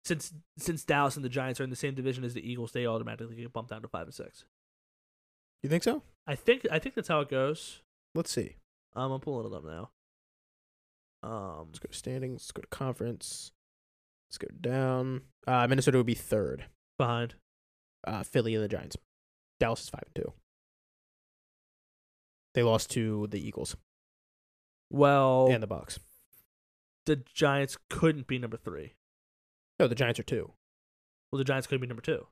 since 0.05 0.33
since 0.59 0.85
Dallas 0.85 1.17
and 1.17 1.25
the 1.25 1.29
Giants 1.29 1.61
are 1.61 1.65
in 1.65 1.71
the 1.71 1.77
same 1.77 1.95
division 1.95 2.25
as 2.25 2.35
the 2.35 2.49
Eagles, 2.49 2.73
they 2.73 2.87
automatically 2.87 3.37
get 3.37 3.53
bumped 3.53 3.71
down 3.71 3.83
to 3.83 3.89
five 3.89 4.07
and 4.07 4.15
six. 4.15 4.45
You 5.63 5.69
think 5.71 5.83
so? 5.85 6.03
I 6.27 6.35
think 6.35 6.67
I 6.71 6.79
think 6.79 6.95
that's 6.95 7.09
how 7.09 7.21
it 7.21 7.29
goes. 7.29 7.81
Let's 8.15 8.31
see. 8.31 8.57
Um, 8.95 9.13
I'm 9.13 9.21
pulling 9.21 9.51
it 9.53 9.57
up 9.57 9.65
now. 9.65 9.91
Um, 11.23 11.67
Let's 11.69 11.79
go 11.79 11.89
to 11.89 11.97
standings. 11.97 12.43
Let's 12.43 12.53
go 12.53 12.63
to 12.63 12.69
conference. 12.69 13.53
Let's 14.29 14.39
go 14.39 14.49
down. 14.61 15.23
Uh, 15.47 15.67
Minnesota 15.69 15.99
would 15.99 16.07
be 16.07 16.15
third. 16.15 16.67
behind. 16.99 17.35
Uh, 18.05 18.23
Philly 18.25 18.55
and 18.55 18.65
the 18.65 18.69
Giants. 18.69 18.97
Dallas 19.61 19.83
is 19.83 19.89
five 19.89 20.03
and 20.07 20.15
two. 20.25 20.33
They 22.55 22.63
lost 22.63 22.91
to 22.91 23.29
the 23.31 23.39
Eagles 23.47 23.77
Well, 24.91 25.47
and 25.51 25.63
the 25.63 25.67
Bucks. 25.69 25.99
the 27.07 27.17
Giants 27.17 27.79
couldn't 27.89 28.27
be 28.27 28.39
number 28.39 28.57
three. 28.57 28.95
No, 29.83 29.89
the 29.89 29.97
Giants 29.97 30.20
are 30.20 30.22
two. 30.22 30.53
Well, 31.33 31.39
the 31.39 31.45
Giants 31.45 31.66
couldn't 31.66 31.80
be 31.80 31.89
number 31.89 32.03
two. 32.03 32.24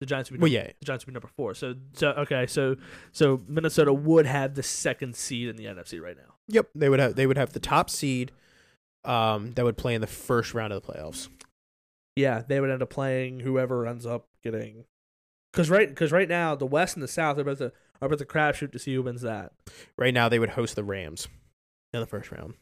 The 0.00 0.04
Giants 0.04 0.30
would 0.30 0.40
be 0.40 0.42
Well, 0.42 0.52
yeah. 0.52 0.66
the 0.78 0.84
Giants 0.84 1.06
would 1.06 1.12
be 1.12 1.14
number 1.14 1.30
four. 1.34 1.54
So 1.54 1.74
so 1.94 2.08
okay, 2.10 2.46
so 2.46 2.76
so 3.12 3.40
Minnesota 3.48 3.94
would 3.94 4.26
have 4.26 4.56
the 4.56 4.62
second 4.62 5.16
seed 5.16 5.48
in 5.48 5.56
the 5.56 5.64
NFC 5.64 6.02
right 6.02 6.16
now. 6.18 6.34
Yep, 6.48 6.68
they 6.74 6.90
would 6.90 6.98
have. 7.00 7.14
They 7.14 7.26
would 7.26 7.38
have 7.38 7.54
the 7.54 7.60
top 7.60 7.88
seed. 7.88 8.30
Um, 9.06 9.52
that 9.54 9.64
would 9.64 9.78
play 9.78 9.94
in 9.94 10.02
the 10.02 10.06
first 10.06 10.52
round 10.52 10.70
of 10.74 10.82
the 10.82 10.92
playoffs. 10.92 11.28
Yeah, 12.14 12.42
they 12.46 12.60
would 12.60 12.68
end 12.70 12.82
up 12.82 12.90
playing 12.90 13.40
whoever 13.40 13.86
ends 13.86 14.04
up 14.04 14.26
getting. 14.44 14.84
Because 15.50 15.70
right, 15.70 15.88
because 15.88 16.12
right 16.12 16.28
now 16.28 16.54
the 16.54 16.66
West 16.66 16.94
and 16.94 17.02
the 17.02 17.08
South 17.08 17.38
are 17.38 17.40
about 17.40 17.56
to 17.58 17.72
are 18.02 18.06
about 18.06 18.18
to 18.18 18.26
crapshoot 18.26 18.70
to 18.72 18.78
see 18.78 18.94
who 18.94 19.02
wins 19.02 19.22
that. 19.22 19.52
Right 19.96 20.12
now, 20.12 20.28
they 20.28 20.38
would 20.38 20.50
host 20.50 20.76
the 20.76 20.84
Rams 20.84 21.26
in 21.94 22.00
the 22.00 22.06
first 22.06 22.30
round. 22.30 22.54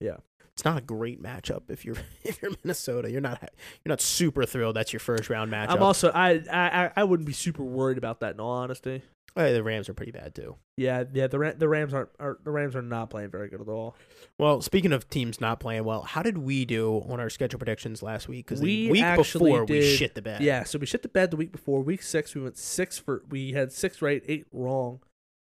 Yeah. 0.00 0.16
It's 0.60 0.64
not 0.66 0.76
a 0.76 0.82
great 0.82 1.22
matchup 1.22 1.62
if 1.70 1.86
you're 1.86 1.96
if 2.22 2.42
you're 2.42 2.52
Minnesota. 2.62 3.10
You're 3.10 3.22
not 3.22 3.40
you're 3.82 3.90
not 3.90 4.02
super 4.02 4.44
thrilled. 4.44 4.76
That's 4.76 4.92
your 4.92 5.00
first 5.00 5.30
round 5.30 5.50
matchup. 5.50 5.70
I'm 5.70 5.82
also 5.82 6.10
I, 6.10 6.42
I 6.52 6.90
I- 6.96 7.04
wouldn't 7.04 7.26
be 7.26 7.32
super 7.32 7.62
worried 7.62 7.96
about 7.96 8.20
that 8.20 8.34
in 8.34 8.40
all 8.40 8.50
honesty. 8.50 9.02
Hey, 9.34 9.54
the 9.54 9.62
Rams 9.62 9.88
are 9.88 9.94
pretty 9.94 10.12
bad 10.12 10.34
too. 10.34 10.56
Yeah, 10.76 11.04
yeah. 11.14 11.28
The 11.28 11.54
the 11.56 11.66
Rams 11.66 11.94
aren't 11.94 12.10
are, 12.18 12.38
the 12.44 12.50
Rams 12.50 12.76
are 12.76 12.82
not 12.82 13.08
playing 13.08 13.30
very 13.30 13.48
good 13.48 13.62
at 13.62 13.68
all. 13.68 13.96
Well, 14.38 14.60
speaking 14.60 14.92
of 14.92 15.08
teams 15.08 15.40
not 15.40 15.60
playing 15.60 15.84
well, 15.84 16.02
how 16.02 16.22
did 16.22 16.36
we 16.36 16.66
do 16.66 17.06
on 17.08 17.20
our 17.20 17.30
schedule 17.30 17.58
predictions 17.58 18.02
last 18.02 18.28
week? 18.28 18.46
Because 18.46 18.60
We 18.60 18.86
the 18.86 18.90
week 18.92 19.16
before 19.16 19.64
we 19.64 19.96
shit 19.96 20.14
the 20.14 20.20
bed. 20.20 20.42
Yeah, 20.42 20.64
so 20.64 20.78
we 20.78 20.84
shit 20.84 21.00
the 21.00 21.08
bed 21.08 21.30
the 21.30 21.38
week 21.38 21.52
before. 21.52 21.80
Week 21.80 22.02
six, 22.02 22.34
we 22.34 22.42
went 22.42 22.58
six 22.58 22.98
for. 22.98 23.22
We 23.30 23.52
had 23.52 23.72
six 23.72 24.02
right, 24.02 24.22
eight 24.26 24.44
wrong. 24.52 25.00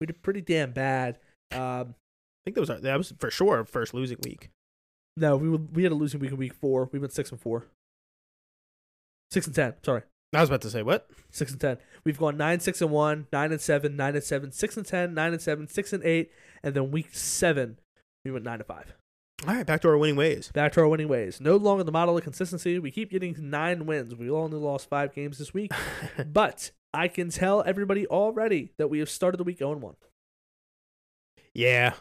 We 0.03 0.07
did 0.07 0.23
pretty 0.23 0.43
damn 0.43 0.73
bad. 0.73 1.19
Um, 1.51 1.95
I 2.45 2.45
think 2.45 2.57
that 2.57 2.61
was 2.61 2.71
our, 2.71 2.81
that 2.81 2.99
was 2.99 3.15
for 3.19 3.31
sure 3.31 3.57
our 3.57 3.65
first 3.65 3.95
losing 3.95 4.19
week. 4.23 4.51
No, 5.19 5.37
we 5.37 5.49
were, 5.49 5.59
we 5.59 5.83
had 5.83 5.93
a 5.93 5.95
losing 5.95 6.21
week 6.21 6.31
in 6.31 6.37
week 6.37 6.55
four. 6.55 6.89
We 6.93 6.99
went 6.99 7.13
six 7.13 7.31
and 7.31 7.41
four. 7.41 7.67
Six 9.31 9.47
and 9.47 9.55
ten. 9.55 9.75
Sorry, 9.85 10.03
I 10.35 10.41
was 10.41 10.49
about 10.49 10.63
to 10.63 10.71
say 10.71 10.83
what? 10.83 11.09
six 11.31 11.53
and 11.53 11.61
ten. 11.61 11.79
We've 12.05 12.19
gone 12.19 12.37
nine, 12.37 12.61
six 12.61 12.81
and 12.81 12.91
one, 12.91 13.27
nine 13.33 13.53
and 13.53 13.61
seven, 13.61 13.97
nine 13.97 14.15
and 14.15 14.25
seven, 14.25 14.53
six 14.53 14.77
and 14.77 14.87
ten, 14.87 15.15
nine 15.15 15.33
and 15.33 15.43
seven, 15.43 15.69
six 15.69 15.93
and 15.93 16.03
eight, 16.05 16.31
and 16.63 16.75
then 16.75 16.91
week 16.91 17.15
seven, 17.15 17.79
we 18.25 18.31
went 18.31 18.45
nine 18.45 18.59
to 18.59 18.65
five. 18.65 18.95
All 19.47 19.55
right, 19.55 19.67
back 19.67 19.83
to 19.83 19.89
our 19.89 19.97
winning 19.99 20.17
ways. 20.17 20.51
Back 20.53 20.73
to 20.73 20.81
our 20.81 20.89
winning 20.89 21.07
ways. 21.07 21.41
No 21.41 21.57
longer 21.57 21.85
the 21.85 21.93
model 21.93 22.17
of 22.17 22.25
consistency. 22.25 22.79
We 22.81 22.91
keep 22.91 23.11
getting 23.11 23.37
nine 23.39 23.87
wins. 23.87 24.15
We 24.15 24.31
only 24.31 24.59
lost 24.59 24.89
five 24.89 25.15
games 25.15 25.39
this 25.39 25.55
week, 25.55 25.71
but 26.27 26.73
I 26.93 27.07
can 27.07 27.29
tell 27.31 27.63
everybody 27.65 28.07
already 28.07 28.73
that 28.79 28.89
we 28.89 28.99
have 28.99 29.11
started 29.11 29.37
the 29.37 29.45
week 29.45 29.59
0 29.59 29.77
1. 29.77 29.95
yeah, 31.55 31.95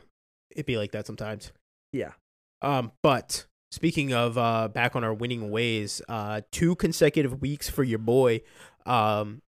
it'd 0.51 0.65
be 0.65 0.77
like 0.77 0.91
that 0.93 1.05
sometimes. 1.05 1.51
Yeah. 1.91 2.13
Um, 2.61 2.91
but 3.03 3.45
speaking 3.71 4.13
of 4.13 4.37
uh, 4.37 4.67
back 4.67 4.95
on 4.95 5.03
our 5.03 5.13
winning 5.13 5.51
ways, 5.51 6.01
uh, 6.09 6.41
two 6.51 6.75
consecutive 6.75 7.41
weeks 7.41 7.69
for 7.69 7.83
your 7.83 7.99
boy, 7.99 8.41
um, 8.85 9.41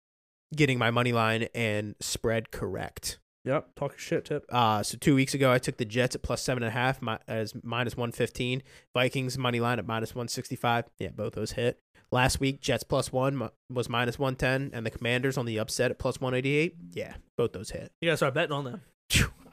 getting 0.55 0.77
my 0.77 0.91
money 0.91 1.11
line 1.11 1.47
and 1.53 1.95
spread 1.99 2.51
correct. 2.51 3.19
Yep. 3.45 3.75
Talk 3.75 3.97
shit, 3.97 4.25
Tip. 4.25 4.45
Uh, 4.49 4.83
so 4.83 4.97
two 4.97 5.15
weeks 5.15 5.33
ago, 5.33 5.51
I 5.51 5.59
took 5.59 5.77
the 5.77 5.85
Jets 5.85 6.13
at 6.13 6.21
plus 6.21 6.41
seven 6.41 6.61
and 6.61 6.69
a 6.69 6.73
half, 6.73 7.01
mi- 7.01 7.17
as 7.27 7.53
minus 7.63 7.95
one 7.95 8.11
fifteen. 8.11 8.61
Vikings 8.93 9.37
money 9.37 9.59
line 9.59 9.79
at 9.79 9.87
minus 9.87 10.13
one 10.13 10.27
sixty 10.27 10.55
five. 10.55 10.85
Yeah, 10.99 11.09
both 11.09 11.33
those 11.33 11.53
hit. 11.53 11.79
Last 12.11 12.39
week, 12.39 12.59
Jets 12.59 12.83
plus 12.83 13.13
one 13.13 13.49
was 13.71 13.87
minus 13.87 14.19
one 14.19 14.35
ten, 14.35 14.71
and 14.73 14.85
the 14.85 14.89
Commanders 14.91 15.37
on 15.37 15.45
the 15.45 15.57
upset 15.57 15.89
at 15.89 15.99
plus 15.99 16.19
one 16.19 16.33
eighty 16.33 16.57
eight. 16.57 16.75
Yeah, 16.91 17.13
both 17.37 17.53
those 17.53 17.69
hit. 17.69 17.91
You 18.01 18.09
gotta 18.09 18.17
start 18.17 18.33
betting 18.33 18.51
on 18.51 18.65
them. 18.65 18.81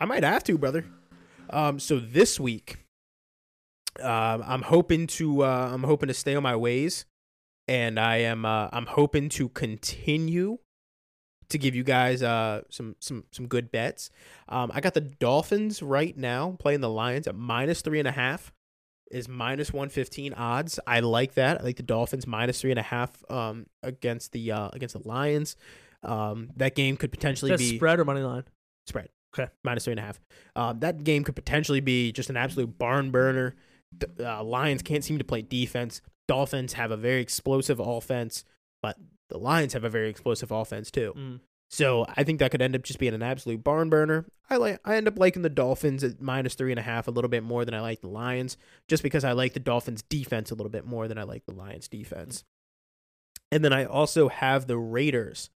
I 0.01 0.05
might 0.05 0.25
have 0.25 0.43
to, 0.45 0.59
brother. 0.59 0.85
Um, 1.49 1.79
so 1.79 1.99
this 2.01 2.41
week, 2.41 2.79
um, 4.01 4.43
I'm 4.47 4.63
hoping 4.63 5.07
to 5.09 5.45
uh, 5.45 5.71
I'm 5.73 5.83
hoping 5.83 6.09
to 6.09 6.15
stay 6.15 6.35
on 6.35 6.43
my 6.43 6.57
ways, 6.57 7.05
and 7.69 7.99
I 7.99 8.19
am 8.19 8.45
uh, 8.45 8.69
I'm 8.73 8.87
hoping 8.87 9.29
to 9.31 9.49
continue 9.49 10.59
to 11.49 11.59
give 11.59 11.77
you 11.77 11.85
guys 11.85 12.23
uh 12.23 12.63
some 12.71 12.97
some 12.99 13.25
some 13.31 13.47
good 13.47 13.71
bets. 13.71 14.11
Um, 14.49 14.71
I 14.75 14.81
got 14.81 14.95
the 14.95 15.01
Dolphins 15.01 15.83
right 15.83 16.17
now 16.17 16.57
playing 16.59 16.81
the 16.81 16.91
Lions 16.91 17.27
at 17.27 17.35
minus 17.37 17.83
three 17.83 17.99
and 17.99 18.09
a 18.09 18.13
half. 18.13 18.53
Is 19.09 19.29
minus 19.29 19.73
one 19.73 19.89
fifteen 19.89 20.35
odds. 20.35 20.81
I 20.85 20.99
like 20.99 21.35
that. 21.35 21.61
I 21.61 21.63
like 21.65 21.77
the 21.77 21.85
Dolphins 21.85 22.27
minus 22.27 22.61
three 22.61 22.73
and 22.73 22.81
a 22.81 22.83
half 22.83 23.23
um 23.31 23.67
against 23.83 24.33
the 24.33 24.51
uh 24.51 24.71
against 24.73 25.01
the 25.01 25.09
Lions. 25.09 25.57
Um, 26.03 26.51
that 26.57 26.75
game 26.75 26.97
could 26.97 27.13
potentially 27.13 27.57
be 27.57 27.77
spread 27.77 28.01
or 28.01 28.05
money 28.05 28.23
line. 28.23 28.45
spread. 28.87 29.09
Okay. 29.39 29.51
Minus 29.65 29.85
three 29.85 29.93
and 29.93 30.01
a 30.01 30.03
half. 30.03 30.21
Um, 30.57 30.81
that 30.81 31.05
game 31.05 31.23
could 31.23 31.37
potentially 31.37 31.81
be 31.81 32.11
just 32.11 32.31
an 32.31 32.37
absolute 32.37 32.79
barn 32.79 33.11
burner. 33.11 33.55
The 33.97 34.39
uh, 34.39 34.43
Lions 34.43 34.83
can't 34.83 35.05
seem 35.05 35.19
to 35.19 35.25
play 35.25 35.43
defense. 35.43 36.01
Dolphins 36.29 36.73
have 36.75 36.91
a 36.91 36.97
very 36.97 37.21
explosive 37.21 37.81
offense, 37.81 38.45
but 38.83 38.97
the 39.29 39.39
Lions 39.39 39.73
have 39.73 39.85
a 39.85 39.91
very 39.91 40.09
explosive 40.09 40.51
offense 40.51 40.91
too. 40.91 41.15
Mm. 41.17 41.41
So 41.69 42.07
I 42.17 42.23
think 42.23 42.39
that 42.39 42.53
could 42.53 42.63
end 42.63 42.77
up 42.77 42.85
just 42.85 43.01
being 43.01 43.15
an 43.15 43.23
absolute 43.23 43.65
barn 43.65 43.91
burner. 43.91 44.25
I 44.49 44.57
like 44.57 44.81
I 44.85 44.97
end 44.97 45.09
up 45.09 45.19
liking 45.19 45.43
the 45.43 45.49
Dolphins 45.49 46.05
at 46.05 46.21
minus 46.21 46.55
three 46.55 46.71
and 46.71 46.79
a 46.79 46.83
half 46.83 47.09
a 47.09 47.11
little 47.11 47.29
bit 47.29 47.43
more 47.43 47.65
than 47.65 47.75
I 47.75 47.81
like 47.81 48.01
the 48.01 48.09
Lions, 48.09 48.57
just 48.87 49.03
because 49.03 49.25
I 49.25 49.33
like 49.33 49.53
the 49.53 49.61
Dolphins 49.61 50.03
defense 50.03 50.53
a 50.53 50.55
little 50.55 50.71
bit 50.71 50.87
more 50.87 51.09
than 51.09 51.19
I 51.19 51.25
like 51.25 51.45
the 51.45 51.55
Lions 51.55 51.89
defense. 51.89 52.45
And 53.51 53.65
then 53.65 53.73
I 53.73 53.85
also 53.85 54.29
have 54.29 54.67
the 54.67 54.79
Raiders 54.79 55.51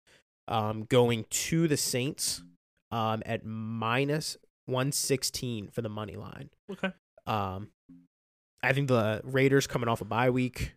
um, 0.47 0.85
going 0.85 1.26
to 1.29 1.68
the 1.68 1.76
Saints 1.76 2.43
um, 2.91 3.22
at 3.26 3.45
minus 3.45 4.39
one 4.64 4.93
sixteen 4.93 5.68
for 5.68 5.83
the 5.83 5.91
money 5.91 6.16
line. 6.16 6.49
Okay. 6.72 6.93
Um, 7.26 7.68
I 8.63 8.73
think 8.73 8.89
the 8.89 9.21
Raiders 9.25 9.67
coming 9.67 9.89
off 9.89 10.01
a 10.01 10.05
bye 10.05 10.31
week, 10.31 10.75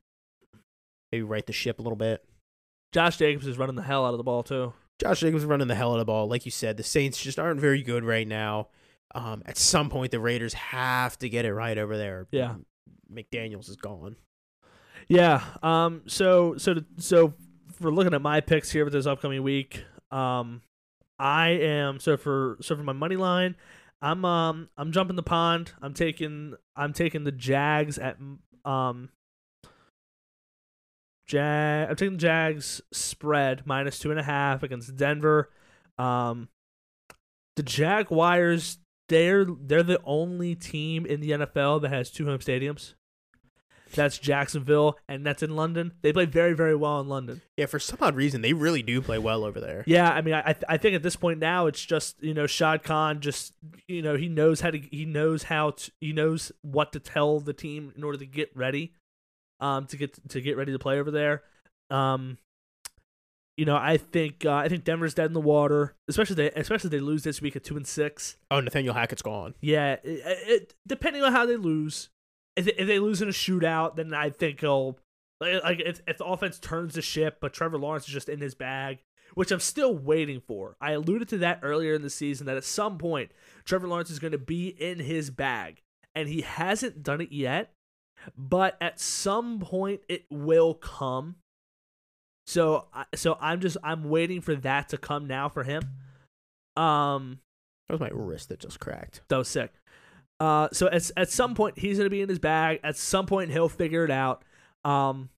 maybe 1.12 1.24
right 1.24 1.46
the 1.46 1.54
ship 1.54 1.80
a 1.80 1.82
little 1.82 1.98
bit. 1.98 2.24
Josh 2.92 3.18
Jacobs 3.18 3.48
is 3.48 3.58
running 3.58 3.76
the 3.76 3.82
hell 3.82 4.06
out 4.06 4.14
of 4.14 4.18
the 4.18 4.24
ball 4.24 4.44
too. 4.44 4.74
Josh 5.00 5.22
Jacobs 5.22 5.46
running 5.46 5.68
the 5.68 5.76
hell 5.76 5.92
out 5.92 5.96
of 5.96 6.00
the 6.00 6.06
ball. 6.06 6.28
Like 6.28 6.46
you 6.46 6.52
said, 6.52 6.78
the 6.78 6.84
Saints 6.84 7.22
just 7.22 7.40
aren't 7.40 7.60
very 7.60 7.82
good 7.82 8.04
right 8.04 8.28
now. 8.28 8.68
Um, 9.16 9.42
at 9.46 9.58
some 9.58 9.90
point, 9.90 10.12
the 10.12 10.20
Raiders 10.20 10.54
have 10.54 11.18
to 11.20 11.30
get 11.30 11.46
it 11.46 11.54
right 11.54 11.78
over 11.78 11.98
there. 11.98 12.28
Yeah. 12.32 12.56
McDaniels 13.12 13.70
is 13.70 13.76
gone. 13.76 14.16
Yeah. 15.08 15.44
Um. 15.64 16.04
So 16.08 16.56
so 16.58 16.76
so 16.98 17.34
for 17.74 17.92
looking 17.92 18.14
at 18.14 18.22
my 18.22 18.42
picks 18.42 18.72
here 18.72 18.86
for 18.86 18.92
this 18.92 19.06
upcoming 19.06 19.44
week, 19.44 19.84
um, 20.12 20.62
I 21.20 21.50
am 21.50 22.00
so 22.00 22.16
for 22.16 22.58
so 22.62 22.76
for 22.76 22.84
my 22.84 22.94
money 22.94 23.16
line, 23.16 23.56
I'm 24.02 24.26
um 24.26 24.70
I'm 24.78 24.92
jumping 24.92 25.16
the 25.16 25.24
pond. 25.24 25.72
I'm 25.82 25.94
taking 25.94 26.56
I'm 26.76 26.94
taking 26.94 27.24
the 27.24 27.32
Jags 27.32 27.98
at 27.98 28.18
um. 28.66 29.10
Jag, 31.28 31.90
I'm 31.90 31.96
taking 31.96 32.14
the 32.14 32.22
Jags 32.22 32.82
spread 32.92 33.66
minus 33.66 34.00
two 34.00 34.12
and 34.12 34.20
a 34.20 34.24
half 34.24 34.64
against 34.64 34.98
Denver. 34.98 35.50
Um, 35.98 36.50
the 37.56 37.64
Jaguars, 37.64 38.80
they're 39.08 39.46
they're 39.46 39.84
the 39.84 40.02
only 40.04 40.56
team 40.56 41.06
in 41.06 41.22
the 41.22 41.32
NFL 41.32 41.84
that 41.84 41.90
has 41.90 42.12
two 42.12 42.26
home 42.26 42.40
stadiums. 42.40 42.96
That's 43.94 44.18
Jacksonville, 44.18 44.98
and 45.08 45.26
that's 45.26 45.44
in 45.44 45.56
London. 45.56 45.94
They 46.02 46.14
play 46.14 46.26
very, 46.26 46.54
very 46.54 46.76
well 46.76 47.00
in 47.00 47.08
London. 47.08 47.42
Yeah, 47.58 47.66
for 47.66 47.80
some 47.80 47.98
odd 48.02 48.16
reason, 48.16 48.42
they 48.42 48.54
really 48.54 48.82
do 48.82 49.02
play 49.02 49.18
well 49.18 49.44
over 49.44 49.60
there. 49.60 49.84
Yeah, 49.88 50.10
I 50.12 50.22
mean, 50.22 50.34
I 50.34 50.40
I 50.40 50.54
th- 50.54 50.66
I 50.68 50.78
think 50.78 50.96
at 50.96 51.04
this 51.04 51.16
point 51.16 51.40
now 51.40 51.68
it's 51.68 51.84
just 51.86 52.22
you 52.22 52.34
know 52.34 52.48
Shad 52.48 52.84
Khan 52.84 53.20
just 53.20 53.54
you 53.88 54.02
know 54.02 54.16
he 54.16 54.30
knows 54.30 54.62
how 54.62 54.72
to 54.72 54.80
he 54.80 55.06
knows 55.06 55.44
how 55.44 55.72
to 55.72 55.92
he 56.00 56.14
knows 56.14 56.52
what 56.62 56.92
to 56.94 57.00
tell 57.00 57.40
the 57.40 57.54
team 57.54 57.94
in 57.96 58.04
order 58.04 58.18
to 58.18 58.26
get 58.26 58.50
ready, 58.56 58.94
um 59.60 59.86
to 59.88 59.98
get 59.98 60.18
to 60.30 60.42
get 60.42 60.58
ready 60.58 60.72
to 60.72 60.80
play 60.80 61.00
over 61.00 61.12
there, 61.12 61.44
um. 61.90 62.38
You 63.58 63.66
know, 63.66 63.76
I 63.76 63.98
think 63.98 64.44
uh, 64.46 64.54
I 64.54 64.70
think 64.70 64.86
Denver's 64.86 65.14
dead 65.14 65.26
in 65.26 65.34
the 65.34 65.42
water, 65.42 65.94
especially 66.08 66.36
they 66.36 66.52
especially 66.52 66.90
they 66.90 67.00
lose 67.00 67.24
this 67.24 67.42
week 67.42 67.56
at 67.56 67.64
two 67.64 67.78
and 67.78 67.86
six. 67.86 68.38
Oh, 68.50 68.60
Nathaniel 68.60 68.96
Hackett's 68.96 69.22
gone. 69.22 69.54
Yeah, 69.62 69.98
it, 70.04 70.22
it, 70.48 70.74
depending 70.88 71.22
on 71.22 71.32
how 71.32 71.46
they 71.46 71.58
lose, 71.58 72.10
if 72.56 72.66
they, 72.66 72.74
if 72.74 72.88
they 72.88 73.00
lose 73.00 73.22
in 73.22 73.30
a 73.30 73.32
shootout, 73.32 73.96
then 73.96 74.14
I 74.14 74.30
think 74.30 74.60
he'll 74.62 75.00
like, 75.40 75.64
like 75.64 75.80
if, 75.80 76.02
if 76.08 76.18
the 76.18 76.26
offense 76.26 76.60
turns 76.60 76.94
the 76.94 77.02
ship, 77.02 77.38
but 77.42 77.54
Trevor 77.54 77.78
Lawrence 77.78 78.08
is 78.08 78.14
just 78.14 78.30
in 78.30 78.40
his 78.42 78.56
bag, 78.56 79.00
which 79.34 79.52
I'm 79.52 79.60
still 79.60 79.96
waiting 79.98 80.42
for. 80.42 80.76
I 80.82 80.92
alluded 80.92 81.30
to 81.30 81.38
that 81.40 81.60
earlier 81.64 81.94
in 81.94 82.02
the 82.02 82.10
season 82.10 82.46
that 82.48 82.58
at 82.58 82.64
some 82.64 82.98
point 82.98 83.32
Trevor 83.66 83.88
Lawrence 83.88 84.10
is 84.10 84.20
going 84.20 84.34
to 84.34 84.38
be 84.38 84.68
in 84.68 85.00
his 85.00 85.30
bag, 85.30 85.82
and 86.14 86.28
he 86.30 86.42
hasn't 86.42 87.04
done 87.04 87.22
it 87.22 87.32
yet. 87.32 87.74
But 88.38 88.78
at 88.80 89.00
some 89.00 89.60
point, 89.60 90.02
it 90.08 90.26
will 90.30 90.76
come. 90.76 91.38
So, 92.46 92.88
so 93.16 93.36
I'm 93.42 93.62
just 93.62 93.78
I'm 93.84 94.10
waiting 94.10 94.42
for 94.42 94.56
that 94.58 94.90
to 94.90 94.98
come 95.00 95.26
now 95.26 95.50
for 95.50 95.64
him. 95.64 95.82
Um, 96.76 97.40
That 97.88 97.94
was 97.96 98.02
my 98.02 98.10
wrist 98.12 98.50
that 98.50 98.60
just 98.60 98.80
cracked. 98.80 99.22
that 99.30 99.38
was 99.38 99.48
sick. 99.48 99.74
Uh, 100.42 100.68
so 100.74 100.88
at 100.88 101.10
at 101.16 101.30
some 101.30 101.54
point 101.54 101.78
he's 101.78 101.98
gonna 101.98 102.10
be 102.10 102.22
in 102.22 102.30
his 102.30 102.40
bag. 102.40 102.80
At 102.84 102.98
some 102.98 103.26
point 103.28 103.52
he'll 103.52 103.70
figure 103.70 104.04
it 104.04 104.12
out. 104.12 104.44
Um, 104.84 105.30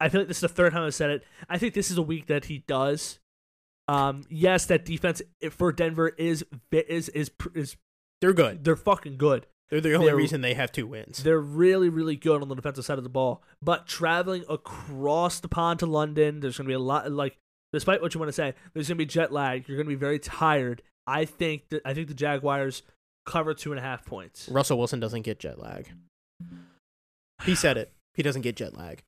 I 0.00 0.08
feel 0.08 0.20
like 0.20 0.28
this 0.28 0.36
is 0.38 0.42
the 0.42 0.48
third 0.48 0.72
time 0.72 0.84
I've 0.84 0.94
said 0.94 1.10
it. 1.10 1.24
I 1.48 1.58
think 1.58 1.74
this 1.74 1.90
is 1.90 1.98
a 1.98 2.02
week 2.02 2.26
that 2.26 2.44
he 2.46 2.58
does. 2.66 3.18
Um, 3.88 4.22
yes, 4.30 4.66
that 4.66 4.84
defense 4.84 5.20
for 5.50 5.72
Denver 5.72 6.08
is 6.10 6.44
is 6.70 7.08
is 7.10 7.30
is 7.54 7.76
They're 8.20 8.32
good. 8.32 8.62
they're 8.64 8.76
fucking 8.76 9.16
good. 9.16 9.46
They're 9.70 9.80
the 9.80 9.94
only 9.94 10.06
They're- 10.08 10.16
reason 10.16 10.42
they 10.42 10.54
have 10.54 10.70
two 10.70 10.86
wins. 10.86 11.22
They're 11.22 11.40
really, 11.40 11.88
really 11.88 12.14
good 12.16 12.42
on 12.42 12.48
the 12.48 12.54
defensive 12.54 12.84
side 12.84 12.98
of 12.98 13.04
the 13.04 13.10
ball. 13.10 13.42
But 13.62 13.86
traveling 13.86 14.44
across 14.48 15.40
the 15.40 15.48
pond 15.48 15.80
to 15.80 15.86
London, 15.86 16.40
there's 16.40 16.58
going 16.58 16.66
to 16.66 16.70
be 16.70 16.74
a 16.74 16.78
lot. 16.78 17.10
Like, 17.10 17.38
despite 17.72 18.02
what 18.02 18.12
you 18.14 18.20
want 18.20 18.28
to 18.28 18.34
say, 18.34 18.52
there's 18.74 18.86
going 18.88 18.96
to 18.98 19.02
be 19.02 19.06
jet 19.06 19.32
lag. 19.32 19.66
You're 19.66 19.78
going 19.78 19.86
to 19.86 19.90
be 19.96 19.98
very 19.98 20.18
tired. 20.18 20.82
I 21.06 21.24
think 21.24 21.70
that 21.70 21.80
I 21.86 21.94
think 21.94 22.08
the 22.08 22.14
Jaguars 22.14 22.82
cover 23.26 23.54
two 23.54 23.72
and 23.72 23.78
a 23.78 23.82
half 23.82 24.04
points. 24.04 24.48
Russell 24.50 24.78
Wilson 24.78 25.00
doesn't 25.00 25.22
get 25.22 25.38
jet 25.38 25.58
lag. 25.58 25.88
He 27.44 27.54
said 27.54 27.76
it. 27.76 27.92
He 28.14 28.22
doesn't 28.22 28.42
get 28.42 28.56
jet 28.56 28.76
lag. 28.76 29.02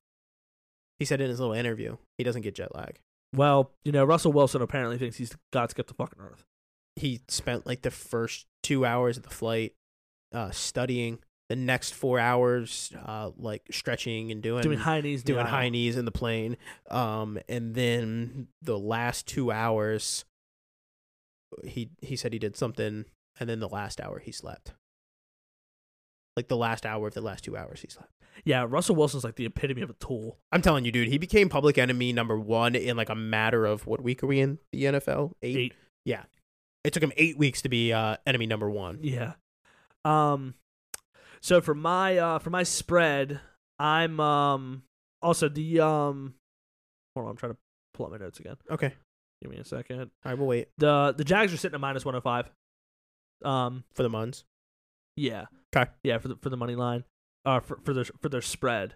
He 0.99 1.05
said 1.05 1.21
it 1.21 1.25
in 1.25 1.29
his 1.29 1.39
little 1.39 1.53
interview. 1.53 1.97
He 2.17 2.23
doesn't 2.23 2.41
get 2.41 2.55
jet 2.55 2.73
lag. 2.73 2.99
Well, 3.35 3.71
you 3.83 3.91
know, 3.91 4.05
Russell 4.05 4.31
Wilson 4.31 4.61
apparently 4.61 4.97
thinks 4.97 5.17
he's 5.17 5.35
got 5.51 5.69
to 5.69 5.75
get 5.75 5.87
the 5.87 5.93
fucking 5.93 6.19
earth. 6.21 6.45
He 6.95 7.21
spent 7.27 7.65
like 7.65 7.81
the 7.81 7.91
first 7.91 8.45
two 8.63 8.85
hours 8.85 9.17
of 9.17 9.23
the 9.23 9.29
flight 9.29 9.73
uh, 10.33 10.51
studying. 10.51 11.19
The 11.47 11.55
next 11.55 11.93
four 11.93 12.17
hours, 12.17 12.91
uh, 13.05 13.29
like 13.37 13.61
stretching 13.69 14.31
and 14.31 14.41
doing 14.41 14.63
Doing 14.63 14.79
high 14.79 15.01
knees, 15.01 15.21
in 15.21 15.25
the 15.27 15.33
doing 15.33 15.45
high 15.45 15.69
knees 15.69 15.95
in 15.95 16.05
the 16.05 16.11
plane. 16.11 16.57
Um, 16.89 17.37
and 17.47 17.75
then 17.75 18.47
the 18.63 18.79
last 18.79 19.27
two 19.27 19.51
hours, 19.51 20.25
he 21.63 21.91
he 22.01 22.15
said 22.15 22.33
he 22.33 22.39
did 22.39 22.57
something, 22.57 23.05
and 23.39 23.49
then 23.49 23.59
the 23.59 23.69
last 23.69 23.99
hour 24.01 24.19
he 24.19 24.31
slept. 24.31 24.73
Like 26.35 26.47
the 26.49 26.57
last 26.57 26.85
hour 26.85 27.07
of 27.07 27.13
the 27.13 27.21
last 27.21 27.45
two 27.45 27.55
hours 27.55 27.81
he 27.81 27.87
slept. 27.87 28.11
Yeah, 28.43 28.65
Russell 28.67 28.95
Wilson's 28.95 29.23
like 29.23 29.35
the 29.35 29.45
epitome 29.45 29.81
of 29.81 29.89
a 29.89 29.93
tool. 29.93 30.37
I'm 30.51 30.61
telling 30.61 30.83
you, 30.83 30.91
dude, 30.91 31.07
he 31.07 31.17
became 31.17 31.47
public 31.47 31.77
enemy 31.77 32.11
number 32.11 32.37
one 32.37 32.75
in 32.75 32.97
like 32.97 33.09
a 33.09 33.15
matter 33.15 33.65
of 33.65 33.87
what 33.87 34.03
week 34.03 34.21
are 34.21 34.27
we 34.27 34.41
in 34.41 34.59
the 34.73 34.83
NFL? 34.83 35.31
Eight. 35.41 35.57
Eight. 35.57 35.73
Yeah, 36.03 36.23
it 36.83 36.91
took 36.91 37.01
him 37.01 37.13
eight 37.15 37.37
weeks 37.37 37.61
to 37.61 37.69
be 37.69 37.93
uh, 37.93 38.17
enemy 38.27 38.45
number 38.45 38.69
one. 38.69 38.99
Yeah. 39.01 39.33
Um 40.03 40.55
so 41.41 41.61
for 41.61 41.73
my 41.73 42.17
uh 42.17 42.39
for 42.39 42.49
my 42.49 42.63
spread, 42.63 43.39
I'm 43.79 44.19
um 44.19 44.83
also 45.21 45.47
the 45.47 45.79
um 45.79 46.35
hold 47.15 47.25
on, 47.25 47.31
I'm 47.31 47.37
trying 47.37 47.53
to 47.53 47.57
pull 47.93 48.05
up 48.07 48.11
my 48.11 48.17
notes 48.17 48.39
again. 48.39 48.57
Okay, 48.69 48.93
Give 49.41 49.51
me 49.51 49.57
a 49.57 49.65
second. 49.65 50.11
I 50.23 50.33
will 50.33 50.47
wait 50.47 50.69
The 50.77 51.13
the 51.15 51.23
Jags 51.23 51.53
are 51.53 51.57
sitting 51.57 51.75
at 51.75 51.81
minus 51.81 52.03
105. 52.05 52.51
Um 53.43 53.83
for 53.93 54.03
the 54.03 54.09
Muns. 54.09 54.43
yeah. 55.17 55.45
'Kay. 55.73 55.87
Yeah, 56.03 56.17
for 56.19 56.29
the 56.29 56.35
for 56.37 56.49
the 56.49 56.57
money 56.57 56.75
line. 56.75 57.03
Uh 57.45 57.59
for 57.59 57.77
for 57.83 57.93
their 57.93 58.05
for 58.21 58.29
their 58.29 58.41
spread. 58.41 58.95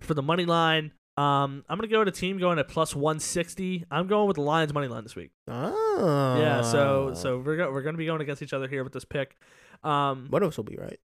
For 0.00 0.14
the 0.14 0.22
money 0.22 0.44
line, 0.44 0.92
um 1.16 1.64
I'm 1.68 1.78
going 1.78 1.88
to 1.88 1.92
go 1.92 2.00
with 2.00 2.08
a 2.08 2.12
team 2.12 2.38
going 2.38 2.58
at 2.58 2.68
plus 2.68 2.94
160. 2.94 3.84
I'm 3.90 4.06
going 4.06 4.26
with 4.26 4.36
the 4.36 4.42
Lions 4.42 4.74
money 4.74 4.88
line 4.88 5.02
this 5.04 5.16
week. 5.16 5.30
Oh, 5.48 6.36
Yeah, 6.38 6.60
so 6.62 7.14
so 7.14 7.38
we're 7.38 7.56
go- 7.56 7.72
we're 7.72 7.82
going 7.82 7.94
to 7.94 7.98
be 7.98 8.04
going 8.06 8.20
against 8.20 8.42
each 8.42 8.52
other 8.52 8.68
here 8.68 8.84
with 8.84 8.92
this 8.92 9.04
pick. 9.06 9.36
Um 9.82 10.28
of 10.32 10.42
us 10.42 10.56
will 10.56 10.64
be 10.64 10.76
right. 10.76 10.98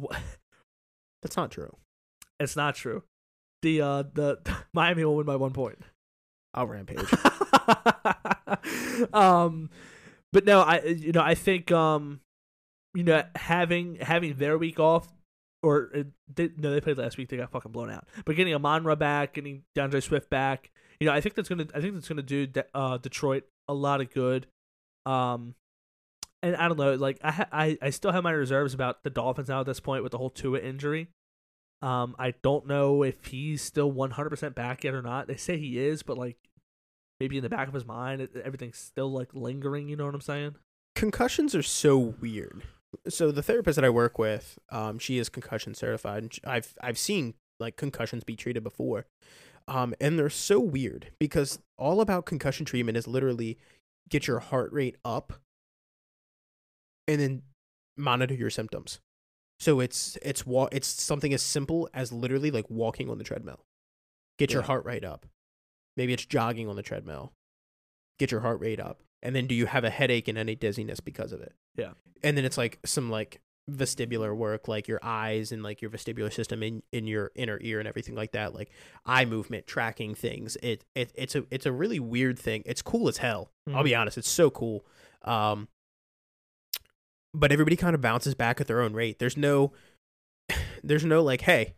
wh- 0.00 0.14
That's 1.22 1.36
not 1.36 1.50
true. 1.50 1.74
It's 2.40 2.56
not 2.56 2.74
true. 2.74 3.04
The 3.62 3.80
uh 3.80 4.02
the 4.12 4.38
Miami 4.74 5.04
will 5.04 5.16
win 5.16 5.26
by 5.26 5.36
one 5.36 5.52
point. 5.52 5.78
I'll 6.52 6.66
rampage. 6.66 6.98
um 9.12 9.70
but 10.32 10.44
no, 10.44 10.60
I 10.60 10.82
you 10.82 11.12
know, 11.12 11.22
I 11.22 11.34
think 11.34 11.70
um 11.72 12.20
you 12.94 13.04
know 13.04 13.22
having 13.34 13.96
having 13.96 14.36
their 14.36 14.58
week 14.58 14.80
off 14.80 15.08
or 15.62 15.90
uh, 15.94 16.02
they, 16.32 16.50
no, 16.56 16.70
they 16.70 16.80
played 16.80 16.98
last 16.98 17.16
week. 17.16 17.28
They 17.28 17.36
got 17.36 17.50
fucking 17.50 17.72
blown 17.72 17.90
out. 17.90 18.06
But 18.24 18.36
getting 18.36 18.54
Amon-Ra 18.54 18.94
back, 18.94 19.34
getting 19.34 19.62
D'Andre 19.74 20.00
Swift 20.00 20.30
back, 20.30 20.70
you 21.00 21.06
know, 21.06 21.12
I 21.12 21.20
think 21.20 21.34
that's 21.34 21.48
gonna. 21.48 21.66
I 21.74 21.80
think 21.80 21.94
that's 21.94 22.08
gonna 22.08 22.22
do 22.22 22.46
De- 22.46 22.64
uh, 22.74 22.98
Detroit 22.98 23.44
a 23.68 23.74
lot 23.74 24.00
of 24.00 24.12
good. 24.12 24.46
Um, 25.04 25.54
and 26.42 26.56
I 26.56 26.68
don't 26.68 26.78
know, 26.78 26.94
like 26.94 27.18
I, 27.22 27.46
I 27.52 27.78
I 27.82 27.90
still 27.90 28.12
have 28.12 28.24
my 28.24 28.30
reserves 28.30 28.74
about 28.74 29.02
the 29.02 29.10
Dolphins 29.10 29.48
now 29.48 29.60
at 29.60 29.66
this 29.66 29.80
point 29.80 30.02
with 30.02 30.12
the 30.12 30.18
whole 30.18 30.30
Tua 30.30 30.60
injury. 30.60 31.08
Um, 31.82 32.16
I 32.18 32.34
don't 32.42 32.66
know 32.66 33.02
if 33.02 33.26
he's 33.26 33.62
still 33.62 33.90
one 33.90 34.12
hundred 34.12 34.30
percent 34.30 34.54
back 34.54 34.84
yet 34.84 34.94
or 34.94 35.02
not. 35.02 35.26
They 35.26 35.36
say 35.36 35.58
he 35.58 35.78
is, 35.78 36.02
but 36.02 36.16
like 36.16 36.36
maybe 37.20 37.36
in 37.36 37.42
the 37.42 37.48
back 37.48 37.68
of 37.68 37.74
his 37.74 37.84
mind, 37.84 38.20
it, 38.20 38.36
everything's 38.36 38.78
still 38.78 39.10
like 39.10 39.34
lingering. 39.34 39.88
You 39.88 39.96
know 39.96 40.06
what 40.06 40.14
I'm 40.14 40.20
saying? 40.20 40.56
concussions 40.96 41.54
are 41.54 41.62
so 41.62 41.96
weird. 41.98 42.64
So 43.08 43.30
the 43.30 43.42
therapist 43.42 43.76
that 43.76 43.84
I 43.84 43.90
work 43.90 44.18
with, 44.18 44.58
um, 44.70 44.98
she 44.98 45.18
is 45.18 45.28
concussion 45.28 45.74
certified. 45.74 46.22
And 46.24 46.38
I've 46.44 46.74
I've 46.80 46.98
seen 46.98 47.34
like 47.60 47.76
concussions 47.76 48.24
be 48.24 48.34
treated 48.34 48.64
before, 48.64 49.06
um, 49.68 49.94
and 50.00 50.18
they're 50.18 50.30
so 50.30 50.58
weird 50.58 51.12
because 51.20 51.60
all 51.78 52.00
about 52.00 52.26
concussion 52.26 52.66
treatment 52.66 52.96
is 52.96 53.06
literally 53.06 53.58
get 54.08 54.26
your 54.26 54.40
heart 54.40 54.72
rate 54.72 54.96
up, 55.04 55.34
and 57.06 57.20
then 57.20 57.42
monitor 57.96 58.34
your 58.34 58.50
symptoms. 58.50 58.98
So 59.60 59.80
it's 59.80 60.18
it's 60.22 60.42
it's 60.72 60.88
something 60.88 61.32
as 61.32 61.42
simple 61.42 61.88
as 61.94 62.12
literally 62.12 62.50
like 62.50 62.68
walking 62.70 63.10
on 63.10 63.18
the 63.18 63.24
treadmill. 63.24 63.60
Get 64.38 64.52
your 64.52 64.62
heart 64.62 64.84
rate 64.84 65.04
up. 65.04 65.26
Maybe 65.96 66.12
it's 66.12 66.26
jogging 66.26 66.68
on 66.68 66.76
the 66.76 66.82
treadmill. 66.82 67.32
Get 68.18 68.30
your 68.30 68.40
heart 68.40 68.60
rate 68.60 68.80
up. 68.80 69.02
And 69.22 69.34
then 69.34 69.46
do 69.46 69.54
you 69.54 69.66
have 69.66 69.84
a 69.84 69.90
headache 69.90 70.28
and 70.28 70.38
any 70.38 70.54
dizziness 70.54 71.00
because 71.00 71.32
of 71.32 71.40
it? 71.40 71.54
Yeah. 71.76 71.92
And 72.22 72.36
then 72.36 72.44
it's 72.44 72.58
like 72.58 72.78
some 72.84 73.10
like 73.10 73.40
vestibular 73.70 74.34
work, 74.36 74.68
like 74.68 74.86
your 74.86 75.00
eyes 75.02 75.52
and 75.52 75.62
like 75.62 75.82
your 75.82 75.90
vestibular 75.90 76.32
system 76.32 76.62
in, 76.62 76.82
in 76.92 77.06
your 77.06 77.32
inner 77.34 77.58
ear 77.62 77.78
and 77.78 77.88
everything 77.88 78.14
like 78.14 78.32
that, 78.32 78.54
like 78.54 78.70
eye 79.04 79.24
movement, 79.24 79.66
tracking 79.66 80.14
things. 80.14 80.56
It, 80.62 80.84
it 80.94 81.12
it's 81.14 81.34
a 81.34 81.44
it's 81.50 81.66
a 81.66 81.72
really 81.72 81.98
weird 81.98 82.38
thing. 82.38 82.62
It's 82.66 82.82
cool 82.82 83.08
as 83.08 83.18
hell. 83.18 83.50
I'll 83.74 83.82
be 83.82 83.94
honest, 83.94 84.18
it's 84.18 84.30
so 84.30 84.50
cool. 84.50 84.84
Um 85.22 85.68
but 87.34 87.52
everybody 87.52 87.76
kind 87.76 87.94
of 87.94 88.00
bounces 88.00 88.34
back 88.34 88.60
at 88.60 88.66
their 88.66 88.80
own 88.80 88.94
rate. 88.94 89.18
There's 89.18 89.36
no 89.36 89.72
there's 90.84 91.04
no 91.04 91.22
like, 91.22 91.40
hey, 91.42 91.74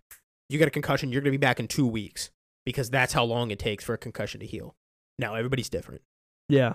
you 0.49 0.59
got 0.59 0.69
a 0.69 0.73
concussion, 0.73 1.11
you're 1.11 1.23
gonna 1.23 1.31
be 1.31 1.37
back 1.39 1.61
in 1.61 1.69
two 1.69 1.87
weeks 1.87 2.31
because 2.69 2.91
that's 2.91 3.15
how 3.15 3.25
long 3.25 3.51
it 3.51 3.59
takes 3.59 3.83
for 3.83 3.95
a 3.95 3.99
concussion 3.99 4.41
to 4.41 4.47
heal. 4.47 4.77
Now 5.19 5.35
everybody's 5.35 5.71
different. 5.71 6.03
Yeah. 6.51 6.75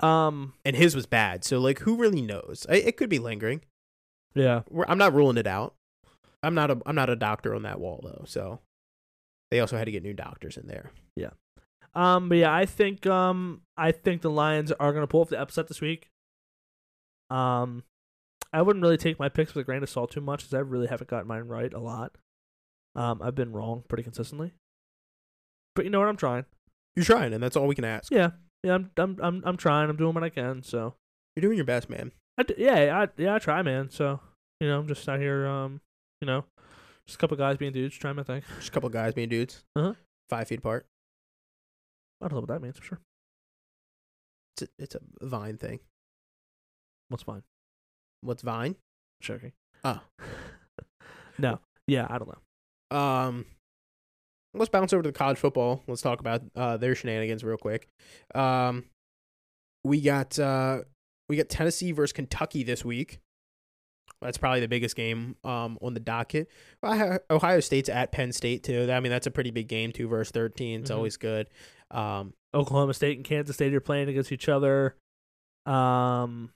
Um. 0.00 0.54
And 0.64 0.74
his 0.74 0.96
was 0.96 1.06
bad. 1.06 1.44
So 1.44 1.60
like 1.60 1.78
who 1.78 1.94
really 1.94 2.20
knows? 2.20 2.66
I, 2.68 2.74
it 2.74 2.96
could 2.96 3.08
be 3.08 3.20
lingering. 3.20 3.60
Yeah. 4.34 4.62
We're, 4.68 4.86
I'm 4.88 4.98
not 4.98 5.14
ruling 5.14 5.36
it 5.36 5.46
out. 5.46 5.76
I'm 6.42 6.56
not 6.56 6.72
a 6.72 6.80
I'm 6.84 6.96
not 6.96 7.10
a 7.10 7.14
doctor 7.14 7.54
on 7.54 7.62
that 7.62 7.78
wall 7.78 8.00
though. 8.02 8.24
So 8.26 8.58
they 9.52 9.60
also 9.60 9.76
had 9.76 9.84
to 9.84 9.92
get 9.92 10.02
new 10.02 10.14
doctors 10.14 10.56
in 10.56 10.66
there. 10.66 10.90
Yeah. 11.14 11.30
Um. 11.94 12.28
But 12.28 12.38
yeah, 12.38 12.52
I 12.52 12.66
think 12.66 13.06
um 13.06 13.60
I 13.76 13.92
think 13.92 14.22
the 14.22 14.30
Lions 14.30 14.72
are 14.72 14.92
gonna 14.92 15.06
pull 15.06 15.20
off 15.20 15.28
the 15.28 15.40
upset 15.40 15.68
this 15.68 15.80
week. 15.80 16.10
Um, 17.30 17.84
I 18.52 18.62
wouldn't 18.62 18.82
really 18.82 18.96
take 18.96 19.20
my 19.20 19.28
picks 19.28 19.54
with 19.54 19.62
a 19.62 19.64
grain 19.64 19.84
of 19.84 19.88
salt 19.88 20.10
too 20.10 20.20
much 20.20 20.40
because 20.40 20.54
I 20.54 20.58
really 20.58 20.88
haven't 20.88 21.08
gotten 21.08 21.28
mine 21.28 21.44
right 21.44 21.72
a 21.72 21.78
lot. 21.78 22.16
Um, 22.96 23.22
I've 23.22 23.36
been 23.36 23.52
wrong 23.52 23.84
pretty 23.86 24.02
consistently. 24.02 24.54
But 25.74 25.84
you 25.84 25.90
know 25.90 26.00
what? 26.00 26.08
I'm 26.08 26.16
trying. 26.16 26.44
You're 26.96 27.04
trying, 27.04 27.32
and 27.32 27.42
that's 27.42 27.56
all 27.56 27.66
we 27.66 27.74
can 27.74 27.84
ask. 27.84 28.10
Yeah. 28.12 28.30
Yeah. 28.62 28.74
I'm. 28.74 28.90
I'm. 28.96 29.16
I'm. 29.22 29.42
I'm 29.44 29.56
trying. 29.56 29.88
I'm 29.90 29.96
doing 29.96 30.14
what 30.14 30.24
I 30.24 30.28
can. 30.28 30.62
So. 30.62 30.94
You're 31.36 31.42
doing 31.42 31.56
your 31.56 31.64
best, 31.64 31.88
man. 31.88 32.12
I 32.38 32.42
d- 32.42 32.54
yeah. 32.58 33.04
I 33.04 33.08
yeah. 33.20 33.34
I 33.34 33.38
try, 33.38 33.62
man. 33.62 33.90
So 33.90 34.20
you 34.60 34.68
know, 34.68 34.78
I'm 34.80 34.88
just 34.88 35.08
out 35.08 35.20
here. 35.20 35.46
Um. 35.46 35.80
You 36.20 36.26
know, 36.26 36.44
just 37.06 37.16
a 37.16 37.18
couple 37.18 37.36
guys 37.36 37.56
being 37.56 37.72
dudes, 37.72 37.96
trying 37.96 38.16
my 38.16 38.22
thing. 38.22 38.42
Just 38.56 38.68
a 38.68 38.72
couple 38.72 38.88
guys 38.90 39.14
being 39.14 39.28
dudes. 39.28 39.64
Uh-huh. 39.74 39.94
Five 40.28 40.48
feet 40.48 40.58
apart. 40.58 40.86
I 42.20 42.28
don't 42.28 42.34
know 42.34 42.40
what 42.40 42.48
that 42.48 42.62
means 42.62 42.76
for 42.76 42.84
sure. 42.84 43.00
It's 44.56 44.62
a, 44.62 44.68
it's 44.78 44.94
a 44.94 45.26
Vine 45.26 45.56
thing. 45.56 45.80
What's 47.08 47.22
vine? 47.24 47.42
What's 48.20 48.42
Vine? 48.42 48.76
Joking. 49.22 49.52
Oh. 49.82 50.00
no. 51.38 51.58
Yeah. 51.86 52.06
I 52.10 52.18
don't 52.18 52.28
know. 52.28 52.96
Um, 52.96 53.46
let's 54.54 54.68
bounce 54.70 54.92
over 54.92 55.02
to 55.02 55.08
the 55.10 55.18
college 55.18 55.38
football. 55.38 55.82
Let's 55.86 56.02
talk 56.02 56.20
about 56.20 56.42
uh, 56.56 56.76
their 56.76 56.94
shenanigans 56.94 57.44
real 57.44 57.56
quick. 57.56 57.88
Um, 58.34 58.84
we 59.84 60.00
got 60.00 60.38
uh, 60.38 60.80
we 61.28 61.36
got 61.36 61.48
Tennessee 61.48 61.92
versus 61.92 62.12
Kentucky 62.12 62.62
this 62.62 62.84
week. 62.84 63.20
That's 64.20 64.36
probably 64.36 64.60
the 64.60 64.68
biggest 64.68 64.96
game 64.96 65.36
um, 65.44 65.78
on 65.80 65.94
the 65.94 66.00
docket. 66.00 66.50
Ohio, 66.84 67.18
Ohio 67.30 67.60
State's 67.60 67.88
at 67.88 68.12
Penn 68.12 68.32
State 68.32 68.62
too. 68.64 68.90
I 68.90 69.00
mean, 69.00 69.10
that's 69.10 69.26
a 69.26 69.30
pretty 69.30 69.50
big 69.50 69.68
game. 69.68 69.92
Two 69.92 70.08
versus 70.08 70.30
thirteen. 70.32 70.80
It's 70.82 70.90
Mhm. 70.90 70.96
always 70.96 71.16
good. 71.16 71.48
Um, 71.90 72.34
Oklahoma 72.54 72.92
State 72.94 73.16
and 73.16 73.24
Kansas 73.24 73.56
State 73.56 73.72
are 73.74 73.80
playing 73.80 74.08
against 74.08 74.30
each 74.32 74.48
other. 74.48 74.96
Um, 75.66 76.50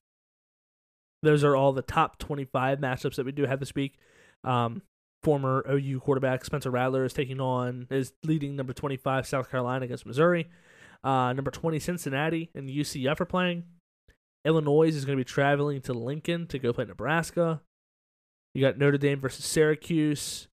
those 1.22 1.42
are 1.44 1.56
all 1.56 1.72
the 1.72 1.82
top 1.82 2.18
25 2.18 2.78
matchups 2.80 3.16
that 3.16 3.24
we 3.24 3.32
do 3.32 3.46
have 3.46 3.60
this 3.60 3.74
week. 3.74 3.96
Um, 4.42 4.82
former 5.24 5.64
OU 5.68 6.00
quarterback 6.00 6.44
Spencer 6.44 6.70
Rattler 6.70 7.04
is 7.04 7.14
taking 7.14 7.40
on 7.40 7.86
is 7.90 8.12
leading 8.22 8.54
number 8.54 8.74
25 8.74 9.26
South 9.26 9.50
Carolina 9.50 9.86
against 9.86 10.06
Missouri. 10.06 10.48
Uh, 11.02 11.32
number 11.32 11.50
20 11.50 11.78
Cincinnati 11.80 12.50
and 12.54 12.68
UCF 12.68 13.20
are 13.20 13.26
playing. 13.26 13.64
Illinois 14.44 14.88
is 14.88 15.04
going 15.06 15.16
to 15.16 15.20
be 15.20 15.28
traveling 15.28 15.80
to 15.82 15.94
Lincoln 15.94 16.46
to 16.48 16.58
go 16.58 16.72
play 16.72 16.84
Nebraska. 16.84 17.62
You 18.54 18.60
got 18.60 18.78
Notre 18.78 18.98
Dame 18.98 19.20
versus 19.20 19.44
Syracuse. 19.46 20.48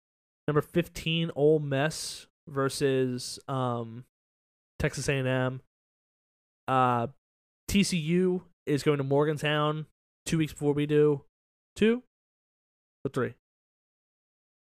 Number 0.48 0.62
15 0.62 1.32
Ole 1.36 1.60
Miss 1.60 2.28
versus 2.48 3.40
um, 3.48 4.04
Texas 4.80 5.08
A&M. 5.08 5.62
Uh, 6.68 7.08
TCU 7.70 8.42
is 8.66 8.84
going 8.84 8.98
to 8.98 9.04
Morgantown 9.04 9.86
two 10.26 10.38
weeks 10.38 10.52
before 10.52 10.74
we 10.74 10.86
do. 10.86 11.24
Two 11.76 12.04
or 13.06 13.10
three? 13.10 13.36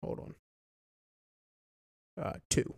Hold 0.03 0.19
on. 0.19 0.35
Uh, 2.23 2.33
two. 2.49 2.75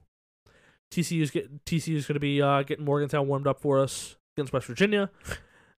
TCU's 0.91 1.31
get 1.31 1.65
TCU's 1.65 2.05
going 2.05 2.13
to 2.13 2.19
be 2.19 2.41
uh, 2.41 2.63
getting 2.63 2.85
Morgantown 2.85 3.27
warmed 3.27 3.47
up 3.47 3.59
for 3.59 3.79
us 3.79 4.15
against 4.37 4.53
West 4.53 4.67
Virginia. 4.67 5.09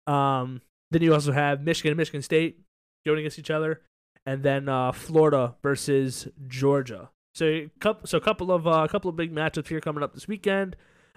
Um, 0.07 0.61
then 0.91 1.01
you 1.01 1.15
also 1.15 1.31
have 1.31 1.63
Michigan 1.63 1.89
and 1.89 1.97
Michigan 1.97 2.21
State 2.21 2.59
going 3.07 3.17
against 3.17 3.39
each 3.39 3.49
other, 3.49 3.81
and 4.27 4.43
then 4.43 4.69
uh, 4.69 4.91
Florida 4.91 5.55
versus 5.63 6.27
Georgia. 6.47 7.09
So 7.33 7.45
a 7.47 7.71
couple, 7.79 8.05
so 8.05 8.19
a 8.19 8.21
couple 8.21 8.51
of 8.51 8.67
uh, 8.67 8.83
a 8.83 8.87
couple 8.87 9.09
of 9.09 9.15
big 9.15 9.33
matchups 9.33 9.67
here 9.67 9.81
coming 9.81 10.03
up 10.03 10.13
this 10.13 10.27
weekend. 10.27 10.75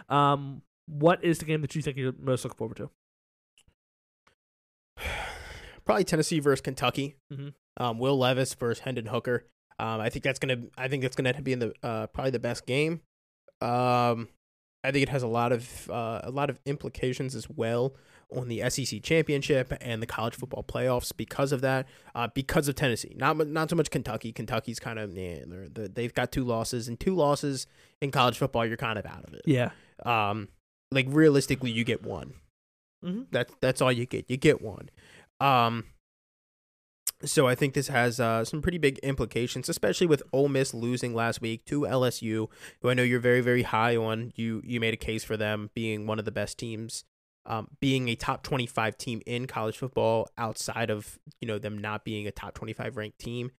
Um, 0.09 0.63
what 0.87 1.23
is 1.23 1.39
the 1.39 1.45
game 1.45 1.61
that 1.61 1.75
you 1.75 1.83
think 1.83 1.99
you're 1.99 2.15
most 2.19 2.45
looking 2.47 2.57
forward 2.57 2.79
to? 2.79 2.91
Probably 5.85 6.05
Tennessee 6.05 6.41
versus 6.41 6.63
Kentucky. 6.63 7.17
Mhm. 7.31 7.53
Um, 7.77 7.99
Will 7.99 8.19
Levis 8.19 8.55
versus 8.55 8.85
Hendon 8.85 9.07
Hooker. 9.07 9.45
Um, 9.79 10.01
I 10.01 10.09
think 10.09 10.25
that's 10.25 10.39
gonna. 10.39 10.63
I 10.77 10.89
think 10.89 11.03
that's 11.03 11.17
gonna 11.17 11.41
be 11.41 11.53
in 11.53 11.59
the 11.61 11.73
uh, 11.83 12.07
probably 12.09 12.33
the 12.33 12.39
best 12.39 12.67
game. 12.67 13.01
Um, 13.61 14.29
I 14.85 14.93
think 14.93 15.03
it 15.03 15.09
has 15.09 15.23
a 15.23 15.29
lot 15.29 15.53
of 15.53 15.91
uh, 15.91 16.21
a 16.25 16.31
lot 16.31 16.51
of 16.51 16.59
implications 16.67 17.35
as 17.35 17.49
well 17.49 17.95
on 18.35 18.49
the 18.49 18.69
SEC 18.69 19.03
championship 19.03 19.73
and 19.81 20.03
the 20.03 20.07
college 20.07 20.35
football 20.35 20.63
playoffs 20.63 21.17
because 21.17 21.53
of 21.53 21.61
that. 21.63 21.87
Uh, 22.15 22.29
because 22.35 22.69
of 22.69 22.75
Tennessee, 22.75 23.15
not 23.17 23.37
not 23.49 23.71
so 23.71 23.77
much 23.77 23.91
Kentucky. 23.91 24.33
Kentucky's 24.33 24.79
kind 24.79 24.99
of 24.99 25.17
yeah, 25.17 25.41
they're, 25.47 25.89
they've 25.89 26.15
got 26.15 26.33
two 26.33 26.45
losses 26.45 26.89
and 26.89 26.99
two 26.99 27.15
losses 27.15 27.67
in 28.01 28.11
college 28.11 28.39
football. 28.39 28.67
You're 28.67 28.77
kind 28.77 28.99
of 28.99 29.07
out 29.07 29.25
of 29.27 29.35
it. 29.35 29.43
Yeah. 29.47 29.71
Um, 30.05 30.49
like 30.91 31.07
realistically, 31.09 31.71
you 31.71 31.85
get 31.85 32.03
one. 32.03 32.35
Mm-hmm. 33.05 33.23
That's 33.31 33.53
that's 33.61 33.81
all 33.81 33.93
you 33.93 34.07
get. 34.07 34.31
You 34.31 34.37
get 34.37 34.63
one. 34.63 34.91
Um. 35.41 35.85
So 37.24 37.49
I 37.49 37.57
think 37.57 37.74
this 37.74 37.89
has 37.89 38.20
uh, 38.20 38.45
some 38.45 38.62
pretty 38.62 38.78
big 38.78 38.99
implications, 38.99 39.69
especially 39.69 40.07
with 40.07 40.23
Ole 40.32 40.49
Miss 40.49 40.73
losing 40.73 41.15
last 41.15 41.40
week 41.40 41.65
to 41.65 41.81
LSU, 41.81 42.49
who 42.81 42.90
I 42.90 42.95
know 42.95 43.03
you're 43.03 43.19
very 43.19 43.40
very 43.40 43.62
high 43.62 43.97
on. 43.97 44.32
You 44.36 44.62
you 44.65 44.78
made 44.78 44.95
a 44.95 44.99
case 44.99 45.24
for 45.24 45.36
them 45.36 45.70
being 45.74 46.07
one 46.07 46.20
of 46.20 46.24
the 46.24 46.31
best 46.31 46.59
teams, 46.59 47.05
um, 47.45 47.69
being 47.81 48.09
a 48.09 48.15
top 48.15 48.45
25 48.45 48.97
team 48.97 49.20
in 49.27 49.47
college 49.47 49.77
football 49.77 50.28
outside 50.39 50.90
of 50.90 51.19
you 51.40 51.49
know 51.49 51.59
them 51.59 51.77
not 51.77 52.05
being 52.05 52.27
a 52.28 52.31
top 52.31 52.55
25 52.55 52.97
ranked 52.97 53.19
team. 53.19 53.51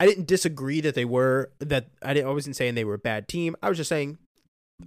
I 0.00 0.06
didn't 0.06 0.26
disagree 0.26 0.80
that 0.80 0.96
they 0.96 1.04
were 1.04 1.52
that 1.60 1.86
I 2.02 2.12
didn't 2.12 2.28
I 2.28 2.32
wasn't 2.32 2.56
saying 2.56 2.74
they 2.74 2.84
were 2.84 2.94
a 2.94 2.98
bad 2.98 3.28
team. 3.28 3.54
I 3.62 3.68
was 3.68 3.78
just 3.78 3.88
saying 3.88 4.18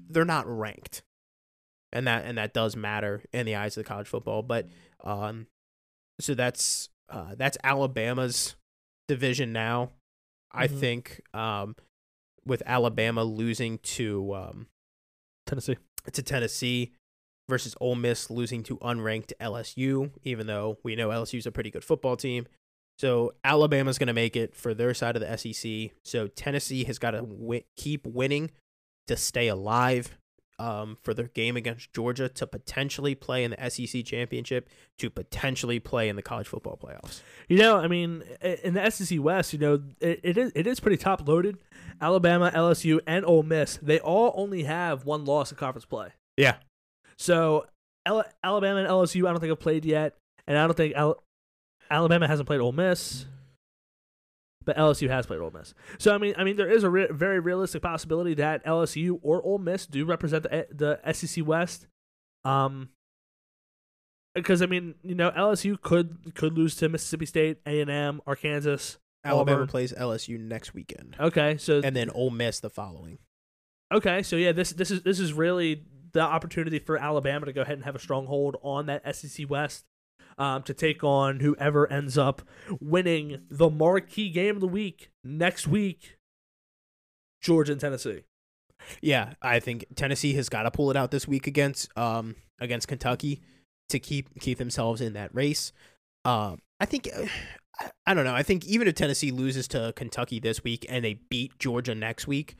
they're 0.09 0.25
not 0.25 0.45
ranked 0.45 1.03
and 1.91 2.07
that 2.07 2.25
and 2.25 2.37
that 2.37 2.53
does 2.53 2.75
matter 2.75 3.23
in 3.33 3.45
the 3.45 3.55
eyes 3.55 3.77
of 3.77 3.83
the 3.83 3.87
college 3.87 4.07
football. 4.07 4.41
But 4.41 4.67
um, 5.03 5.47
so 6.19 6.33
that's 6.33 6.89
uh, 7.09 7.35
that's 7.37 7.57
Alabama's 7.63 8.55
division 9.07 9.51
now. 9.53 9.91
I 10.51 10.67
Mhm. 10.67 10.79
think 10.79 11.21
um, 11.33 11.75
with 12.45 12.63
Alabama 12.65 13.23
losing 13.23 13.77
to 13.79 14.33
um, 14.35 14.67
Tennessee. 15.45 15.77
to 16.13 16.21
Tennessee 16.23 16.93
versus 17.49 17.75
Ole 17.81 17.95
Miss 17.95 18.29
losing 18.29 18.63
to 18.63 18.77
unranked 18.77 19.33
LSU, 19.41 20.11
even 20.23 20.47
though 20.47 20.77
we 20.83 20.95
know 20.95 21.09
LSU's 21.09 21.45
a 21.45 21.51
pretty 21.51 21.69
good 21.71 21.83
football 21.83 22.15
team. 22.15 22.47
So 22.97 23.33
Alabama's 23.43 23.97
going 23.97 24.07
to 24.07 24.13
make 24.13 24.35
it 24.35 24.55
for 24.55 24.73
their 24.73 24.93
side 24.93 25.15
of 25.15 25.21
the 25.21 25.37
SEC. 25.37 25.91
So 26.03 26.27
Tennessee 26.27 26.83
has 26.85 26.99
got 26.99 27.11
to 27.11 27.19
wi- 27.21 27.63
keep 27.77 28.05
winning 28.05 28.51
to 29.07 29.15
stay 29.17 29.47
alive 29.47 30.17
um, 30.59 30.97
for 31.01 31.13
their 31.13 31.29
game 31.29 31.55
against 31.57 31.93
Georgia 31.93 32.29
to 32.29 32.45
potentially 32.45 33.15
play 33.15 33.43
in 33.43 33.51
the 33.51 33.69
SEC 33.69 34.05
championship, 34.05 34.69
to 34.97 35.09
potentially 35.09 35.79
play 35.79 36.09
in 36.09 36.15
the 36.15 36.21
college 36.21 36.47
football 36.47 36.77
playoffs. 36.77 37.21
You 37.47 37.57
know, 37.57 37.77
I 37.77 37.87
mean, 37.87 38.23
in 38.41 38.73
the 38.73 38.89
SEC 38.91 39.19
West, 39.19 39.53
you 39.53 39.59
know, 39.59 39.81
it, 39.99 40.19
it 40.23 40.37
is 40.37 40.51
it 40.53 40.67
is 40.67 40.79
pretty 40.79 40.97
top 40.97 41.27
loaded. 41.27 41.57
Alabama, 42.01 42.51
LSU, 42.53 42.99
and 43.07 43.25
Ole 43.25 43.43
Miss, 43.43 43.77
they 43.81 43.99
all 43.99 44.33
only 44.35 44.63
have 44.63 45.05
one 45.05 45.25
loss 45.25 45.51
in 45.51 45.57
conference 45.57 45.85
play. 45.85 46.09
Yeah. 46.37 46.57
So 47.17 47.65
Al- 48.05 48.25
Alabama 48.43 48.79
and 48.79 48.87
LSU, 48.87 49.27
I 49.27 49.31
don't 49.31 49.39
think 49.39 49.49
have 49.49 49.59
played 49.59 49.85
yet, 49.85 50.15
and 50.47 50.57
I 50.57 50.65
don't 50.65 50.75
think 50.75 50.95
Al- 50.95 51.23
Alabama 51.89 52.27
hasn't 52.27 52.47
played 52.47 52.61
Ole 52.61 52.71
Miss, 52.71 53.25
but 54.69 54.77
LSU 54.77 55.09
has 55.09 55.25
played 55.25 55.39
Ole 55.39 55.49
Miss. 55.49 55.73
So 55.97 56.13
I 56.13 56.19
mean, 56.19 56.35
I 56.37 56.43
mean, 56.43 56.55
there 56.55 56.69
is 56.69 56.83
a 56.83 56.89
re- 56.91 57.07
very 57.09 57.39
realistic 57.39 57.81
possibility 57.81 58.35
that 58.35 58.63
LSU 58.65 59.17
or 59.23 59.41
Ole 59.41 59.57
Miss 59.57 59.87
do 59.87 60.05
represent 60.05 60.43
the 60.43 60.67
the 60.71 61.11
SEC 61.11 61.43
West. 61.43 61.87
Um, 62.45 62.89
because 64.35 64.61
I 64.61 64.67
mean, 64.67 64.93
you 65.01 65.15
know, 65.15 65.31
LSU 65.31 65.81
could 65.81 66.35
could 66.35 66.53
lose 66.53 66.75
to 66.75 66.87
Mississippi 66.87 67.25
State, 67.25 67.57
A 67.65 67.81
and 67.81 67.89
M, 67.89 68.21
Arkansas. 68.27 68.97
Alabama 69.25 69.57
Auburn. 69.57 69.67
plays 69.67 69.91
LSU 69.91 70.39
next 70.39 70.75
weekend, 70.75 71.15
Okay, 71.19 71.57
so 71.57 71.81
and 71.83 71.95
then 71.95 72.11
Ole 72.11 72.29
Miss 72.29 72.59
the 72.59 72.69
following. 72.69 73.17
Okay, 73.91 74.21
so 74.21 74.35
yeah, 74.35 74.51
this 74.51 74.69
this 74.69 74.91
is 74.91 75.01
this 75.01 75.19
is 75.19 75.33
really 75.33 75.83
the 76.13 76.21
opportunity 76.21 76.77
for 76.77 76.95
Alabama 76.95 77.47
to 77.47 77.53
go 77.53 77.61
ahead 77.63 77.73
and 77.75 77.85
have 77.85 77.95
a 77.95 77.99
stronghold 77.99 78.57
on 78.61 78.85
that 78.85 79.15
SEC 79.15 79.49
West, 79.49 79.85
um, 80.39 80.63
to 80.63 80.73
take 80.73 81.03
on 81.03 81.41
whoever 81.41 81.91
ends 81.91 82.17
up 82.17 82.41
winning 82.79 83.41
the 83.49 83.69
marquee 83.69 84.29
game 84.29 84.55
of 84.55 84.61
the 84.61 84.67
week 84.67 85.11
next 85.23 85.67
week, 85.67 86.17
Georgia 87.41 87.73
and 87.73 87.81
Tennessee. 87.81 88.23
Yeah, 89.01 89.33
I 89.41 89.59
think 89.59 89.85
Tennessee 89.95 90.33
has 90.33 90.47
got 90.47 90.63
to 90.63 90.71
pull 90.71 90.89
it 90.89 90.97
out 90.97 91.11
this 91.11 91.27
week 91.27 91.45
against 91.45 91.95
um 91.97 92.35
against 92.59 92.87
Kentucky 92.87 93.41
to 93.89 93.99
keep 93.99 94.39
keep 94.39 94.57
themselves 94.57 95.01
in 95.01 95.13
that 95.13 95.35
race. 95.35 95.73
Um, 96.23 96.59
I 96.79 96.85
think 96.85 97.09
uh, 97.13 97.25
I, 97.79 97.91
I 98.07 98.13
don't 98.13 98.23
know. 98.23 98.33
I 98.33 98.43
think 98.43 98.65
even 98.65 98.87
if 98.87 98.95
Tennessee 98.95 99.31
loses 99.31 99.67
to 99.69 99.93
Kentucky 99.95 100.39
this 100.39 100.63
week 100.63 100.85
and 100.89 101.03
they 101.03 101.19
beat 101.29 101.59
Georgia 101.59 101.93
next 101.93 102.27
week, 102.27 102.55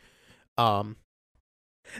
um, 0.58 0.98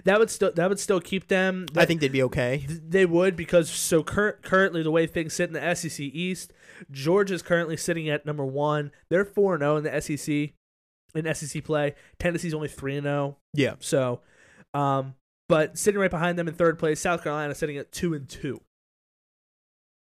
That 0.04 0.20
would 0.20 0.30
still 0.30 0.52
that 0.54 0.70
would 0.70 0.80
still 0.80 1.00
keep 1.02 1.28
them. 1.28 1.66
I 1.76 1.86
think 1.86 2.02
they'd 2.02 2.12
be 2.12 2.24
okay. 2.24 2.66
Th- 2.68 2.80
They 2.88 3.06
would 3.06 3.36
because 3.36 3.70
so 3.70 4.04
cur- 4.04 4.40
currently 4.42 4.84
the 4.84 4.92
way 4.92 5.08
things 5.08 5.34
sit 5.34 5.50
in 5.50 5.54
the 5.54 5.76
SEC 5.76 6.00
East, 6.00 6.54
Georgia 6.92 7.34
is 7.34 7.42
currently 7.42 7.76
sitting 7.78 8.08
at 8.10 8.26
number 8.26 8.46
one. 8.46 8.92
They're 9.10 9.26
four 9.26 9.54
and 9.56 9.62
zero 9.62 9.78
in 9.78 9.84
the 9.84 10.02
SEC 10.02 10.54
in 11.16 11.34
SEC 11.36 11.64
play. 11.64 11.96
Tennessee's 12.20 12.54
only 12.54 12.68
three 12.68 12.96
and 12.98 13.06
zero. 13.06 13.38
Yeah, 13.54 13.76
So, 13.80 14.22
um, 14.76 15.16
but 15.48 15.78
sitting 15.78 16.00
right 16.00 16.12
behind 16.12 16.38
them 16.38 16.48
in 16.48 16.54
third 16.54 16.78
place, 16.78 17.00
South 17.00 17.24
Carolina 17.24 17.56
sitting 17.56 17.78
at 17.78 17.92
two 17.92 18.14
and 18.14 18.30
two. 18.30 18.62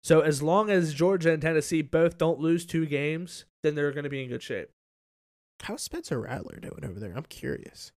So 0.03 0.21
as 0.21 0.41
long 0.41 0.69
as 0.69 0.93
Georgia 0.93 1.31
and 1.33 1.41
Tennessee 1.41 1.81
both 1.81 2.17
don't 2.17 2.39
lose 2.39 2.65
two 2.65 2.85
games, 2.85 3.45
then 3.63 3.75
they're 3.75 3.91
going 3.91 4.03
to 4.05 4.09
be 4.09 4.23
in 4.23 4.29
good 4.29 4.43
shape. 4.43 4.69
how's 5.63 5.81
Spencer 5.81 6.19
Rattler 6.21 6.57
doing 6.61 6.85
over 6.85 6.99
there? 6.99 7.13
I'm 7.15 7.23
curious. 7.25 7.91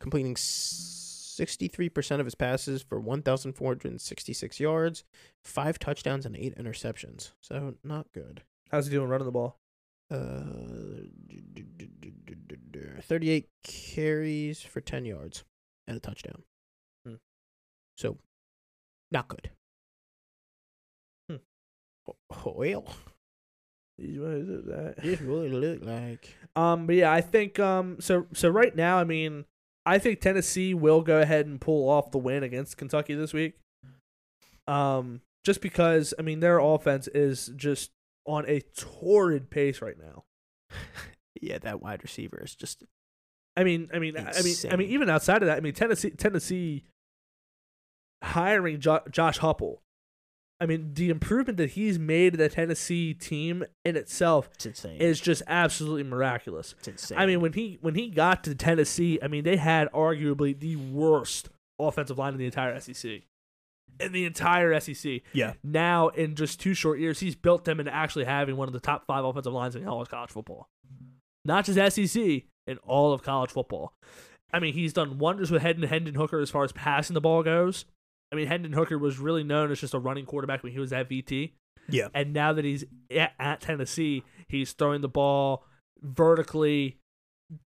Completing 0.00 0.36
sixty 0.36 1.68
three 1.68 1.88
percent 1.88 2.20
of 2.20 2.26
his 2.26 2.34
passes 2.34 2.82
for 2.82 3.00
one 3.00 3.22
thousand 3.22 3.54
four 3.54 3.70
hundred 3.70 4.00
sixty 4.00 4.32
six 4.32 4.60
yards, 4.60 5.04
five 5.42 5.78
touchdowns 5.78 6.26
and 6.26 6.36
eight 6.36 6.56
interceptions. 6.58 7.32
So 7.40 7.74
not 7.82 8.06
good. 8.12 8.42
How's 8.70 8.86
he 8.86 8.92
doing 8.92 9.08
running 9.08 9.26
the 9.26 9.32
ball? 9.32 9.58
Uh, 10.10 11.06
38 13.02 13.48
carries 13.62 14.60
for 14.62 14.80
10 14.80 15.04
yards 15.04 15.44
and 15.86 15.96
a 15.96 16.00
touchdown. 16.00 16.42
Hmm. 17.06 17.14
So, 17.96 18.18
not 19.10 19.28
good. 19.28 19.50
Hmm. 21.28 21.36
Oh, 22.06 22.14
Well, 22.56 22.86
this 23.96 25.20
really 25.20 25.50
look 25.50 25.84
like. 25.84 26.34
Um, 26.56 26.86
but 26.86 26.94
yeah, 26.94 27.12
I 27.12 27.20
think 27.20 27.58
um, 27.58 27.96
so. 27.98 28.28
So 28.32 28.48
right 28.48 28.76
now, 28.76 28.98
I 28.98 29.02
mean, 29.02 29.44
I 29.86 29.98
think 29.98 30.20
Tennessee 30.20 30.72
will 30.74 31.02
go 31.02 31.20
ahead 31.20 31.46
and 31.46 31.60
pull 31.60 31.88
off 31.88 32.10
the 32.10 32.18
win 32.18 32.42
against 32.42 32.76
Kentucky 32.76 33.14
this 33.14 33.32
week. 33.32 33.54
Um, 34.66 35.20
just 35.44 35.60
because 35.60 36.14
I 36.18 36.22
mean 36.22 36.40
their 36.40 36.58
offense 36.58 37.06
is 37.08 37.52
just 37.56 37.90
on 38.26 38.48
a 38.48 38.60
torrid 38.76 39.50
pace 39.50 39.82
right 39.82 39.98
now. 39.98 40.24
Yeah, 41.42 41.58
that 41.58 41.82
wide 41.82 42.02
receiver 42.02 42.40
is 42.42 42.54
just. 42.54 42.84
I 43.56 43.64
mean, 43.64 43.90
I 43.92 43.98
mean, 43.98 44.16
I 44.16 44.40
mean, 44.42 44.54
I 44.70 44.76
mean, 44.76 44.88
even 44.88 45.10
outside 45.10 45.42
of 45.42 45.46
that, 45.48 45.58
I 45.58 45.60
mean, 45.60 45.74
Tennessee, 45.74 46.10
Tennessee 46.10 46.84
hiring 48.22 48.80
jo- 48.80 49.02
Josh 49.10 49.40
Heupel. 49.40 49.78
I 50.60 50.66
mean, 50.66 50.92
the 50.94 51.10
improvement 51.10 51.56
that 51.58 51.70
he's 51.70 51.98
made 51.98 52.32
to 52.32 52.36
the 52.36 52.48
Tennessee 52.48 53.12
team 53.12 53.64
in 53.84 53.96
itself 53.96 54.48
It's 54.54 54.66
insane. 54.66 55.00
is 55.00 55.20
just 55.20 55.42
absolutely 55.46 56.04
miraculous. 56.04 56.74
it's 56.78 56.88
insane. 56.88 57.18
I 57.18 57.26
mean, 57.26 57.40
when 57.40 57.52
he 57.54 57.78
when 57.80 57.94
he 57.96 58.08
got 58.08 58.44
to 58.44 58.54
Tennessee, 58.54 59.18
I 59.22 59.28
mean, 59.28 59.44
they 59.44 59.56
had 59.56 59.90
arguably 59.92 60.58
the 60.58 60.76
worst 60.76 61.48
offensive 61.78 62.18
line 62.18 62.32
in 62.34 62.38
the 62.38 62.46
entire 62.46 62.78
SEC. 62.80 63.22
In 64.00 64.12
the 64.12 64.24
entire 64.24 64.78
SEC. 64.80 65.20
yeah, 65.32 65.52
Now, 65.62 66.08
in 66.08 66.34
just 66.34 66.60
two 66.60 66.74
short 66.74 66.98
years, 66.98 67.20
he's 67.20 67.36
built 67.36 67.64
them 67.64 67.78
into 67.78 67.92
actually 67.94 68.24
having 68.24 68.56
one 68.56 68.68
of 68.68 68.72
the 68.72 68.80
top 68.80 69.06
five 69.06 69.24
offensive 69.24 69.52
lines 69.52 69.76
in 69.76 69.86
all 69.86 70.00
of 70.02 70.08
college 70.08 70.30
football. 70.30 70.68
Not 71.44 71.64
just 71.64 71.94
SEC, 71.94 72.42
in 72.66 72.78
all 72.84 73.12
of 73.12 73.22
college 73.22 73.50
football. 73.50 73.92
I 74.52 74.58
mean, 74.60 74.74
he's 74.74 74.92
done 74.92 75.18
wonders 75.18 75.50
with 75.50 75.62
Hendon, 75.62 75.88
Hendon 75.88 76.14
Hooker 76.14 76.38
as 76.40 76.50
far 76.50 76.64
as 76.64 76.72
passing 76.72 77.14
the 77.14 77.20
ball 77.20 77.42
goes. 77.42 77.84
I 78.32 78.36
mean, 78.36 78.46
Hendon 78.46 78.72
Hooker 78.72 78.98
was 78.98 79.18
really 79.18 79.44
known 79.44 79.70
as 79.70 79.80
just 79.80 79.94
a 79.94 79.98
running 79.98 80.26
quarterback 80.26 80.62
when 80.62 80.72
he 80.72 80.78
was 80.80 80.92
at 80.92 81.08
VT. 81.08 81.52
yeah, 81.88 82.08
And 82.14 82.32
now 82.32 82.52
that 82.52 82.64
he's 82.64 82.84
at, 83.10 83.32
at 83.38 83.60
Tennessee, 83.60 84.22
he's 84.48 84.72
throwing 84.72 85.00
the 85.02 85.08
ball 85.08 85.64
vertically, 86.02 86.98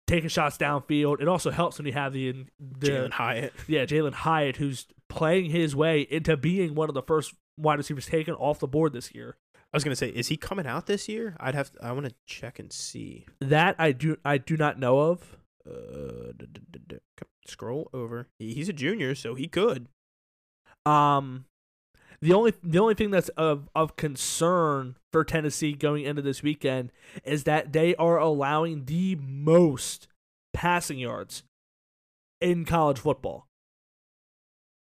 taking 0.08 0.30
shots 0.30 0.58
downfield. 0.58 1.22
It 1.22 1.28
also 1.28 1.52
helps 1.52 1.78
when 1.78 1.86
you 1.88 1.94
have 1.94 2.14
the, 2.14 2.46
the 2.60 2.90
Jalin 2.90 3.12
Hyatt. 3.12 3.54
yeah 3.68 3.86
Jalin 3.86 4.14
Hyatt, 4.14 4.58
who's 4.58 4.86
playing 5.10 5.50
his 5.52 5.76
way 5.76 6.02
into 6.02 6.36
being 6.38 6.76
one 6.76 6.90
of 6.90 6.96
the 6.96 7.02
first 7.04 7.34
wide 7.58 7.78
receivers 7.78 8.06
taken 8.06 8.34
off 8.36 8.60
the 8.60 8.68
board 8.68 8.94
this 8.94 9.14
year. 9.14 9.36
I 9.74 9.78
was 9.78 9.84
gonna 9.84 9.96
say, 9.98 10.08
is 10.10 10.28
he 10.30 10.38
coming 10.38 10.66
out 10.66 10.86
this 10.86 11.10
year? 11.10 11.36
I'd 11.42 11.54
have. 11.56 11.72
I 11.84 11.92
want 11.92 12.08
to 12.08 12.16
check 12.26 12.58
and 12.58 12.72
see. 12.72 13.26
That 13.42 13.76
I 13.78 13.92
do 13.92 14.16
I 14.24 14.38
do 14.38 14.56
not 14.56 14.80
know 14.80 15.00
of. 15.00 15.38
Uh, 15.70 16.32
d- 16.38 16.46
d- 16.72 16.80
d- 16.88 16.98
scroll 17.46 17.90
over. 17.94 18.30
He, 18.40 18.54
he's 18.54 18.70
a 18.70 18.74
junior, 18.74 19.14
so 19.14 19.36
he 19.36 19.48
could. 19.48 19.88
Um, 20.88 21.46
the 22.22 22.34
only 22.34 22.54
the 22.64 22.80
only 22.80 22.96
thing 22.96 23.12
that's 23.12 23.30
of 23.30 23.70
of 23.76 23.96
concern 23.96 24.96
for 25.12 25.24
Tennessee 25.24 25.74
going 25.74 26.04
into 26.04 26.22
this 26.22 26.42
weekend 26.42 26.92
is 27.24 27.44
that 27.44 27.74
they 27.74 27.96
are 27.96 28.18
allowing 28.18 28.86
the 28.86 29.16
most 29.22 30.08
passing 30.54 30.98
yards 30.98 31.44
in 32.42 32.66
college 32.66 33.00
football. 33.00 33.48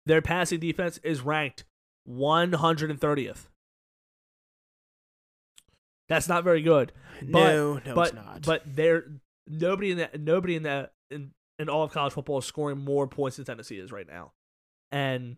Their 0.05 0.21
passing 0.21 0.59
defense 0.59 0.99
is 1.03 1.21
ranked 1.21 1.65
130th. 2.09 3.47
That's 6.09 6.29
not 6.29 6.43
very 6.43 6.61
good. 6.61 6.91
But- 7.21 7.29
no, 7.53 7.81
no, 7.85 7.95
but 7.95 8.07
it's 8.07 8.15
not. 8.15 8.41
but 8.43 8.61
there 8.65 9.05
nobody 9.47 9.91
in 9.91 9.97
that 9.97 10.19
nobody 10.19 10.55
in 10.55 10.63
that 10.63 10.93
in, 11.11 11.31
in 11.59 11.69
all 11.69 11.83
of 11.83 11.91
college 11.91 12.13
football 12.13 12.37
is 12.39 12.45
scoring 12.45 12.77
more 12.79 13.07
points 13.07 13.37
than 13.37 13.45
Tennessee 13.45 13.77
is 13.77 13.91
right 13.91 14.07
now. 14.07 14.31
And 14.91 15.37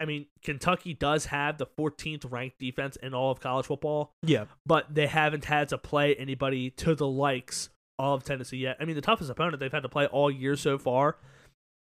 I 0.00 0.06
mean, 0.06 0.26
Kentucky 0.42 0.94
does 0.94 1.26
have 1.26 1.58
the 1.58 1.66
14th 1.66 2.30
ranked 2.30 2.58
defense 2.58 2.96
in 2.96 3.12
all 3.12 3.30
of 3.30 3.40
college 3.40 3.66
football, 3.66 4.12
yeah, 4.22 4.46
but 4.64 4.94
they 4.94 5.06
haven't 5.06 5.44
had 5.44 5.68
to 5.68 5.78
play 5.78 6.14
anybody 6.14 6.70
to 6.70 6.94
the 6.94 7.06
likes 7.06 7.68
of 7.98 8.24
Tennessee 8.24 8.58
yet. 8.58 8.78
I 8.80 8.86
mean, 8.86 8.96
the 8.96 9.02
toughest 9.02 9.30
opponent 9.30 9.60
they've 9.60 9.70
had 9.70 9.82
to 9.82 9.88
play 9.88 10.06
all 10.06 10.30
year 10.30 10.56
so 10.56 10.78
far 10.78 11.18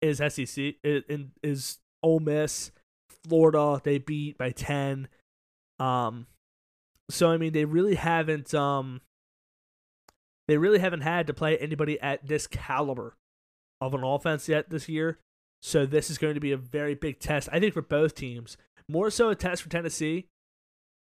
is 0.01 0.17
SEC 0.17 0.75
is, 0.84 1.03
is 1.43 1.79
Ole 2.01 2.19
Miss, 2.19 2.71
Florida. 3.27 3.81
They 3.84 3.97
beat 3.97 4.38
by 4.38 4.51
10. 4.51 5.09
Um, 5.79 6.27
so 7.09 7.29
I 7.29 7.38
mean, 7.38 7.53
they 7.53 7.65
really 7.65 7.95
haven't 7.95 8.53
um, 8.53 9.01
they 10.47 10.57
really 10.57 10.79
haven't 10.79 11.01
had 11.01 11.27
to 11.27 11.34
play 11.34 11.57
anybody 11.57 11.99
at 11.99 12.25
this 12.25 12.47
caliber 12.47 13.15
of 13.81 13.93
an 13.93 14.03
offense 14.03 14.47
yet 14.47 14.69
this 14.69 14.89
year. 14.89 15.19
So 15.61 15.85
this 15.85 16.09
is 16.09 16.17
going 16.17 16.35
to 16.35 16.39
be 16.39 16.51
a 16.51 16.57
very 16.57 16.95
big 16.95 17.19
test, 17.19 17.49
I 17.51 17.59
think, 17.59 17.73
for 17.73 17.81
both 17.81 18.15
teams. 18.15 18.57
More 18.88 19.09
so 19.09 19.29
a 19.29 19.35
test 19.35 19.63
for 19.63 19.69
Tennessee, 19.69 20.27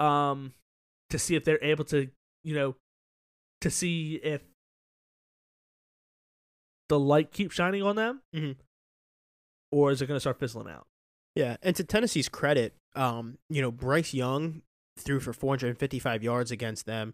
um, 0.01 0.55
to 1.11 1.19
see 1.19 1.35
if 1.37 1.45
they're 1.45 1.63
able 1.63 1.85
to, 1.87 2.09
you 2.45 2.55
know, 2.55 2.77
to 3.61 3.71
see 3.71 4.15
if 4.17 4.43
the 6.89 6.99
light 6.99 7.33
keeps 7.33 7.55
shining 7.55 7.83
on 7.83 7.97
them, 7.97 8.23
Mhm. 8.35 8.57
or 9.73 9.91
is 9.91 10.01
it 10.01 10.07
going 10.07 10.17
to 10.17 10.21
start 10.21 10.39
fizzling 10.39 10.69
out? 10.69 10.87
yeah. 11.35 11.57
And 11.63 11.75
to 11.77 11.85
Tennessee's 11.85 12.29
credit, 12.31 12.75
um, 12.95 13.39
you 13.51 13.61
know, 13.61 13.71
Bryce 13.71 14.15
Young 14.15 14.63
threw 14.99 15.21
for 15.21 15.33
455 15.35 16.23
yards 16.23 16.51
against 16.51 16.87
them. 16.87 17.13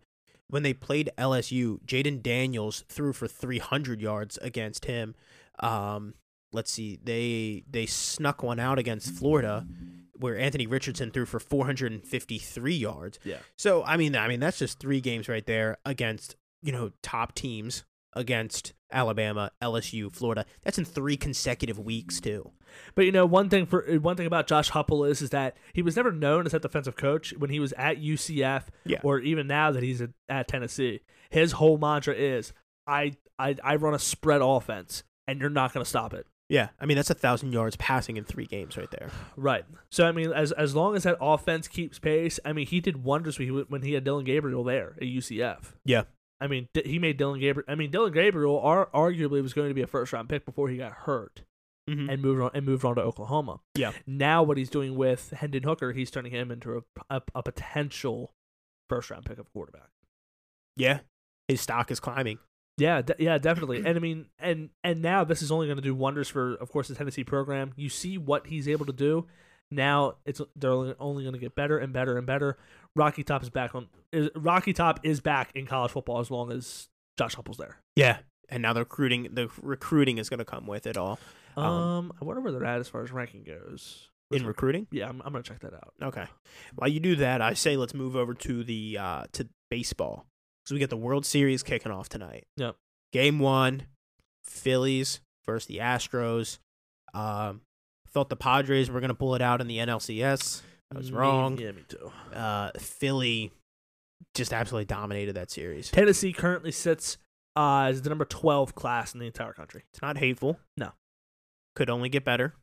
When 0.49 0.63
they 0.63 0.75
played 0.75 1.11
LSU, 1.19 1.81
Jayden 1.87 2.23
Daniels 2.23 2.85
threw 2.89 3.13
for 3.13 3.27
300 3.27 4.01
yards 4.01 4.37
against 4.39 4.85
him. 4.85 5.17
Um, 5.59 6.15
let's 6.53 6.71
see, 6.71 6.99
they 7.03 7.65
they 7.71 7.87
snuck 7.87 8.43
one 8.43 8.61
out 8.61 8.79
against 8.79 9.11
Florida, 9.15 9.67
where 10.15 10.39
Anthony 10.39 10.67
Richardson 10.67 11.11
threw 11.11 11.27
for 11.27 11.41
453 11.41 12.75
yards. 12.75 13.19
Yeah. 13.25 13.39
So 13.57 13.83
I 13.85 13.97
mean, 13.97 14.15
I 14.17 14.29
mean 14.29 14.41
that's 14.41 14.59
just 14.59 14.79
three 14.79 15.01
games 15.01 15.29
right 15.29 15.47
there 15.47 15.79
against 15.85 16.37
you 16.63 16.73
know 16.73 16.93
top 17.03 17.35
teams 17.35 17.85
against 18.15 18.75
Alabama, 18.93 19.51
LSU, 19.63 20.13
Florida. 20.13 20.45
That's 20.63 20.77
in 20.79 20.85
three 20.85 21.17
consecutive 21.17 21.79
weeks 21.79 22.21
too. 22.21 22.51
But 22.95 23.07
you 23.07 23.13
know, 23.13 23.25
one 23.27 23.49
thing 23.49 23.67
for 23.67 23.89
uh, 23.89 23.95
one 23.97 24.17
thing 24.17 24.27
about 24.27 24.47
Josh 24.47 24.71
Heupel 24.71 25.09
is 25.09 25.23
is 25.23 25.31
that 25.31 25.57
he 25.73 25.83
was 25.83 25.97
never 25.97 26.13
known 26.13 26.47
as 26.47 26.55
a 26.55 26.59
defensive 26.59 26.97
coach 26.97 27.33
when 27.39 27.51
he 27.51 27.61
was 27.61 27.73
at 27.75 28.01
UCF, 28.03 28.65
Yeah. 28.85 29.01
or 29.03 29.19
even 29.21 29.47
now 29.47 29.71
that 29.73 29.83
he's 29.83 30.01
at, 30.03 30.11
at 30.29 30.49
Tennessee. 30.49 31.01
His 31.31 31.53
whole 31.53 31.79
mantra 31.79 32.15
is, 32.15 32.53
"I 32.87 33.13
I 33.39 33.57
I 33.65 33.77
run 33.77 33.95
a 33.95 33.99
spread 33.99 34.41
offense, 34.43 35.03
and 35.27 35.41
you're 35.41 35.51
not 35.51 35.73
going 35.73 35.83
to 35.85 35.89
stop 35.89 36.13
it." 36.15 36.27
Yeah, 36.53 36.69
I 36.79 36.85
mean 36.87 36.97
that's 36.97 37.09
a 37.11 37.15
thousand 37.15 37.53
yards 37.53 37.77
passing 37.77 38.17
in 38.19 38.25
three 38.25 38.45
games 38.47 38.77
right 38.77 38.91
there. 38.91 39.09
Right. 39.37 39.65
So 39.91 40.07
I 40.07 40.13
mean, 40.13 40.33
as 40.33 40.53
as 40.53 40.75
long 40.77 40.95
as 40.97 41.03
that 41.05 41.17
offense 41.21 41.67
keeps 41.67 41.99
pace, 41.99 42.39
I 42.45 42.53
mean, 42.53 42.67
he 42.67 42.81
did 42.81 43.03
wonders 43.05 43.39
when 43.39 43.49
he, 43.49 43.55
when 43.69 43.83
he 43.83 43.95
had 43.95 44.05
Dillon 44.05 44.25
Gabriel 44.25 44.63
there 44.63 44.95
at 44.99 45.03
UCF. 45.05 45.73
Yeah. 45.85 46.03
I 46.41 46.49
mean, 46.49 46.69
D- 46.75 46.83
he 46.85 46.99
made 46.99 47.17
Dillon 47.17 47.41
Gabriel. 47.41 47.65
I 47.69 47.75
mean, 47.75 47.91
Dillon 47.91 48.13
Gabriel 48.13 48.59
ar- 48.61 48.91
arguably 48.93 49.41
was 49.43 49.53
going 49.55 49.69
to 49.69 49.75
be 49.75 49.83
a 49.83 49.87
first 49.87 50.13
round 50.13 50.29
pick 50.29 50.45
before 50.45 50.69
he 50.69 50.77
got 50.77 50.93
hurt 50.93 51.43
Mm-hmm. 51.91 52.11
and 52.11 52.23
moved 52.23 52.41
on 52.41 52.51
and 52.55 52.65
moved 52.65 52.85
on 52.85 52.95
to 52.95 53.03
Oklahoma. 53.03 53.59
Yeah. 53.75 53.91
Now 54.07 54.45
what 54.45 54.57
he's 54.57 54.71
doing 54.71 54.95
with 54.95 55.31
Hendon 55.37 55.65
Hooker, 55.65 55.91
he's 55.93 56.13
turning 56.13 56.31
him 56.31 56.53
into 56.53 56.77
a, 56.77 57.17
a, 57.17 57.23
a 57.35 57.43
potential 57.43 58.33
first 58.89 59.11
round 59.11 59.25
pick 59.25 59.39
of 59.39 59.53
quarterback. 59.53 59.89
yeah, 60.77 61.01
his 61.49 61.61
stock 61.61 61.91
is 61.91 61.99
climbing. 61.99 62.39
Yeah, 62.79 63.03
de- 63.03 63.17
yeah, 63.19 63.39
definitely. 63.39 63.79
And 63.85 63.97
I 63.97 64.01
mean, 64.01 64.27
and 64.39 64.71
and 64.83 65.03
now 65.03 65.25
this 65.25 65.43
is 65.43 65.53
only 65.53 65.67
going 65.67 65.77
to 65.77 65.83
do 65.83 65.95
wonders 65.95 66.29
for, 66.29 66.55
of 66.55 66.71
course, 66.71 66.89
the 66.89 66.95
Tennessee 66.95 67.25
program. 67.25 67.73
You 67.77 67.89
see 67.89 68.17
what 68.19 68.47
he's 68.47 68.67
able 68.69 68.87
to 68.87 68.93
do. 68.93 69.27
Now 69.71 70.17
it's 70.27 70.41
they're 70.57 70.71
only, 71.01 71.25
going 71.25 71.33
to 71.35 71.39
get 71.39 71.55
better 71.55 71.79
and 71.79 71.93
better 71.93 72.17
and 72.19 72.27
better. 72.27 72.59
Rocky 72.95 73.23
Top 73.23 73.43
is 73.43 73.51
back 73.51 73.75
on. 73.75 73.89
Is, 74.13 74.31
Rocky 74.35 74.73
Top 74.73 75.01
is 75.03 75.21
back 75.21 75.51
in 75.55 75.67
college 75.67 75.93
football 75.93 76.19
as 76.21 76.31
long 76.31 76.53
as 76.53 76.89
Josh 77.19 77.37
Heupel's 77.37 77.57
there. 77.57 77.79
Yeah, 77.97 78.19
and 78.49 78.63
now 78.63 78.73
the 78.73 78.81
recruiting 78.81 79.29
the 79.33 79.49
recruiting 79.63 80.19
is 80.19 80.29
going 80.29 80.39
to 80.39 80.45
come 80.45 80.67
with 80.67 80.87
it 80.87 80.97
all. 80.97 81.19
Um, 81.57 81.65
Um, 81.65 82.13
I 82.21 82.25
wonder 82.25 82.41
where 82.41 82.53
they're 82.53 82.65
at 82.65 82.81
as 82.81 82.89
far 82.89 83.03
as 83.03 83.13
ranking 83.13 83.45
goes. 83.45 84.09
In 84.31 84.47
recruiting, 84.47 84.87
yeah, 84.91 85.11
I'm, 85.11 85.21
I'm 85.27 85.33
gonna 85.33 85.43
check 85.43 85.61
that 85.61 85.75
out. 85.75 85.93
okay. 86.03 86.25
While 86.77 86.89
you 86.89 87.01
do 87.01 87.17
that, 87.17 87.43
I 87.43 87.53
say 87.53 87.77
let's 87.77 87.93
move 87.93 88.17
over 88.17 88.33
to 88.33 88.65
the 88.65 88.97
uh 88.99 89.25
to 89.33 89.47
baseball. 89.71 90.25
So 90.67 90.75
we 90.75 90.79
get 90.79 90.91
the 90.91 90.97
World 90.97 91.27
Series 91.27 91.63
kicking 91.63 91.91
off 91.93 92.09
tonight. 92.09 92.45
Yep. 92.57 92.77
Game 93.13 93.39
one, 93.39 93.87
Phillies 94.45 95.21
versus 95.45 95.67
the 95.67 95.79
Astros. 95.79 96.59
Um, 97.15 97.63
thought 98.09 98.29
the 98.29 98.37
Padres 98.37 98.91
were 98.91 99.01
going 99.01 99.09
to 99.09 99.15
pull 99.15 99.35
it 99.35 99.43
out 99.43 99.61
in 99.61 99.67
the 99.67 99.79
NLCS. 99.79 100.63
I 100.95 100.99
was 100.99 101.11
Me- 101.11 101.19
wrong. 101.19 101.59
Yeah, 101.59 101.73
me 101.73 101.83
too. 101.89 102.13
Uh, 102.35 102.71
Philly 102.79 103.51
just 104.35 104.53
absolutely 104.53 104.85
dominated 104.87 105.35
that 105.35 105.51
series. 105.51 105.91
Tennessee 105.91 106.33
currently 106.33 106.71
sits 106.73 107.19
uh, 107.57 107.87
as 107.89 108.03
the 108.03 108.09
number 108.09 108.25
12 108.25 108.75
class 108.75 109.13
in 109.15 109.21
the 109.21 109.27
entire 109.27 109.53
country. 109.53 109.83
It's 109.93 110.01
not 110.03 110.19
hateful. 110.19 110.59
No. 110.77 110.93
Could 111.75 111.91
only 111.91 112.09
get 112.09 112.25
better. 112.25 112.55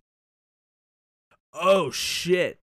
Oh 1.53 1.89
shit! 1.91 2.59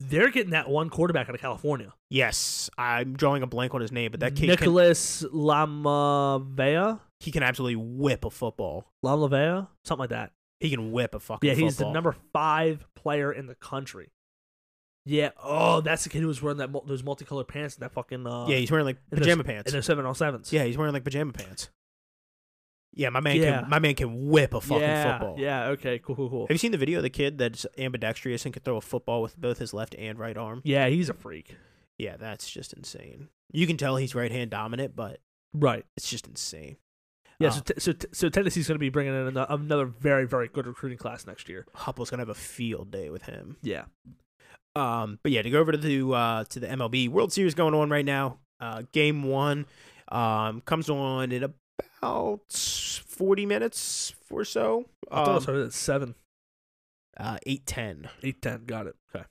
They're 0.00 0.30
getting 0.30 0.50
that 0.50 0.68
one 0.68 0.90
quarterback 0.90 1.28
out 1.28 1.34
of 1.34 1.40
California, 1.40 1.92
Yes, 2.08 2.70
I'm 2.78 3.14
drawing 3.14 3.42
a 3.42 3.46
blank 3.46 3.74
on 3.74 3.80
his 3.80 3.90
name, 3.92 4.12
but 4.12 4.20
that 4.20 4.36
kid 4.36 4.42
can, 4.42 4.48
Nicholas 4.50 5.24
Lamavea, 5.24 7.00
he 7.20 7.30
can 7.32 7.42
absolutely 7.42 7.76
whip 7.76 8.24
a 8.24 8.30
football. 8.30 8.86
Lamavea, 9.04 9.66
something 9.84 10.00
like 10.00 10.10
that. 10.10 10.32
He 10.60 10.70
can 10.70 10.92
whip 10.92 11.14
a 11.14 11.20
fucking 11.20 11.48
football. 11.48 11.48
Yeah, 11.48 11.64
he's 11.64 11.76
football. 11.76 11.90
the 11.92 11.94
number 11.94 12.16
five 12.32 12.86
player 12.94 13.32
in 13.32 13.46
the 13.46 13.54
country. 13.56 14.10
Yeah. 15.04 15.30
Oh, 15.42 15.80
that's 15.80 16.04
the 16.04 16.10
kid 16.10 16.20
who 16.20 16.26
was 16.28 16.42
wearing 16.42 16.58
that 16.58 16.70
those 16.86 17.02
multicolored 17.02 17.48
pants 17.48 17.76
and 17.76 17.82
that 17.82 17.92
fucking 17.92 18.26
uh. 18.26 18.46
Yeah, 18.46 18.56
he's 18.56 18.70
wearing 18.70 18.86
like 18.86 18.98
pajama 19.10 19.42
those- 19.42 19.46
pants. 19.52 19.70
in 19.72 19.76
those 19.76 19.86
seven 19.86 20.04
on 20.06 20.14
sevens. 20.14 20.52
Yeah, 20.52 20.64
he's 20.64 20.76
wearing 20.76 20.92
like 20.92 21.04
pajama 21.04 21.32
pants. 21.32 21.70
Yeah, 22.98 23.08
my 23.10 23.20
man 23.20 23.36
Yeah. 23.36 23.60
can 23.60 23.70
my 23.70 23.78
man 23.78 23.94
can 23.94 24.28
whip 24.28 24.52
a 24.52 24.60
fucking 24.60 24.82
yeah, 24.82 25.18
football. 25.18 25.36
Yeah. 25.38 25.66
Okay. 25.68 25.98
Cool. 26.00 26.16
Cool. 26.16 26.28
Cool. 26.30 26.46
Have 26.48 26.54
you 26.54 26.58
seen 26.58 26.72
the 26.72 26.78
video 26.78 26.98
of 26.98 27.04
the 27.04 27.10
kid 27.10 27.38
that's 27.38 27.64
ambidextrous 27.78 28.44
and 28.44 28.52
can 28.52 28.62
throw 28.62 28.76
a 28.76 28.80
football 28.80 29.22
with 29.22 29.36
both 29.40 29.58
his 29.58 29.72
left 29.72 29.94
and 29.96 30.18
right 30.18 30.36
arm? 30.36 30.60
Yeah, 30.64 30.88
he's 30.88 31.08
a 31.08 31.14
freak. 31.14 31.56
Yeah, 31.96 32.16
that's 32.16 32.50
just 32.50 32.72
insane. 32.72 33.28
You 33.52 33.66
can 33.66 33.76
tell 33.76 33.96
he's 33.96 34.14
right 34.14 34.30
hand 34.32 34.50
dominant, 34.50 34.94
but 34.96 35.20
Right. 35.54 35.86
it's 35.96 36.10
just 36.10 36.26
insane. 36.26 36.76
Yeah, 37.40 37.48
Uh, 37.48 37.52
so, 37.52 37.60
t- 37.60 37.74
so, 37.78 37.92
t- 37.92 38.08
so 38.12 38.28
Tennessee's 38.28 38.66
going 38.66 38.74
to 38.74 38.80
be 38.80 38.88
bringing 38.88 39.14
in 39.14 39.36
another 39.36 39.84
very, 39.86 40.26
very 40.26 40.48
good 40.48 40.66
recruiting 40.66 40.98
class 40.98 41.24
next 41.24 41.48
year. 41.48 41.66
Heupel's 41.76 42.10
gonna 42.10 42.20
have 42.22 42.28
a 42.28 42.34
field 42.34 42.90
day 42.90 43.10
with 43.10 43.22
him. 43.22 43.56
Yeah. 43.62 43.84
Um, 44.76 45.18
but 45.22 45.32
yeah, 45.32 45.42
to 45.42 45.50
go 45.50 45.60
over 45.60 45.72
to 45.72 45.78
the 45.78 46.04
uh, 46.08 46.44
to 46.44 46.60
the 46.60 46.66
MLB 46.66 47.08
World 47.08 47.32
Series 47.32 47.54
going 47.54 47.74
on 47.74 47.90
right 47.90 48.04
now. 48.04 48.38
Uh, 48.60 48.82
game 48.92 49.22
one 49.22 49.66
um, 50.10 50.60
comes 50.62 50.90
on 50.90 51.30
in 51.32 51.44
about 51.78 52.52
forty 52.52 53.46
minutes 53.46 54.14
or 54.30 54.44
so. 54.44 54.86
I 55.10 55.24
thought 55.24 55.28
it 55.28 55.34
Um, 55.36 55.42
started 55.42 55.66
at 55.66 55.72
7, 55.72 56.14
uh, 57.16 57.38
eight 57.46 57.66
ten. 57.66 58.08
8, 58.22 58.42
10. 58.42 58.64
Got 58.66 58.86
it. 58.88 58.96
Okay. 59.14 59.24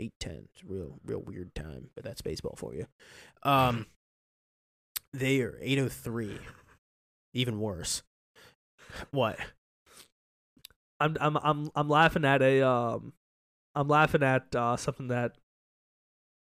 Eight 0.00 0.12
ten. 0.18 0.48
It's 0.52 0.62
a 0.62 0.66
real 0.72 0.98
real 1.04 1.20
weird 1.20 1.54
time, 1.54 1.90
but 1.94 2.04
that's 2.04 2.22
baseball 2.22 2.54
for 2.56 2.74
you. 2.74 2.86
Um, 3.42 3.86
they 5.12 5.40
are 5.40 5.58
eight 5.60 5.78
oh 5.78 5.88
three. 5.88 6.38
Even 7.32 7.60
worse. 7.60 8.02
What? 9.10 9.38
I'm, 11.00 11.16
I'm, 11.20 11.36
I'm, 11.42 11.70
I'm 11.74 11.88
laughing 11.88 12.24
at 12.24 12.40
a, 12.42 12.62
um, 12.62 13.12
I'm 13.74 13.88
laughing 13.88 14.22
at 14.22 14.54
uh, 14.54 14.76
something 14.76 15.08
that. 15.08 15.32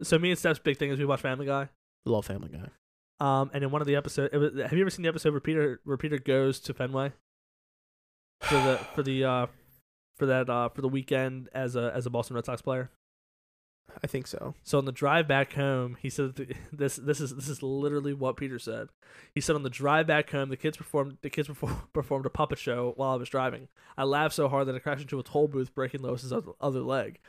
So 0.03 0.19
me 0.19 0.29
and 0.29 0.37
Steph's 0.39 0.59
big 0.59 0.77
thing 0.77 0.91
is 0.91 0.99
we 0.99 1.05
watch 1.05 1.21
Family 1.21 1.47
Guy. 1.47 1.69
Love 2.05 2.25
Family 2.27 2.49
Guy. 2.49 2.69
Um, 3.19 3.49
and 3.53 3.63
in 3.63 3.71
one 3.71 3.81
of 3.81 3.87
the 3.87 3.95
episodes, 3.95 4.33
have 4.33 4.73
you 4.73 4.81
ever 4.81 4.89
seen 4.89 5.03
the 5.03 5.09
episode 5.09 5.31
where 5.31 5.39
Peter 5.39 5.79
where 5.85 5.97
Peter 5.97 6.17
goes 6.17 6.59
to 6.61 6.73
Fenway 6.73 7.13
for 8.41 8.55
the 8.55 8.77
for 8.93 9.03
the 9.03 9.23
uh 9.23 9.47
for 10.17 10.25
that 10.25 10.49
uh 10.49 10.69
for 10.69 10.81
the 10.81 10.89
weekend 10.89 11.49
as 11.53 11.75
a 11.75 11.91
as 11.95 12.05
a 12.05 12.09
Boston 12.09 12.35
Red 12.35 12.45
Sox 12.45 12.61
player? 12.61 12.91
I 14.03 14.07
think 14.07 14.27
so. 14.27 14.55
So 14.63 14.77
on 14.77 14.85
the 14.85 14.91
drive 14.91 15.27
back 15.27 15.53
home, 15.53 15.97
he 16.01 16.09
said 16.09 16.35
th- 16.35 16.55
this 16.73 16.97
this 16.97 17.21
is 17.21 17.35
this 17.35 17.47
is 17.47 17.63
literally 17.63 18.13
what 18.13 18.35
Peter 18.35 18.59
said. 18.59 18.89
He 19.33 19.41
said 19.41 19.55
on 19.55 19.63
the 19.63 19.69
drive 19.69 20.07
back 20.07 20.29
home, 20.29 20.49
the 20.49 20.57
kids 20.57 20.75
performed 20.75 21.17
the 21.21 21.29
kids 21.29 21.47
perform, 21.47 21.83
performed 21.93 22.25
a 22.25 22.29
puppet 22.29 22.59
show 22.59 22.93
while 22.97 23.11
I 23.11 23.15
was 23.15 23.29
driving. 23.29 23.67
I 23.97 24.03
laughed 24.03 24.35
so 24.35 24.49
hard 24.49 24.67
that 24.67 24.75
I 24.75 24.79
crashed 24.79 25.03
into 25.03 25.19
a 25.19 25.23
toll 25.23 25.47
booth, 25.47 25.73
breaking 25.73 26.01
Lois's 26.01 26.33
other, 26.33 26.51
other 26.59 26.81
leg. 26.81 27.19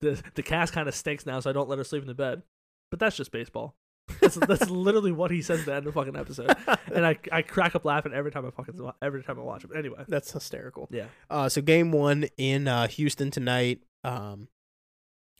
The 0.00 0.22
the 0.34 0.42
cast 0.42 0.72
kind 0.72 0.88
of 0.88 0.94
stinks 0.94 1.26
now, 1.26 1.40
so 1.40 1.50
I 1.50 1.52
don't 1.52 1.68
let 1.68 1.78
her 1.78 1.84
sleep 1.84 2.02
in 2.02 2.08
the 2.08 2.14
bed. 2.14 2.42
But 2.90 3.00
that's 3.00 3.16
just 3.16 3.32
baseball. 3.32 3.74
That's, 4.20 4.36
that's 4.36 4.70
literally 4.70 5.12
what 5.12 5.30
he 5.30 5.42
says 5.42 5.60
at 5.60 5.66
the 5.66 5.74
end 5.74 5.86
of 5.86 5.92
the 5.94 6.00
fucking 6.00 6.16
episode, 6.16 6.54
and 6.94 7.06
I 7.06 7.18
I 7.32 7.42
crack 7.42 7.74
up 7.74 7.84
laughing 7.84 8.12
every 8.12 8.30
time 8.30 8.46
I 8.46 8.50
fucking 8.50 8.90
every 9.02 9.22
time 9.22 9.38
I 9.38 9.42
watch 9.42 9.64
it. 9.64 9.68
But 9.68 9.78
anyway, 9.78 10.04
That's 10.08 10.32
hysterical. 10.32 10.88
yeah. 10.90 11.06
Uh, 11.30 11.48
so 11.48 11.60
game 11.62 11.92
one 11.92 12.26
in 12.36 12.68
uh, 12.68 12.86
Houston 12.88 13.30
tonight. 13.30 13.80
Um, 14.02 14.48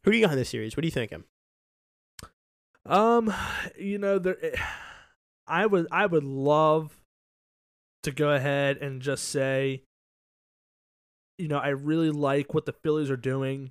who 0.05 0.11
do 0.11 0.17
you 0.19 0.25
got 0.25 0.33
in 0.33 0.39
this 0.39 0.49
series? 0.51 0.77
What 0.77 0.85
are 0.85 0.87
you 0.87 0.91
thinking? 0.91 1.25
Um, 2.87 3.33
you 3.79 3.99
know, 3.99 4.19
there, 4.19 4.37
eh, 4.45 4.57
I 5.47 5.67
would, 5.67 5.87
I 5.91 6.05
would 6.07 6.25
love 6.25 7.01
to 8.03 8.11
go 8.11 8.31
ahead 8.31 8.77
and 8.79 9.01
just 9.01 9.29
say, 9.31 9.83
you 11.39 11.49
know, 11.49 11.59
I 11.59 11.69
really 11.69 12.11
like 12.11 12.53
what 12.53 12.67
the 12.67 12.73
Phillies 12.73 13.11
are 13.11 13.17
doing. 13.17 13.71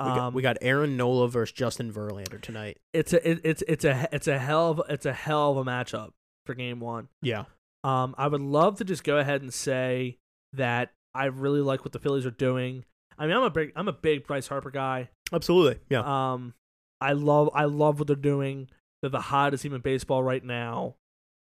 We, 0.00 0.06
Um, 0.06 0.16
got, 0.16 0.34
we 0.34 0.42
got 0.42 0.56
Aaron 0.62 0.96
Nola 0.96 1.28
versus 1.28 1.52
Justin 1.52 1.92
Verlander 1.92 2.40
tonight. 2.40 2.78
it's 2.92 3.12
a, 3.12 3.28
it, 3.30 3.40
it's, 3.44 3.62
it's 3.68 3.84
a, 3.84 4.08
it's 4.12 4.26
a 4.26 4.38
hell 4.38 4.70
of, 4.70 4.82
it's 4.88 5.06
a 5.06 5.12
hell 5.12 5.52
of 5.52 5.58
a 5.58 5.70
matchup 5.70 6.10
for 6.46 6.54
Game 6.54 6.80
One. 6.80 7.08
Yeah. 7.22 7.44
Um, 7.84 8.14
I 8.18 8.28
would 8.28 8.40
love 8.40 8.78
to 8.78 8.84
just 8.84 9.04
go 9.04 9.18
ahead 9.18 9.42
and 9.42 9.52
say 9.52 10.18
that 10.54 10.92
I 11.14 11.26
really 11.26 11.60
like 11.60 11.84
what 11.84 11.92
the 11.92 11.98
Phillies 11.98 12.24
are 12.26 12.30
doing. 12.30 12.84
I 13.18 13.26
mean, 13.26 13.36
I'm 13.36 13.42
a 13.42 13.50
big, 13.50 13.72
I'm 13.76 13.88
a 13.88 13.92
big 13.92 14.26
Bryce 14.26 14.48
Harper 14.48 14.70
guy. 14.70 15.10
Absolutely. 15.32 15.78
Yeah. 15.90 16.00
Um, 16.32 16.54
I 17.00 17.12
love 17.12 17.50
I 17.54 17.64
love 17.64 17.98
what 17.98 18.06
they're 18.06 18.16
doing. 18.16 18.68
They're 19.00 19.10
the 19.10 19.20
hottest 19.20 19.62
team 19.62 19.72
in 19.74 19.80
baseball 19.80 20.22
right 20.22 20.44
now. 20.44 20.96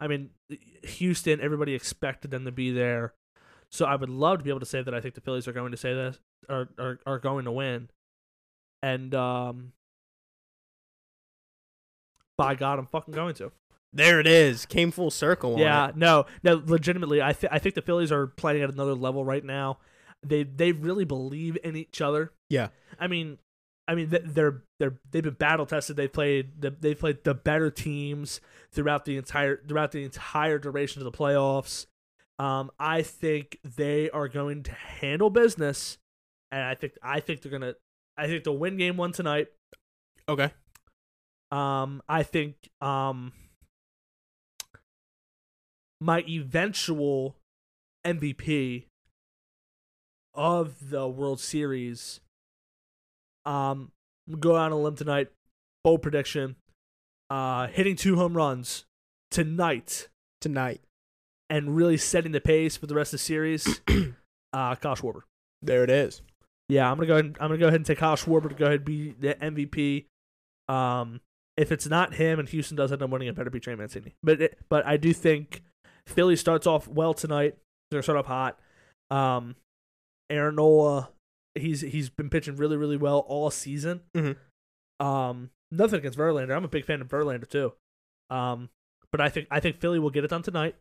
I 0.01 0.09
mean, 0.09 0.31
Houston. 0.83 1.41
Everybody 1.41 1.75
expected 1.75 2.31
them 2.31 2.45
to 2.45 2.53
be 2.53 2.71
there, 2.73 3.15
so 3.71 3.85
I 3.87 3.97
would 3.97 4.11
love 4.11 4.39
to 4.39 4.45
be 4.45 4.51
able 4.51 4.61
to 4.61 4.67
say 4.67 4.83
that 4.83 4.95
I 4.95 5.01
think 5.01 5.15
the 5.15 5.21
Phillies 5.21 5.47
are 5.47 5.53
going 5.53 5.71
to 5.71 5.77
say 5.77 5.95
this 5.95 6.19
are 6.49 6.69
are, 6.79 6.99
are 7.07 7.19
going 7.19 7.45
to 7.45 7.53
win. 7.53 7.89
And 8.83 9.15
um, 9.15 9.73
by 12.37 12.55
God, 12.55 12.79
I'm 12.79 12.87
fucking 12.87 13.15
going 13.15 13.35
to. 13.37 13.53
there 13.93 14.21
it 14.21 14.27
is. 14.27 14.67
Came 14.67 14.91
full 14.91 15.11
circle. 15.11 15.55
On 15.55 15.59
Yeah, 15.59 15.93
no, 15.95 16.27
no. 16.43 16.63
Legitimately, 16.65 17.23
I 17.23 17.33
th- 17.33 17.53
I 17.53 17.59
think 17.59 17.75
the 17.75 17.83
Phillies 17.83 18.13
are 18.13 18.27
playing 18.27 18.63
at 18.63 18.71
another 18.71 18.95
level 18.95 19.25
right 19.25 19.45
now. 19.45 19.79
They 20.23 20.43
they 20.43 20.73
really 20.73 21.05
believe 21.05 21.57
in 21.65 21.77
each 21.77 22.01
other. 22.01 22.33
Yeah. 22.51 22.69
I 22.99 23.07
mean, 23.07 23.39
I 23.89 23.95
mean 23.95 24.09
they're 24.11 24.63
they're 24.79 24.99
they've 25.11 25.23
been 25.23 25.35
battle 25.35 25.67
tested. 25.67 25.97
They 25.97 26.09
played 26.09 26.61
the, 26.61 26.71
they 26.71 26.95
played 26.95 27.25
the 27.25 27.35
better 27.35 27.71
teams 27.71 28.41
throughout 28.73 29.05
the 29.05 29.17
entire 29.17 29.63
throughout 29.67 29.93
the 29.93 30.05
entire 30.05 30.59
duration 30.59 31.01
of 31.01 31.11
the 31.11 31.17
playoffs. 31.17 31.87
Um, 32.39 32.71
I 32.79 33.03
think 33.03 33.59
they 33.65 34.11
are 34.11 34.29
going 34.29 34.63
to 34.65 34.73
handle 34.73 35.31
business, 35.31 35.97
and 36.51 36.63
I 36.63 36.75
think 36.75 36.95
I 37.03 37.21
think 37.21 37.41
they're 37.41 37.53
gonna 37.53 37.75
I 38.19 38.27
think 38.27 38.45
they'll 38.45 38.57
win 38.57 38.77
game 38.77 38.97
one 38.97 39.13
tonight. 39.13 39.49
Okay. 40.29 40.51
Um, 41.51 42.03
I 42.09 42.23
think 42.23 42.57
um 42.81 43.33
my 46.01 46.21
eventual 46.29 47.37
MVP 48.07 48.85
of 50.35 50.91
the 50.91 51.09
World 51.09 51.41
Series. 51.41 52.21
Um, 53.45 53.93
go 54.39 54.57
out 54.57 54.67
on 54.67 54.73
a 54.73 54.79
limb 54.79 54.97
tonight. 54.97 55.29
Bold 55.85 56.03
prediction. 56.03 56.57
Uh, 57.31 57.69
hitting 57.69 57.97
two 57.97 58.17
home 58.17 58.37
runs 58.37 58.85
tonight 59.31 60.09
Tonight. 60.41 60.81
and 61.51 61.75
really 61.75 61.97
setting 61.97 62.31
the 62.33 62.41
pace 62.41 62.77
for 62.77 62.87
the 62.87 62.95
rest 62.95 63.09
of 63.13 63.19
the 63.19 63.25
series. 63.25 63.81
uh, 64.53 64.75
Kyle 64.77 64.95
Schwarber. 64.95 65.23
There 65.63 65.83
it 65.83 65.91
is. 65.91 66.23
Yeah, 66.69 66.91
I'm 66.91 66.97
gonna 66.97 67.07
go 67.07 67.15
ahead. 67.15 67.25
And, 67.27 67.37
I'm 67.41 67.49
gonna 67.49 67.59
go 67.59 67.67
ahead 67.69 67.81
and 67.81 67.87
take 67.87 67.99
Kyle 67.99 68.17
Schwarber 68.17 68.49
to 68.49 68.55
go 68.55 68.65
ahead 68.67 68.77
and 68.81 68.85
be 68.85 69.13
the 69.13 69.35
MVP. 69.35 70.07
Um, 70.69 71.21
if 71.57 71.71
it's 71.73 71.87
not 71.87 72.15
him 72.15 72.39
and 72.39 72.49
Houston 72.49 72.77
does 72.77 72.93
end 72.93 73.03
up 73.03 73.11
winning, 73.11 73.29
it 73.29 73.35
better 73.35 73.51
be 73.51 73.61
Trey 73.61 73.75
Mancini. 73.75 74.15
But 74.23 74.41
it, 74.43 74.59
but 74.69 74.85
I 74.87 74.97
do 74.97 75.13
think 75.13 75.63
Philly 76.07 76.37
starts 76.37 76.67
off 76.67 76.89
well 76.89 77.15
tonight. 77.15 77.57
They're 77.91 78.03
start 78.03 78.19
off 78.19 78.27
hot. 78.27 78.59
Um, 79.11 79.55
Aaron 80.29 80.57
Nola, 80.57 81.11
he's 81.55 81.83
he's 81.83 82.11
been 82.11 82.29
pitching 82.31 82.57
really 82.57 82.77
really 82.77 82.97
well 82.97 83.21
all 83.21 83.51
season. 83.51 84.01
Mhm. 84.15 84.37
Um, 84.99 85.51
nothing 85.71 86.01
against 86.01 86.19
Verlander. 86.19 86.57
I'm 86.57 86.65
a 86.65 86.69
big 86.69 86.85
fan 86.85 87.01
of 87.01 87.09
Verlander 87.09 87.49
too. 87.49 87.73
Um, 88.29 88.71
but 89.13 89.21
I 89.21 89.29
think 89.29 89.47
I 89.51 89.61
think 89.61 89.81
Philly 89.81 90.01
will 90.01 90.11
get 90.11 90.25
it 90.25 90.31
done 90.31 90.43
tonight, 90.43 90.75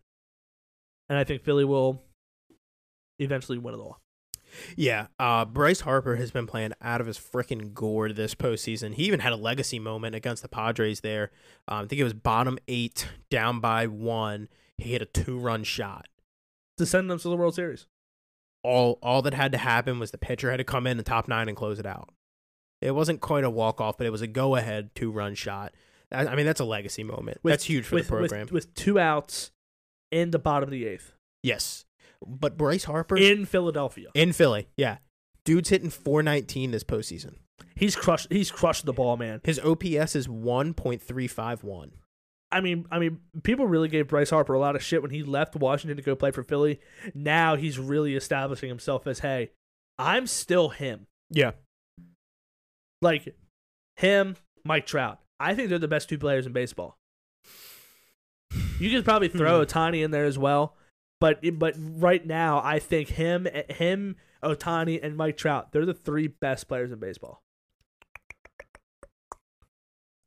and 1.10 1.18
I 1.20 1.24
think 1.24 1.44
Philly 1.44 1.64
will 1.64 2.02
eventually 3.20 3.60
win 3.60 3.76
it 3.76 3.80
all. 3.80 4.00
Yeah, 4.76 5.08
uh, 5.20 5.46
Bryce 5.46 5.82
Harper 5.82 6.16
has 6.16 6.32
been 6.32 6.48
playing 6.48 6.74
out 6.82 7.02
of 7.02 7.08
his 7.08 7.18
freaking 7.18 7.74
gourd 7.74 8.16
this 8.16 8.36
postseason. 8.36 8.94
He 8.96 9.04
even 9.06 9.20
had 9.20 9.34
a 9.34 9.38
legacy 9.38 9.80
moment 9.80 10.16
against 10.16 10.42
the 10.42 10.50
Padres 10.50 11.02
there. 11.02 11.32
Um, 11.68 11.86
I 11.86 11.88
think 11.88 12.00
it 12.00 12.04
was 12.04 12.14
bottom 12.14 12.58
eight, 12.68 13.08
down 13.30 13.60
by 13.60 13.88
one. 13.88 14.48
He 14.78 14.92
hit 14.92 15.02
a 15.02 15.06
two-run 15.06 15.64
shot. 15.64 16.08
to 16.78 16.86
send 16.86 17.10
them 17.10 17.20
to 17.20 17.30
the 17.30 17.38
World 17.38 17.56
Series. 17.56 17.88
All 18.64 18.98
all 19.04 19.22
that 19.22 19.34
had 19.34 19.52
to 19.52 19.58
happen 19.60 20.00
was 20.00 20.12
the 20.12 20.18
pitcher 20.18 20.50
had 20.50 20.58
to 20.58 20.64
come 20.64 20.88
in 20.88 20.98
the 20.98 21.04
top 21.04 21.28
nine 21.28 21.48
and 21.48 21.56
close 21.56 21.80
it 21.80 21.86
out. 21.86 22.10
It 22.82 22.92
wasn't 22.92 23.22
quite 23.22 23.44
a 23.44 23.50
walk 23.50 23.80
off, 23.80 23.98
but 23.98 24.08
it 24.08 24.10
was 24.10 24.22
a 24.22 24.28
go-ahead 24.28 24.90
two-run 24.96 25.36
shot. 25.36 25.74
I, 26.12 26.26
I 26.28 26.36
mean, 26.36 26.46
that's 26.46 26.60
a 26.60 26.66
legacy 26.66 27.04
moment. 27.04 27.40
With- 27.44 27.52
that's 27.54 27.64
huge 27.66 27.86
for 27.86 27.96
with, 27.96 28.08
the 28.08 28.16
with- 28.16 28.30
program. 28.32 28.48
With, 28.52 28.74
two 28.76 29.00
outs 29.00 29.52
in 30.12 30.32
the 30.32 30.40
bottom 30.40 30.68
of 30.68 30.72
the 30.72 30.86
eighth 30.86 31.14
yes, 31.44 31.85
but 32.26 32.58
Bryce 32.58 32.84
Harper 32.86 33.18
in 33.18 33.46
Philadelphia. 33.46 34.10
in 34.14 34.34
Philly, 34.34 34.68
yeah, 34.78 34.98
dude's 35.44 35.70
hitting 35.70 35.90
419 35.90 36.72
this 36.72 36.84
postseason. 36.84 37.36
He's 37.76 37.96
crushed. 37.96 38.28
He's 38.32 38.52
crushed 38.52 38.86
the 38.86 38.94
ball, 38.94 39.18
man. 39.18 39.42
His 39.44 39.60
OPS 39.60 40.16
is 40.16 40.28
1.351. 40.28 41.92
I 42.52 42.62
mean, 42.62 42.86
I 42.92 43.00
mean, 43.00 43.20
people 43.44 43.68
really 43.68 43.90
gave 43.90 44.08
Bryce 44.08 44.30
Harper 44.30 44.54
a 44.54 44.60
lot 44.60 44.76
of 44.76 44.84
shit 44.84 45.02
when 45.02 45.12
he 45.12 45.24
left 45.24 45.56
Washington 45.56 45.98
to 45.98 46.04
go 46.04 46.16
play 46.16 46.32
for 46.32 46.44
Philly. 46.44 46.80
Now 47.14 47.56
he's 47.56 47.78
really 47.78 48.16
establishing 48.16 48.70
himself 48.70 49.08
as, 49.08 49.20
hey, 49.20 49.52
I'm 50.00 50.26
still 50.28 50.70
him. 50.70 51.08
Yeah. 51.30 51.52
Like 53.02 53.36
him, 53.98 54.36
Mike 54.64 54.86
Trout. 54.86 55.20
I 55.40 55.54
think 55.54 55.70
they're 55.70 55.80
the 55.80 55.88
best 55.88 56.08
two 56.08 56.18
players 56.18 56.46
in 56.46 56.54
baseball. 56.54 56.98
You 58.80 58.90
could 58.90 59.04
probably 59.06 59.28
throw 59.28 59.58
Hmm. 59.60 59.66
Ohtani 59.66 60.04
in 60.04 60.12
there 60.12 60.26
as 60.26 60.38
well, 60.38 60.76
but 61.26 61.58
but 61.58 61.74
right 61.80 62.24
now 62.24 62.62
I 62.64 62.78
think 62.78 63.10
him, 63.10 63.48
him, 63.70 64.16
Ohtani, 64.44 65.00
and 65.02 65.18
Mike 65.18 65.38
Trout 65.38 65.72
they're 65.72 65.86
the 65.86 65.94
three 65.94 66.28
best 66.28 66.68
players 66.68 66.92
in 66.92 67.00
baseball. 67.00 67.42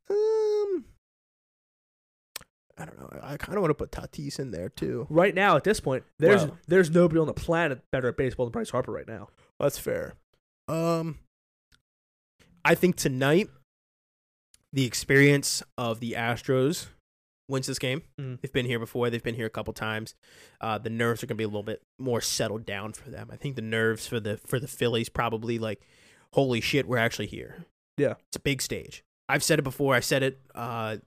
Um, 0.09 0.85
I 2.77 2.85
don't 2.85 2.99
know. 2.99 3.09
I, 3.21 3.33
I 3.33 3.37
kind 3.37 3.57
of 3.57 3.61
want 3.61 3.69
to 3.69 3.75
put 3.75 3.91
Tatis 3.91 4.39
in 4.39 4.51
there 4.51 4.67
too. 4.69 5.07
Right 5.09 5.33
now, 5.33 5.55
at 5.55 5.63
this 5.63 5.79
point, 5.79 6.03
there's 6.17 6.45
Wow. 6.45 6.57
there's 6.67 6.89
nobody 6.91 7.19
on 7.19 7.27
the 7.27 7.33
planet 7.33 7.79
better 7.91 8.09
at 8.09 8.17
baseball 8.17 8.45
than 8.45 8.51
Bryce 8.51 8.71
Harper 8.71 8.91
right 8.91 9.07
now. 9.07 9.29
That's 9.59 9.77
fair. 9.77 10.15
Um, 10.67 11.19
I 12.65 12.75
think 12.75 12.95
tonight, 12.97 13.49
the 14.73 14.85
experience 14.85 15.63
of 15.77 15.99
the 16.01 16.13
Astros 16.13 16.87
wins 17.49 17.67
this 17.67 17.79
game. 17.79 18.03
Mhm. 18.19 18.39
They've 18.41 18.53
been 18.53 18.65
here 18.65 18.79
before. 18.79 19.09
They've 19.09 19.23
been 19.23 19.35
here 19.35 19.47
a 19.47 19.49
couple 19.49 19.73
times. 19.73 20.15
Uh, 20.61 20.77
the 20.77 20.89
nerves 20.89 21.23
are 21.23 21.27
gonna 21.27 21.37
be 21.37 21.43
a 21.43 21.47
little 21.47 21.63
bit 21.63 21.81
more 21.97 22.21
settled 22.21 22.65
down 22.65 22.93
for 22.93 23.09
them. 23.09 23.29
I 23.31 23.35
think 23.35 23.55
the 23.55 23.61
nerves 23.61 24.07
for 24.07 24.19
the 24.19 24.37
for 24.37 24.59
the 24.59 24.67
Phillies 24.67 25.09
probably 25.09 25.59
like, 25.59 25.81
holy 26.33 26.61
shit, 26.61 26.87
we're 26.87 26.97
actually 26.97 27.27
here. 27.27 27.65
Yeah. 27.97 28.13
it's 28.27 28.37
a 28.37 28.39
big 28.41 28.61
stage. 28.61 29.03
I've 29.27 29.43
said 29.43 29.59
it 29.59 29.63
before. 29.63 29.93
I 29.95 29.99
said 29.99 30.23
it 30.23 30.39
uh, 30.55 30.97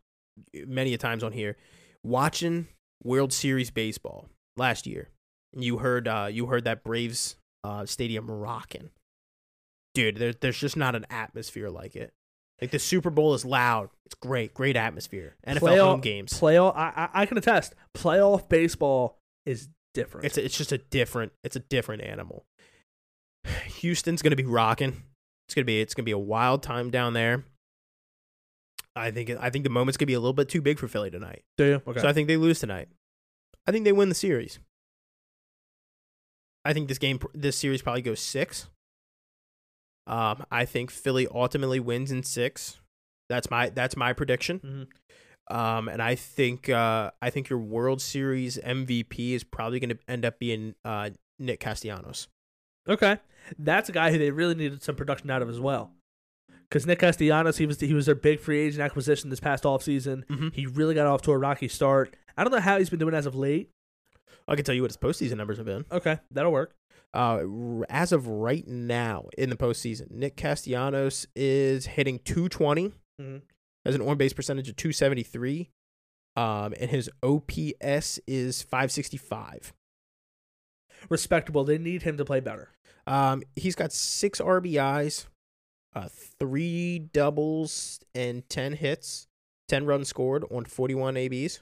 many 0.54 0.92
a 0.94 0.98
times 0.98 1.22
on 1.24 1.32
here. 1.32 1.56
Watching 2.04 2.68
World 3.02 3.32
Series 3.32 3.70
baseball 3.70 4.28
last 4.56 4.86
year, 4.86 5.08
you 5.56 5.78
heard 5.78 6.06
uh, 6.06 6.28
you 6.30 6.46
heard 6.46 6.64
that 6.64 6.84
Braves 6.84 7.36
uh, 7.64 7.86
stadium 7.86 8.30
rocking. 8.30 8.90
Dude, 9.94 10.16
there, 10.16 10.32
there's 10.32 10.58
just 10.58 10.76
not 10.76 10.94
an 10.94 11.06
atmosphere 11.10 11.68
like 11.70 11.94
it. 11.96 12.12
Like 12.62 12.70
the 12.70 12.78
Super 12.78 13.10
Bowl 13.10 13.34
is 13.34 13.44
loud. 13.44 13.90
It's 14.06 14.14
great, 14.14 14.54
great 14.54 14.76
atmosphere. 14.76 15.34
NFL 15.44 15.58
Playoff- 15.58 15.78
home 15.80 16.00
games. 16.00 16.32
Playoff. 16.32 16.76
I, 16.76 16.92
I 17.12 17.22
I 17.22 17.26
can 17.26 17.36
attest. 17.36 17.74
Playoff 17.92 18.48
baseball 18.48 19.18
is 19.44 19.68
different. 19.94 20.26
It's 20.26 20.38
a, 20.38 20.44
it's 20.44 20.56
just 20.56 20.70
a 20.70 20.78
different 20.78 21.32
it's 21.42 21.56
a 21.56 21.60
different 21.60 22.02
animal. 22.02 22.44
Houston's 23.80 24.22
gonna 24.22 24.36
be 24.36 24.44
rocking. 24.44 25.02
It's 25.48 25.56
gonna 25.56 25.64
be 25.64 25.80
it's 25.80 25.92
gonna 25.92 26.04
be 26.04 26.12
a 26.12 26.18
wild 26.18 26.62
time 26.62 26.90
down 26.90 27.14
there. 27.14 27.44
I 28.94 29.10
think 29.10 29.30
I 29.30 29.50
think 29.50 29.64
the 29.64 29.70
moment's 29.70 29.96
gonna 29.96 30.06
be 30.06 30.14
a 30.14 30.20
little 30.20 30.32
bit 30.32 30.48
too 30.48 30.62
big 30.62 30.78
for 30.78 30.86
Philly 30.86 31.10
tonight. 31.10 31.42
Do 31.58 31.64
you? 31.64 31.82
Okay. 31.84 32.00
So 32.00 32.08
I 32.08 32.12
think 32.12 32.28
they 32.28 32.36
lose 32.36 32.60
tonight. 32.60 32.86
I 33.66 33.72
think 33.72 33.84
they 33.84 33.92
win 33.92 34.08
the 34.08 34.14
series. 34.14 34.60
I 36.64 36.72
think 36.72 36.86
this 36.86 36.98
game 36.98 37.18
this 37.34 37.56
series 37.56 37.82
probably 37.82 38.02
goes 38.02 38.20
six. 38.20 38.68
Um, 40.06 40.44
I 40.50 40.64
think 40.64 40.90
Philly 40.90 41.28
ultimately 41.32 41.80
wins 41.80 42.10
in 42.10 42.22
six. 42.22 42.78
That's 43.28 43.50
my 43.50 43.68
that's 43.70 43.96
my 43.96 44.12
prediction. 44.12 44.60
Mhm. 45.50 45.54
Um, 45.54 45.88
and 45.88 46.00
I 46.02 46.14
think 46.14 46.68
uh, 46.68 47.10
I 47.20 47.30
think 47.30 47.48
your 47.48 47.58
World 47.58 48.00
Series 48.00 48.58
MVP 48.58 49.32
is 49.32 49.44
probably 49.44 49.80
going 49.80 49.90
to 49.90 49.98
end 50.08 50.24
up 50.24 50.38
being 50.38 50.74
uh, 50.84 51.10
Nick 51.38 51.60
Castellanos. 51.60 52.28
Okay, 52.88 53.18
that's 53.58 53.88
a 53.88 53.92
guy 53.92 54.10
who 54.10 54.18
they 54.18 54.30
really 54.30 54.54
needed 54.54 54.82
some 54.82 54.96
production 54.96 55.30
out 55.30 55.42
of 55.42 55.48
as 55.48 55.60
well. 55.60 55.92
Because 56.68 56.86
Nick 56.86 57.00
Castellanos, 57.00 57.58
he 57.58 57.66
was 57.66 57.78
he 57.80 57.94
was 57.94 58.06
their 58.06 58.14
big 58.14 58.40
free 58.40 58.60
agent 58.60 58.82
acquisition 58.82 59.30
this 59.30 59.40
past 59.40 59.64
offseason. 59.64 60.24
Mhm. 60.26 60.54
He 60.54 60.66
really 60.66 60.94
got 60.94 61.06
off 61.06 61.22
to 61.22 61.32
a 61.32 61.38
rocky 61.38 61.68
start. 61.68 62.16
I 62.36 62.44
don't 62.44 62.52
know 62.52 62.60
how 62.60 62.78
he's 62.78 62.90
been 62.90 62.98
doing 62.98 63.14
as 63.14 63.26
of 63.26 63.34
late. 63.34 63.68
I 64.48 64.56
can 64.56 64.64
tell 64.64 64.74
you 64.74 64.82
what 64.82 64.90
his 64.90 64.96
postseason 64.96 65.36
numbers 65.36 65.58
have 65.58 65.66
been. 65.66 65.84
Okay, 65.92 66.18
that'll 66.30 66.50
work. 66.52 66.74
Uh, 67.14 67.82
as 67.90 68.10
of 68.12 68.26
right 68.26 68.66
now 68.66 69.26
in 69.36 69.50
the 69.50 69.56
postseason, 69.56 70.10
Nick 70.10 70.36
Castellanos 70.36 71.26
is 71.36 71.84
hitting 71.86 72.18
220, 72.20 72.92
Mhm. 73.20 73.42
has 73.84 73.94
an 73.94 74.00
on 74.00 74.16
base 74.16 74.32
percentage 74.32 74.68
of 74.68 74.76
273, 74.76 75.70
um, 76.36 76.72
and 76.80 76.90
his 76.90 77.10
OPS 77.22 78.18
is 78.26 78.62
565. 78.62 79.74
Respectable. 81.10 81.64
They 81.64 81.78
need 81.78 82.02
him 82.02 82.16
to 82.16 82.24
play 82.24 82.40
better. 82.40 82.70
Um, 83.06 83.42
he's 83.56 83.74
got 83.74 83.92
six 83.92 84.40
RBIs, 84.40 85.26
uh, 85.94 86.08
three 86.08 86.98
doubles, 86.98 88.00
and 88.14 88.48
10 88.48 88.74
hits, 88.74 89.26
10 89.68 89.84
runs 89.84 90.08
scored 90.08 90.44
on 90.50 90.64
41 90.64 91.16
ABs. 91.16 91.60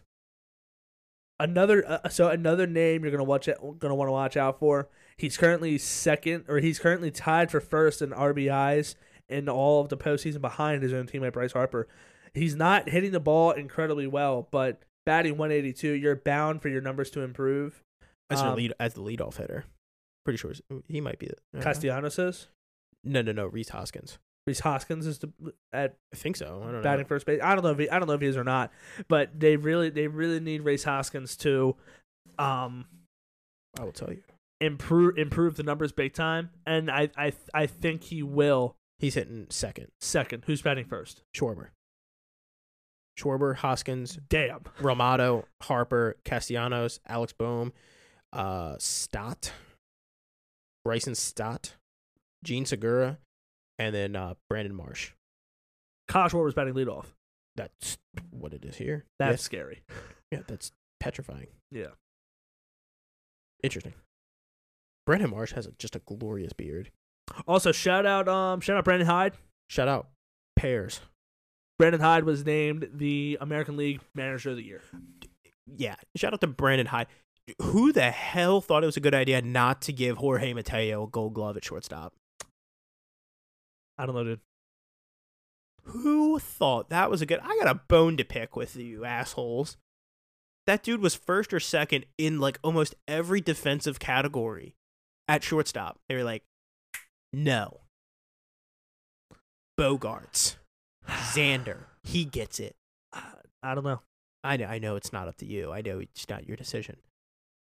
Another 1.41 1.83
uh, 1.89 2.09
so 2.11 2.29
another 2.29 2.67
name 2.67 3.03
you're 3.03 3.11
gonna 3.11 3.25
watch 3.25 3.49
it, 3.49 3.57
gonna 3.79 3.95
want 3.95 4.09
to 4.09 4.13
watch 4.13 4.37
out 4.37 4.59
for. 4.59 4.91
He's 5.21 5.37
currently 5.37 5.77
second, 5.77 6.47
or 6.49 6.61
he's 6.61 6.79
currently 6.79 7.11
tied 7.11 7.51
for 7.51 7.61
first 7.61 8.01
in 8.01 8.09
RBIs 8.11 8.95
in 9.29 9.51
all 9.51 9.83
of 9.83 9.91
the 9.91 9.97
postseason 9.99 10.41
behind 10.41 10.83
his 10.83 10.95
own 10.95 11.07
teammate 11.07 11.35
Bryce 11.35 11.53
Harper. 11.53 11.87
He's 12.33 12.57
not 12.57 12.89
hitting 12.89 13.13
the 13.13 13.21
ball 13.21 13.51
incredibly 13.51 14.07
well, 14.07 14.49
but 14.51 14.81
batting 15.05 15.37
182, 15.37 15.93
you're 15.93 16.17
bound 16.17 16.63
for 16.63 16.71
your 16.71 16.81
numbers 16.81 17.11
to 17.11 17.21
improve. 17.21 17.83
As, 18.31 18.41
Um, 18.41 18.57
lead, 18.57 18.73
as 18.81 18.95
the 18.95 19.03
leadoff 19.03 19.37
hitter. 19.37 19.65
Pretty 20.25 20.39
sure 20.39 20.55
he 20.89 21.03
might 21.03 21.19
be. 21.19 21.29
The, 21.53 21.61
Castellanos 21.61 22.19
is. 22.19 22.49
No, 23.05 23.21
no, 23.21 23.33
no. 23.33 23.47
Rhys 23.47 23.69
Hoskins. 23.69 24.19
Rhys 24.47 24.61
Hoskins 24.61 25.07
is 25.07 25.19
the, 25.19 25.31
at 25.71 25.97
I 26.15 26.17
think 26.17 26.37
so. 26.37 26.65
I 26.67 26.73
don't 26.73 26.83
batting 26.83 27.03
know. 27.03 27.09
first 27.09 27.27
base. 27.27 27.41
I 27.43 27.55
don't 27.55 27.63
know 27.63 27.73
if 27.73 27.79
he, 27.79 27.91
I 27.91 27.99
don't 27.99 28.09
know 28.09 28.15
if 28.15 28.23
he 28.23 28.27
is 28.27 28.39
or 28.39 28.45
not, 28.45 28.73
but 29.07 29.39
they 29.39 29.57
really 29.57 29.91
they 29.91 30.07
really 30.07 30.41
need 30.41 30.63
Rhys 30.63 30.85
Hoskins 30.85 31.37
to 31.39 31.77
um 32.39 32.87
I 33.79 33.85
will 33.85 33.93
tell 33.93 34.11
you. 34.11 34.23
Improve 34.61 35.17
improve 35.17 35.57
the 35.57 35.63
numbers 35.63 35.91
big 35.93 36.13
time, 36.13 36.51
and 36.67 36.91
I 36.91 37.09
I 37.17 37.33
I 37.55 37.67
think 37.67 38.05
he 38.05 38.23
will. 38.23 38.77
He's 38.99 39.15
hitting 39.15 39.47
second. 39.49 39.89
Second, 40.01 40.45
who's 40.47 40.61
batting 40.61 40.85
first? 40.85 41.23
Schwarber. 41.35 41.69
Schwarber, 43.19 43.57
Hoskins, 43.57 44.19
Damn. 44.29 44.61
Realmuto, 44.81 45.45
Harper, 45.63 46.17
Castellanos, 46.25 47.01
Alex 47.07 47.33
Bohm, 47.33 47.73
uh, 48.33 48.77
Stott, 48.79 49.53
Bryson 50.85 51.15
Stott, 51.15 51.77
Jean 52.45 52.65
Segura, 52.67 53.19
and 53.79 53.95
then 53.95 54.17
uh, 54.17 54.35
Brandon 54.49 54.75
Marsh. 54.75 55.13
Kyle 56.09 56.29
Schwarber's 56.29 56.55
batting 56.55 56.75
leadoff. 56.75 57.07
That's 57.57 57.99
what 58.31 58.53
it 58.55 58.65
is 58.65 58.77
here. 58.77 59.05
That's 59.19 59.33
Yes. 59.33 59.43
scary. 59.43 59.83
yeah, 60.31 60.41
that's 60.47 60.73
petrifying. 60.99 61.49
Yeah. 61.71 61.89
Interesting. 63.63 63.95
Brandon 65.07 65.31
Marsh 65.31 65.53
has 65.53 65.67
a, 65.67 65.73
just 65.79 65.97
a 65.97 66.01
glorious 66.01 66.53
beard. 66.53 66.91
Also, 67.47 67.73
shout 67.73 68.07
out 68.07 68.29
um 68.29 68.61
shout 68.61 68.77
out 68.77 68.85
Brandon 68.85 69.07
Hyde. 69.07 69.35
Shout 69.69 69.89
out 69.89 70.09
Pears. 70.57 71.01
Brandon 71.79 72.01
Hyde 72.01 72.25
was 72.25 72.45
named 72.45 72.91
the 72.93 73.39
American 73.41 73.77
League 73.77 74.01
Manager 74.15 74.51
of 74.51 74.57
the 74.57 74.65
Year. 74.65 74.83
Yeah, 75.67 75.95
shout 76.17 76.35
out 76.35 76.41
to 76.41 76.47
Brandon 76.47 76.87
Hyde. 76.87 77.07
Who 77.63 77.93
the 77.93 78.11
hell 78.11 78.61
thought 78.61 78.83
it 78.83 78.87
was 78.87 78.97
a 78.97 79.01
good 79.01 79.15
idea 79.15 79.41
not 79.43 79.83
to 79.83 79.93
give 79.93 80.19
Jorge 80.19 80.53
Mateo 80.53 81.05
a 81.05 81.09
gold 81.09 81.35
glove 81.35 81.57
at 81.57 81.65
shortstop? 81.65 82.15
I 83.99 84.07
don't 84.07 84.15
know, 84.15 84.25
dude. 84.25 84.41
Who 85.85 86.39
thought 86.39 86.91
that 86.91 87.11
was 87.11 87.23
a 87.23 87.27
good? 87.27 87.41
I 87.43 87.59
got 87.59 87.75
a 87.75 87.81
bone 87.89 88.17
to 88.19 88.25
pick 88.25 88.57
with 88.57 88.77
you 88.77 89.05
assholes. 89.05 89.77
That 90.67 90.83
dude 90.83 91.01
was 91.01 91.15
first 91.15 91.53
or 91.53 91.61
second 91.61 92.07
in 92.19 92.39
like 92.39 92.59
almost 92.63 92.95
every 93.09 93.41
defensive 93.41 93.99
category 93.99 94.77
at 95.31 95.45
shortstop. 95.45 95.99
They 96.09 96.17
were 96.17 96.25
like, 96.25 96.43
no. 97.33 97.81
Bogaerts, 99.79 100.57
Xander, 101.09 101.85
he 102.03 102.25
gets 102.25 102.59
it. 102.59 102.75
I 103.63 103.75
don't 103.75 103.85
know. 103.85 104.01
I 104.43 104.57
know, 104.57 104.67
I 104.67 104.79
know 104.79 104.97
it's 104.97 105.13
not 105.13 105.29
up 105.29 105.37
to 105.37 105.47
you. 105.47 105.71
I 105.71 105.83
know 105.83 106.01
it's 106.01 106.29
not 106.29 106.49
your 106.49 106.57
decision. 106.57 106.97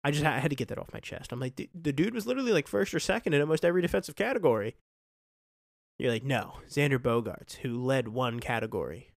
I 0.02 0.10
just 0.10 0.24
I 0.24 0.38
had 0.38 0.50
to 0.50 0.56
get 0.56 0.68
that 0.68 0.78
off 0.78 0.92
my 0.94 1.00
chest. 1.00 1.32
I'm 1.32 1.40
like, 1.40 1.56
"Dude, 1.56 1.68
the 1.74 1.92
dude 1.92 2.14
was 2.14 2.26
literally 2.26 2.52
like 2.52 2.68
first 2.68 2.94
or 2.94 3.00
second 3.00 3.34
in 3.34 3.40
almost 3.42 3.64
every 3.64 3.82
defensive 3.82 4.16
category. 4.16 4.76
You're 5.98 6.12
like, 6.12 6.24
no, 6.24 6.54
Xander 6.68 6.98
Bogaerts, 6.98 7.56
who 7.56 7.76
led 7.84 8.08
one 8.08 8.40
category, 8.40 9.10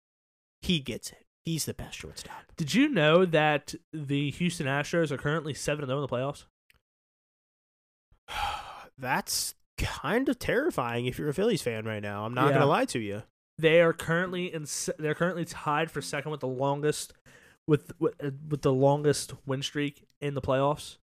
he 0.60 0.80
gets 0.80 1.10
it. 1.10 1.24
He's 1.46 1.64
the 1.64 1.72
best 1.72 1.96
shortstop. 1.96 2.42
Did 2.56 2.74
you 2.74 2.88
know 2.88 3.24
that 3.24 3.74
the 3.92 4.30
Houston 4.32 4.66
Astros 4.66 5.10
are 5.10 5.16
currently 5.16 5.54
7 5.54 5.86
0 5.86 5.96
in 5.96 6.02
the 6.02 6.08
playoffs? 6.08 6.44
That's 8.98 9.54
kind 9.78 10.28
of 10.28 10.38
terrifying 10.38 11.06
if 11.06 11.18
you're 11.18 11.28
a 11.28 11.34
Phillies 11.34 11.62
fan 11.62 11.84
right 11.84 12.02
now. 12.02 12.24
I'm 12.24 12.34
not 12.34 12.46
Yeah. 12.48 12.54
gonna 12.54 12.66
lie 12.66 12.84
to 12.86 12.98
you. 12.98 13.22
They 13.58 13.80
are 13.80 13.92
currently 13.92 14.52
in 14.52 14.66
they're 14.98 15.14
currently 15.14 15.44
tied 15.44 15.90
for 15.90 16.00
second 16.00 16.30
with 16.30 16.40
the 16.40 16.48
longest 16.48 17.12
with 17.66 17.92
with, 18.00 18.14
uh, 18.22 18.30
with 18.48 18.62
the 18.62 18.72
longest 18.72 19.34
win 19.46 19.62
streak 19.62 20.06
in 20.20 20.34
the 20.34 20.42
playoffs 20.42 20.98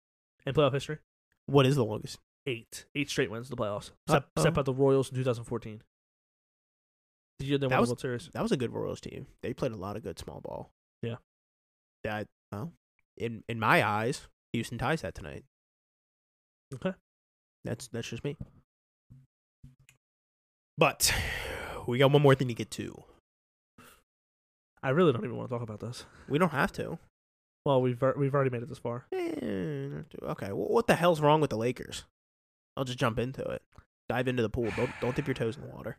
in 0.45 0.55
playoff 0.55 0.73
history. 0.73 0.99
What 1.47 1.67
is 1.67 1.77
the 1.77 1.85
longest? 1.85 2.19
Eight. 2.47 2.87
Eight 2.95 3.11
straight 3.11 3.31
wins 3.31 3.51
in 3.51 3.57
the 3.57 3.61
playoffs. 3.63 3.91
Except, 4.07 4.29
except 4.37 4.55
by 4.57 4.63
the 4.63 4.73
Royals 4.75 5.11
in 5.11 5.17
2014. 5.17 5.83
Did 7.41 7.61
That 7.61 7.81
was- 7.81 7.89
World 7.91 8.01
Series? 8.01 8.31
That 8.33 8.43
was 8.43 8.53
a 8.53 8.57
good 8.57 8.73
Royals 8.73 9.01
team. 9.01 9.27
They 9.43 9.53
played 9.53 9.73
a 9.73 9.77
lot 9.77 9.97
of 9.97 10.03
good 10.03 10.19
small 10.19 10.41
ball. 10.41 10.71
Yeah. 11.03 11.17
That 12.05 12.27
well, 12.53 12.73
in 13.17 13.43
in 13.49 13.59
my 13.59 13.85
eyes, 13.87 14.29
Houston 14.53 14.79
ties 14.79 15.03
that 15.03 15.15
tonight. 15.15 15.45
Okay. 16.75 16.95
That's 17.67 17.89
that's 17.89 18.09
just 18.09 18.25
me. 18.25 18.37
But 20.79 21.13
we 21.87 21.99
got 21.99 22.11
one 22.11 22.23
more 22.23 22.35
thing 22.35 22.49
to 22.49 22.55
get 22.55 22.71
to. 22.73 23.03
I 24.83 24.91
really 24.91 25.13
don't 25.13 25.25
even 25.25 25.37
want 25.37 25.49
to 25.51 25.55
talk 25.55 25.63
about 25.63 25.81
this. 25.81 26.05
We 26.29 26.39
don't 26.39 26.53
have 26.53 26.73
to. 26.75 26.99
Well, 27.65 27.83
we've 27.83 28.01
we've 28.17 28.35
already 28.35 28.51
made 28.51 28.63
it 28.63 28.69
this 28.69 28.79
far. 28.79 29.07
Eh, 29.13 30.03
Okay. 30.23 30.53
Well, 30.53 30.69
what 30.69 30.87
the 30.87 30.95
hell's 30.95 31.21
wrong 31.21 31.41
with 31.41 31.51
the 31.51 31.57
Lakers? 31.57 32.05
I'll 32.77 32.85
just 32.85 32.99
jump 32.99 33.19
into 33.19 33.43
it. 33.43 33.63
Dive 34.09 34.29
into 34.29 34.43
the 34.43 34.49
pool. 34.49 34.71
Don't 34.77 34.91
don't 35.01 35.17
dip 35.17 35.27
your 35.27 35.35
toes 35.35 35.57
in 35.57 35.63
the 35.63 35.75
water. 35.75 35.97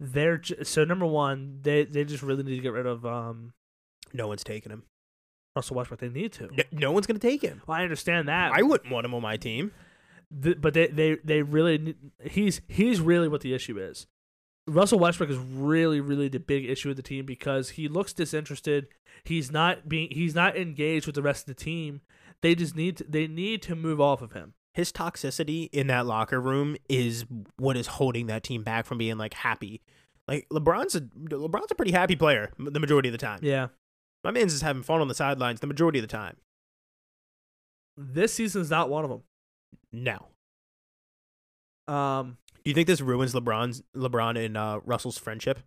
They're 0.00 0.38
j- 0.38 0.64
so 0.64 0.84
number 0.84 1.06
one, 1.06 1.60
they 1.62 1.84
they 1.84 2.04
just 2.04 2.22
really 2.22 2.42
need 2.42 2.56
to 2.56 2.62
get 2.62 2.72
rid 2.72 2.86
of 2.86 3.06
um 3.06 3.52
No 4.12 4.26
one's 4.26 4.42
taking 4.42 4.72
him. 4.72 4.82
Russell 5.54 5.76
Westbrook. 5.76 6.00
They 6.00 6.08
need 6.08 6.32
to. 6.34 6.48
No, 6.52 6.64
no 6.72 6.92
one's 6.92 7.06
gonna 7.06 7.18
take 7.20 7.42
him. 7.42 7.62
Well, 7.66 7.78
I 7.78 7.82
understand 7.82 8.28
that. 8.28 8.52
I 8.52 8.62
wouldn't 8.62 8.90
want 8.92 9.04
him 9.04 9.14
on 9.14 9.22
my 9.22 9.36
team. 9.36 9.70
Th- 10.42 10.60
but 10.60 10.74
they, 10.74 10.88
they 10.88 11.16
they 11.24 11.42
really 11.42 11.94
he's 12.22 12.60
he's 12.68 13.00
really 13.00 13.28
what 13.28 13.42
the 13.42 13.54
issue 13.54 13.78
is. 13.78 14.06
Russell 14.68 14.98
Westbrook 14.98 15.30
is 15.30 15.38
really, 15.38 16.00
really 16.00 16.28
the 16.28 16.40
big 16.40 16.68
issue 16.68 16.88
with 16.88 16.96
the 16.96 17.02
team 17.02 17.24
because 17.24 17.70
he 17.70 17.86
looks 17.86 18.12
disinterested. 18.12 18.88
He's 19.24 19.52
not 19.52 19.88
being 19.88 20.08
he's 20.10 20.34
not 20.34 20.56
engaged 20.56 21.06
with 21.06 21.14
the 21.14 21.22
rest 21.22 21.48
of 21.48 21.56
the 21.56 21.62
team. 21.62 22.00
They 22.42 22.54
just 22.54 22.76
need 22.76 22.98
to, 22.98 23.04
they 23.04 23.26
need 23.26 23.62
to 23.62 23.76
move 23.76 24.00
off 24.00 24.22
of 24.22 24.32
him. 24.32 24.54
His 24.74 24.92
toxicity 24.92 25.70
in 25.72 25.86
that 25.86 26.04
locker 26.04 26.40
room 26.40 26.76
is 26.88 27.24
what 27.56 27.76
is 27.76 27.86
holding 27.86 28.26
that 28.26 28.42
team 28.42 28.62
back 28.62 28.84
from 28.86 28.98
being 28.98 29.16
like 29.16 29.34
happy. 29.34 29.80
Like 30.28 30.48
LeBron's 30.52 30.96
a 30.96 31.02
LeBron's 31.02 31.70
a 31.70 31.74
pretty 31.74 31.92
happy 31.92 32.16
player 32.16 32.50
the 32.58 32.80
majority 32.80 33.08
of 33.08 33.12
the 33.12 33.18
time. 33.18 33.38
Yeah. 33.42 33.68
My 34.24 34.32
man's 34.32 34.52
just 34.52 34.64
having 34.64 34.82
fun 34.82 35.00
on 35.00 35.08
the 35.08 35.14
sidelines 35.14 35.60
the 35.60 35.68
majority 35.68 36.00
of 36.00 36.02
the 36.02 36.08
time. 36.08 36.36
This 37.96 38.34
season's 38.34 38.70
not 38.70 38.90
one 38.90 39.04
of 39.04 39.10
them. 39.10 39.22
No. 39.92 40.26
Um, 41.88 42.38
Do 42.64 42.70
you 42.70 42.74
think 42.74 42.86
this 42.88 43.00
ruins 43.00 43.32
LeBron's 43.32 43.82
LeBron 43.94 44.44
and 44.44 44.56
uh, 44.56 44.80
Russell's 44.84 45.18
friendship? 45.18 45.60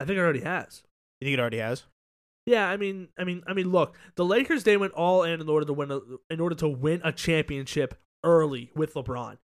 I 0.00 0.04
think 0.04 0.18
it 0.18 0.20
already 0.20 0.40
has. 0.40 0.82
You 1.20 1.26
think 1.26 1.38
it 1.38 1.40
already 1.40 1.58
has? 1.58 1.84
Yeah, 2.46 2.68
I 2.68 2.76
mean, 2.76 3.08
I 3.18 3.24
mean, 3.24 3.42
I 3.46 3.54
mean, 3.54 3.70
look, 3.70 3.96
the 4.16 4.24
Lakers 4.24 4.64
they 4.64 4.76
went 4.76 4.92
all 4.92 5.22
in 5.22 5.40
in 5.40 5.48
order 5.48 5.64
to 5.64 5.72
win 5.72 5.90
a, 5.90 6.00
in 6.28 6.40
order 6.40 6.54
to 6.56 6.68
win 6.68 7.00
a 7.04 7.12
championship 7.12 7.94
early 8.22 8.70
with 8.74 8.94
LeBron. 8.94 9.38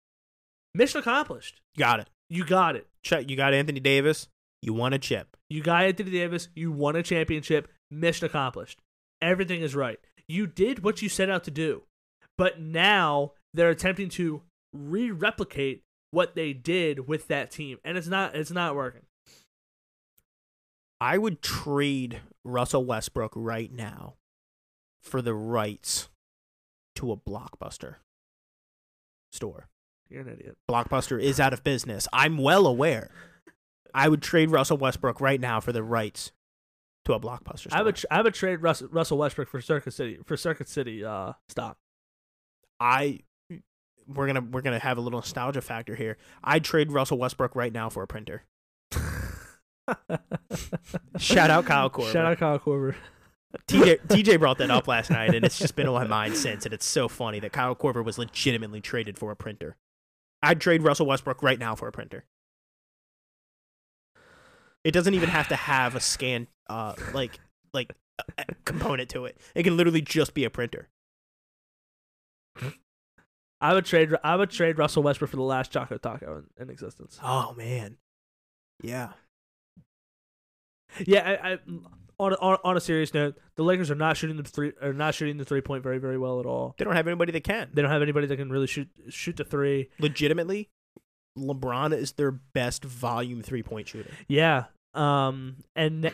Mission 0.74 1.00
accomplished. 1.00 1.60
Got 1.76 2.00
it. 2.00 2.08
You 2.28 2.44
got 2.44 2.74
it. 2.76 2.88
Check. 3.04 3.30
You 3.30 3.36
got 3.36 3.54
Anthony 3.54 3.80
Davis. 3.80 4.28
You 4.62 4.72
won 4.74 4.92
a 4.92 4.98
chip. 4.98 5.36
You 5.48 5.62
got 5.62 5.84
Anthony 5.84 6.10
Davis. 6.10 6.48
You 6.56 6.72
won 6.72 6.96
a 6.96 7.02
championship. 7.02 7.68
Mission 7.90 8.26
accomplished. 8.26 8.80
Everything 9.22 9.60
is 9.62 9.76
right. 9.76 9.98
You 10.28 10.46
did 10.46 10.84
what 10.84 11.02
you 11.02 11.08
set 11.08 11.30
out 11.30 11.44
to 11.44 11.50
do. 11.50 11.82
But 12.36 12.60
now 12.60 13.32
they're 13.52 13.70
attempting 13.70 14.10
to 14.10 14.42
re-replicate 14.72 15.82
what 16.10 16.34
they 16.34 16.52
did 16.52 17.08
with 17.08 17.28
that 17.28 17.50
team, 17.50 17.78
and 17.84 17.98
it's 17.98 18.06
not 18.06 18.34
it's 18.34 18.50
not 18.50 18.74
working. 18.74 19.02
I 21.00 21.18
would 21.18 21.42
trade 21.42 22.20
Russell 22.44 22.84
Westbrook 22.84 23.32
right 23.34 23.72
now 23.72 24.14
for 25.02 25.22
the 25.22 25.34
rights 25.34 26.08
to 26.96 27.12
a 27.12 27.16
blockbuster 27.16 27.96
store. 29.32 29.68
You're 30.08 30.22
an 30.22 30.28
idiot. 30.28 30.56
Blockbuster 30.68 31.20
is 31.20 31.38
out 31.38 31.52
of 31.52 31.62
business. 31.62 32.08
I'm 32.12 32.38
well 32.38 32.66
aware. 32.66 33.10
I 33.94 34.08
would 34.08 34.22
trade 34.22 34.50
Russell 34.50 34.78
Westbrook 34.78 35.20
right 35.20 35.40
now 35.40 35.60
for 35.60 35.72
the 35.72 35.82
rights 35.82 36.32
to 37.08 37.14
a 37.14 37.20
blockbuster 37.20 37.68
store. 37.70 37.78
I 37.78 37.82
would 37.82 37.96
tr- 37.96 38.06
I 38.10 38.22
would 38.22 38.34
trade 38.34 38.56
Russ- 38.62 38.82
Russell 38.82 39.18
Westbrook 39.18 39.48
for 39.48 39.60
Circuit 39.60 39.92
City 39.92 40.18
for 40.24 40.36
Circuit 40.36 40.68
City 40.68 41.04
uh 41.04 41.32
stock. 41.48 41.76
I 42.78 43.20
we're 44.06 44.26
gonna 44.26 44.42
we're 44.42 44.62
gonna 44.62 44.78
have 44.78 44.98
a 44.98 45.00
little 45.00 45.18
nostalgia 45.18 45.60
factor 45.60 45.94
here. 45.94 46.16
I'd 46.44 46.64
trade 46.64 46.92
Russell 46.92 47.18
Westbrook 47.18 47.56
right 47.56 47.72
now 47.72 47.88
for 47.88 48.02
a 48.02 48.06
printer. 48.06 48.44
Shout 51.18 51.50
out 51.50 51.64
Kyle 51.66 51.90
Korver. 51.90 52.12
Shout 52.12 52.26
out 52.26 52.38
Kyle 52.38 52.58
Korver. 52.58 52.94
TJ 53.66 54.00
TJ 54.06 54.38
brought 54.38 54.58
that 54.58 54.70
up 54.70 54.86
last 54.86 55.10
night, 55.10 55.34
and 55.34 55.44
it's 55.44 55.58
just 55.58 55.74
been 55.76 55.88
on 55.88 55.94
my 55.94 56.06
mind 56.06 56.36
since. 56.36 56.64
And 56.64 56.74
it's 56.74 56.86
so 56.86 57.08
funny 57.08 57.40
that 57.40 57.52
Kyle 57.52 57.74
Korver 57.74 58.04
was 58.04 58.18
legitimately 58.18 58.80
traded 58.80 59.18
for 59.18 59.30
a 59.30 59.36
printer. 59.36 59.76
I'd 60.42 60.60
trade 60.60 60.82
Russell 60.82 61.06
Westbrook 61.06 61.42
right 61.42 61.58
now 61.58 61.74
for 61.74 61.88
a 61.88 61.92
printer. 61.92 62.24
It 64.88 64.92
doesn't 64.92 65.12
even 65.12 65.28
have 65.28 65.48
to 65.48 65.56
have 65.56 65.94
a 65.94 66.00
scan, 66.00 66.46
uh, 66.70 66.94
like 67.12 67.38
like 67.74 67.92
a- 68.18 68.24
a 68.48 68.54
component 68.64 69.10
to 69.10 69.26
it. 69.26 69.36
It 69.54 69.64
can 69.64 69.76
literally 69.76 70.00
just 70.00 70.32
be 70.32 70.44
a 70.44 70.50
printer. 70.50 70.88
I 73.60 73.74
would 73.74 73.84
trade 73.84 74.14
I 74.24 74.36
would 74.36 74.48
trade 74.50 74.78
Russell 74.78 75.02
Westbrook 75.02 75.30
for 75.30 75.36
the 75.36 75.42
last 75.42 75.70
chocolate 75.72 76.00
taco 76.00 76.44
in, 76.56 76.62
in 76.62 76.70
existence. 76.70 77.18
Oh 77.22 77.52
man, 77.54 77.98
yeah. 78.82 79.10
Yeah, 81.04 81.36
I, 81.42 81.52
I 81.52 81.58
on, 82.18 82.32
a, 82.32 82.36
on 82.36 82.58
on 82.64 82.76
a 82.78 82.80
serious 82.80 83.12
note, 83.12 83.36
the 83.56 83.62
Lakers 83.64 83.90
are 83.90 83.94
not 83.94 84.16
shooting 84.16 84.38
the 84.38 84.42
three 84.42 84.72
are 84.80 84.94
not 84.94 85.14
shooting 85.14 85.36
the 85.36 85.44
three 85.44 85.60
point 85.60 85.82
very 85.82 85.98
very 85.98 86.16
well 86.16 86.40
at 86.40 86.46
all. 86.46 86.74
They 86.78 86.84
don't 86.86 86.96
have 86.96 87.06
anybody 87.06 87.32
that 87.32 87.44
can. 87.44 87.68
They 87.74 87.82
don't 87.82 87.90
have 87.90 88.00
anybody 88.00 88.26
that 88.26 88.36
can 88.38 88.48
really 88.50 88.66
shoot 88.66 88.88
shoot 89.10 89.36
the 89.36 89.44
three. 89.44 89.90
Legitimately, 89.98 90.70
LeBron 91.36 91.92
is 91.94 92.12
their 92.12 92.30
best 92.30 92.84
volume 92.84 93.42
three 93.42 93.62
point 93.62 93.88
shooter. 93.88 94.10
Yeah. 94.28 94.64
Um 94.94 95.56
and 95.76 96.12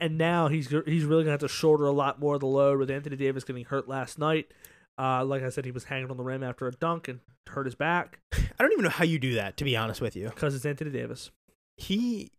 and 0.00 0.18
now 0.18 0.48
he's 0.48 0.68
he's 0.86 1.04
really 1.04 1.22
gonna 1.24 1.32
have 1.32 1.40
to 1.40 1.48
shoulder 1.48 1.86
a 1.86 1.92
lot 1.92 2.18
more 2.18 2.34
of 2.34 2.40
the 2.40 2.46
load 2.46 2.78
with 2.78 2.90
Anthony 2.90 3.16
Davis 3.16 3.44
getting 3.44 3.64
hurt 3.64 3.88
last 3.88 4.18
night. 4.18 4.50
Uh, 4.96 5.24
like 5.24 5.42
I 5.42 5.48
said, 5.48 5.64
he 5.64 5.72
was 5.72 5.84
hanging 5.84 6.08
on 6.10 6.16
the 6.16 6.22
rim 6.22 6.44
after 6.44 6.68
a 6.68 6.72
dunk 6.72 7.08
and 7.08 7.18
hurt 7.48 7.66
his 7.66 7.74
back 7.74 8.20
I 8.32 8.62
don't 8.62 8.72
even 8.72 8.84
know 8.84 8.90
how 8.90 9.04
you 9.04 9.18
do 9.18 9.34
that, 9.34 9.56
to 9.58 9.64
be 9.64 9.76
honest 9.76 10.00
with 10.00 10.14
you. 10.16 10.28
because 10.28 10.54
it's 10.54 10.64
Anthony 10.64 10.90
Davis. 10.90 11.30
He 11.76 12.30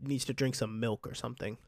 needs 0.00 0.24
to 0.26 0.32
drink 0.32 0.54
some 0.54 0.80
milk 0.80 1.06
or 1.06 1.14
something. 1.14 1.58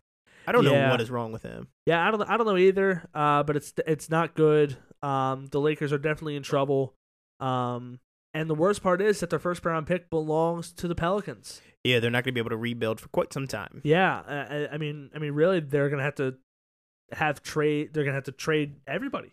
I 0.46 0.52
don't 0.52 0.64
know 0.64 0.90
what 0.90 1.00
is 1.00 1.10
wrong 1.10 1.32
with 1.32 1.42
him. 1.42 1.68
Yeah, 1.86 2.06
I 2.06 2.10
don't 2.10 2.22
I 2.22 2.36
don't 2.36 2.46
know 2.46 2.56
either. 2.56 3.08
Uh, 3.12 3.42
but 3.42 3.56
it's 3.56 3.72
it's 3.86 4.08
not 4.08 4.34
good. 4.34 4.76
Um, 5.02 5.46
the 5.50 5.60
Lakers 5.60 5.92
are 5.92 5.98
definitely 5.98 6.36
in 6.36 6.42
trouble. 6.44 6.94
Um, 7.40 7.98
and 8.32 8.48
the 8.48 8.54
worst 8.54 8.82
part 8.82 9.00
is 9.02 9.20
that 9.20 9.30
their 9.30 9.38
first 9.38 9.64
round 9.64 9.86
pick 9.86 10.08
belongs 10.08 10.70
to 10.74 10.86
the 10.88 10.94
Pelicans. 10.94 11.60
Yeah, 11.86 12.00
they're 12.00 12.10
not 12.10 12.24
going 12.24 12.32
to 12.32 12.32
be 12.32 12.40
able 12.40 12.50
to 12.50 12.56
rebuild 12.56 13.00
for 13.00 13.08
quite 13.08 13.32
some 13.32 13.46
time. 13.46 13.80
Yeah, 13.84 14.22
I, 14.26 14.74
I 14.74 14.78
mean, 14.78 15.10
I 15.14 15.18
mean, 15.18 15.32
really, 15.32 15.60
they're 15.60 15.88
gonna 15.88 16.02
have 16.02 16.16
to 16.16 16.34
have 17.12 17.42
trade. 17.42 17.94
They're 17.94 18.04
gonna 18.04 18.14
have 18.16 18.24
to 18.24 18.32
trade 18.32 18.76
everybody. 18.86 19.32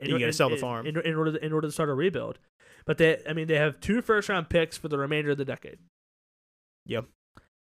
In 0.00 0.08
You 0.08 0.16
or- 0.16 0.18
gotta 0.18 0.32
sell 0.32 0.48
the 0.48 0.54
in- 0.56 0.60
farm. 0.60 0.86
in, 0.86 0.98
in 1.00 1.14
order 1.14 1.32
to, 1.32 1.44
in 1.44 1.52
order 1.52 1.68
to 1.68 1.72
start 1.72 1.88
a 1.90 1.94
rebuild. 1.94 2.38
But 2.86 2.98
they, 2.98 3.22
I 3.28 3.32
mean, 3.32 3.46
they 3.48 3.56
have 3.56 3.80
two 3.80 4.02
first 4.02 4.28
round 4.28 4.48
picks 4.48 4.76
for 4.76 4.88
the 4.88 4.98
remainder 4.98 5.30
of 5.30 5.38
the 5.38 5.44
decade. 5.44 5.78
Yep. 6.86 7.06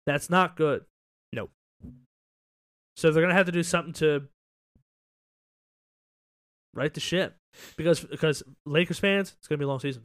That's 0.07 0.29
not 0.31 0.57
good. 0.57 0.85
Nope. 1.33 1.51
So 2.97 3.11
they're 3.13 3.23
gonna 3.23 3.35
have 3.35 3.47
to 3.47 3.53
do 3.53 3.63
something 3.63 3.93
to 3.95 4.25
right 6.75 6.93
the 6.95 7.01
ship 7.01 7.37
because 7.77 8.01
because 8.01 8.43
Lakers 8.67 8.99
fans, 8.99 9.35
it's 9.39 9.49
gonna 9.49 9.59
be 9.59 9.65
a 9.65 9.69
long 9.69 9.81
season. 9.81 10.03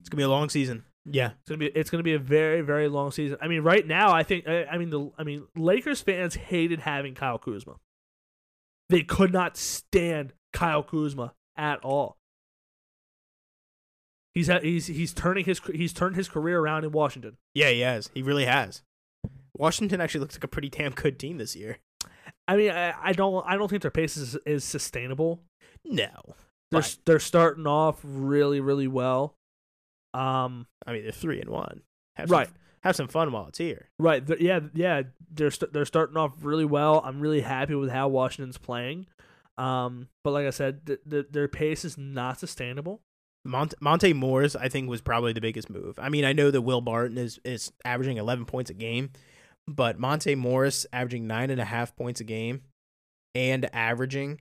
It's 0.00 0.08
going 0.08 0.16
to 0.16 0.22
be 0.22 0.24
a 0.24 0.28
long 0.28 0.48
season. 0.48 0.84
Yeah. 1.04 1.32
It's 1.40 1.48
gonna 1.48 1.58
be 1.58 1.66
it's 1.66 1.90
gonna 1.90 2.02
be 2.02 2.14
a 2.14 2.18
very 2.18 2.60
very 2.60 2.88
long 2.88 3.10
season. 3.10 3.36
I 3.40 3.48
mean, 3.48 3.62
right 3.62 3.86
now, 3.86 4.12
I 4.12 4.22
think 4.22 4.46
I, 4.48 4.64
I 4.64 4.78
mean 4.78 4.90
the 4.90 5.10
I 5.18 5.24
mean 5.24 5.46
Lakers 5.56 6.00
fans 6.00 6.34
hated 6.34 6.80
having 6.80 7.14
Kyle 7.14 7.38
Kuzma. 7.38 7.76
They 8.88 9.02
could 9.02 9.32
not 9.32 9.56
stand 9.56 10.32
Kyle 10.52 10.82
Kuzma 10.82 11.34
at 11.56 11.80
all. 11.84 12.16
He's 14.34 14.48
he's 14.62 14.86
he's 14.86 15.12
turning 15.12 15.44
his 15.44 15.60
he's 15.74 15.92
turned 15.92 16.16
his 16.16 16.28
career 16.28 16.58
around 16.60 16.84
in 16.84 16.92
Washington. 16.92 17.36
Yeah, 17.54 17.70
he 17.70 17.80
has. 17.80 18.10
He 18.14 18.22
really 18.22 18.46
has. 18.46 18.82
Washington 19.54 20.00
actually 20.00 20.20
looks 20.20 20.36
like 20.36 20.44
a 20.44 20.48
pretty 20.48 20.70
damn 20.70 20.92
good 20.92 21.18
team 21.18 21.36
this 21.36 21.54
year. 21.54 21.78
I 22.48 22.56
mean, 22.56 22.70
I, 22.70 22.94
I 23.02 23.12
don't 23.12 23.44
I 23.46 23.56
don't 23.56 23.68
think 23.68 23.82
their 23.82 23.90
pace 23.90 24.16
is, 24.16 24.36
is 24.46 24.64
sustainable. 24.64 25.40
No. 25.84 26.08
They're 26.70 26.80
Right. 26.80 26.96
they're 27.04 27.18
starting 27.20 27.66
off 27.66 28.00
really 28.02 28.60
really 28.60 28.88
well. 28.88 29.34
Um, 30.14 30.66
I 30.86 30.92
mean, 30.92 31.02
they're 31.02 31.12
3 31.12 31.40
and 31.40 31.50
1. 31.50 31.82
Have 32.16 32.30
Right. 32.30 32.46
Some, 32.46 32.56
have 32.82 32.96
some 32.96 33.08
fun 33.08 33.32
while 33.32 33.46
it's 33.46 33.58
here. 33.58 33.88
Right. 33.98 34.26
th- 34.26 34.40
yeah. 34.40 34.60
Yeah. 34.74 35.02
They're 35.32 35.50
st- 35.50 35.72
they're 35.72 35.84
starting 35.84 36.16
off 36.16 36.32
really 36.42 36.64
well. 36.64 37.00
I'm 37.04 37.20
really 37.20 37.40
happy 37.40 37.74
with 37.74 37.90
how 37.90 38.08
Washington's 38.08 38.58
playing. 38.58 39.06
Um, 39.58 40.08
but 40.24 40.32
like 40.32 40.46
I 40.46 40.50
said, 40.50 40.86
th- 40.86 41.00
th- 41.08 41.26
their 41.30 41.48
pace 41.48 41.84
is 41.84 41.96
not 41.96 42.38
sustainable. 42.40 43.00
Mont- 43.44 43.74
Monte 43.80 44.12
Morris, 44.12 44.54
I 44.54 44.68
think, 44.68 44.88
was 44.88 45.00
probably 45.00 45.32
the 45.32 45.40
biggest 45.40 45.68
move. 45.70 45.98
I 45.98 46.08
mean, 46.08 46.24
I 46.24 46.32
know 46.32 46.50
that 46.50 46.60
Will 46.62 46.80
Barton 46.80 47.18
is, 47.18 47.40
is 47.44 47.72
averaging 47.84 48.16
11 48.16 48.44
points 48.44 48.70
a 48.70 48.74
game, 48.74 49.10
but 49.66 49.98
Monte 49.98 50.34
Morris 50.36 50.86
averaging 50.92 51.26
nine 51.26 51.50
and 51.50 51.60
a 51.60 51.64
half 51.64 51.94
points 51.96 52.20
a 52.20 52.24
game 52.24 52.62
and 53.34 53.68
averaging 53.74 54.40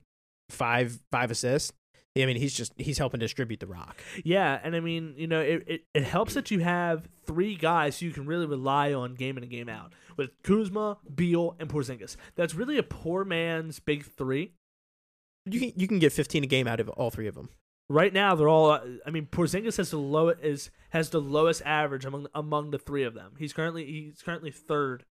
five 0.50 1.00
five 1.12 1.32
assists. 1.32 1.72
I 2.18 2.26
mean, 2.26 2.36
he's 2.36 2.54
just 2.54 2.74
he's 2.78 2.98
helping 2.98 3.22
distribute 3.22 3.62
the 3.62 3.68
rock. 3.68 4.02
Yeah, 4.26 4.60
and 4.64 4.76
I 4.76 4.82
mean, 4.82 5.14
you 5.16 5.28
know, 5.28 5.40
it, 5.40 5.64
it, 5.66 5.82
it 5.94 6.04
helps 6.04 6.34
that 6.34 6.52
you 6.52 6.60
have 6.60 7.08
three 7.26 7.56
guys 7.56 8.00
who 8.00 8.08
you 8.08 8.12
can 8.12 8.26
really 8.26 8.46
rely 8.46 8.92
on 8.94 9.16
game 9.16 9.38
in 9.38 9.44
and 9.44 9.52
game 9.52 9.70
out 9.70 9.94
with 10.18 10.32
Kuzma, 10.44 10.98
Beal, 11.16 11.56
and 11.58 11.70
Porzingis. 11.70 12.18
That's 12.36 12.54
really 12.54 12.78
a 12.78 12.84
poor 12.84 13.24
man's 13.24 13.80
big 13.80 14.04
three. 14.04 14.52
You 15.46 15.60
can 15.60 15.72
you 15.76 15.88
can 15.88 16.00
get 16.00 16.12
15 16.12 16.44
a 16.44 16.48
game 16.48 16.68
out 16.68 16.82
of 16.82 16.90
all 16.90 17.12
three 17.12 17.28
of 17.28 17.36
them. 17.36 17.50
Right 17.90 18.14
now, 18.14 18.36
they're 18.36 18.50
all. 18.50 18.80
I 19.06 19.10
mean, 19.10 19.28
Porzingis 19.28 19.78
has 19.78 19.92
the 19.92 19.98
low 19.98 20.30
is 20.30 20.70
has 20.90 21.12
the 21.12 21.22
lowest 21.22 21.62
average 21.66 22.04
among 22.04 22.28
among 22.36 22.72
the 22.72 22.78
three 22.78 23.04
of 23.04 23.14
them. 23.14 23.36
He's 23.40 23.54
currently 23.54 23.86
he's 23.86 24.22
currently 24.22 24.52
third, 24.52 25.06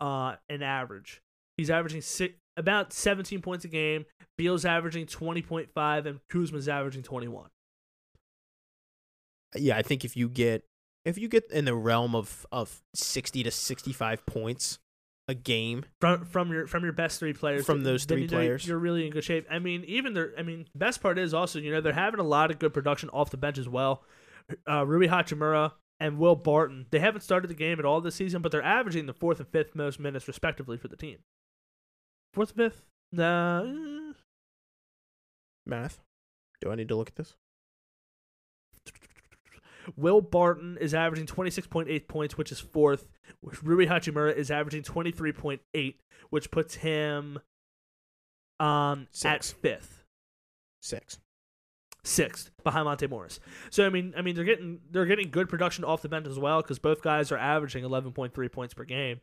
uh, 0.00 0.36
in 0.48 0.62
average. 0.62 1.22
He's 1.56 1.70
averaging 1.70 2.00
six, 2.00 2.34
about 2.56 2.92
seventeen 2.92 3.40
points 3.40 3.64
a 3.64 3.68
game. 3.68 4.06
Beal's 4.36 4.64
averaging 4.64 5.06
twenty 5.06 5.42
point 5.42 5.70
five, 5.74 6.06
and 6.06 6.20
Kuzma's 6.28 6.68
averaging 6.68 7.02
twenty 7.02 7.28
one. 7.28 7.48
Yeah, 9.54 9.76
I 9.76 9.82
think 9.82 10.04
if 10.04 10.16
you 10.16 10.28
get 10.28 10.64
if 11.04 11.18
you 11.18 11.28
get 11.28 11.50
in 11.50 11.64
the 11.64 11.74
realm 11.74 12.14
of 12.14 12.46
of 12.52 12.80
60 12.94 13.42
to 13.42 13.50
65 13.50 14.24
points 14.26 14.78
a 15.28 15.34
game, 15.34 15.84
From 16.00 16.24
from 16.24 16.50
your 16.50 16.66
from 16.66 16.82
your 16.84 16.92
best 16.92 17.18
three 17.18 17.32
players. 17.32 17.64
From 17.64 17.82
those 17.82 18.04
three 18.04 18.26
players. 18.26 18.66
you're 18.66 18.78
really 18.78 19.06
in 19.06 19.12
good 19.12 19.24
shape. 19.24 19.46
I 19.50 19.58
mean, 19.58 19.84
even 19.84 20.14
their. 20.14 20.32
I 20.38 20.42
mean, 20.42 20.66
best 20.74 21.00
part 21.00 21.18
is 21.18 21.32
also 21.32 21.58
you 21.58 21.70
know 21.70 21.80
they're 21.80 21.92
having 21.92 22.20
a 22.20 22.24
lot 22.24 22.50
of 22.50 22.58
good 22.58 22.74
production 22.74 23.08
off 23.10 23.30
the 23.30 23.36
bench 23.36 23.58
as 23.58 23.68
well. 23.68 24.02
Uh, 24.68 24.84
Rui 24.84 25.06
Hachimura 25.06 25.72
and 26.00 26.18
Will 26.18 26.34
Barton. 26.34 26.86
They 26.90 26.98
haven't 26.98 27.20
started 27.20 27.48
the 27.48 27.54
game 27.54 27.78
at 27.78 27.84
all 27.84 28.00
this 28.00 28.16
season, 28.16 28.42
but 28.42 28.50
they're 28.50 28.62
averaging 28.62 29.06
the 29.06 29.14
fourth 29.14 29.38
and 29.38 29.48
fifth 29.48 29.76
most 29.76 30.00
minutes 30.00 30.26
respectively 30.26 30.76
for 30.76 30.88
the 30.88 30.96
team. 30.96 31.18
Fourth 32.32 32.52
fifth? 32.52 32.82
Nah. 33.12 33.62
eh. 33.64 34.12
Math. 35.66 36.00
Do 36.60 36.70
I 36.70 36.74
need 36.74 36.88
to 36.88 36.96
look 36.96 37.08
at 37.08 37.16
this? 37.16 37.34
Will 39.96 40.20
Barton 40.20 40.78
is 40.80 40.94
averaging 40.94 41.26
26.8 41.26 42.08
points, 42.08 42.38
which 42.38 42.52
is 42.52 42.60
fourth. 42.60 43.08
Rui 43.62 43.86
Hachimura 43.86 44.34
is 44.34 44.50
averaging 44.50 44.82
23.8, 44.82 45.94
which 46.30 46.50
puts 46.52 46.76
him 46.76 47.38
um, 48.60 49.08
at 49.24 49.44
fifth. 49.44 50.04
Six. 50.80 51.18
sixth 52.04 52.50
behind 52.64 52.84
Monte 52.86 53.06
Morris. 53.08 53.40
So 53.70 53.86
I 53.86 53.88
mean, 53.90 54.14
I 54.16 54.22
mean 54.22 54.34
they're 54.34 54.44
getting 54.44 54.80
they're 54.90 55.06
getting 55.06 55.30
good 55.30 55.48
production 55.48 55.84
off 55.84 56.02
the 56.02 56.08
bench 56.08 56.26
as 56.26 56.38
well 56.38 56.62
because 56.62 56.78
both 56.78 57.02
guys 57.02 57.30
are 57.30 57.38
averaging 57.38 57.84
11.3 57.84 58.52
points 58.52 58.74
per 58.74 58.84
game. 58.84 59.20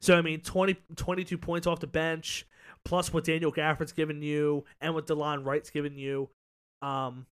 So 0.00 0.16
I 0.16 0.22
mean 0.22 0.40
20 0.40 0.76
22 0.96 1.36
points 1.38 1.66
off 1.66 1.80
the 1.80 1.86
bench 1.86 2.46
plus 2.84 3.12
what 3.12 3.24
Daniel 3.24 3.52
Gafford's 3.52 3.92
given 3.92 4.22
you 4.22 4.64
and 4.80 4.94
what 4.94 5.06
Delon 5.06 5.44
Wright's 5.44 5.70
given 5.70 5.96
you. 5.96 6.28
Um 6.80 7.26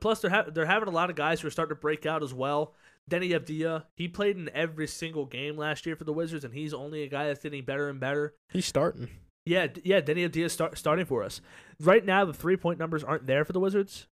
plus 0.00 0.20
they're 0.20 0.30
ha- 0.30 0.46
they're 0.52 0.66
having 0.66 0.88
a 0.88 0.92
lot 0.92 1.10
of 1.10 1.16
guys 1.16 1.40
who 1.40 1.48
are 1.48 1.50
starting 1.50 1.74
to 1.76 1.80
break 1.80 2.06
out 2.06 2.22
as 2.22 2.34
well. 2.34 2.74
Deni 3.10 3.30
Avdija, 3.38 3.84
he 3.94 4.08
played 4.08 4.36
in 4.36 4.50
every 4.52 4.88
single 4.88 5.26
game 5.26 5.56
last 5.56 5.86
year 5.86 5.94
for 5.94 6.04
the 6.04 6.12
Wizards 6.12 6.44
and 6.44 6.52
he's 6.54 6.74
only 6.74 7.02
a 7.02 7.08
guy 7.08 7.26
that's 7.28 7.42
getting 7.42 7.64
better 7.64 7.88
and 7.88 8.00
better. 8.00 8.34
He's 8.50 8.66
starting. 8.66 9.08
Yeah, 9.44 9.68
yeah, 9.84 10.00
Deni 10.00 10.28
Avdija 10.28 10.50
start 10.50 10.76
starting 10.76 11.06
for 11.06 11.22
us. 11.22 11.40
Right 11.80 12.04
now, 12.04 12.24
the 12.24 12.34
three 12.34 12.56
point 12.56 12.80
numbers 12.80 13.04
aren't 13.04 13.28
there 13.28 13.44
for 13.44 13.52
the 13.52 13.60
Wizards 13.60 14.08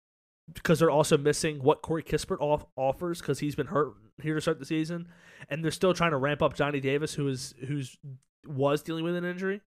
because 0.54 0.80
they're 0.80 0.90
also 0.92 1.18
missing 1.18 1.64
what 1.64 1.82
Corey 1.82 2.04
Kispert 2.04 2.42
off- 2.42 2.66
offers 2.76 3.22
because 3.22 3.40
he's 3.40 3.56
been 3.56 3.68
hurt 3.68 3.94
here 4.22 4.36
to 4.36 4.42
start 4.42 4.60
the 4.60 4.66
season, 4.66 5.08
and 5.50 5.64
they're 5.64 5.72
still 5.72 5.94
trying 5.94 6.12
to 6.12 6.18
ramp 6.18 6.42
up 6.42 6.54
Johnny 6.54 6.82
Davis, 6.82 7.14
who 7.14 7.30
is 7.30 7.54
who's 7.66 7.98
was 8.46 8.82
dealing 8.84 9.06
with 9.06 9.16
an 9.16 9.24
injury. 9.24 9.62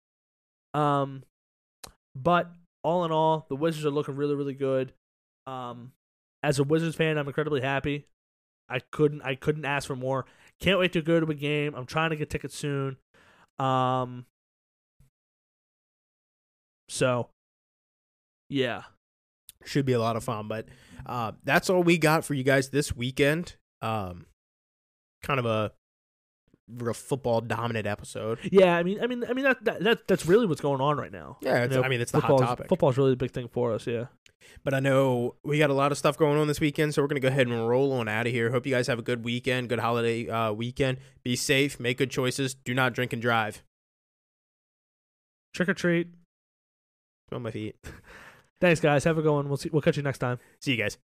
Um, 0.74 1.22
but 2.14 2.50
all 2.82 3.04
in 3.04 3.12
all, 3.12 3.46
the 3.48 3.56
Wizards 3.56 3.86
are 3.86 3.90
looking 3.90 4.16
really, 4.16 4.34
really 4.34 4.54
good. 4.54 4.92
Um, 5.46 5.92
as 6.42 6.58
a 6.58 6.64
Wizards 6.64 6.96
fan, 6.96 7.16
I'm 7.16 7.26
incredibly 7.26 7.60
happy. 7.60 8.06
I 8.68 8.80
couldn't 8.92 9.22
I 9.22 9.34
couldn't 9.34 9.64
ask 9.64 9.86
for 9.86 9.96
more. 9.96 10.24
Can't 10.60 10.78
wait 10.78 10.92
to 10.92 11.02
go 11.02 11.20
to 11.20 11.30
a 11.30 11.34
game. 11.34 11.74
I'm 11.74 11.86
trying 11.86 12.10
to 12.10 12.16
get 12.16 12.30
tickets 12.30 12.56
soon. 12.56 12.96
Um, 13.58 14.26
so, 16.88 17.28
yeah. 18.48 18.82
Should 19.64 19.86
be 19.86 19.92
a 19.92 20.00
lot 20.00 20.16
of 20.16 20.24
fun. 20.24 20.48
But 20.48 20.66
uh, 21.06 21.32
that's 21.44 21.70
all 21.70 21.82
we 21.82 21.98
got 21.98 22.24
for 22.24 22.34
you 22.34 22.44
guys 22.44 22.70
this 22.70 22.94
weekend. 22.94 23.56
Um, 23.82 24.26
kind 25.22 25.40
of 25.40 25.46
a 25.46 25.72
real 26.68 26.94
football 26.94 27.40
dominant 27.40 27.86
episode. 27.86 28.38
Yeah, 28.50 28.76
I 28.76 28.82
mean, 28.82 29.00
I 29.02 29.06
mean, 29.06 29.24
I 29.28 29.32
mean 29.32 29.44
that, 29.44 29.64
that, 29.64 29.82
that 29.82 30.08
that's 30.08 30.26
really 30.26 30.46
what's 30.46 30.60
going 30.60 30.80
on 30.80 30.96
right 30.96 31.12
now. 31.12 31.38
Yeah, 31.40 31.64
You 31.64 31.68
know, 31.68 31.82
I 31.82 31.88
mean 31.88 32.00
it's 32.00 32.12
the 32.12 32.20
hot 32.20 32.38
topic. 32.38 32.68
Football's 32.68 32.96
really 32.96 33.12
a 33.12 33.16
big 33.16 33.30
thing 33.32 33.48
for 33.48 33.72
us. 33.72 33.86
Yeah. 33.86 34.06
But 34.62 34.74
I 34.74 34.80
know 34.80 35.36
we 35.42 35.58
got 35.58 35.70
a 35.70 35.74
lot 35.74 35.90
of 35.92 35.98
stuff 35.98 36.18
going 36.18 36.38
on 36.38 36.46
this 36.48 36.60
weekend, 36.60 36.94
so 36.94 37.02
we're 37.02 37.08
gonna 37.08 37.20
go 37.20 37.28
ahead 37.28 37.46
and 37.46 37.68
roll 37.68 37.92
on 37.92 38.08
out 38.08 38.26
of 38.26 38.32
here. 38.32 38.50
Hope 38.50 38.66
you 38.66 38.72
guys 38.72 38.86
have 38.86 38.98
a 38.98 39.02
good 39.02 39.24
weekend, 39.24 39.68
good 39.68 39.78
holiday 39.78 40.28
uh, 40.28 40.52
weekend. 40.52 40.98
Be 41.22 41.36
safe, 41.36 41.80
make 41.80 41.98
good 41.98 42.10
choices. 42.10 42.54
Do 42.54 42.74
not 42.74 42.92
drink 42.92 43.12
and 43.12 43.22
drive. 43.22 43.62
Trick 45.54 45.68
or 45.68 45.74
treat. 45.74 46.08
On 47.32 47.42
my 47.42 47.50
feet. 47.50 47.76
Thanks, 48.60 48.80
guys. 48.80 49.04
Have 49.04 49.18
a 49.18 49.22
good 49.22 49.32
one. 49.32 49.48
We'll 49.48 49.56
see. 49.56 49.70
We'll 49.72 49.82
catch 49.82 49.96
you 49.96 50.02
next 50.02 50.18
time. 50.18 50.38
See 50.60 50.72
you 50.72 50.76
guys. 50.76 50.98